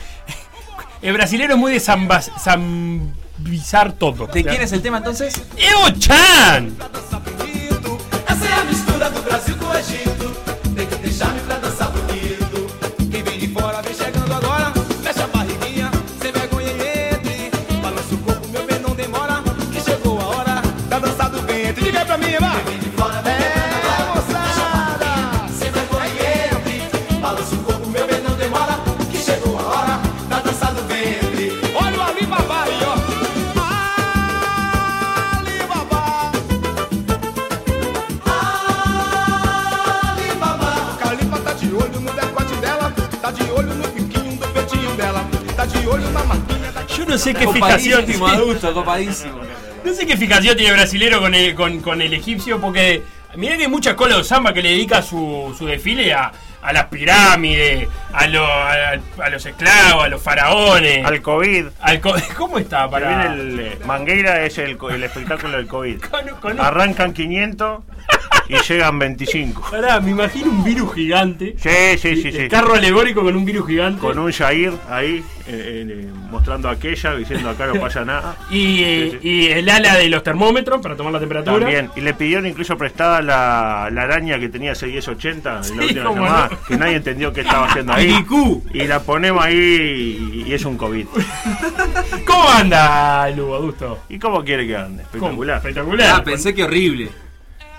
el 1.02 1.14
brasilero 1.14 1.54
es 1.54 1.60
muy 1.60 1.72
de 1.72 1.80
zambizar 1.80 3.94
todo. 3.94 4.28
¿De 4.28 4.44
quién 4.44 4.62
es 4.62 4.72
el 4.72 4.82
tema 4.82 4.98
entonces? 4.98 5.42
¡Eo 5.58 5.90
Chan! 5.98 6.76
Essa 8.28 8.46
é 8.46 8.54
a 8.54 8.64
sé 47.22 47.34
qué 47.34 47.48
fijación. 47.48 48.02
Copadísimo, 48.02 48.28
adulto, 48.28 48.74
copadísimo. 48.74 49.40
No 49.84 49.94
sé 49.94 50.06
qué 50.06 50.18
fijación 50.18 50.56
tiene 50.56 50.72
el 50.72 50.78
brasilero 50.78 51.20
con 51.20 51.34
el, 51.34 51.56
con, 51.56 51.80
con 51.80 52.02
el 52.02 52.14
egipcio, 52.14 52.60
porque 52.60 53.04
mirá 53.36 53.58
que 53.58 53.64
hay 53.64 53.70
mucha 53.70 53.96
cola 53.96 54.18
de 54.18 54.24
samba 54.24 54.54
que 54.54 54.62
le 54.62 54.70
dedica 54.70 55.02
su, 55.02 55.56
su 55.58 55.66
desfile 55.66 56.14
a, 56.14 56.32
a 56.62 56.74
las 56.74 56.86
pirámides, 56.86 57.88
a, 58.14 58.28
lo- 58.28 58.46
a, 58.46 58.92
a 59.24 59.30
los 59.30 59.46
esclavos, 59.46 60.04
a 60.04 60.08
los 60.08 60.22
faraones. 60.22 61.06
Al 61.06 61.22
COVID. 61.22 61.66
al 61.82 62.00
co- 62.00 62.16
¿Cómo 62.38 62.58
está? 62.60 62.90
Para... 62.90 63.34
el, 63.34 63.60
eh, 63.60 63.78
Mangueira 63.86 64.44
es 64.46 64.58
el, 64.58 64.78
el 64.92 65.04
espectáculo 65.04 65.58
del 65.58 65.68
COVID. 65.68 66.02
Con- 66.12 66.28
con- 66.42 66.60
Arrancan 66.60 67.14
500 67.14 67.84
y 68.50 68.56
llegan 68.68 69.00
25. 69.00 69.68
Pará, 69.72 70.00
me 70.02 70.12
imagino 70.12 70.50
un 70.52 70.64
virus 70.64 70.94
gigante. 70.94 71.56
Sí, 71.58 71.98
sí, 71.98 72.32
sí, 72.32 72.48
carro 72.50 72.74
alegórico 72.74 73.22
con 73.24 73.36
un 73.36 73.46
virus 73.46 73.68
gigante. 73.68 74.02
Con 74.02 74.20
un 74.20 74.32
Jair 74.32 74.74
ahí 74.90 75.24
eh, 75.48 75.86
eh, 75.88 76.08
mostrando 76.30 76.70
aquella, 76.70 77.16
diciendo 77.16 77.50
acá 77.50 77.68
no 77.68 77.80
pasa 77.80 78.04
nada. 78.06 78.36
y, 78.50 78.78
Sí, 79.12 79.20
y 79.22 79.48
el 79.48 79.70
ala 79.70 79.96
de 79.98 80.10
los 80.10 80.22
termómetros 80.24 80.82
para 80.82 80.96
tomar 80.96 81.14
la 81.14 81.20
temperatura. 81.20 81.60
También. 81.60 81.90
Y 81.96 82.02
le 82.02 82.14
pidieron 82.14 82.46
incluso 82.46 82.78
prestada 82.78 83.22
la, 83.22 83.90
la 83.92 84.02
araña 84.04 84.38
que 84.40 84.50
tenía 84.50 84.76
680 84.76 85.62
en 85.70 85.78
la 85.78 85.84
última 85.84 86.04
llamada, 86.04 86.50
no. 86.52 86.64
que 86.68 86.76
nadie 86.78 86.96
entendió 86.98 87.32
qué 87.34 87.42
estaba 87.42 87.68
haciendo 87.68 87.94
ahí. 87.94 88.01
Y 88.74 88.88
la 88.88 89.02
ponemos 89.02 89.44
ahí 89.44 89.56
y, 89.56 90.50
y 90.50 90.54
es 90.54 90.66
un 90.66 90.78
COVID. 90.78 91.06
¿Cómo 92.26 92.50
anda, 92.50 93.30
Lugo, 93.32 93.56
adusto? 93.56 94.00
¿Y 94.10 94.20
cómo 94.20 94.44
quiere 94.44 94.66
que 94.68 94.76
ande? 94.76 95.04
¿Cómo? 95.04 95.28
Espectacular. 95.28 95.58
Espectacular. 95.58 96.10
Ah, 96.16 96.24
pensé 96.24 96.54
que 96.54 96.64
horrible. 96.64 97.10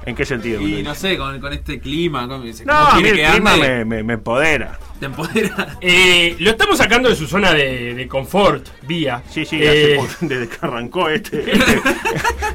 ¿En 0.04 0.16
qué 0.16 0.24
sentido? 0.26 0.60
Y 0.60 0.82
no 0.82 0.94
sé, 0.96 1.16
con, 1.16 1.40
con 1.40 1.52
este 1.52 1.78
clima. 1.78 2.26
Con, 2.26 2.44
No, 2.44 2.54
¿cómo 2.64 2.74
a 2.74 3.00
mí 3.00 3.08
el 3.08 3.16
que 3.16 3.24
clima 3.24 3.56
me, 3.56 3.84
me- 3.84 4.02
me 4.02 4.12
empodera. 4.14 4.78
Te 4.98 5.06
empodera. 5.06 5.76
Eh, 5.80 6.36
lo 6.40 6.50
estamos 6.50 6.78
sacando 6.78 7.08
de 7.08 7.14
su 7.16 7.26
zona 7.26 7.52
de, 7.52 7.94
de 7.94 8.08
confort, 8.08 8.66
vía. 8.82 9.22
Sí, 9.30 9.44
sí, 9.44 9.58
Eh, 9.60 9.98
hace 10.00 10.16
desde 10.26 10.48
que 10.48 10.56
arrancó 10.60 11.08
este. 11.08 11.40
este 11.52 11.80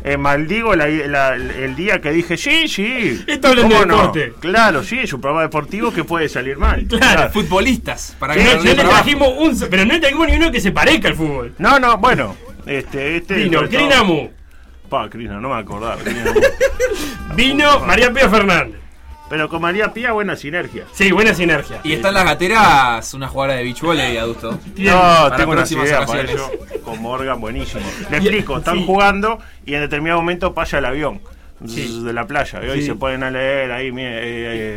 eh, 0.04 0.18
maldigo 0.18 0.76
la- 0.76 0.88
la- 0.88 1.36
el 1.36 1.76
día 1.76 2.02
que 2.02 2.12
dije, 2.12 2.36
sí, 2.38 2.68
sí. 2.68 3.24
Esto 3.28 3.48
hablando 3.50 3.76
¿cómo 3.78 3.86
de 3.86 3.98
deporte. 3.98 4.34
Claro, 4.40 4.84
sí, 4.84 5.00
es 5.00 5.14
un 5.14 5.22
programa 5.22 5.44
deportivo 5.44 5.92
que 5.94 6.04
puede 6.04 6.28
salir 6.30 6.58
mal. 6.58 6.86
Claro. 6.88 7.32
Futbolistas. 7.32 8.16
Para 8.20 8.34
Sí, 8.34 8.40
que 8.40 8.46
no, 8.46 8.52
no 8.56 8.58
no 8.64 8.64
le 8.66 8.76
trajimos 8.76 9.30
un. 9.38 9.60
Pero 9.70 9.86
no 9.86 9.94
le 9.94 10.00
trajimos 10.00 10.28
ni 10.28 10.36
uno 10.36 10.52
que 10.52 10.60
se 10.60 10.72
parezca 10.72 11.08
al 11.08 11.16
fútbol. 11.16 11.54
No, 11.60 11.80
no, 11.80 11.98
bueno. 11.98 12.36
Este, 12.66 13.16
este. 13.18 13.50
Krinamu, 13.50 14.30
Pa, 14.90 15.10
Crina, 15.10 15.40
no 15.40 15.50
me 15.50 15.56
acordaba. 15.60 15.98
Vino 17.36 17.80
María 17.82 18.12
Pía 18.12 18.30
Fernández. 18.30 18.80
Pero 19.30 19.50
con 19.50 19.62
María 19.62 19.92
Pía, 19.94 20.14
buena 20.14 20.38
sinergia. 20.38 20.86
Sí, 20.94 21.12
buena 21.12 21.34
sinergia. 21.34 21.82
Y 21.84 21.92
está 21.92 22.08
en 22.10 22.14
las 22.14 22.24
gateras 22.24 23.14
una 23.14 23.28
jugadora 23.28 23.56
de 23.58 23.64
beach 23.64 23.82
volley, 23.82 24.16
adusto. 24.16 24.52
No, 24.78 25.32
tengo 25.36 25.52
unas 25.52 25.68
próximas 25.68 25.86
ideas 25.88 26.06
para 26.06 26.22
eso. 26.22 26.50
Con 26.84 27.02
Morgan, 27.02 27.42
buenísimo. 27.42 27.84
Le 28.10 28.18
explico, 28.18 28.58
están 28.60 28.78
sí. 28.78 28.86
jugando 28.86 29.40
y 29.66 29.74
en 29.74 29.82
determinado 29.82 30.22
momento 30.22 30.54
pasa 30.54 30.78
el 30.78 30.86
avión. 30.86 31.20
Sí. 31.66 32.04
De 32.06 32.14
la 32.14 32.26
playa, 32.28 32.62
y 32.64 32.70
hoy 32.70 32.82
Sí. 32.82 32.86
se 32.88 32.96
ponen 32.96 33.24
a 33.24 33.32
leer 33.32 33.72
ahí, 33.72 33.92
mire, 33.92 34.20
eh, 34.20 34.22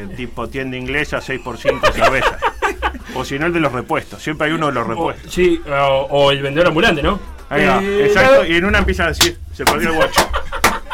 eh, 0.02 0.08
tipo 0.16 0.48
tienda 0.48 0.78
inglesa, 0.78 1.20
6 1.20 1.38
por 1.44 1.58
5 1.58 1.92
cerveza. 1.92 2.38
o 3.14 3.22
si 3.24 3.38
no, 3.38 3.46
el 3.46 3.52
de 3.52 3.60
los 3.60 3.70
repuestos. 3.70 4.22
Siempre 4.22 4.46
hay 4.48 4.54
uno 4.54 4.66
de 4.68 4.72
los 4.72 4.86
o, 4.86 4.88
repuestos. 4.88 5.30
sí, 5.30 5.60
o, 5.70 6.06
o 6.10 6.30
el 6.32 6.42
vendedor 6.42 6.68
ambulante, 6.68 7.02
¿no? 7.02 7.20
Ahí 7.50 7.66
va, 7.66 7.82
Eh, 7.82 8.06
exacto. 8.06 8.46
Y 8.46 8.56
en 8.56 8.64
una 8.64 8.78
empieza 8.78 9.04
a 9.04 9.08
decir, 9.08 9.38
se 9.52 9.64
perdió 9.64 9.90
el 9.90 9.96
guacho. 9.96 10.30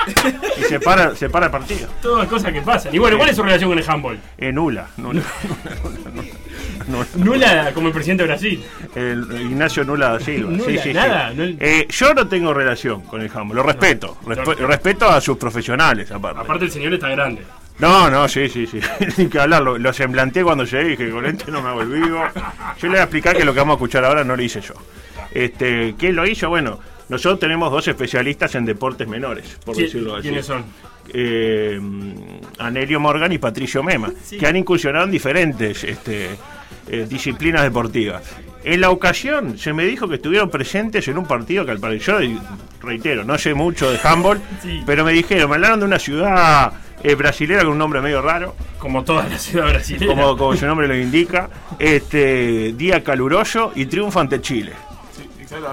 y 0.59 0.63
se 0.65 0.81
para, 0.81 1.15
se 1.15 1.29
para 1.31 1.47
el 1.47 1.53
partido. 1.53 1.89
Todas 2.03 2.27
cosas 2.29 2.53
que 2.53 2.63
pasan. 2.63 2.95
Y 2.95 2.99
bueno, 2.99 3.17
¿cuál 3.19 3.31
es 3.31 3.37
su 3.37 3.43
relación 3.43 3.71
con 3.71 3.79
el 3.79 3.89
handball? 3.89 4.19
Eh, 4.39 4.53
nula, 4.53 4.89
nula, 4.97 5.23
nula, 5.85 6.11
nula. 6.89 7.07
Nula 7.17 7.73
como 7.75 7.89
el 7.89 7.93
presidente 7.93 8.23
de 8.23 8.29
Brasil. 8.29 8.65
El 8.95 9.27
Ignacio 9.51 9.83
Nula 9.85 10.11
da 10.13 10.21
Silva. 10.21 10.51
Nula, 10.53 10.65
sí, 10.65 10.73
sí, 10.79 10.83
sí. 10.85 10.93
nada, 10.95 11.33
no- 11.35 11.43
Eh, 11.59 11.87
yo 11.91 12.15
no 12.15 12.29
tengo 12.29 12.55
relación 12.55 13.01
con 13.03 13.21
el 13.21 13.31
handball, 13.35 13.57
lo 13.57 13.63
respeto. 13.65 14.17
respe- 14.25 14.59
No. 14.61 14.67
respeto 14.69 15.09
a 15.11 15.21
sus 15.21 15.37
profesionales, 15.37 16.11
aparte. 16.13 16.41
Aparte 16.41 16.65
el 16.67 16.71
señor 16.71 16.95
está 16.95 17.09
grande. 17.09 17.43
No, 17.79 18.09
no, 18.09 18.27
sí, 18.29 18.49
sí, 18.49 18.67
sí. 18.67 18.81
Ni 19.19 19.27
que 19.27 19.39
hablar, 19.41 19.63
lo, 19.63 19.77
lo 19.77 19.93
semblanteé 19.93 20.45
cuando 20.45 20.65
llegué 20.65 20.87
y 20.87 20.97
dije, 20.97 21.11
con 21.11 21.27
este 21.27 21.51
no 21.51 21.61
me 21.61 21.69
hago 21.71 21.83
el 21.83 21.89
vivo. 21.89 22.23
Yo 22.81 22.87
le 22.87 22.89
voy 22.89 22.99
a 22.99 23.03
explicar 23.03 23.37
que 23.37 23.45
lo 23.45 23.53
que 23.53 23.59
vamos 23.59 23.75
a 23.75 23.77
escuchar 23.77 24.05
ahora 24.05 24.23
no 24.25 24.37
lo 24.37 24.43
hice 24.43 24.61
yo. 24.61 24.75
Este, 25.45 25.95
¿Quién 25.99 26.17
lo 26.17 26.27
hizo? 26.27 26.49
Bueno, 26.49 26.79
Nosotros 27.09 27.39
tenemos 27.39 27.71
dos 27.71 27.87
especialistas 27.87 28.55
en 28.57 28.65
deportes 28.65 29.07
menores, 29.07 29.59
por 29.65 29.77
¿Qui- 29.77 29.83
decirlo 29.83 30.15
así. 30.17 30.23
quiénes 30.23 30.45
son? 30.47 30.65
Eh, 31.15 31.79
Anelio 32.59 32.99
Morgan 32.99 33.31
y 33.33 33.39
Patricio 33.39 33.83
Mema, 33.85 34.11
que 34.41 34.45
han 34.47 34.57
incursionado 34.57 35.05
en 35.05 35.13
diferentes 35.13 35.85
este, 35.85 36.31
eh, 36.89 37.07
disciplinas 37.09 37.63
deportivas. 37.63 38.25
En 38.65 38.81
la 38.81 38.91
ocasión 38.91 39.57
se 39.57 39.73
me 39.73 39.85
dijo 39.85 40.09
que 40.09 40.17
estuvieron 40.17 40.51
presentes 40.51 41.07
en 41.07 41.17
un 41.19 41.27
partido 41.27 41.65
que 41.65 41.71
al 41.71 41.79
parecer, 41.79 42.23
yo 42.23 42.41
reitero, 42.83 43.23
no 43.23 43.39
sé 43.39 43.55
mucho 43.55 43.89
de 43.91 44.01
handball, 44.03 44.41
Sí. 44.63 44.83
pero 44.85 45.05
me 45.05 45.13
dijeron, 45.13 45.49
me 45.49 45.55
hablaron 45.57 45.79
de 45.79 45.87
una 45.87 46.01
ciudad 46.01 46.73
eh, 47.05 47.15
brasilera 47.15 47.63
con 47.63 47.73
un 47.73 47.79
nombre 47.79 48.01
medio 48.01 48.21
raro. 48.21 48.57
Como 48.81 49.05
toda 49.05 49.29
la 49.29 49.39
ciudad 49.39 49.69
brasileña. 49.69 50.07
Como, 50.09 50.37
como 50.37 50.57
su 50.57 50.67
nombre 50.67 50.89
lo 50.89 50.97
indica, 50.97 51.49
este 51.79 52.73
día 52.73 53.05
caluroso 53.05 53.71
y 53.77 53.87
triunfo 53.87 54.19
ante 54.19 54.41
Chile. 54.41 54.73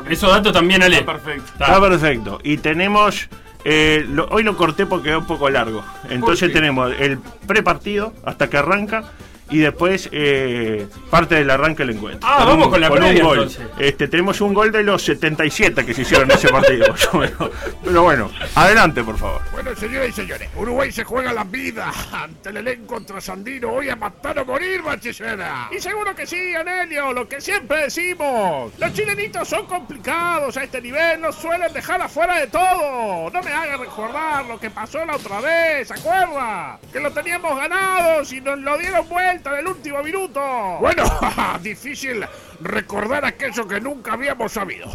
Esos 0.09 0.29
datos 0.31 0.53
también, 0.53 0.81
Ale. 0.83 0.97
Está 0.99 1.11
perfecto. 1.13 1.51
Está 1.53 1.79
perfecto. 1.81 2.39
Y 2.43 2.57
tenemos. 2.57 3.29
eh, 3.65 4.05
lo- 4.09 4.25
hoy 4.27 4.43
lo 4.43 4.57
corté 4.57 4.85
porque 4.85 5.09
quedó 5.09 5.19
un 5.19 5.25
poco 5.27 5.49
largo. 5.49 5.83
Entonces 6.09 6.51
tenemos 6.51 6.93
el 6.99 7.17
prepartido 7.47 8.13
hasta 8.25 8.49
que 8.49 8.57
arranca 8.57 9.03
y 9.49 9.59
después 9.59 10.09
eh, 10.11 10.87
parte 11.09 11.35
del 11.35 11.49
arranque 11.49 11.85
del 11.85 11.95
encuentro. 11.95 12.27
Ah, 12.29 12.45
vamos 12.45 12.69
con 12.69 12.81
la 12.81 12.89
un 12.89 12.97
previa, 12.97 13.23
gol. 13.23 13.37
entonces. 13.37 13.67
Este, 13.77 14.07
tenemos 14.07 14.41
un 14.41 14.53
gol 14.53 14.71
de 14.71 14.83
los 14.83 15.01
77 15.03 15.85
que 15.85 15.93
se 15.93 16.01
hicieron 16.01 16.29
en 16.31 16.37
ese 16.37 16.49
partido. 16.49 16.93
Pero 17.83 18.03
bueno, 18.03 18.31
adelante 18.55 19.03
por 19.03 19.17
favor. 19.17 19.41
Bueno, 19.51 19.75
señoras 19.75 20.09
y 20.09 20.11
señores, 20.13 20.49
Uruguay 20.55 20.91
se 20.91 21.03
juega 21.03 21.33
la 21.33 21.43
vida 21.43 21.91
ante 22.11 22.49
el 22.49 22.57
elenco 22.57 22.99
trasandino 23.01 23.71
hoy 23.73 23.89
a 23.89 23.95
matar 23.95 24.39
o 24.39 24.45
morir, 24.45 24.81
bachillera. 24.81 25.69
Y 25.75 25.79
seguro 25.79 26.15
que 26.15 26.25
sí, 26.25 26.55
Anelio, 26.55 27.13
lo 27.13 27.27
que 27.27 27.41
siempre 27.41 27.83
decimos. 27.83 28.71
Los 28.79 28.93
chilenitos 28.93 29.47
son 29.47 29.65
complicados 29.65 30.57
a 30.57 30.63
este 30.63 30.81
nivel, 30.81 31.21
nos 31.21 31.35
suelen 31.35 31.71
dejar 31.73 32.01
afuera 32.01 32.37
de 32.39 32.47
todo. 32.47 33.29
No 33.29 33.41
me 33.41 33.51
hagan 33.51 33.79
recordar 33.79 34.45
lo 34.45 34.59
que 34.59 34.69
pasó 34.69 35.05
la 35.05 35.15
otra 35.15 35.41
vez, 35.41 35.87
¿se 35.89 35.93
acuerda? 35.93 36.79
Que 36.91 36.99
lo 36.99 37.11
teníamos 37.11 37.57
ganados 37.57 38.31
y 38.31 38.41
nos 38.41 38.57
lo 38.59 38.77
dieron 38.77 39.07
vuelta 39.09 39.42
en 39.51 39.59
el 39.59 39.67
último 39.67 40.01
minuto. 40.03 40.41
Bueno, 40.79 41.03
difícil 41.61 42.25
recordar 42.63 43.25
aquello 43.25 43.67
que 43.67 43.79
nunca 43.79 44.13
habíamos 44.13 44.51
sabido. 44.51 44.87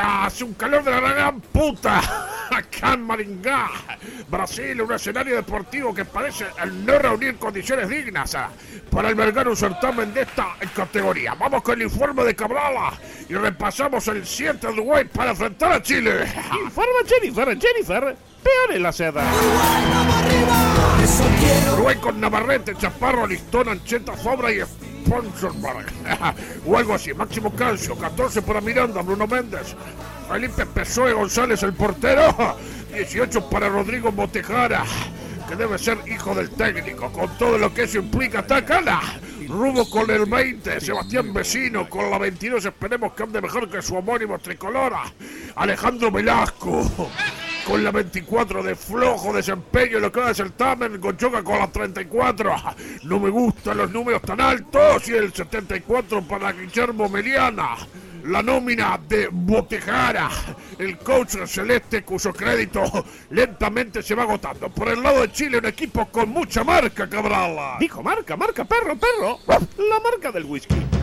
Hace 0.00 0.44
un 0.44 0.54
calor 0.54 0.82
de 0.84 0.90
la 0.90 1.00
gran 1.00 1.40
puta 1.40 2.00
acá 2.50 2.94
en 2.94 3.02
Maringá. 3.02 3.68
Brasil, 4.28 4.80
un 4.80 4.92
escenario 4.92 5.36
deportivo 5.36 5.94
que 5.94 6.04
parece 6.04 6.46
el 6.62 6.84
no 6.84 6.98
reunir 6.98 7.36
condiciones 7.36 7.88
dignas 7.88 8.34
ah, 8.34 8.50
para 8.90 9.08
albergar 9.08 9.48
un 9.48 9.56
certamen 9.56 10.14
de 10.14 10.22
esta 10.22 10.54
categoría. 10.74 11.34
Vamos 11.34 11.62
con 11.62 11.74
el 11.74 11.86
informe 11.86 12.24
de 12.24 12.34
Cabrala 12.34 12.92
y 13.28 13.34
repasamos 13.34 14.06
el 14.08 14.24
7 14.26 14.66
de 14.66 14.72
Uruguay 14.72 15.04
para 15.04 15.30
enfrentar 15.30 15.72
a 15.72 15.82
Chile. 15.82 16.26
Informe 16.64 16.92
Jennifer, 17.06 17.58
Jennifer, 17.58 18.16
peor 18.42 18.76
en 18.76 18.82
la 18.82 18.92
seda. 18.92 19.24
Uruguay 21.74 21.96
con 21.96 22.20
Navarrete, 22.20 22.74
Chaparro, 22.76 23.26
Listón, 23.26 23.68
Ancheta, 23.68 24.12
Fabra 24.14 24.52
y 24.52 24.60
Sponsorberg. 25.04 25.86
o 26.66 26.76
algo 26.76 26.94
así. 26.94 27.12
Máximo 27.14 27.54
Calcio, 27.54 27.96
14 27.96 28.42
para 28.42 28.60
Miranda, 28.60 29.02
Bruno 29.02 29.26
Méndez. 29.26 29.74
Felipe 30.30 30.66
Pesoe 30.66 31.12
González, 31.12 31.62
el 31.62 31.74
portero. 31.74 32.34
18 32.94 33.48
para 33.48 33.68
Rodrigo 33.68 34.10
Motejara, 34.10 34.84
que 35.48 35.54
debe 35.54 35.78
ser 35.78 35.98
hijo 36.06 36.34
del 36.34 36.50
técnico, 36.50 37.10
con 37.12 37.28
todo 37.38 37.56
lo 37.56 37.72
que 37.72 37.84
eso 37.84 37.98
implica. 37.98 38.46
Tacala. 38.46 39.00
Rubo 39.48 39.88
con 39.90 40.08
el 40.10 40.26
20, 40.26 40.80
Sebastián 40.80 41.32
Vecino 41.32 41.88
con 41.88 42.08
la 42.08 42.18
22, 42.18 42.64
esperemos 42.64 43.14
que 43.14 43.24
ande 43.24 43.40
mejor 43.40 43.68
que 43.68 43.82
su 43.82 43.96
homónimo 43.96 44.38
tricolora. 44.38 45.02
Alejandro 45.56 46.10
Velasco 46.12 47.10
con 47.70 47.84
la 47.84 47.92
24 47.92 48.64
de 48.64 48.74
flojo 48.74 49.32
desempeño 49.32 49.98
en 49.98 50.02
lo 50.02 50.10
que 50.10 50.18
va 50.18 50.28
de 50.28 50.34
certamen, 50.34 50.98
Conchoca 50.98 51.44
con 51.44 51.56
la 51.56 51.68
34. 51.68 52.52
No 53.04 53.20
me 53.20 53.30
gustan 53.30 53.76
los 53.76 53.92
números 53.92 54.22
tan 54.22 54.40
altos 54.40 55.08
y 55.08 55.12
el 55.12 55.32
74 55.32 56.22
para 56.22 56.50
Guillermo 56.50 57.08
Meliana. 57.08 57.76
La 58.24 58.42
nómina 58.42 58.98
de 59.08 59.28
Botejara, 59.30 60.28
el 60.78 60.98
coach 60.98 61.36
celeste 61.46 62.02
cuyo 62.02 62.32
crédito 62.32 62.82
lentamente 63.30 64.02
se 64.02 64.16
va 64.16 64.24
agotando. 64.24 64.68
Por 64.68 64.88
el 64.88 65.00
lado 65.00 65.20
de 65.20 65.30
Chile, 65.30 65.58
un 65.58 65.66
equipo 65.66 66.06
con 66.06 66.28
mucha 66.28 66.64
marca, 66.64 67.08
Cabral. 67.08 67.78
Dijo 67.78 68.02
marca, 68.02 68.36
marca, 68.36 68.64
perro, 68.64 68.98
perro. 68.98 69.38
La 69.46 70.00
marca 70.00 70.32
del 70.32 70.44
whisky. 70.44 70.99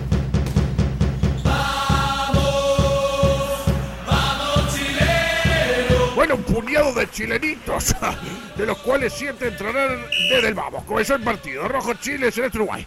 Puñado 6.62 6.94
de 6.94 7.10
chilenitos, 7.10 7.96
de 8.58 8.66
los 8.66 8.78
cuales 8.80 9.14
siete 9.16 9.48
entrarán 9.50 10.00
desde 10.32 10.48
el 10.48 10.54
vamos. 10.54 10.84
Comenzó 10.86 11.16
el 11.16 11.22
partido. 11.22 11.68
Rojo 11.68 11.94
Chile, 11.96 12.32
Celeste 12.32 12.58
Uruguay. 12.58 12.86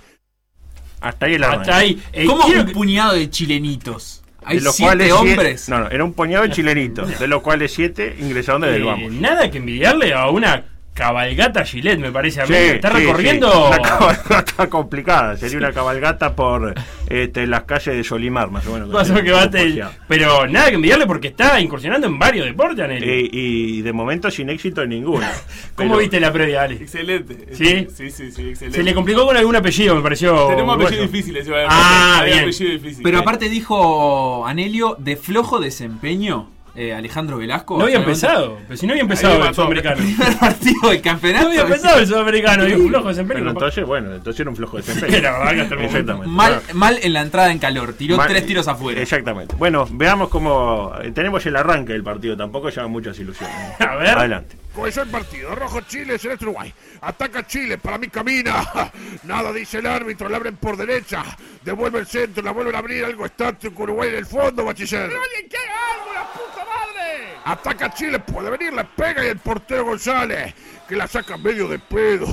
Hasta 1.01 1.27
ahí 1.27 1.35
el 1.35 1.45
arranque. 1.45 1.61
Hasta 1.71 1.77
ahí. 1.77 2.03
Eh, 2.13 2.27
¿Cómo 2.27 2.45
quiero 2.45 2.61
un 2.63 2.67
que- 2.67 2.73
puñado 2.73 3.15
de 3.15 3.31
chilenitos? 3.31 4.23
Hay 4.45 4.59
De 4.59 4.65
los 4.65 4.75
siete 4.75 4.89
cuales 4.89 5.07
siete- 5.21 5.31
hombres. 5.33 5.69
no, 5.69 5.79
no, 5.81 5.89
era 5.91 6.03
un 6.05 6.13
puñado 6.15 6.45
de 6.45 6.51
chilenitos, 6.51 7.19
de 7.19 7.27
los 7.29 7.43
cuales 7.43 7.73
siete 7.73 8.17
ingresaron 8.19 8.63
desde 8.63 8.77
el 8.77 8.83
eh, 8.83 8.87
vamos. 8.87 9.13
nada 9.13 9.51
que 9.51 9.59
envidiarle 9.59 10.15
a 10.15 10.29
una 10.31 10.65
cabalgata 10.95 11.65
Gillette, 11.65 11.99
me 11.99 12.13
parece 12.13 12.43
a 12.43 12.47
mí. 12.47 12.55
Sí, 12.55 12.63
Está 12.75 12.91
sí, 12.91 12.97
recorriendo. 12.99 13.51
sí. 13.51 13.59
Una 13.69 13.79
cabalgata 13.89 14.69
complicada. 14.69 15.37
Sería 15.37 15.59
una 15.59 15.73
cabalgata 15.73 16.35
por 16.37 16.75
este, 17.09 17.47
las 17.47 17.63
calles 17.65 17.95
de 17.97 18.05
Solimar, 18.05 18.51
más 18.51 18.67
o 18.67 18.73
menos. 18.75 18.89
Más 18.89 19.09
o 19.09 19.15
menos 19.15 19.25
que 19.25 19.33
bate. 19.33 19.83
Pero 20.09 20.47
nada 20.47 20.69
que 20.69 20.75
envidiarle 20.75 21.07
porque 21.07 21.29
está 21.29 21.59
incursionando 21.61 22.07
en 22.07 22.19
varios 22.19 22.47
deportes, 22.47 22.85
Anel. 22.85 23.03
Eh, 23.03 23.29
y 23.33 23.83
de 23.83 23.93
momento 23.93 24.31
sin 24.31 24.51
éxito 24.51 24.83
en 24.83 24.91
ninguno. 24.91 25.27
¿Cómo 25.75 25.91
Pero- 25.91 26.01
viste 26.01 26.21
la 26.21 26.33
previa, 26.33 26.63
Ale? 26.63 26.75
Excelente. 26.75 27.47
¿Sí? 27.55 27.87
Sí, 27.95 28.11
sí, 28.11 28.31
sí, 28.33 28.49
excelente. 28.51 28.73
Se 28.79 28.83
le 28.83 28.95
complicó 28.95 29.25
con 29.27 29.37
algún 29.37 29.57
apellido, 29.57 29.95
me 29.95 30.03
pareció. 30.03 30.49
Tenemos 30.49 30.77
apellidos 30.77 31.11
difíciles. 31.11 31.47
Ah, 31.69 32.23
bien. 32.27 32.41
apellido 32.41 32.73
difícil. 32.73 33.03
Pero 33.03 33.19
aparte 33.19 33.49
dijo 33.49 34.47
Anelio 34.47 34.97
de 34.99 35.17
flojo 35.17 35.61
desempeño 35.61 36.51
eh, 36.75 36.95
Alejandro 36.95 37.39
Velasco. 37.39 37.77
No 37.79 37.85
había 37.85 37.97
empezado. 37.99 38.59
Pero 38.67 38.77
si 38.77 38.87
no 38.87 38.93
había 38.93 39.03
empezado 39.03 39.45
el 39.47 39.55
sudamericano. 39.55 39.97
primer 39.97 40.39
partido 40.39 40.91
del 40.91 41.01
campeonato. 41.03 41.45
No 41.45 41.51
había 41.51 41.63
empezado 41.63 41.99
el 42.01 42.07
sudamericano. 42.07 42.69
Y 42.69 42.73
un 42.73 42.89
flojo 42.89 43.09
desempeño. 43.09 43.39
Pero 43.41 43.51
entonces, 43.51 43.87
bueno, 43.87 44.15
entonces 44.15 44.41
era 44.41 44.51
un 44.51 44.57
flojo 44.57 44.77
de 44.77 44.83
Sí, 44.83 44.93
desempeño. 44.95 45.23
la 45.23 45.33
verdad 45.39 45.55
que 45.55 45.61
hasta 45.63 45.75
el 45.75 45.81
momento. 45.81 45.99
Exactamente. 45.99 46.29
Mal, 46.37 46.63
mal 46.75 46.99
en 47.03 47.13
la 47.13 47.21
entrada 47.23 47.51
en 47.53 47.59
calor. 47.59 47.93
Tiró 47.95 48.17
Mal- 48.17 48.29
tres 48.29 48.47
tiros 48.47 48.69
afuera. 48.69 49.01
Exactamente. 49.01 49.55
Bueno, 49.57 49.87
veamos 49.91 50.29
cómo. 50.29 50.93
eh, 51.03 51.11
Tenemos 51.13 51.45
el 51.47 51.57
arranque 51.57 51.93
del 51.93 52.03
partido, 52.05 52.37
tampoco 52.37 52.69
llama 52.71 52.89
muchas 52.89 53.19
ilusiones. 53.19 53.57
A 53.81 53.97
ver. 53.97 54.17
Adelante. 54.19 54.57
El 54.77 55.09
partido. 55.09 55.55
Rojo 55.55 55.83
Chile, 55.83 56.19
Celeste 56.19 56.45
Uruguay. 56.45 56.73
Ataca 57.03 57.47
Chile, 57.47 57.77
para 57.77 57.99
mí 57.99 58.09
camina. 58.09 58.67
Nada 59.25 59.53
dice 59.53 59.79
el 59.79 59.87
árbitro, 59.87 60.29
la 60.29 60.39
abren 60.39 60.57
por 60.57 60.77
derecha. 60.77 61.23
Devuelve 61.63 61.99
el 61.99 62.07
centro, 62.07 62.43
la 62.43 62.53
vuelven 62.53 62.75
a 62.75 62.79
abrir. 62.79 63.05
Algo 63.05 63.27
estático 63.27 63.83
Uruguay 63.83 64.09
en 64.09 64.15
el 64.17 64.27
fondo, 64.27 64.65
bachiller. 64.65 65.09
¡Pero 65.09 65.23
alguien 65.23 65.49
que 65.49 65.57
algo, 65.59 66.15
la 66.15 66.33
puta 66.33 66.65
madre! 66.65 67.35
Ataca 67.45 67.93
Chile, 67.93 68.21
puede 68.21 68.51
venir, 68.51 68.73
le 68.73 68.85
pega 68.85 69.25
y 69.25 69.29
el 69.29 69.39
portero 69.39 69.85
González, 69.85 70.55
que 70.89 70.97
la 70.97 71.07
saca 71.07 71.37
medio 71.37 71.69
de 71.69 71.79
pedo. 71.79 72.27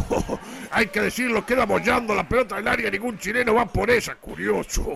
Hay 0.72 0.88
que 0.88 1.02
decirlo, 1.02 1.45
queda 1.45 1.66
bollando 1.66 2.16
la 2.16 2.28
pelota 2.28 2.56
del 2.56 2.68
área. 2.68 2.90
Ningún 2.90 3.20
chileno 3.20 3.56
va 3.56 3.66
por 3.66 3.90
esa, 3.90 4.16
curioso. 4.16 4.95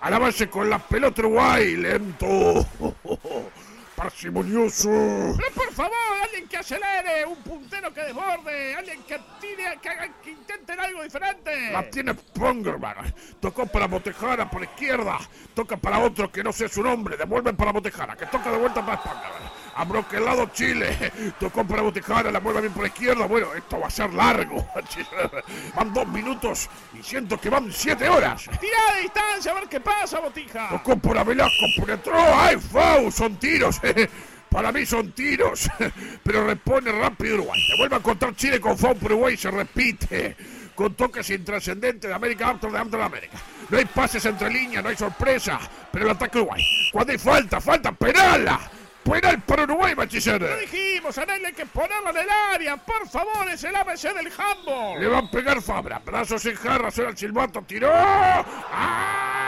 Al 0.00 0.14
avance 0.14 0.48
con 0.48 0.68
la 0.68 0.78
pelota 0.78 1.22
Uruguay, 1.22 1.76
lento. 1.76 2.66
parsimonioso. 3.96 4.88
Pero 5.36 5.50
por 5.54 5.72
favor, 5.72 5.96
alguien 6.22 6.48
que 6.48 6.56
acelere, 6.56 7.24
un 7.26 7.36
puntero 7.42 7.92
que 7.92 8.00
desborde, 8.02 8.74
alguien 8.74 9.02
que 9.04 9.18
tire, 9.40 9.78
que, 9.80 9.88
haga- 9.88 10.20
que 10.22 10.30
intenten 10.30 10.80
algo 10.80 11.02
diferente. 11.02 11.70
La 11.72 11.88
tiene 11.90 12.14
Pongerman. 12.14 13.14
Tocó 13.40 13.66
para 13.66 13.86
Botejara 13.86 14.48
por 14.50 14.62
izquierda. 14.62 15.18
Toca 15.54 15.76
para 15.76 15.98
otro 15.98 16.30
que 16.30 16.42
no 16.42 16.52
sé 16.52 16.68
su 16.68 16.82
nombre. 16.82 17.16
Devuelven 17.16 17.56
para 17.56 17.72
Botejara, 17.72 18.16
que 18.16 18.26
toca 18.26 18.50
de 18.50 18.58
vuelta 18.58 18.84
para 18.84 19.02
Pongerman. 19.02 19.52
Abroquelado 19.74 20.46
Chile. 20.52 21.12
Tocó 21.38 21.64
para 21.64 21.82
Botejara, 21.82 22.30
la 22.30 22.40
vuelve 22.40 22.62
bien 22.62 22.72
por 22.72 22.86
izquierda. 22.86 23.26
Bueno, 23.26 23.54
esto 23.54 23.80
va 23.80 23.86
a 23.86 23.90
ser 23.90 24.12
largo. 24.12 24.66
Van 25.76 25.92
dos 25.92 26.06
minutos 26.08 26.68
y 26.98 27.02
siento 27.02 27.40
que 27.40 27.48
van 27.48 27.72
siete 27.72 28.08
horas. 28.08 28.44
Tira 28.60 28.94
de 28.94 29.02
distancia 29.02 29.52
a 29.52 29.54
ver 29.54 29.68
qué 29.68 29.80
pasa, 29.80 30.20
Botija. 30.20 30.68
Tocó 30.70 30.96
por 30.96 31.24
Velasco, 31.24 31.66
penetró. 31.76 32.14
¡Ay, 32.16 32.56
Fau! 32.58 33.10
Son 33.10 33.36
tiros. 33.36 33.80
Para 34.50 34.70
mí 34.70 34.84
son 34.84 35.12
tiros. 35.12 35.70
Pero 36.22 36.46
repone 36.46 36.92
rápido 36.92 37.36
Uruguay. 37.36 37.60
Se 37.66 37.76
vuelve 37.76 37.96
a 37.96 37.98
encontrar 37.98 38.36
Chile 38.36 38.60
con 38.60 38.76
Fau 38.76 38.94
por 38.94 39.12
Uruguay. 39.12 39.36
Se 39.36 39.50
repite. 39.50 40.36
Con 40.74 40.94
toques 40.94 41.28
intrascendentes 41.30 42.08
de 42.08 42.14
América 42.14 42.48
Amsterdam 42.48 42.90
de 42.90 43.02
América. 43.02 43.38
No 43.68 43.78
hay 43.78 43.84
pases 43.86 44.24
entre 44.24 44.50
líneas, 44.50 44.82
no 44.82 44.90
hay 44.90 44.96
sorpresa. 44.96 45.58
Pero 45.90 46.04
el 46.04 46.10
ataque 46.10 46.38
Uruguay. 46.38 46.64
Cuando 46.92 47.12
hay 47.12 47.18
falta, 47.18 47.60
falta, 47.60 47.92
penal. 47.92 48.58
Penal 49.04 49.42
para 49.42 49.64
Uruguay, 49.64 49.94
bachiller. 49.94 50.40
Lo 50.40 50.56
dijimos, 50.58 51.18
a 51.18 51.26
nadie 51.26 51.46
hay 51.46 51.52
que 51.52 51.66
ponerlo 51.66 52.10
en 52.10 52.16
el 52.16 52.30
área. 52.30 52.76
Por 52.76 53.08
favor, 53.08 53.48
es 53.50 53.62
el 53.64 53.74
ABC 53.74 54.14
del 54.14 54.32
handball. 54.36 55.00
Le 55.00 55.08
van 55.08 55.26
a 55.26 55.30
pegar 55.30 55.60
Fabra. 55.60 56.00
Brazos 56.04 56.44
en 56.46 56.54
jarra, 56.54 56.90
suena 56.90 57.10
el 57.10 57.16
silbato, 57.16 57.62
tiró. 57.62 57.90
¡Ah! 57.92 59.42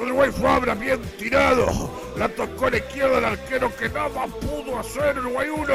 Uruguay 0.00 0.30
fue 0.30 0.48
abra 0.48 0.74
bien 0.74 1.00
tirado. 1.18 1.66
La 2.16 2.28
tocó 2.28 2.66
a 2.66 2.70
la 2.70 2.78
izquierda 2.78 3.18
el 3.18 3.24
arquero 3.24 3.74
que 3.76 3.88
nada 3.88 4.26
pudo 4.26 4.78
hacer 4.78 5.18
Uruguay 5.18 5.48
1. 5.48 5.74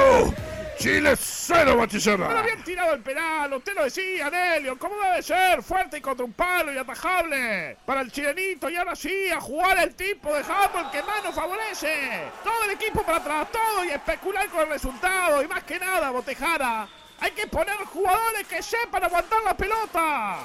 Chile 0.78 1.16
0, 1.16 1.78
Bachiller. 1.78 2.20
Pero 2.28 2.44
bien 2.44 2.64
tirado 2.64 2.94
el 2.94 3.02
penal, 3.02 3.54
usted 3.54 3.74
lo 3.76 3.86
decía, 3.86 4.30
Nelio, 4.30 4.78
como 4.78 4.96
debe 5.02 5.24
ser, 5.24 5.64
fuerte 5.64 5.98
y 5.98 6.02
contra 6.02 6.26
un 6.26 6.34
palo 6.34 6.74
y 6.74 6.78
atajable. 6.78 7.78
Para 7.86 8.02
el 8.02 8.12
chilenito 8.12 8.70
y 8.70 8.76
ahora 8.76 8.96
sí, 8.96 9.30
a 9.30 9.40
jugar 9.40 9.78
el 9.80 9.96
tipo 9.96 10.34
de 10.34 10.42
handball 10.42 10.92
que 10.92 11.02
más 11.04 11.24
nos 11.24 11.34
favorece. 11.36 12.24
Todo 12.44 12.64
el 12.66 12.72
equipo 12.72 13.04
para 13.04 13.18
atrás, 13.18 13.48
todo 13.52 13.86
y 13.86 13.90
especular 13.90 14.48
con 14.50 14.62
el 14.62 14.70
resultado. 14.70 15.42
Y 15.42 15.48
más 15.48 15.64
que 15.64 15.80
nada, 15.80 16.12
Botejara, 16.12 16.88
hay 17.20 17.32
que 17.32 17.48
poner 17.48 17.76
jugadores 17.78 18.48
que 18.48 18.62
sepan 18.62 19.04
aguantar 19.04 19.44
la 19.44 19.56
pelota. 19.56 20.38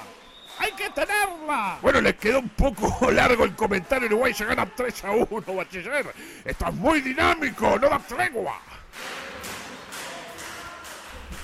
Hay 0.58 0.72
que 0.72 0.90
tenerla. 0.90 1.78
Bueno, 1.80 2.00
les 2.00 2.16
quedó 2.16 2.40
un 2.40 2.50
poco 2.50 3.10
largo 3.10 3.44
el 3.44 3.54
comentario. 3.56 4.06
Uruguay 4.08 4.34
se 4.34 4.44
gana 4.44 4.66
3 4.66 5.04
a 5.04 5.10
1, 5.12 5.54
Bachiller. 5.54 6.14
Estás 6.44 6.72
muy 6.74 7.00
dinámico, 7.00 7.78
no 7.78 7.88
da 7.88 7.98
tregua. 7.98 8.60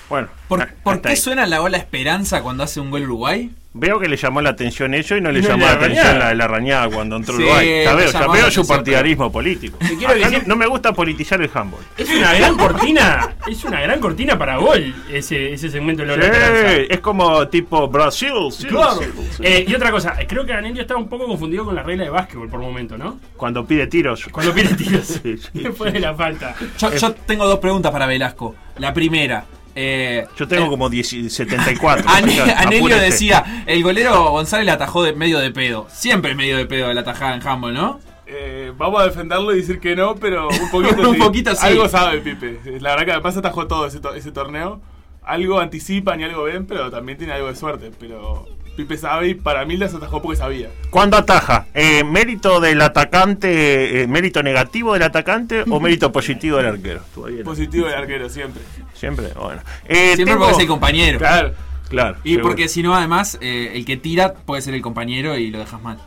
Bueno, 0.09 0.27
¿Por, 0.47 0.67
por 0.83 1.01
qué 1.01 1.09
ahí. 1.09 1.15
suena 1.17 1.45
la 1.45 1.61
ola 1.61 1.77
esperanza 1.77 2.41
cuando 2.41 2.63
hace 2.63 2.79
un 2.79 2.89
gol 2.91 3.03
Uruguay? 3.03 3.51
Veo 3.79 3.99
que 3.99 4.07
le 4.07 4.17
llamó 4.17 4.41
la 4.41 4.49
atención 4.51 4.95
eso 4.95 5.15
y 5.15 5.21
no 5.21 5.31
le 5.31 5.39
No, 5.41 5.49
llamó 5.49 5.65
la 5.67 5.73
la 5.73 5.77
atención 5.85 6.17
la 6.17 6.29
de 6.29 6.35
la 6.35 6.47
rañada 6.47 6.89
cuando 6.89 7.15
entró 7.17 7.35
Sí, 7.35 7.43
Uruguay. 7.43 7.83
Ya 7.83 7.93
veo, 7.93 8.11
ya 8.11 8.27
veo 8.27 8.49
su 8.49 8.65
partidarismo 8.67 9.31
político. 9.31 9.77
Quiero 9.77 10.07
Acá 10.13 10.29
decir- 10.29 10.41
no, 10.43 10.47
no 10.47 10.55
me 10.55 10.65
gusta 10.65 10.93
politizar 10.93 11.39
el 11.43 11.51
handball. 11.53 11.81
Es 11.95 12.09
una 12.09 12.33
gran 12.33 12.57
cortina, 12.57 13.35
es 13.45 13.63
una 13.65 13.81
gran 13.81 13.99
cortina 13.99 14.35
para 14.35 14.57
gol 14.57 14.95
ese, 15.11 15.53
ese 15.53 15.69
segmento 15.69 16.01
de 16.03 16.07
la 16.07 16.13
Sí, 16.15 16.19
Esperanza. 16.21 16.71
es 16.89 16.99
como 17.01 17.47
tipo 17.49 17.87
Brasil. 17.87 18.31
sí, 18.51 18.65
Claro. 18.65 18.99
sí, 18.99 19.05
sí. 19.37 19.43
Eh, 19.45 19.65
y 19.67 19.75
otra 19.75 19.91
cosa, 19.91 20.15
creo 20.27 20.43
que 20.43 20.53
Anelio 20.53 20.81
está 20.81 20.95
un 20.95 21.07
poco 21.07 21.27
confundido 21.27 21.63
con 21.65 21.75
la 21.75 21.83
regla 21.83 22.05
de 22.05 22.09
básquetbol 22.09 22.49
por 22.49 22.59
momento, 22.61 22.97
¿no? 22.97 23.19
Cuando 23.35 23.63
pide 23.67 23.85
tiros. 23.85 24.23
Cuando 24.31 24.53
pide 24.55 24.73
tiros. 24.73 25.05
Sí, 25.21 25.37
sí. 25.37 25.49
Después 25.53 25.93
de 25.93 25.99
la 25.99 26.15
falta. 26.15 26.55
Yo, 26.79 26.95
yo 26.95 27.13
tengo 27.13 27.45
dos 27.45 27.59
preguntas 27.59 27.91
para 27.91 28.07
Velasco. 28.07 28.55
La 28.79 28.91
primera. 28.93 29.45
Eh, 29.79 30.25
Yo 30.35 30.47
tengo 30.47 30.67
como 30.69 30.89
10 30.89 31.31
74. 31.31 32.03
Ane- 32.09 32.39
Apúrese. 32.39 32.51
Anelio 32.51 32.97
decía, 32.97 33.63
el 33.67 33.83
golero 33.83 34.31
González 34.31 34.65
la 34.65 34.73
atajó 34.73 35.03
de 35.03 35.13
medio 35.13 35.39
de 35.39 35.51
pedo. 35.51 35.87
Siempre 35.91 36.33
medio 36.35 36.57
de 36.57 36.65
pedo 36.65 36.91
la 36.93 37.01
atajada 37.01 37.35
en 37.35 37.47
handball, 37.47 37.73
¿no? 37.73 37.99
Eh, 38.25 38.73
vamos 38.75 39.01
a 39.01 39.05
defenderlo 39.05 39.53
y 39.53 39.61
decir 39.61 39.79
que 39.79 39.95
no, 39.95 40.15
pero 40.15 40.49
un 40.49 40.69
poquito 40.71 41.09
Un 41.09 41.15
sí. 41.15 41.21
poquito 41.21 41.55
sí. 41.55 41.65
Algo 41.67 41.87
sabe 41.87 42.19
Pipe. 42.21 42.59
La 42.81 42.89
verdad 42.91 43.05
que 43.05 43.11
además 43.13 43.37
atajó 43.37 43.67
todo 43.67 43.85
ese, 43.87 43.99
to- 43.99 44.15
ese 44.15 44.31
torneo. 44.31 44.81
Algo 45.23 45.59
anticipan 45.59 46.19
y 46.21 46.23
algo 46.23 46.43
ven, 46.43 46.65
pero 46.65 46.89
también 46.89 47.17
tiene 47.17 47.33
algo 47.33 47.47
de 47.49 47.55
suerte. 47.55 47.91
Pero 47.99 48.47
Pipe 48.77 48.97
sabe 48.97 49.29
y 49.29 49.33
para 49.33 49.65
mí 49.65 49.75
las 49.77 49.93
atajó 49.93 50.21
porque 50.21 50.37
sabía. 50.37 50.69
¿Cuándo 50.89 51.17
ataja? 51.17 51.67
Eh, 51.73 52.03
¿Mérito 52.03 52.59
del 52.61 52.81
atacante, 52.81 54.01
eh, 54.03 54.07
mérito 54.07 54.41
negativo 54.43 54.93
del 54.93 55.03
atacante 55.03 55.63
o 55.69 55.79
mérito 55.79 56.11
positivo 56.11 56.57
del 56.57 56.67
arquero? 56.67 57.01
Positivo 57.43 57.87
del 57.87 57.95
arquero, 57.95 58.29
siempre. 58.29 58.61
Siempre, 58.99 59.27
bueno. 59.35 59.61
Eh, 59.85 60.13
Siempre 60.15 60.25
tengo- 60.25 60.39
porque 60.39 60.53
es 60.53 60.59
el 60.59 60.67
compañero. 60.67 61.17
Claro. 61.19 61.53
Claro. 61.89 62.17
Y 62.23 62.31
seguro. 62.31 62.47
porque 62.49 62.67
si 62.67 62.83
no, 62.83 62.95
además, 62.95 63.37
eh, 63.39 63.71
el 63.75 63.85
que 63.85 63.95
tira 63.97 64.33
puede 64.33 64.61
ser 64.61 64.73
el 64.73 64.81
compañero 64.81 65.37
y 65.37 65.51
lo 65.51 65.59
dejas 65.59 65.81
mal. 65.81 65.97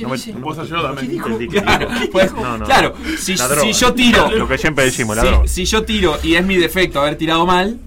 No 0.00 0.08
me- 0.08 0.16
no 0.18 0.38
Vos 0.40 0.58
que 0.58 0.66
Claro, 0.68 0.94
dijo. 0.96 1.26
pues, 2.12 2.32
No, 2.32 2.58
no. 2.58 2.64
claro, 2.64 2.94
si, 3.18 3.36
si 3.36 3.72
yo 3.72 3.94
tiro. 3.94 4.28
Lo 4.36 4.48
que 4.48 4.58
siempre 4.58 4.84
decimos, 4.84 5.16
la 5.16 5.22
si, 5.22 5.28
droga. 5.28 5.48
si 5.48 5.64
yo 5.64 5.84
tiro 5.84 6.18
y 6.22 6.34
es 6.34 6.44
mi 6.44 6.56
defecto 6.56 7.00
haber 7.00 7.16
tirado 7.16 7.46
mal. 7.46 7.78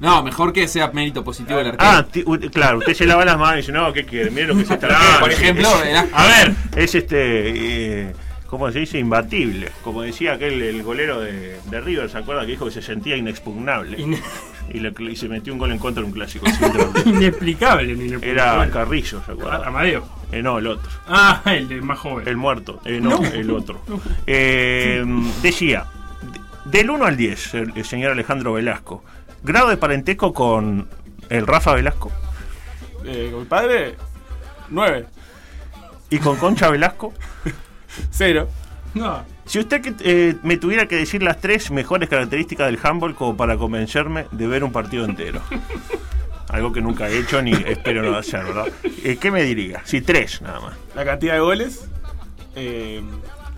No, 0.00 0.22
mejor 0.22 0.52
que 0.52 0.66
sea 0.68 0.88
mérito 0.88 1.22
positivo 1.24 1.58
del 1.58 1.68
arquero. 1.68 1.90
Ah, 1.90 2.04
ti- 2.10 2.22
u- 2.26 2.38
claro, 2.50 2.78
usted 2.78 2.94
se 2.94 3.06
lava 3.06 3.24
las 3.24 3.38
manos 3.38 3.54
y 3.54 3.56
dice, 3.58 3.72
no, 3.72 3.92
¿qué 3.92 4.04
quiere? 4.04 4.30
Mire 4.30 4.48
lo 4.48 4.54
que 4.56 4.62
es 4.62 4.70
esta 4.70 4.88
Claro, 4.88 5.20
por 5.20 5.30
ejemplo, 5.32 5.68
a 6.12 6.26
ver, 6.26 6.54
es 6.76 6.94
este, 6.94 8.00
eh, 8.08 8.12
¿cómo 8.58 8.70
se 8.70 8.78
dice? 8.80 8.98
Imbatible. 8.98 9.70
Como 9.82 10.02
decía 10.02 10.34
aquel, 10.34 10.62
el 10.62 10.82
golero 10.82 11.20
de, 11.20 11.58
de 11.68 11.80
River, 11.80 12.08
¿se 12.08 12.18
acuerda? 12.18 12.42
Que 12.42 12.52
dijo 12.52 12.66
que 12.66 12.70
se 12.70 12.82
sentía 12.82 13.16
inexpugnable. 13.16 13.98
y, 14.72 14.78
le- 14.78 14.94
y 15.10 15.16
se 15.16 15.28
metió 15.28 15.52
un 15.52 15.58
gol 15.58 15.72
en 15.72 15.78
contra 15.78 16.00
de 16.02 16.06
un 16.06 16.12
clásico. 16.12 16.46
Inexplicable. 17.04 17.92
inexplicable. 17.92 18.30
Era 18.30 18.70
Carrillo, 18.70 19.20
¿se 19.26 19.32
acuerda? 19.32 19.66
Amadeo. 19.66 20.06
Eh, 20.30 20.42
no, 20.42 20.58
el 20.58 20.66
otro. 20.68 20.88
Ah, 21.08 21.42
el 21.46 21.66
de 21.68 21.80
más 21.80 21.98
joven. 21.98 22.26
El 22.28 22.36
muerto. 22.36 22.80
Eh, 22.84 23.00
no, 23.00 23.18
No. 23.20 23.24
el 23.26 23.50
otro. 23.50 23.80
Eh, 24.26 25.04
decía, 25.42 25.86
de- 26.64 26.78
del 26.78 26.90
1 26.90 27.04
al 27.06 27.16
10, 27.16 27.54
el, 27.54 27.72
el 27.76 27.84
señor 27.84 28.12
Alejandro 28.12 28.52
Velasco, 28.52 29.02
grado 29.42 29.68
de 29.68 29.76
parentesco 29.76 30.32
con 30.32 30.88
el 31.28 31.46
Rafa 31.46 31.74
Velasco 31.74 32.12
Eh, 33.04 33.28
con 33.32 33.40
mi 33.40 33.46
padre, 33.46 33.96
9. 34.70 35.06
y 36.10 36.18
con 36.18 36.36
Concha 36.36 36.70
Velasco. 36.70 37.12
Cero. 38.10 38.48
No. 38.94 39.24
Si 39.44 39.58
usted 39.58 39.94
eh, 40.00 40.36
me 40.42 40.56
tuviera 40.56 40.86
que 40.86 40.96
decir 40.96 41.22
las 41.22 41.40
tres 41.40 41.70
mejores 41.70 42.08
características 42.08 42.66
del 42.66 42.78
handball 42.82 43.14
como 43.14 43.36
para 43.36 43.56
convencerme 43.56 44.26
de 44.30 44.46
ver 44.46 44.64
un 44.64 44.72
partido 44.72 45.04
entero. 45.04 45.40
Algo 46.48 46.72
que 46.72 46.80
nunca 46.80 47.08
he 47.08 47.18
hecho 47.18 47.42
ni 47.42 47.52
espero 47.52 48.02
no 48.02 48.16
hacer, 48.16 48.44
¿verdad? 48.44 48.66
Eh, 49.02 49.16
¿Qué 49.20 49.30
me 49.30 49.42
diría? 49.42 49.80
Si 49.84 50.00
tres, 50.00 50.40
nada 50.40 50.60
más. 50.60 50.74
La 50.94 51.04
cantidad 51.04 51.34
de 51.34 51.40
goles. 51.40 51.88
eh, 52.54 53.02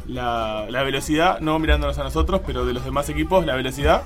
la, 0.07 0.67
la 0.71 0.83
velocidad, 0.85 1.41
no 1.41 1.59
mirándonos 1.59 1.99
a 1.99 2.05
nosotros, 2.05 2.41
pero 2.47 2.65
de 2.65 2.73
los 2.73 2.85
demás 2.85 3.09
equipos, 3.09 3.45
la 3.45 3.55
velocidad. 3.57 4.05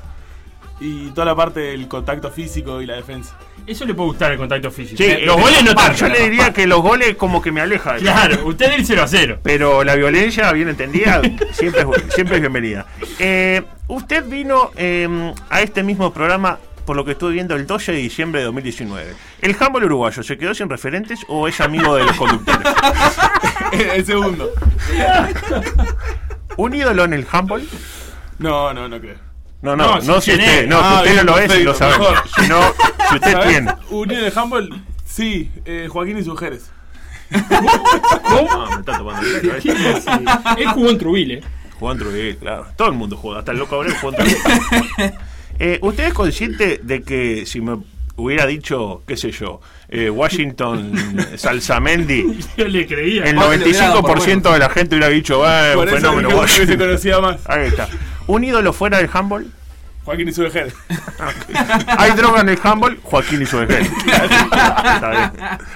Y 0.81 1.11
toda 1.11 1.27
la 1.27 1.37
parte 1.37 1.61
del 1.61 1.87
contacto 1.89 2.31
físico 2.31 2.81
y 2.81 2.87
la 2.87 2.97
defensa. 2.97 3.37
Eso 3.67 3.85
le 3.85 3.95
puede 3.95 4.09
gustar 4.11 4.33
el 4.33 4.39
contacto 4.39 4.71
físico. 4.71 4.97
Sí, 4.97 5.05
Eh, 5.05 5.21
los 5.25 5.37
eh, 5.37 5.41
goles 5.41 5.65
no 5.65 5.75
pa, 5.75 5.83
tanto. 5.87 5.99
Yo 5.99 6.09
le 6.09 6.21
diría 6.29 6.53
que 6.53 6.67
los 6.67 6.81
goles 6.83 7.15
como 7.17 7.41
que 7.41 7.53
me 7.53 7.61
aleja. 7.61 7.95
de- 7.95 8.01
Claro, 8.01 8.47
usted 8.47 8.71
del 8.71 8.85
0 8.85 9.03
a 9.03 9.07
0. 9.09 9.39
Pero 9.43 9.85
la 9.85 9.95
violencia, 9.95 10.51
bien 10.53 10.69
entendida, 10.69 11.21
siempre 11.53 11.83
es, 11.83 12.15
siempre 12.15 12.37
es 12.37 12.41
bienvenida. 12.41 12.87
Eh, 13.19 13.63
usted 13.89 14.25
vino 14.27 14.71
eh, 14.77 15.33
a 15.51 15.61
este 15.63 15.83
mismo 15.83 16.13
programa, 16.13 16.59
por 16.85 16.97
lo 16.97 17.05
que 17.05 17.13
estuve 17.13 17.33
viendo, 17.35 17.55
el 17.55 17.67
12 17.67 17.93
de 17.93 17.99
diciembre 17.99 18.41
de 18.41 18.47
2019. 18.47 19.13
¿El 19.43 19.57
handball 19.61 19.85
uruguayo 19.85 20.23
se 20.25 20.37
quedó 20.37 20.53
sin 20.55 20.69
referentes 20.69 21.21
o 21.29 21.47
es 21.47 21.61
amigo 21.61 21.95
de 21.95 22.05
los 22.05 22.17
conductores? 22.17 22.67
el 23.73 24.05
segundo. 24.05 24.51
¿Un 26.57 26.75
ídolo 26.75 27.05
en 27.05 27.13
el 27.15 27.27
handball? 27.31 27.67
No, 28.39 28.75
no, 28.75 28.89
no 28.89 29.01
creo. 29.01 29.30
No, 29.63 29.77
no, 29.77 29.97
no, 29.97 30.01
No, 30.03 30.21
si 30.21 30.31
¿quién 30.33 30.41
usted, 30.41 30.63
es? 30.63 30.69
no, 30.69 30.79
que 30.79 30.85
Ah, 30.85 31.03
usted 31.05 31.17
no 31.17 31.23
lo 31.25 31.39
es 31.39 31.59
y 31.59 31.63
lo 31.65 31.75
sabemos. 31.75 32.11
mejor. 32.11 32.25
Sino, 32.41 32.61
si 33.11 33.15
usted 33.17 33.33
¿Sabés? 33.33 33.49
tiene. 33.49 33.73
Unión 33.91 34.21
de 34.23 34.33
handball, 34.35 34.85
sí. 35.05 35.51
eh, 35.67 35.87
Joaquín 35.91 36.17
y 36.19 36.21
sus 36.21 36.33
mujeres. 36.35 36.71
Ah, 37.33 38.67
me 38.75 38.81
está 38.81 38.99
tomando 38.99 39.23
el 39.27 39.41
pelo, 39.41 39.57
¿eh? 39.57 39.61
Él 40.59 40.67
jugó 40.69 40.91
en 40.91 40.99
Trujillo. 40.99 41.35
eh. 41.39 41.43
Jugó 41.79 41.93
en 41.93 41.99
Trujillo, 41.99 42.39
claro. 42.39 42.67
Todo 42.77 42.89
el 42.89 42.95
mundo 42.95 43.17
juega, 43.17 43.39
hasta 43.41 43.53
el 43.53 43.59
loco 43.59 43.77
Abreu 43.77 43.95
jugó 44.01 44.13
en 44.13 44.17
Trujillo. 44.17 44.39
Eh, 45.63 45.79
¿Usted 45.83 46.05
es 46.07 46.15
consciente 46.15 46.81
de 46.83 47.03
que 47.03 47.45
si 47.45 47.61
me 47.61 47.77
hubiera 48.17 48.47
dicho, 48.47 49.03
qué 49.07 49.15
sé 49.19 49.31
yo, 49.31 49.61
eh, 49.91 50.09
Washington 50.09 50.91
Salsamendi, 51.37 52.39
Yo 52.57 52.67
le 52.67 52.87
creía. 52.87 53.25
el 53.25 53.35
Bueno, 53.37 53.51
le 53.55 53.65
hubiera 53.65 53.89
dado 53.89 54.01
por 54.01 54.19
95% 54.21 54.53
de 54.55 54.59
la 54.59 54.71
gente 54.71 54.97
hubiera 54.97 55.13
dicho, 55.13 55.43
eh, 55.47 55.77
un 55.77 55.87
fenómeno 55.87 56.31
se 56.31 56.35
Washington. 56.37 56.79
conocía 56.79 57.21
más. 57.21 57.41
Ahí 57.45 57.67
está. 57.67 57.89
¿Un 58.31 58.45
ídolo 58.45 58.73
fuera 58.73 58.99
del 58.99 59.11
handball? 59.13 59.51
Joaquín 60.05 60.29
y 60.29 60.33
sus 60.33 60.45
mujeres. 60.47 60.75
¿Hay 61.99 62.13
droga 62.13 62.41
en 62.41 62.49
el 62.51 62.59
handball? 62.63 62.99
Joaquín 63.03 63.43
y 63.43 63.47
su 63.47 63.59
bien. 63.67 63.87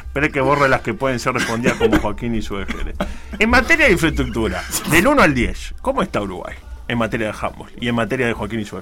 Espere 0.06 0.30
que 0.30 0.40
borre 0.40 0.68
las 0.68 0.80
que 0.80 0.94
pueden 0.94 1.18
ser 1.18 1.34
respondidas 1.34 1.76
como 1.76 1.98
Joaquín 1.98 2.34
y 2.34 2.42
su 2.42 2.58
ejército. 2.58 3.04
En 3.38 3.50
materia 3.50 3.86
de 3.86 3.92
infraestructura, 3.92 4.62
del 4.90 5.06
1 5.06 5.20
al 5.22 5.34
10, 5.34 5.74
¿cómo 5.82 6.02
está 6.02 6.22
Uruguay? 6.22 6.54
En 6.88 6.98
materia 6.98 7.28
de 7.28 7.34
handball 7.40 7.70
y 7.80 7.88
en 7.88 7.94
materia 7.94 8.26
de 8.26 8.32
Joaquín 8.34 8.60
y 8.60 8.64
su 8.64 8.76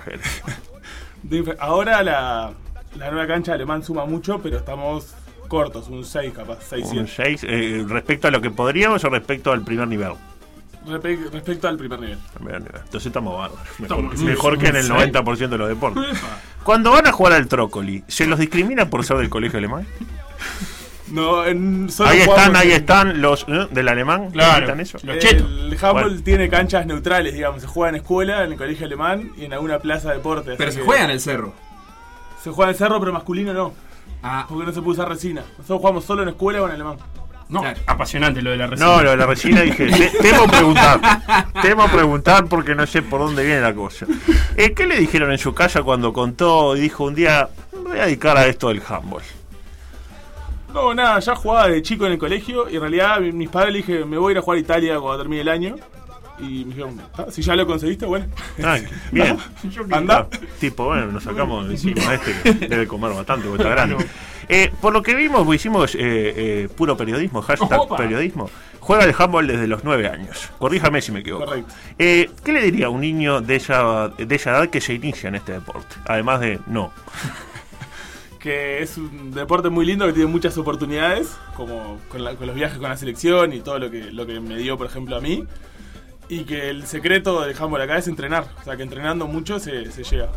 inf- 1.30 1.56
Ahora 1.58 2.02
la, 2.02 2.52
la 2.98 3.10
nueva 3.10 3.26
cancha 3.26 3.54
alemán 3.54 3.82
suma 3.82 4.04
mucho, 4.04 4.40
pero 4.42 4.58
estamos 4.58 5.14
cortos, 5.48 5.88
un 5.88 6.04
6 6.04 6.32
capaz, 6.34 6.58
6 6.68 6.86
Un 6.92 7.06
7. 7.08 7.38
6, 7.40 7.88
respecto 7.88 8.28
a 8.28 8.30
lo 8.30 8.40
que 8.40 8.50
podríamos 8.50 9.02
o 9.04 9.08
respecto 9.10 9.50
al 9.52 9.62
primer 9.64 9.88
nivel. 9.88 10.12
Respe- 10.86 11.30
respecto 11.30 11.68
al 11.68 11.76
primer 11.76 12.00
nivel. 12.00 12.18
Primer 12.34 12.60
nivel. 12.60 12.80
Entonces 12.84 13.06
estamos 13.06 13.38
bárbaros. 13.38 13.64
Mejor, 13.78 13.98
Estamos- 14.00 14.18
mejor 14.20 14.58
que 14.58 14.66
en 14.68 14.76
el 14.76 14.82
sí. 14.86 14.90
90% 14.90 15.48
de 15.48 15.58
los 15.58 15.68
deportes. 15.68 16.04
Cuando 16.64 16.90
van 16.90 17.06
a 17.06 17.12
jugar 17.12 17.32
al 17.34 17.46
trócoli, 17.48 18.04
¿se 18.08 18.26
los 18.26 18.38
discrimina 18.38 18.88
por 18.90 19.04
ser 19.04 19.16
del 19.18 19.28
colegio 19.30 19.58
alemán? 19.58 19.86
No, 21.08 21.44
en, 21.44 21.90
solo 21.90 22.08
Ahí 22.08 22.20
están, 22.20 22.56
ahí 22.56 22.70
en- 22.70 22.76
están 22.76 23.20
los 23.20 23.44
¿eh? 23.46 23.66
del 23.70 23.88
alemán. 23.88 24.30
Claro. 24.30 24.64
¿Están 24.64 24.80
eso? 24.80 24.96
El 25.02 25.74
handball 25.74 26.04
Bueno. 26.08 26.22
tiene 26.24 26.48
canchas 26.48 26.86
neutrales, 26.86 27.34
digamos. 27.34 27.60
Se 27.60 27.66
juega 27.66 27.90
en 27.90 27.96
escuela, 27.96 28.44
en 28.44 28.52
el 28.52 28.56
colegio 28.56 28.86
alemán 28.86 29.30
y 29.36 29.44
en 29.44 29.52
alguna 29.52 29.78
plaza 29.78 30.08
de 30.10 30.16
deportes. 30.16 30.54
Pero 30.56 30.72
se 30.72 30.78
que- 30.78 30.84
juega 30.86 31.04
en 31.04 31.10
el 31.10 31.20
cerro. 31.20 31.52
Se 32.42 32.50
juega 32.50 32.70
en 32.70 32.74
el 32.74 32.78
cerro, 32.78 32.98
pero 32.98 33.12
masculino 33.12 33.52
no. 33.52 33.74
Ah. 34.22 34.46
Porque 34.48 34.64
no 34.64 34.72
se 34.72 34.80
puede 34.80 34.92
usar 35.00 35.08
resina. 35.10 35.42
Nosotros 35.58 35.80
jugamos 35.80 36.04
solo 36.04 36.22
en 36.22 36.30
escuela 36.30 36.62
o 36.62 36.66
en 36.66 36.72
alemán. 36.72 36.96
No, 37.48 37.62
apasionante 37.86 38.40
lo 38.42 38.50
de 38.50 38.56
la 38.56 38.66
resina. 38.66 38.86
No, 38.88 39.02
lo 39.02 39.10
de 39.10 39.16
la 39.16 39.26
resina 39.26 39.60
dije, 39.62 39.86
te- 39.88 40.10
temo 40.22 40.46
preguntar. 40.46 41.00
Temo 41.62 41.86
preguntar 41.88 42.46
porque 42.46 42.74
no 42.74 42.86
sé 42.86 43.02
por 43.02 43.20
dónde 43.20 43.44
viene 43.44 43.60
la 43.60 43.74
cosa. 43.74 44.06
Eh, 44.56 44.72
¿Qué 44.72 44.86
le 44.86 44.98
dijeron 44.98 45.30
en 45.32 45.38
su 45.38 45.52
casa 45.54 45.82
cuando 45.82 46.12
contó 46.12 46.76
y 46.76 46.80
dijo 46.80 47.04
un 47.04 47.14
día, 47.14 47.48
voy 47.84 47.98
a 47.98 48.06
dedicar 48.06 48.36
a 48.36 48.46
esto 48.46 48.68
del 48.68 48.82
handball? 48.88 49.22
No, 50.72 50.94
nada, 50.94 51.18
ya 51.20 51.34
jugaba 51.36 51.68
de 51.68 51.82
chico 51.82 52.06
en 52.06 52.12
el 52.12 52.18
colegio 52.18 52.68
y 52.70 52.76
en 52.76 52.80
realidad 52.80 53.20
mi- 53.20 53.32
mis 53.32 53.48
padres 53.50 53.72
le 53.72 53.78
dije, 53.78 54.04
me 54.06 54.16
voy 54.16 54.30
a 54.30 54.32
ir 54.32 54.38
a 54.38 54.42
jugar 54.42 54.56
a 54.56 54.60
Italia 54.60 54.98
cuando 54.98 55.18
termine 55.22 55.42
el 55.42 55.48
año. 55.48 55.76
Y 56.38 56.64
me 56.64 56.74
dijeron, 56.74 57.00
"Ah, 57.18 57.26
si 57.30 57.42
ya 57.42 57.54
lo 57.54 57.66
conseguiste, 57.66 58.06
bueno. 58.06 58.26
Ah, 58.64 58.78
bien. 59.12 59.36
Anda. 59.92 60.26
Tipo, 60.58 60.86
bueno, 60.86 61.06
nos 61.06 61.22
sacamos 61.22 61.68
de 61.68 61.74
encima 61.74 62.14
este 62.14 62.32
que 62.42 62.68
debe 62.68 62.86
comer 62.86 63.12
bastante 63.12 63.46
porque 63.46 63.62
está 63.62 63.74
grande. 63.74 64.04
Eh, 64.54 64.70
por 64.80 64.92
lo 64.92 65.02
que 65.02 65.14
vimos, 65.14 65.44
pues, 65.46 65.60
hicimos 65.60 65.94
eh, 65.94 65.98
eh, 66.00 66.68
puro 66.76 66.96
periodismo, 66.96 67.40
hashtag 67.42 67.80
Opa. 67.80 67.96
periodismo. 67.96 68.50
Juega 68.80 69.04
el 69.04 69.14
handball 69.16 69.46
desde 69.46 69.66
los 69.66 69.82
9 69.84 70.08
años. 70.08 70.50
Corríjame 70.58 71.00
si 71.00 71.10
me 71.12 71.20
equivoco. 71.20 71.46
Correcto. 71.46 71.72
Eh, 71.98 72.28
¿Qué 72.44 72.52
le 72.52 72.60
diría 72.62 72.86
a 72.86 72.88
un 72.90 73.00
niño 73.00 73.40
de 73.40 73.56
esa, 73.56 74.08
de 74.08 74.34
esa 74.34 74.50
edad 74.50 74.68
que 74.70 74.80
se 74.80 74.94
inicia 74.94 75.28
en 75.28 75.36
este 75.36 75.52
deporte? 75.52 75.94
Además 76.04 76.40
de 76.40 76.58
no. 76.66 76.92
que 78.38 78.82
es 78.82 78.98
un 78.98 79.30
deporte 79.32 79.68
muy 79.68 79.86
lindo 79.86 80.04
que 80.06 80.12
tiene 80.12 80.28
muchas 80.30 80.58
oportunidades, 80.58 81.28
como 81.56 81.98
con, 82.08 82.24
la- 82.24 82.34
con 82.34 82.46
los 82.48 82.56
viajes 82.56 82.78
con 82.78 82.88
la 82.90 82.96
selección 82.96 83.52
y 83.52 83.60
todo 83.60 83.78
lo 83.78 83.90
que, 83.90 84.10
lo 84.10 84.26
que 84.26 84.40
me 84.40 84.56
dio, 84.56 84.76
por 84.76 84.86
ejemplo, 84.88 85.16
a 85.16 85.20
mí. 85.20 85.44
Y 86.28 86.44
que 86.44 86.68
el 86.70 86.86
secreto 86.86 87.40
del 87.42 87.56
handball 87.56 87.82
acá 87.82 87.98
es 87.98 88.08
entrenar. 88.08 88.46
O 88.60 88.64
sea, 88.64 88.76
que 88.76 88.82
entrenando 88.82 89.26
mucho 89.28 89.58
se, 89.60 89.90
se 89.92 90.02
llega. 90.02 90.28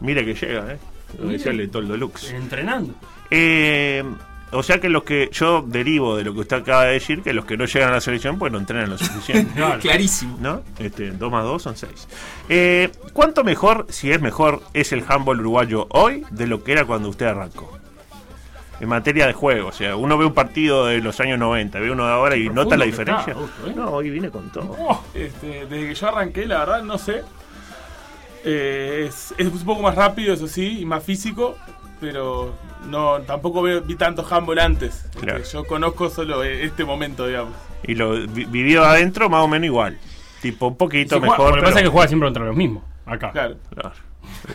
Mire 0.00 0.24
que 0.24 0.34
llega, 0.34 0.72
¿eh? 0.74 0.78
Lo 1.18 1.28
decía 1.28 1.52
el 1.52 1.70
Toldo 1.70 1.96
Lux. 1.96 2.30
Entrenando. 2.30 2.94
Eh, 3.30 4.04
o 4.52 4.62
sea 4.62 4.80
que 4.80 4.88
los 4.88 5.02
que 5.02 5.28
yo 5.32 5.62
derivo 5.66 6.16
de 6.16 6.24
lo 6.24 6.32
que 6.32 6.40
usted 6.40 6.56
acaba 6.58 6.84
de 6.84 6.92
decir, 6.92 7.22
que 7.22 7.32
los 7.32 7.44
que 7.44 7.56
no 7.56 7.64
llegan 7.64 7.90
a 7.90 7.92
la 7.92 8.00
selección, 8.00 8.38
pues 8.38 8.52
no 8.52 8.58
entrenan 8.58 8.90
lo 8.90 8.98
suficiente. 8.98 9.52
Claro. 9.56 9.80
Clarísimo. 9.80 10.38
¿No? 10.40 10.62
Este, 10.78 11.10
2 11.10 11.32
más 11.32 11.44
2 11.44 11.62
son 11.62 11.76
6. 11.76 12.08
Eh, 12.48 12.90
¿Cuánto 13.12 13.42
mejor, 13.44 13.86
si 13.88 14.12
es 14.12 14.20
mejor, 14.20 14.62
es 14.72 14.92
el 14.92 15.04
handball 15.08 15.40
uruguayo 15.40 15.86
hoy 15.90 16.24
de 16.30 16.46
lo 16.46 16.62
que 16.62 16.72
era 16.72 16.84
cuando 16.84 17.08
usted 17.08 17.26
arrancó? 17.26 17.76
En 18.78 18.88
materia 18.88 19.26
de 19.26 19.32
juego, 19.32 19.68
o 19.68 19.72
sea, 19.72 19.96
uno 19.96 20.18
ve 20.18 20.26
un 20.26 20.34
partido 20.34 20.84
de 20.86 21.00
los 21.00 21.18
años 21.20 21.38
90, 21.38 21.80
ve 21.80 21.90
uno 21.90 22.04
de 22.06 22.12
ahora 22.12 22.36
y 22.36 22.44
Profundo 22.44 22.64
nota 22.64 22.76
la 22.76 22.84
diferencia. 22.84 23.20
está, 23.20 23.32
Augusto, 23.32 23.66
¿eh? 23.66 23.72
No, 23.74 23.88
hoy 23.90 24.10
vine 24.10 24.28
con 24.30 24.50
todo. 24.50 25.02
Este, 25.14 25.64
desde 25.66 25.88
que 25.88 25.94
yo 25.94 26.08
arranqué, 26.08 26.46
la 26.46 26.58
verdad, 26.58 26.82
no 26.82 26.98
sé. 26.98 27.22
Eh, 28.46 29.06
es, 29.08 29.34
es 29.36 29.46
un 29.48 29.64
poco 29.64 29.82
más 29.82 29.96
rápido, 29.96 30.32
eso 30.32 30.46
sí, 30.46 30.80
y 30.80 30.84
más 30.86 31.02
físico, 31.02 31.56
pero 32.00 32.54
no 32.88 33.20
tampoco 33.22 33.62
veo- 33.62 33.82
vi 33.82 33.96
tanto 33.96 34.24
handball 34.28 34.58
antes. 34.60 35.04
Claro. 35.20 35.42
yo 35.52 35.64
conozco 35.64 36.08
solo 36.10 36.44
eh, 36.44 36.64
este 36.64 36.84
momento, 36.84 37.26
digamos. 37.26 37.54
Y 37.82 37.94
lo 37.96 38.12
vi- 38.26 38.44
vivió 38.44 38.84
adentro 38.84 39.28
más 39.28 39.42
o 39.42 39.48
menos 39.48 39.66
igual. 39.66 39.98
Tipo, 40.42 40.68
un 40.68 40.76
poquito 40.76 41.16
Sí, 41.16 41.20
juega- 41.20 41.36
mejor. 41.36 41.50
Lo 41.50 41.56
que 41.56 41.62
pasa 41.66 41.78
es 41.78 41.82
que 41.84 41.90
juega 41.90 42.08
siempre 42.08 42.26
contra 42.28 42.44
los 42.44 42.56
mismos. 42.56 42.84
Acá. 43.04 43.32
Claro. 43.32 43.56
Claro. 43.74 43.92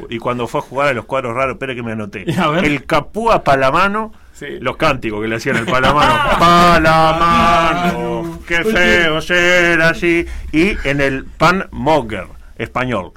Y 0.10 0.18
cuando 0.20 0.48
fue 0.48 0.60
a 0.62 0.64
jugar 0.64 0.88
a 0.90 0.94
los 0.94 1.06
cuadros 1.06 1.34
raros, 1.34 1.54
espera 1.56 1.74
que 1.76 1.84
me 1.84 1.92
anoté. 1.94 2.26
El 2.64 2.86
capúa 2.86 3.44
palamano, 3.44 4.14
Sí. 4.34 4.60
los 4.60 4.78
cánticos 4.78 5.22
que 5.22 5.28
le 5.28 5.36
hacían 5.36 5.58
el 5.58 5.66
palamano. 5.66 6.14
palamano, 6.40 8.40
qué 8.48 8.64
feo 8.64 9.22
ser 9.22 9.82
así. 9.82 10.26
Y 10.52 10.76
en 10.88 11.02
el 11.02 11.26
Pan 11.26 11.68
Mogger, 11.72 12.28
español. 12.58 13.12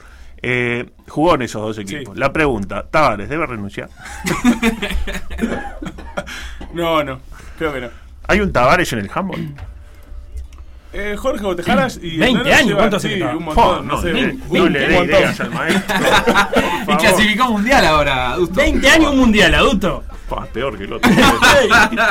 Eh, 0.47 0.85
jugó 1.09 1.37
en 1.37 1.43
esos 1.43 1.63
dos 1.63 1.79
equipos. 1.79 2.19
La 2.19 2.31
pregunta, 2.31 2.85
Tavares, 2.91 3.31
¿debe 3.31 3.47
renunciar? 3.47 3.89
No, 6.75 7.05
no, 7.05 7.21
creo 7.57 7.73
que 7.73 7.81
no. 7.83 7.89
¿Hay 8.27 8.41
un 8.41 8.53
Tavares 8.53 8.93
en 8.93 8.99
el 8.99 9.11
handball? 9.15 9.55
Eh, 10.93 11.17
Jorge 11.17 11.45
Botejaras 11.45 11.99
y 12.03 12.17
20 12.19 12.41
Hernán 12.41 12.59
años, 12.61 12.77
¿cuánto 12.79 12.97
hace 12.97 13.09
sí, 13.13 13.19
que 13.19 13.25
un 13.25 13.45
montón, 13.45 13.65
Oh, 13.65 13.77
no, 13.83 13.95
no, 13.97 14.03
sé, 14.03 14.13
no, 14.13 14.19
un- 14.19 14.43
no 14.59 14.63
un 14.65 14.73
le 14.73 14.79
dé 14.89 15.05
ideas 15.05 15.41
al 15.41 15.51
maestro. 15.51 15.97
Y 16.89 16.97
clasificó 16.99 17.51
mundial 17.51 17.87
ahora, 17.87 18.33
Augusto. 18.33 18.55
20 18.57 18.89
años 18.91 19.13
un 19.13 19.19
mundial, 19.21 19.55
adulto. 19.55 20.05
Peor 20.53 20.77
que 20.77 20.85
el 20.85 20.93
otro. 20.95 21.11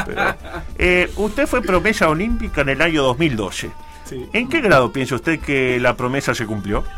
Pero, 0.05 0.35
eh, 0.77 1.11
usted 1.17 1.45
fue 1.45 1.61
promesa 1.61 2.07
olímpica 2.09 2.61
en 2.61 2.69
el 2.69 2.81
año 2.81 3.03
2012. 3.03 3.69
Sí. 4.13 4.29
¿En 4.33 4.47
qué 4.47 4.61
grado 4.61 4.91
piensa 4.93 5.15
usted 5.15 5.39
que 5.39 5.79
la 5.79 5.95
promesa 5.97 6.33
se 6.35 6.45
cumplió? 6.45 6.83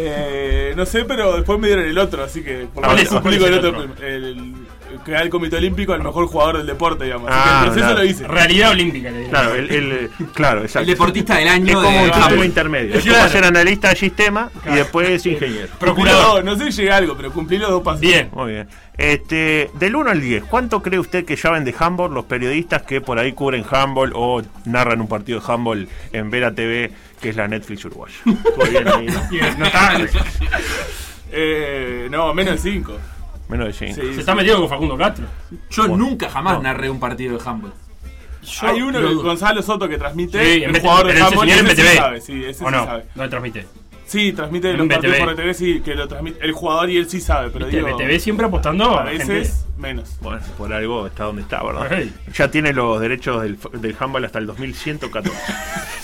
Eh, 0.00 0.74
no 0.76 0.86
sé, 0.86 1.04
pero 1.04 1.34
después 1.34 1.58
me 1.58 1.66
dieron 1.66 1.84
el 1.84 1.98
otro, 1.98 2.22
así 2.22 2.44
que 2.44 2.68
por 2.72 2.84
lo 2.84 2.88
¿Cuál 2.88 3.34
menos 3.34 3.48
el 3.48 3.54
otro. 3.54 3.80
otro? 3.80 4.06
El, 4.06 4.54
da 5.06 5.20
el 5.22 5.30
Comité 5.30 5.56
Olímpico 5.56 5.92
al 5.92 6.02
mejor 6.02 6.26
jugador 6.26 6.58
del 6.58 6.66
deporte, 6.66 7.04
digamos. 7.04 7.30
Así 7.30 7.38
Ah, 7.40 7.44
que 7.48 7.58
el 7.58 7.64
proceso 7.72 7.86
claro. 7.86 7.98
lo 8.02 8.04
hice. 8.10 8.28
Realidad 8.28 8.70
olímpica, 8.70 9.10
le 9.10 9.18
digo. 9.18 9.30
Claro, 9.30 9.54
el, 9.54 9.70
el- 9.70 10.10
claro, 10.34 10.60
exacto. 10.62 10.80
El 10.80 10.86
deportista 10.94 11.36
del 11.36 11.48
año 11.48 11.66
Es 11.66 11.74
como 11.74 11.98
de 11.98 12.04
un 12.04 12.10
título 12.22 12.44
intermedio. 12.44 12.94
Es 12.94 13.02
Claro. 13.04 13.18
como 13.18 13.30
ser 13.30 13.44
analista 13.44 13.88
de 13.90 13.96
sistema 13.96 14.50
y 14.70 14.74
después 14.76 15.08
es 15.08 15.26
ingeniero. 15.26 15.68
Procurador. 15.78 16.44
No, 16.44 16.52
no 16.54 16.58
sé 16.58 16.70
si 16.72 16.78
llegué 16.82 16.92
a 16.92 16.96
algo, 16.96 17.16
pero 17.16 17.32
cumplí 17.32 17.58
los 17.58 17.70
dos 17.70 17.82
pasos. 17.82 18.00
Bien. 18.00 18.28
Muy 18.32 18.52
bien. 18.52 18.68
Este, 18.96 19.70
del 19.74 19.94
1 19.94 20.10
al 20.10 20.20
10, 20.20 20.42
¿cuánto 20.44 20.82
cree 20.82 20.98
usted 20.98 21.24
que 21.24 21.36
saben 21.36 21.64
de 21.64 21.72
handball 21.78 22.12
los 22.12 22.24
periodistas 22.24 22.82
que 22.82 23.00
por 23.00 23.20
ahí 23.20 23.32
cubren 23.32 23.64
handball 23.70 24.10
o 24.14 24.42
narran 24.64 25.00
un 25.00 25.06
partido 25.08 25.38
de 25.40 25.52
handball 25.52 25.88
en 26.12 26.30
Vera 26.30 26.52
TV, 26.52 26.90
que 27.20 27.28
es 27.28 27.36
la 27.36 27.46
Netflix 27.46 27.84
uruguaya? 27.84 28.16
Muy 28.24 28.70
bien 28.70 28.88
ahí, 28.88 29.06
¿no? 29.06 29.22
Bien, 29.30 29.56
notable. 29.56 30.08
Eh, 31.30 32.08
no, 32.10 32.32
menos 32.34 32.62
de 32.62 32.70
5. 32.72 32.92
Menos 33.48 33.66
de 33.66 33.72
5. 33.72 33.94
Sí, 34.00 34.14
Se 34.14 34.20
está 34.20 34.34
metido 34.34 34.58
con 34.60 34.68
Facundo 34.68 34.96
Castro. 34.96 35.26
Yo 35.70 35.88
nunca 35.88 36.28
jamás 36.28 36.60
narré 36.62 36.90
un 36.90 37.00
partido 37.00 37.38
de 37.38 37.48
handball. 37.48 37.72
Hay 38.62 38.80
uno, 38.80 38.98
que. 38.98 39.14
Gonzalo 39.14 39.62
Soto, 39.62 39.88
que 39.88 39.98
transmite, 39.98 40.42
Sí, 40.42 40.62
en 40.62 40.70
el 40.70 40.72
BT 40.72 40.80
jugador 40.82 41.06
de 41.06 41.12
pero 41.12 41.24
ese 41.26 41.34
handball, 41.34 41.48
señor 41.48 41.58
en 41.64 41.66
ese 41.66 41.76
sí 41.76 41.82
BTV. 41.88 41.96
sabe, 41.96 42.20
sí, 42.20 42.44
ese 42.44 42.64
¿O 42.64 42.68
sí 42.68 42.74
no? 42.74 42.84
sabe. 42.84 43.04
No 43.14 43.28
transmite. 43.28 43.66
Sí, 44.08 44.32
transmite 44.32 44.72
los 44.72 44.88
partidos 44.88 45.16
BTV. 45.16 45.24
por 45.24 45.34
BTV, 45.34 45.54
sí, 45.54 45.82
que 45.84 45.94
lo 45.94 46.08
transmite 46.08 46.42
el 46.44 46.52
jugador 46.52 46.88
y 46.88 46.96
él 46.96 47.08
sí 47.10 47.20
sabe, 47.20 47.50
pero 47.50 47.66
Viste, 47.66 47.84
digo, 47.84 47.96
BTV 47.96 48.18
siempre 48.18 48.46
apostando 48.46 48.98
a 48.98 49.02
a 49.02 49.04
veces 49.04 49.66
menos. 49.76 50.16
Bueno, 50.20 50.40
por 50.56 50.72
algo 50.72 51.06
está 51.06 51.24
donde 51.24 51.42
está, 51.42 51.62
¿verdad? 51.62 51.86
Hey. 51.90 52.12
Ya 52.34 52.50
tiene 52.50 52.72
los 52.72 53.00
derechos 53.00 53.42
del, 53.42 53.58
del 53.74 53.94
handball 54.00 54.24
hasta 54.24 54.38
el 54.38 54.46
2114. 54.46 55.30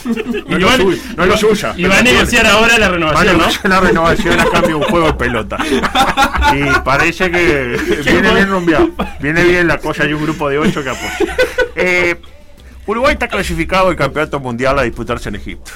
No 0.05 0.13
Y 0.13 0.55
es 0.55 0.61
lo 0.61 0.71
suyo, 0.71 1.03
no 1.17 1.23
es 1.25 1.29
lo 1.31 1.37
suya. 1.39 1.73
Y 1.79 1.85
va 1.85 1.99
a 1.99 2.03
negociar 2.03 2.47
ahora 2.47 2.77
la 2.79 2.91
renovación, 2.91 3.39
la 3.65 3.81
renovación 3.81 4.39
a 4.39 4.45
cambio 4.51 4.69
de 4.69 4.75
un 4.75 4.83
juego 4.83 5.07
de 5.07 5.15
pelota. 5.15 5.57
Y 6.55 6.81
parece 6.85 7.31
que 7.31 7.79
viene 8.05 8.35
bien 8.35 8.51
rumbeado. 8.51 8.91
Viene 9.21 9.43
bien 9.45 9.67
la 9.67 9.79
cosa, 9.79 10.03
hay 10.03 10.13
un 10.13 10.23
grupo 10.23 10.51
de 10.51 10.59
ocho 10.59 10.83
que 10.83 10.91
apoya. 10.91 11.37
Eh, 11.75 12.21
Uruguay 12.87 13.15
está 13.15 13.29
clasificado 13.29 13.89
al 13.89 13.97
campeonato 13.97 14.41
mundial 14.41 14.79
a 14.79 14.83
disputarse 14.83 15.31
en 15.31 15.37
Egipto. 15.37 15.73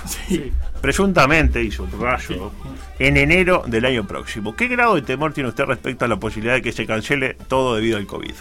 Presuntamente, 0.82 1.62
y 1.62 1.70
subrayo, 1.70 2.52
en 2.98 3.16
enero 3.16 3.64
del 3.66 3.86
año 3.86 4.06
próximo. 4.06 4.54
¿Qué 4.54 4.68
grado 4.68 4.94
de 4.94 5.02
temor 5.02 5.32
tiene 5.32 5.48
usted 5.48 5.64
respecto 5.64 6.04
a 6.04 6.08
la 6.08 6.16
posibilidad 6.16 6.54
de 6.54 6.62
que 6.62 6.72
se 6.72 6.86
cancele 6.86 7.34
todo 7.48 7.76
debido 7.76 7.96
al 7.96 8.06
COVID? 8.06 8.34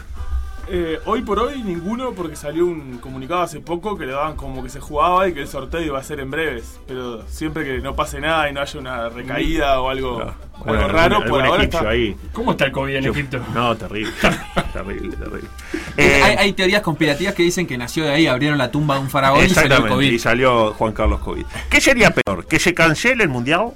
Eh, 0.69 0.99
hoy 1.06 1.22
por 1.22 1.39
hoy 1.39 1.64
ninguno, 1.64 2.11
porque 2.11 2.35
salió 2.35 2.65
un 2.65 2.98
comunicado 2.98 3.41
hace 3.41 3.61
poco 3.61 3.98
que 3.98 4.06
le 4.06 4.11
daban 4.11 4.35
como 4.35 4.61
que 4.61 4.69
se 4.69 4.81
jugaba 4.81 5.26
y 5.27 5.34
que 5.34 5.39
el 5.41 5.48
sorteo 5.48 5.81
iba 5.81 5.98
a 5.98 6.03
ser 6.03 6.19
en 6.19 6.30
breves. 6.30 6.77
Pero 6.88 7.26
siempre 7.27 7.64
que 7.64 7.80
no 7.80 7.95
pase 7.95 8.19
nada 8.19 8.49
y 8.49 8.53
no 8.53 8.60
haya 8.61 8.80
una 8.80 9.07
recaída 9.07 9.80
o 9.80 9.89
algo, 9.89 10.34
Bueno, 10.65 10.88
raro, 10.89 11.18
algún- 11.18 11.30
por 11.30 11.41
algún 11.41 11.52
ahora 11.53 11.64
está. 11.64 11.89
ahí. 11.89 12.15
¿Cómo 12.34 12.52
está 12.52 12.65
el 12.65 12.72
COVID 12.73 12.95
en 12.95 13.03
Yo- 13.03 13.11
Egipto? 13.11 13.39
No, 13.53 13.77
terrible. 13.77 14.11
terrible, 14.73 15.15
terrible. 15.15 15.49
Eh, 15.95 16.18
Eh, 16.19 16.23
hay, 16.23 16.35
hay 16.38 16.53
teorías 16.53 16.81
conspirativas 16.81 17.34
que 17.34 17.44
dicen 17.44 17.65
que 17.65 17.77
nació 17.77 18.03
de 18.03 18.11
ahí, 18.11 18.27
abrieron 18.27 18.57
la 18.57 18.69
tumba 18.69 18.95
de 18.95 19.02
un 19.02 19.10
faraón 19.10 19.38
y 19.45 19.49
salió 19.49 19.61
el 19.61 19.65
Exactamente, 19.68 19.95
COVID. 19.95 20.11
y 20.11 20.19
salió 20.19 20.73
Juan 20.73 20.91
Carlos 20.94 21.19
COVID. 21.22 21.45
¿Qué 21.69 21.80
sería 21.80 22.11
peor? 22.11 22.45
¿Que 22.45 22.60
se 22.60 22.73
cancele 22.73 23.23
el 23.23 23.30
mundial 23.30 23.69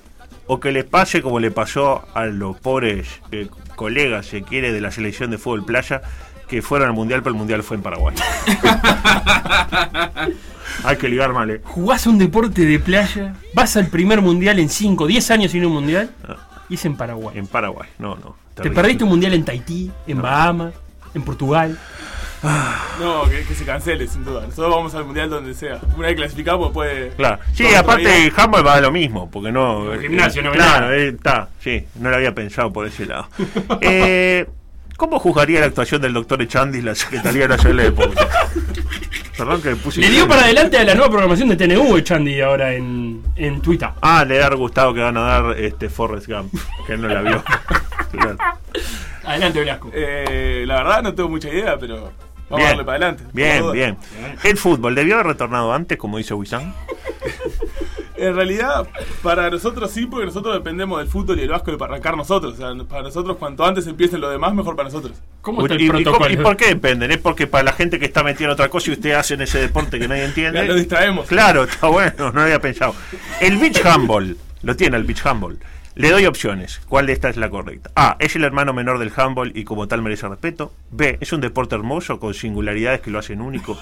o 0.47 0.59
que 0.59 0.71
le 0.73 0.83
pase 0.83 1.21
como 1.21 1.39
le 1.39 1.51
pasó 1.51 2.03
a 2.13 2.25
los 2.25 2.57
pobres 2.59 3.07
eh, 3.31 3.47
colegas, 3.77 4.25
se 4.25 4.43
quiere, 4.43 4.73
de 4.73 4.81
la 4.81 4.91
selección 4.91 5.31
de 5.31 5.37
fútbol 5.37 5.65
playa, 5.65 6.01
que 6.51 6.61
fueron 6.61 6.89
al 6.89 6.93
mundial, 6.93 7.23
pero 7.23 7.31
el 7.31 7.37
mundial 7.37 7.63
fue 7.63 7.77
en 7.77 7.83
Paraguay? 7.83 8.13
Hay 10.83 10.97
que 10.97 11.07
ligar 11.07 11.31
mal, 11.31 11.49
¿eh? 11.49 11.61
Jugás 11.63 12.05
un 12.07 12.17
deporte 12.17 12.65
de 12.65 12.77
playa, 12.77 13.35
vas 13.53 13.77
al 13.77 13.87
primer 13.87 14.21
mundial 14.21 14.59
en 14.59 14.67
5, 14.67 15.07
10 15.07 15.31
años 15.31 15.51
sin 15.51 15.65
un 15.65 15.71
mundial, 15.71 16.11
y 16.67 16.75
es 16.75 16.83
en 16.83 16.97
Paraguay. 16.97 17.37
En 17.37 17.47
Paraguay, 17.47 17.87
no, 17.99 18.17
no. 18.17 18.35
Te 18.53 18.69
perdiste 18.69 19.05
un 19.05 19.11
mundial 19.11 19.33
en 19.33 19.45
Tahití, 19.45 19.89
en 20.07 20.21
Bahamas, 20.21 20.73
en 21.13 21.21
Portugal. 21.21 21.79
No, 22.99 23.29
que, 23.29 23.45
que 23.45 23.55
se 23.55 23.63
cancele, 23.63 24.05
sin 24.07 24.25
duda. 24.25 24.41
Nosotros 24.41 24.75
vamos 24.75 24.93
al 24.93 25.05
mundial 25.05 25.29
donde 25.29 25.53
sea. 25.53 25.79
Una 25.95 26.07
vez 26.07 26.17
clasificamos, 26.17 26.73
puede. 26.73 27.11
Claro. 27.11 27.39
Sí, 27.53 27.65
aparte 27.73 28.25
el 28.25 28.33
handball 28.35 28.67
va 28.67 28.73
a 28.73 28.81
lo 28.81 28.91
mismo, 28.91 29.31
porque 29.31 29.53
no. 29.53 29.93
El 29.93 30.01
gimnasio, 30.01 30.41
eh, 30.41 30.45
no 30.45 30.51
Claro, 30.51 30.91
eh, 30.91 31.07
está, 31.09 31.47
sí, 31.61 31.85
no 31.99 32.09
lo 32.09 32.17
había 32.17 32.35
pensado 32.35 32.73
por 32.73 32.87
ese 32.87 33.05
lado. 33.05 33.29
eh, 33.81 34.47
¿Cómo 35.01 35.17
juzgaría 35.17 35.59
la 35.59 35.65
actuación 35.65 35.99
del 35.99 36.13
doctor 36.13 36.39
Echandi 36.43 36.77
y 36.77 36.81
la 36.83 36.93
Secretaría 36.93 37.47
Nacional 37.47 37.77
de 37.77 37.83
Deportes? 37.85 38.23
Perdón 39.35 39.59
que 39.59 39.69
me 39.71 39.75
puse. 39.77 39.99
Le 39.99 40.11
dio 40.11 40.27
para 40.27 40.43
adelante 40.43 40.77
a 40.77 40.83
la 40.83 40.93
nueva 40.93 41.09
programación 41.09 41.49
de 41.49 41.55
TNU, 41.55 41.97
Echandi, 41.97 42.39
ahora 42.39 42.75
en, 42.75 43.19
en 43.35 43.61
Twitter. 43.63 43.89
Ah, 43.99 44.23
le 44.23 44.43
ha 44.43 44.49
gustado 44.53 44.93
que 44.93 44.99
van 44.99 45.17
a 45.17 45.21
dar 45.21 45.57
este 45.57 45.89
Forrest 45.89 46.27
Gump, 46.27 46.53
que 46.85 46.93
él 46.93 47.01
no 47.01 47.07
la 47.07 47.21
vio. 47.23 47.43
Adelante, 49.25 49.59
Velasco. 49.61 49.89
Eh, 49.91 50.65
la 50.67 50.75
verdad 50.75 51.01
no 51.01 51.15
tengo 51.15 51.29
mucha 51.29 51.49
idea, 51.49 51.79
pero 51.79 52.11
vamos 52.47 52.63
a 52.63 52.69
darle 52.69 52.83
para 52.83 52.97
adelante. 52.97 53.23
bien, 53.33 53.71
bien. 53.71 53.97
El 54.43 54.55
fútbol, 54.55 54.93
¿debió 54.93 55.15
haber 55.15 55.25
retornado 55.25 55.73
antes, 55.73 55.97
como 55.97 56.19
dice 56.19 56.35
Wisam? 56.35 56.75
En 58.21 58.35
realidad, 58.35 58.87
para 59.23 59.49
nosotros 59.49 59.89
sí, 59.89 60.05
porque 60.05 60.27
nosotros 60.27 60.53
dependemos 60.53 60.99
del 60.99 61.07
fútbol 61.07 61.39
y 61.39 61.41
el 61.41 61.49
básquet 61.49 61.75
para 61.75 61.93
arrancar 61.93 62.15
nosotros. 62.15 62.53
O 62.53 62.57
sea, 62.57 62.85
para 62.85 63.01
nosotros, 63.01 63.37
cuanto 63.37 63.65
antes 63.65 63.87
empiecen 63.87 64.21
lo 64.21 64.29
demás, 64.29 64.53
mejor 64.53 64.75
para 64.75 64.89
nosotros. 64.89 65.17
¿Cómo 65.41 65.63
Uy, 65.63 65.69
¿Y, 65.71 65.85
y 65.85 66.33
y 66.33 66.37
por 66.37 66.55
qué 66.55 66.67
dependen? 66.67 67.09
¿Es 67.09 67.17
porque 67.17 67.47
para 67.47 67.63
la 67.63 67.73
gente 67.73 67.97
que 67.97 68.05
está 68.05 68.21
metida 68.21 68.45
en 68.45 68.51
otra 68.51 68.69
cosa 68.69 68.91
y 68.91 68.93
ustedes 68.93 69.17
hacen 69.17 69.41
ese 69.41 69.59
deporte 69.59 69.97
que 69.97 70.07
nadie 70.07 70.25
entiende? 70.25 70.65
Lo 70.65 70.75
distraemos. 70.75 71.25
Claro, 71.27 71.63
está 71.63 71.87
bueno, 71.87 72.31
no 72.31 72.41
había 72.41 72.59
pensado. 72.59 72.93
El 73.39 73.57
beach 73.57 73.83
handball, 73.83 74.37
lo 74.61 74.75
tiene 74.75 74.97
el 74.97 75.03
beach 75.03 75.25
handball. 75.25 75.57
Le 75.95 76.11
doy 76.11 76.27
opciones. 76.27 76.79
¿Cuál 76.87 77.07
de 77.07 77.13
estas 77.13 77.31
es 77.31 77.37
la 77.37 77.49
correcta? 77.49 77.89
A. 77.95 78.17
Es 78.19 78.35
el 78.35 78.43
hermano 78.43 78.71
menor 78.71 78.99
del 78.99 79.11
handball 79.15 79.51
y 79.55 79.63
como 79.63 79.87
tal 79.87 80.03
merece 80.03 80.27
respeto. 80.27 80.71
B. 80.91 81.17
Es 81.21 81.33
un 81.33 81.41
deporte 81.41 81.73
hermoso 81.73 82.19
con 82.19 82.35
singularidades 82.35 83.01
que 83.01 83.09
lo 83.09 83.17
hacen 83.17 83.41
único 83.41 83.77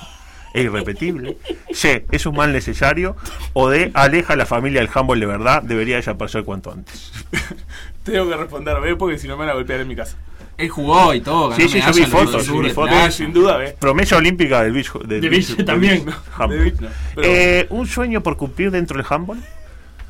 e 0.53 0.61
irrepetible. 0.61 1.37
C. 1.71 2.05
Es 2.11 2.25
un 2.25 2.35
mal 2.35 2.51
necesario. 2.53 3.15
O 3.53 3.69
D. 3.69 3.91
Aleja 3.93 4.33
a 4.33 4.35
la 4.35 4.45
familia 4.45 4.81
del 4.81 4.89
handball 4.93 5.19
de 5.19 5.25
verdad. 5.25 5.63
Debería 5.63 5.97
desaparecer 5.97 6.43
cuanto 6.43 6.71
antes. 6.71 7.11
Tengo 8.03 8.29
que 8.29 8.37
responder 8.37 8.79
B 8.79 8.95
porque 8.95 9.17
si 9.17 9.27
no 9.27 9.35
me 9.35 9.41
van 9.41 9.49
a 9.49 9.53
golpear 9.53 9.81
en 9.81 9.87
mi 9.87 9.95
casa. 9.95 10.17
Él 10.57 10.67
jugó 10.67 11.13
y 11.13 11.21
todo. 11.21 11.53
Sí, 11.55 11.69
sí, 11.69 11.79
yo 11.79 11.93
vi 11.93 12.03
fotos, 12.03 12.45
fotos. 12.73 13.13
Sin 13.13 13.31
duda, 13.31 13.55
B. 13.57 13.77
Promesa 13.79 14.17
olímpica 14.17 14.61
del 14.61 14.73
beach. 14.73 14.91
del 15.05 15.21
De 15.21 15.29
beach 15.29 15.65
también, 15.65 16.05
beach 16.05 16.17
¿no? 16.37 16.47
De 16.49 16.57
beach 16.57 16.79
no, 16.81 16.89
Eh, 17.23 17.65
¿Un 17.69 17.87
sueño 17.87 18.21
por 18.21 18.35
cumplir 18.35 18.69
dentro 18.69 18.97
del 18.97 19.05
handball? 19.09 19.41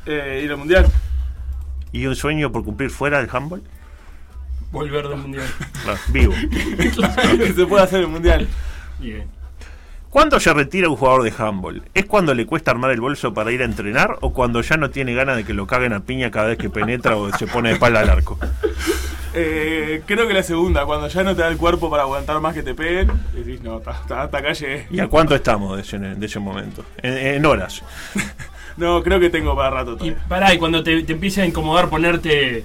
Eh, 0.06 0.42
ir 0.44 0.50
al 0.50 0.56
mundial. 0.56 0.86
¿Y 1.92 2.06
un 2.06 2.16
sueño 2.16 2.50
por 2.50 2.64
cumplir 2.64 2.90
fuera 2.90 3.18
del 3.20 3.28
handball? 3.32 3.62
Volver 4.72 5.06
del 5.08 5.18
mundial. 5.18 5.46
Claro, 5.84 5.98
vivo. 6.08 6.34
que 7.38 7.52
se 7.52 7.66
puede 7.66 7.84
hacer 7.84 8.00
el 8.00 8.08
mundial. 8.08 8.48
Bien. 8.98 9.28
¿Cuándo 10.10 10.40
se 10.40 10.52
retira 10.52 10.88
un 10.88 10.96
jugador 10.96 11.22
de 11.22 11.32
handball? 11.38 11.82
¿Es 11.94 12.04
cuando 12.04 12.34
le 12.34 12.44
cuesta 12.44 12.72
armar 12.72 12.90
el 12.90 13.00
bolso 13.00 13.32
para 13.32 13.52
ir 13.52 13.62
a 13.62 13.64
entrenar 13.64 14.16
o 14.20 14.32
cuando 14.32 14.60
ya 14.60 14.76
no 14.76 14.90
tiene 14.90 15.14
ganas 15.14 15.36
de 15.36 15.44
que 15.44 15.54
lo 15.54 15.68
caguen 15.68 15.92
a 15.92 16.00
piña 16.00 16.32
cada 16.32 16.48
vez 16.48 16.58
que 16.58 16.68
penetra 16.68 17.16
o 17.16 17.30
se 17.36 17.46
pone 17.46 17.68
de 17.68 17.74
espalda 17.76 18.00
al 18.00 18.10
arco? 18.10 18.36
Eh, 19.32 20.02
creo 20.06 20.26
que 20.26 20.34
la 20.34 20.42
segunda, 20.42 20.84
cuando 20.84 21.06
ya 21.06 21.22
no 21.22 21.36
te 21.36 21.42
da 21.42 21.48
el 21.48 21.56
cuerpo 21.56 21.88
para 21.88 22.02
aguantar 22.02 22.40
más 22.40 22.52
que 22.52 22.64
te 22.64 22.74
peguen, 22.74 23.08
decís, 23.32 23.62
no, 23.62 23.80
hasta, 23.86 24.22
acá 24.24 24.52
llegué. 24.52 24.88
¿Y 24.90 24.98
a 24.98 25.06
cuánto 25.06 25.36
estamos 25.36 25.76
de 25.76 25.82
ese, 25.82 25.98
de 26.00 26.26
ese 26.26 26.40
momento? 26.40 26.84
En, 27.02 27.16
en 27.16 27.46
horas. 27.46 27.82
No, 28.76 29.02
creo 29.02 29.20
que 29.20 29.28
tengo 29.28 29.54
para 29.54 29.70
rato 29.70 29.92
Y 29.94 29.96
todavía. 29.98 30.24
pará, 30.28 30.54
y 30.54 30.58
cuando 30.58 30.82
te, 30.82 31.02
te 31.02 31.12
empieza 31.12 31.42
a 31.42 31.46
incomodar 31.46 31.90
ponerte 31.90 32.64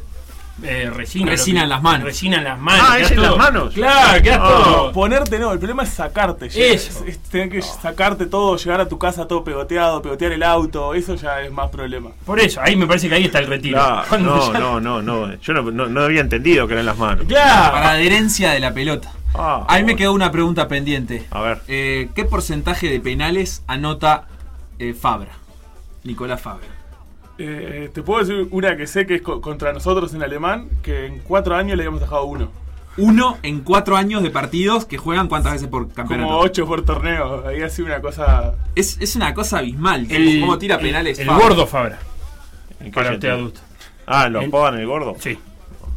eh, 0.64 0.90
resina. 0.94 1.30
Resina 1.32 1.60
lo 1.60 1.61
que- 1.61 1.64
en 1.65 1.69
las 1.69 1.82
manos. 1.82 2.03
Resina 2.06 2.38
en 2.38 2.44
las 2.45 2.60
manos. 2.60 2.86
Ah, 2.90 2.99
¿es 2.99 3.11
en 3.11 3.22
las 3.22 3.38
manos? 3.38 3.73
Claro, 3.73 4.22
quedás 4.23 4.40
No, 4.40 4.45
todo. 4.49 4.91
ponerte 4.94 5.38
no, 5.40 5.52
el 5.52 5.60
problema 5.60 5.84
es 5.84 5.90
sacarte. 5.90 6.49
ya. 6.49 6.64
Eso. 6.64 7.03
Es, 7.06 7.10
es 7.15 7.19
tener 7.23 7.49
que 7.49 7.61
sacarte 7.61 8.26
todo, 8.26 8.56
llegar 8.57 8.80
a 8.82 8.88
tu 8.88 8.98
casa 8.98 9.27
todo 9.27 9.44
pegoteado, 9.44 10.02
pegotear 10.02 10.32
el 10.32 10.44
auto, 10.44 10.94
eso 10.94 11.15
ya 11.15 11.41
es 11.41 11.52
más 11.52 11.69
problema. 11.69 12.11
Por 12.26 12.40
eso, 12.40 12.61
ahí 12.61 12.76
me 12.76 12.88
parece 12.88 13.10
que 13.10 13.15
ahí 13.15 13.26
está 13.26 13.40
el 13.40 13.48
retiro. 13.48 13.77
Claro, 13.77 14.18
no, 14.19 14.53
ya- 14.53 14.60
no, 14.60 14.80
no, 14.80 15.02
no. 15.02 15.36
Yo 15.41 15.53
no, 15.53 15.61
no- 15.72 15.88
no 15.88 16.02
había 16.02 16.22
entendido 16.22 16.68
que 16.68 16.73
eran 16.73 16.86
las 16.86 16.98
manos. 16.98 17.26
Claro. 17.27 17.73
Para 17.73 17.91
adherencia 17.91 18.52
de 18.52 18.60
la 18.60 18.73
pelota. 18.73 19.11
Ah, 19.38 19.65
A 19.68 19.77
mí 19.80 19.84
me 19.84 19.98
quedó 19.98 20.14
una 20.14 20.32
pregunta 20.32 20.69
pendiente. 20.69 21.26
A 21.32 21.41
ver. 21.41 21.61
Eh, 21.68 22.07
¿Qué 22.15 22.23
porcentaje 22.23 22.88
de 22.90 23.02
penales 23.02 23.64
anota 23.68 24.27
eh, 24.80 24.94
Fabra? 24.94 25.32
Nicolás 26.06 26.40
Fabra. 26.40 26.68
Eh, 27.38 27.90
te 27.94 28.02
puedo 28.02 28.24
decir 28.24 28.48
una 28.52 28.78
que 28.78 28.88
sé 28.88 29.06
que 29.06 29.16
es 29.16 29.22
co- 29.22 29.41
contra 29.41 29.74
nosotros 29.74 30.14
en 30.14 30.24
alemán, 30.24 30.70
que 30.82 31.06
en 31.07 31.20
cuatro 31.20 31.56
años 31.56 31.76
le 31.78 31.84
habíamos 31.84 31.99
dejado 32.02 32.26
uno. 32.26 32.49
Uno 32.98 33.38
en 33.44 33.60
cuatro 33.60 33.98
años 33.98 34.24
de 34.24 34.30
partidos 34.32 34.86
que 34.86 34.98
juegan 34.98 35.28
cuántas 35.28 35.52
veces 35.53 35.68
por 35.68 35.91
campeonato. 35.91 36.30
Como 36.30 36.40
ocho 36.41 36.66
por 36.66 36.84
torneo. 36.86 37.45
Ahí 37.45 37.62
ha 37.62 37.70
sido 37.70 37.88
una 37.88 37.99
cosa. 37.99 38.56
Es, 38.74 38.98
es 39.02 39.18
una 39.18 39.34
cosa 39.34 39.57
abismal. 39.57 40.07
El- 40.10 40.40
¿Cómo 40.40 40.57
tira 40.57 40.80
penales? 40.80 41.20
El, 41.20 41.28
Fabra. 41.28 41.44
gordo 41.44 41.68
Fabra. 41.68 41.99
¿En 42.80 42.86
qué 42.86 42.91
Para 42.91 43.12
usted 43.14 43.30
adulto. 43.30 43.60
Ah, 44.06 44.30
¿lo 44.30 44.41
En- 44.41 44.48
apodan 44.48 44.76
el 44.80 44.88
gordo? 44.88 45.16
Sí. 45.20 45.38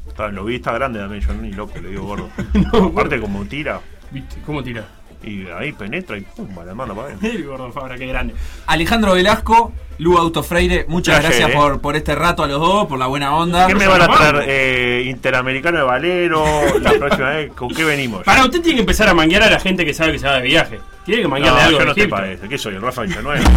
Está, 0.09 0.29
lo 0.29 0.45
vi, 0.45 0.57
está 0.57 0.73
grande 0.73 0.99
también, 0.99 1.23
yo 1.23 1.33
ni 1.35 1.53
loco 1.53 1.79
le 1.81 1.91
digo 1.91 2.03
gordo. 2.05 2.29
No, 2.73 2.87
Aparte 2.87 3.21
como 3.21 3.45
tira, 3.45 3.81
¿Viste? 4.11 4.41
¿Cómo 4.45 4.63
tira? 4.65 4.85
Y 5.23 5.47
ahí 5.49 5.73
penetra 5.73 6.17
y 6.17 6.21
pum, 6.21 6.49
la 6.65 6.75
mano 6.75 6.95
para 6.95 7.09
adentro. 7.09 7.29
El 7.33 7.45
gordo 7.45 7.73
Fabra, 7.73 7.97
qué 7.97 8.07
grande. 8.07 8.35
Alejandro 8.67 9.15
Velasco, 9.15 9.73
Lu 9.99 10.17
Auto 10.17 10.43
Freire, 10.43 10.85
muchas 10.89 11.21
gracias 11.23 11.51
eh. 11.51 11.53
por, 11.53 11.81
por 11.81 11.97
este 11.97 12.15
rato 12.15 12.43
a 12.43 12.47
los 12.47 12.61
dos, 12.61 12.87
por 12.87 12.99
la 12.99 13.07
buena 13.07 13.35
onda. 13.35 13.67
¿Qué 13.67 13.75
me 13.75 13.87
van 13.87 14.03
a 14.03 14.09
traer? 14.09 14.45
Eh, 14.47 15.03
Interamericano 15.07 15.79
de 15.79 15.85
Valero, 15.85 16.45
la 16.81 16.93
próxima 16.93 17.31
vez, 17.31 17.53
¿con 17.53 17.69
qué 17.69 17.85
venimos? 17.85 18.25
Para 18.25 18.45
usted 18.45 18.61
tiene 18.61 18.77
que 18.77 18.81
empezar 18.83 19.09
a 19.09 19.15
manguear 19.15 19.43
a 19.43 19.51
la 19.51 19.61
gente 19.61 19.85
que 19.85 19.95
sabe 19.95 20.13
que 20.13 20.19
se 20.19 20.27
va 20.27 20.35
de 20.37 20.43
viaje. 20.43 20.81
Tiene 21.05 21.23
que 21.23 21.29
manguearle 21.29 21.61
No, 21.61 21.67
algo 21.67 21.79
yo 21.79 21.85
de 21.85 21.87
no 21.87 21.95
te 21.95 22.09
parece. 22.09 22.49
¿Qué 22.49 22.59
soy, 22.59 22.75
el 22.75 22.83
Rafa 22.83 23.03
Villanueva? 23.03 23.41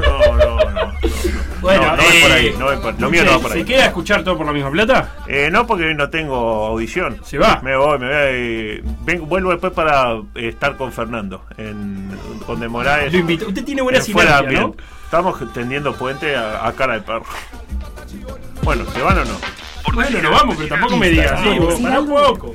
No, 0.00 0.36
no, 0.36 0.56
no. 0.56 0.70
no. 0.70 0.92
Bueno, 1.60 1.82
no, 1.86 1.96
no 1.96 2.02
es 2.02 2.14
por 2.22 2.30
eh, 2.30 2.34
ahí, 2.34 2.54
no 2.58 2.72
es 2.72 2.78
por- 2.80 3.00
lo 3.00 3.10
mío 3.10 3.24
no 3.24 3.30
va 3.32 3.38
por 3.40 3.50
¿Se 3.52 3.58
ahí. 3.58 3.64
queda 3.64 3.84
a 3.84 3.86
escuchar 3.86 4.22
todo 4.22 4.36
por 4.36 4.46
la 4.46 4.52
misma 4.52 4.70
plata? 4.70 5.16
Eh, 5.26 5.48
no, 5.50 5.66
porque 5.66 5.94
no 5.94 6.10
tengo 6.10 6.66
audición. 6.66 7.18
Se 7.24 7.38
va. 7.38 7.60
Me 7.62 7.76
voy, 7.76 7.98
me 7.98 8.06
voy. 8.06 8.14
eh, 8.18 8.82
vengo- 9.04 9.26
vuelvo 9.26 9.50
después 9.50 9.72
para 9.72 10.12
eh, 10.34 10.48
estar 10.48 10.76
con 10.76 10.92
Fernando, 10.92 11.44
en, 11.56 12.10
con 12.46 12.60
De 12.60 12.68
Moraes. 12.68 13.12
Lo 13.12 13.18
invito. 13.20 13.48
Usted 13.48 13.64
tiene 13.64 13.82
buena 13.82 13.98
en 13.98 14.04
fuera, 14.06 14.38
sinergia, 14.38 14.60
¿no? 14.60 14.68
bien. 14.68 14.80
Estamos 15.04 15.52
tendiendo 15.52 15.92
puente 15.94 16.36
a, 16.36 16.66
a 16.66 16.72
cara 16.72 16.94
de 16.94 17.00
perro. 17.00 17.24
Bueno, 18.62 18.84
¿se 18.92 19.00
van 19.02 19.18
o 19.18 19.24
no? 19.24 19.34
Bueno, 19.94 20.20
nos 20.20 20.32
vamos, 20.32 20.56
pero 20.56 20.68
tampoco 20.68 20.96
me 20.96 21.08
digas 21.08 21.32
así. 21.32 21.58
vos, 21.58 21.80
Pará 21.80 22.00
un 22.00 22.08
poco. 22.08 22.54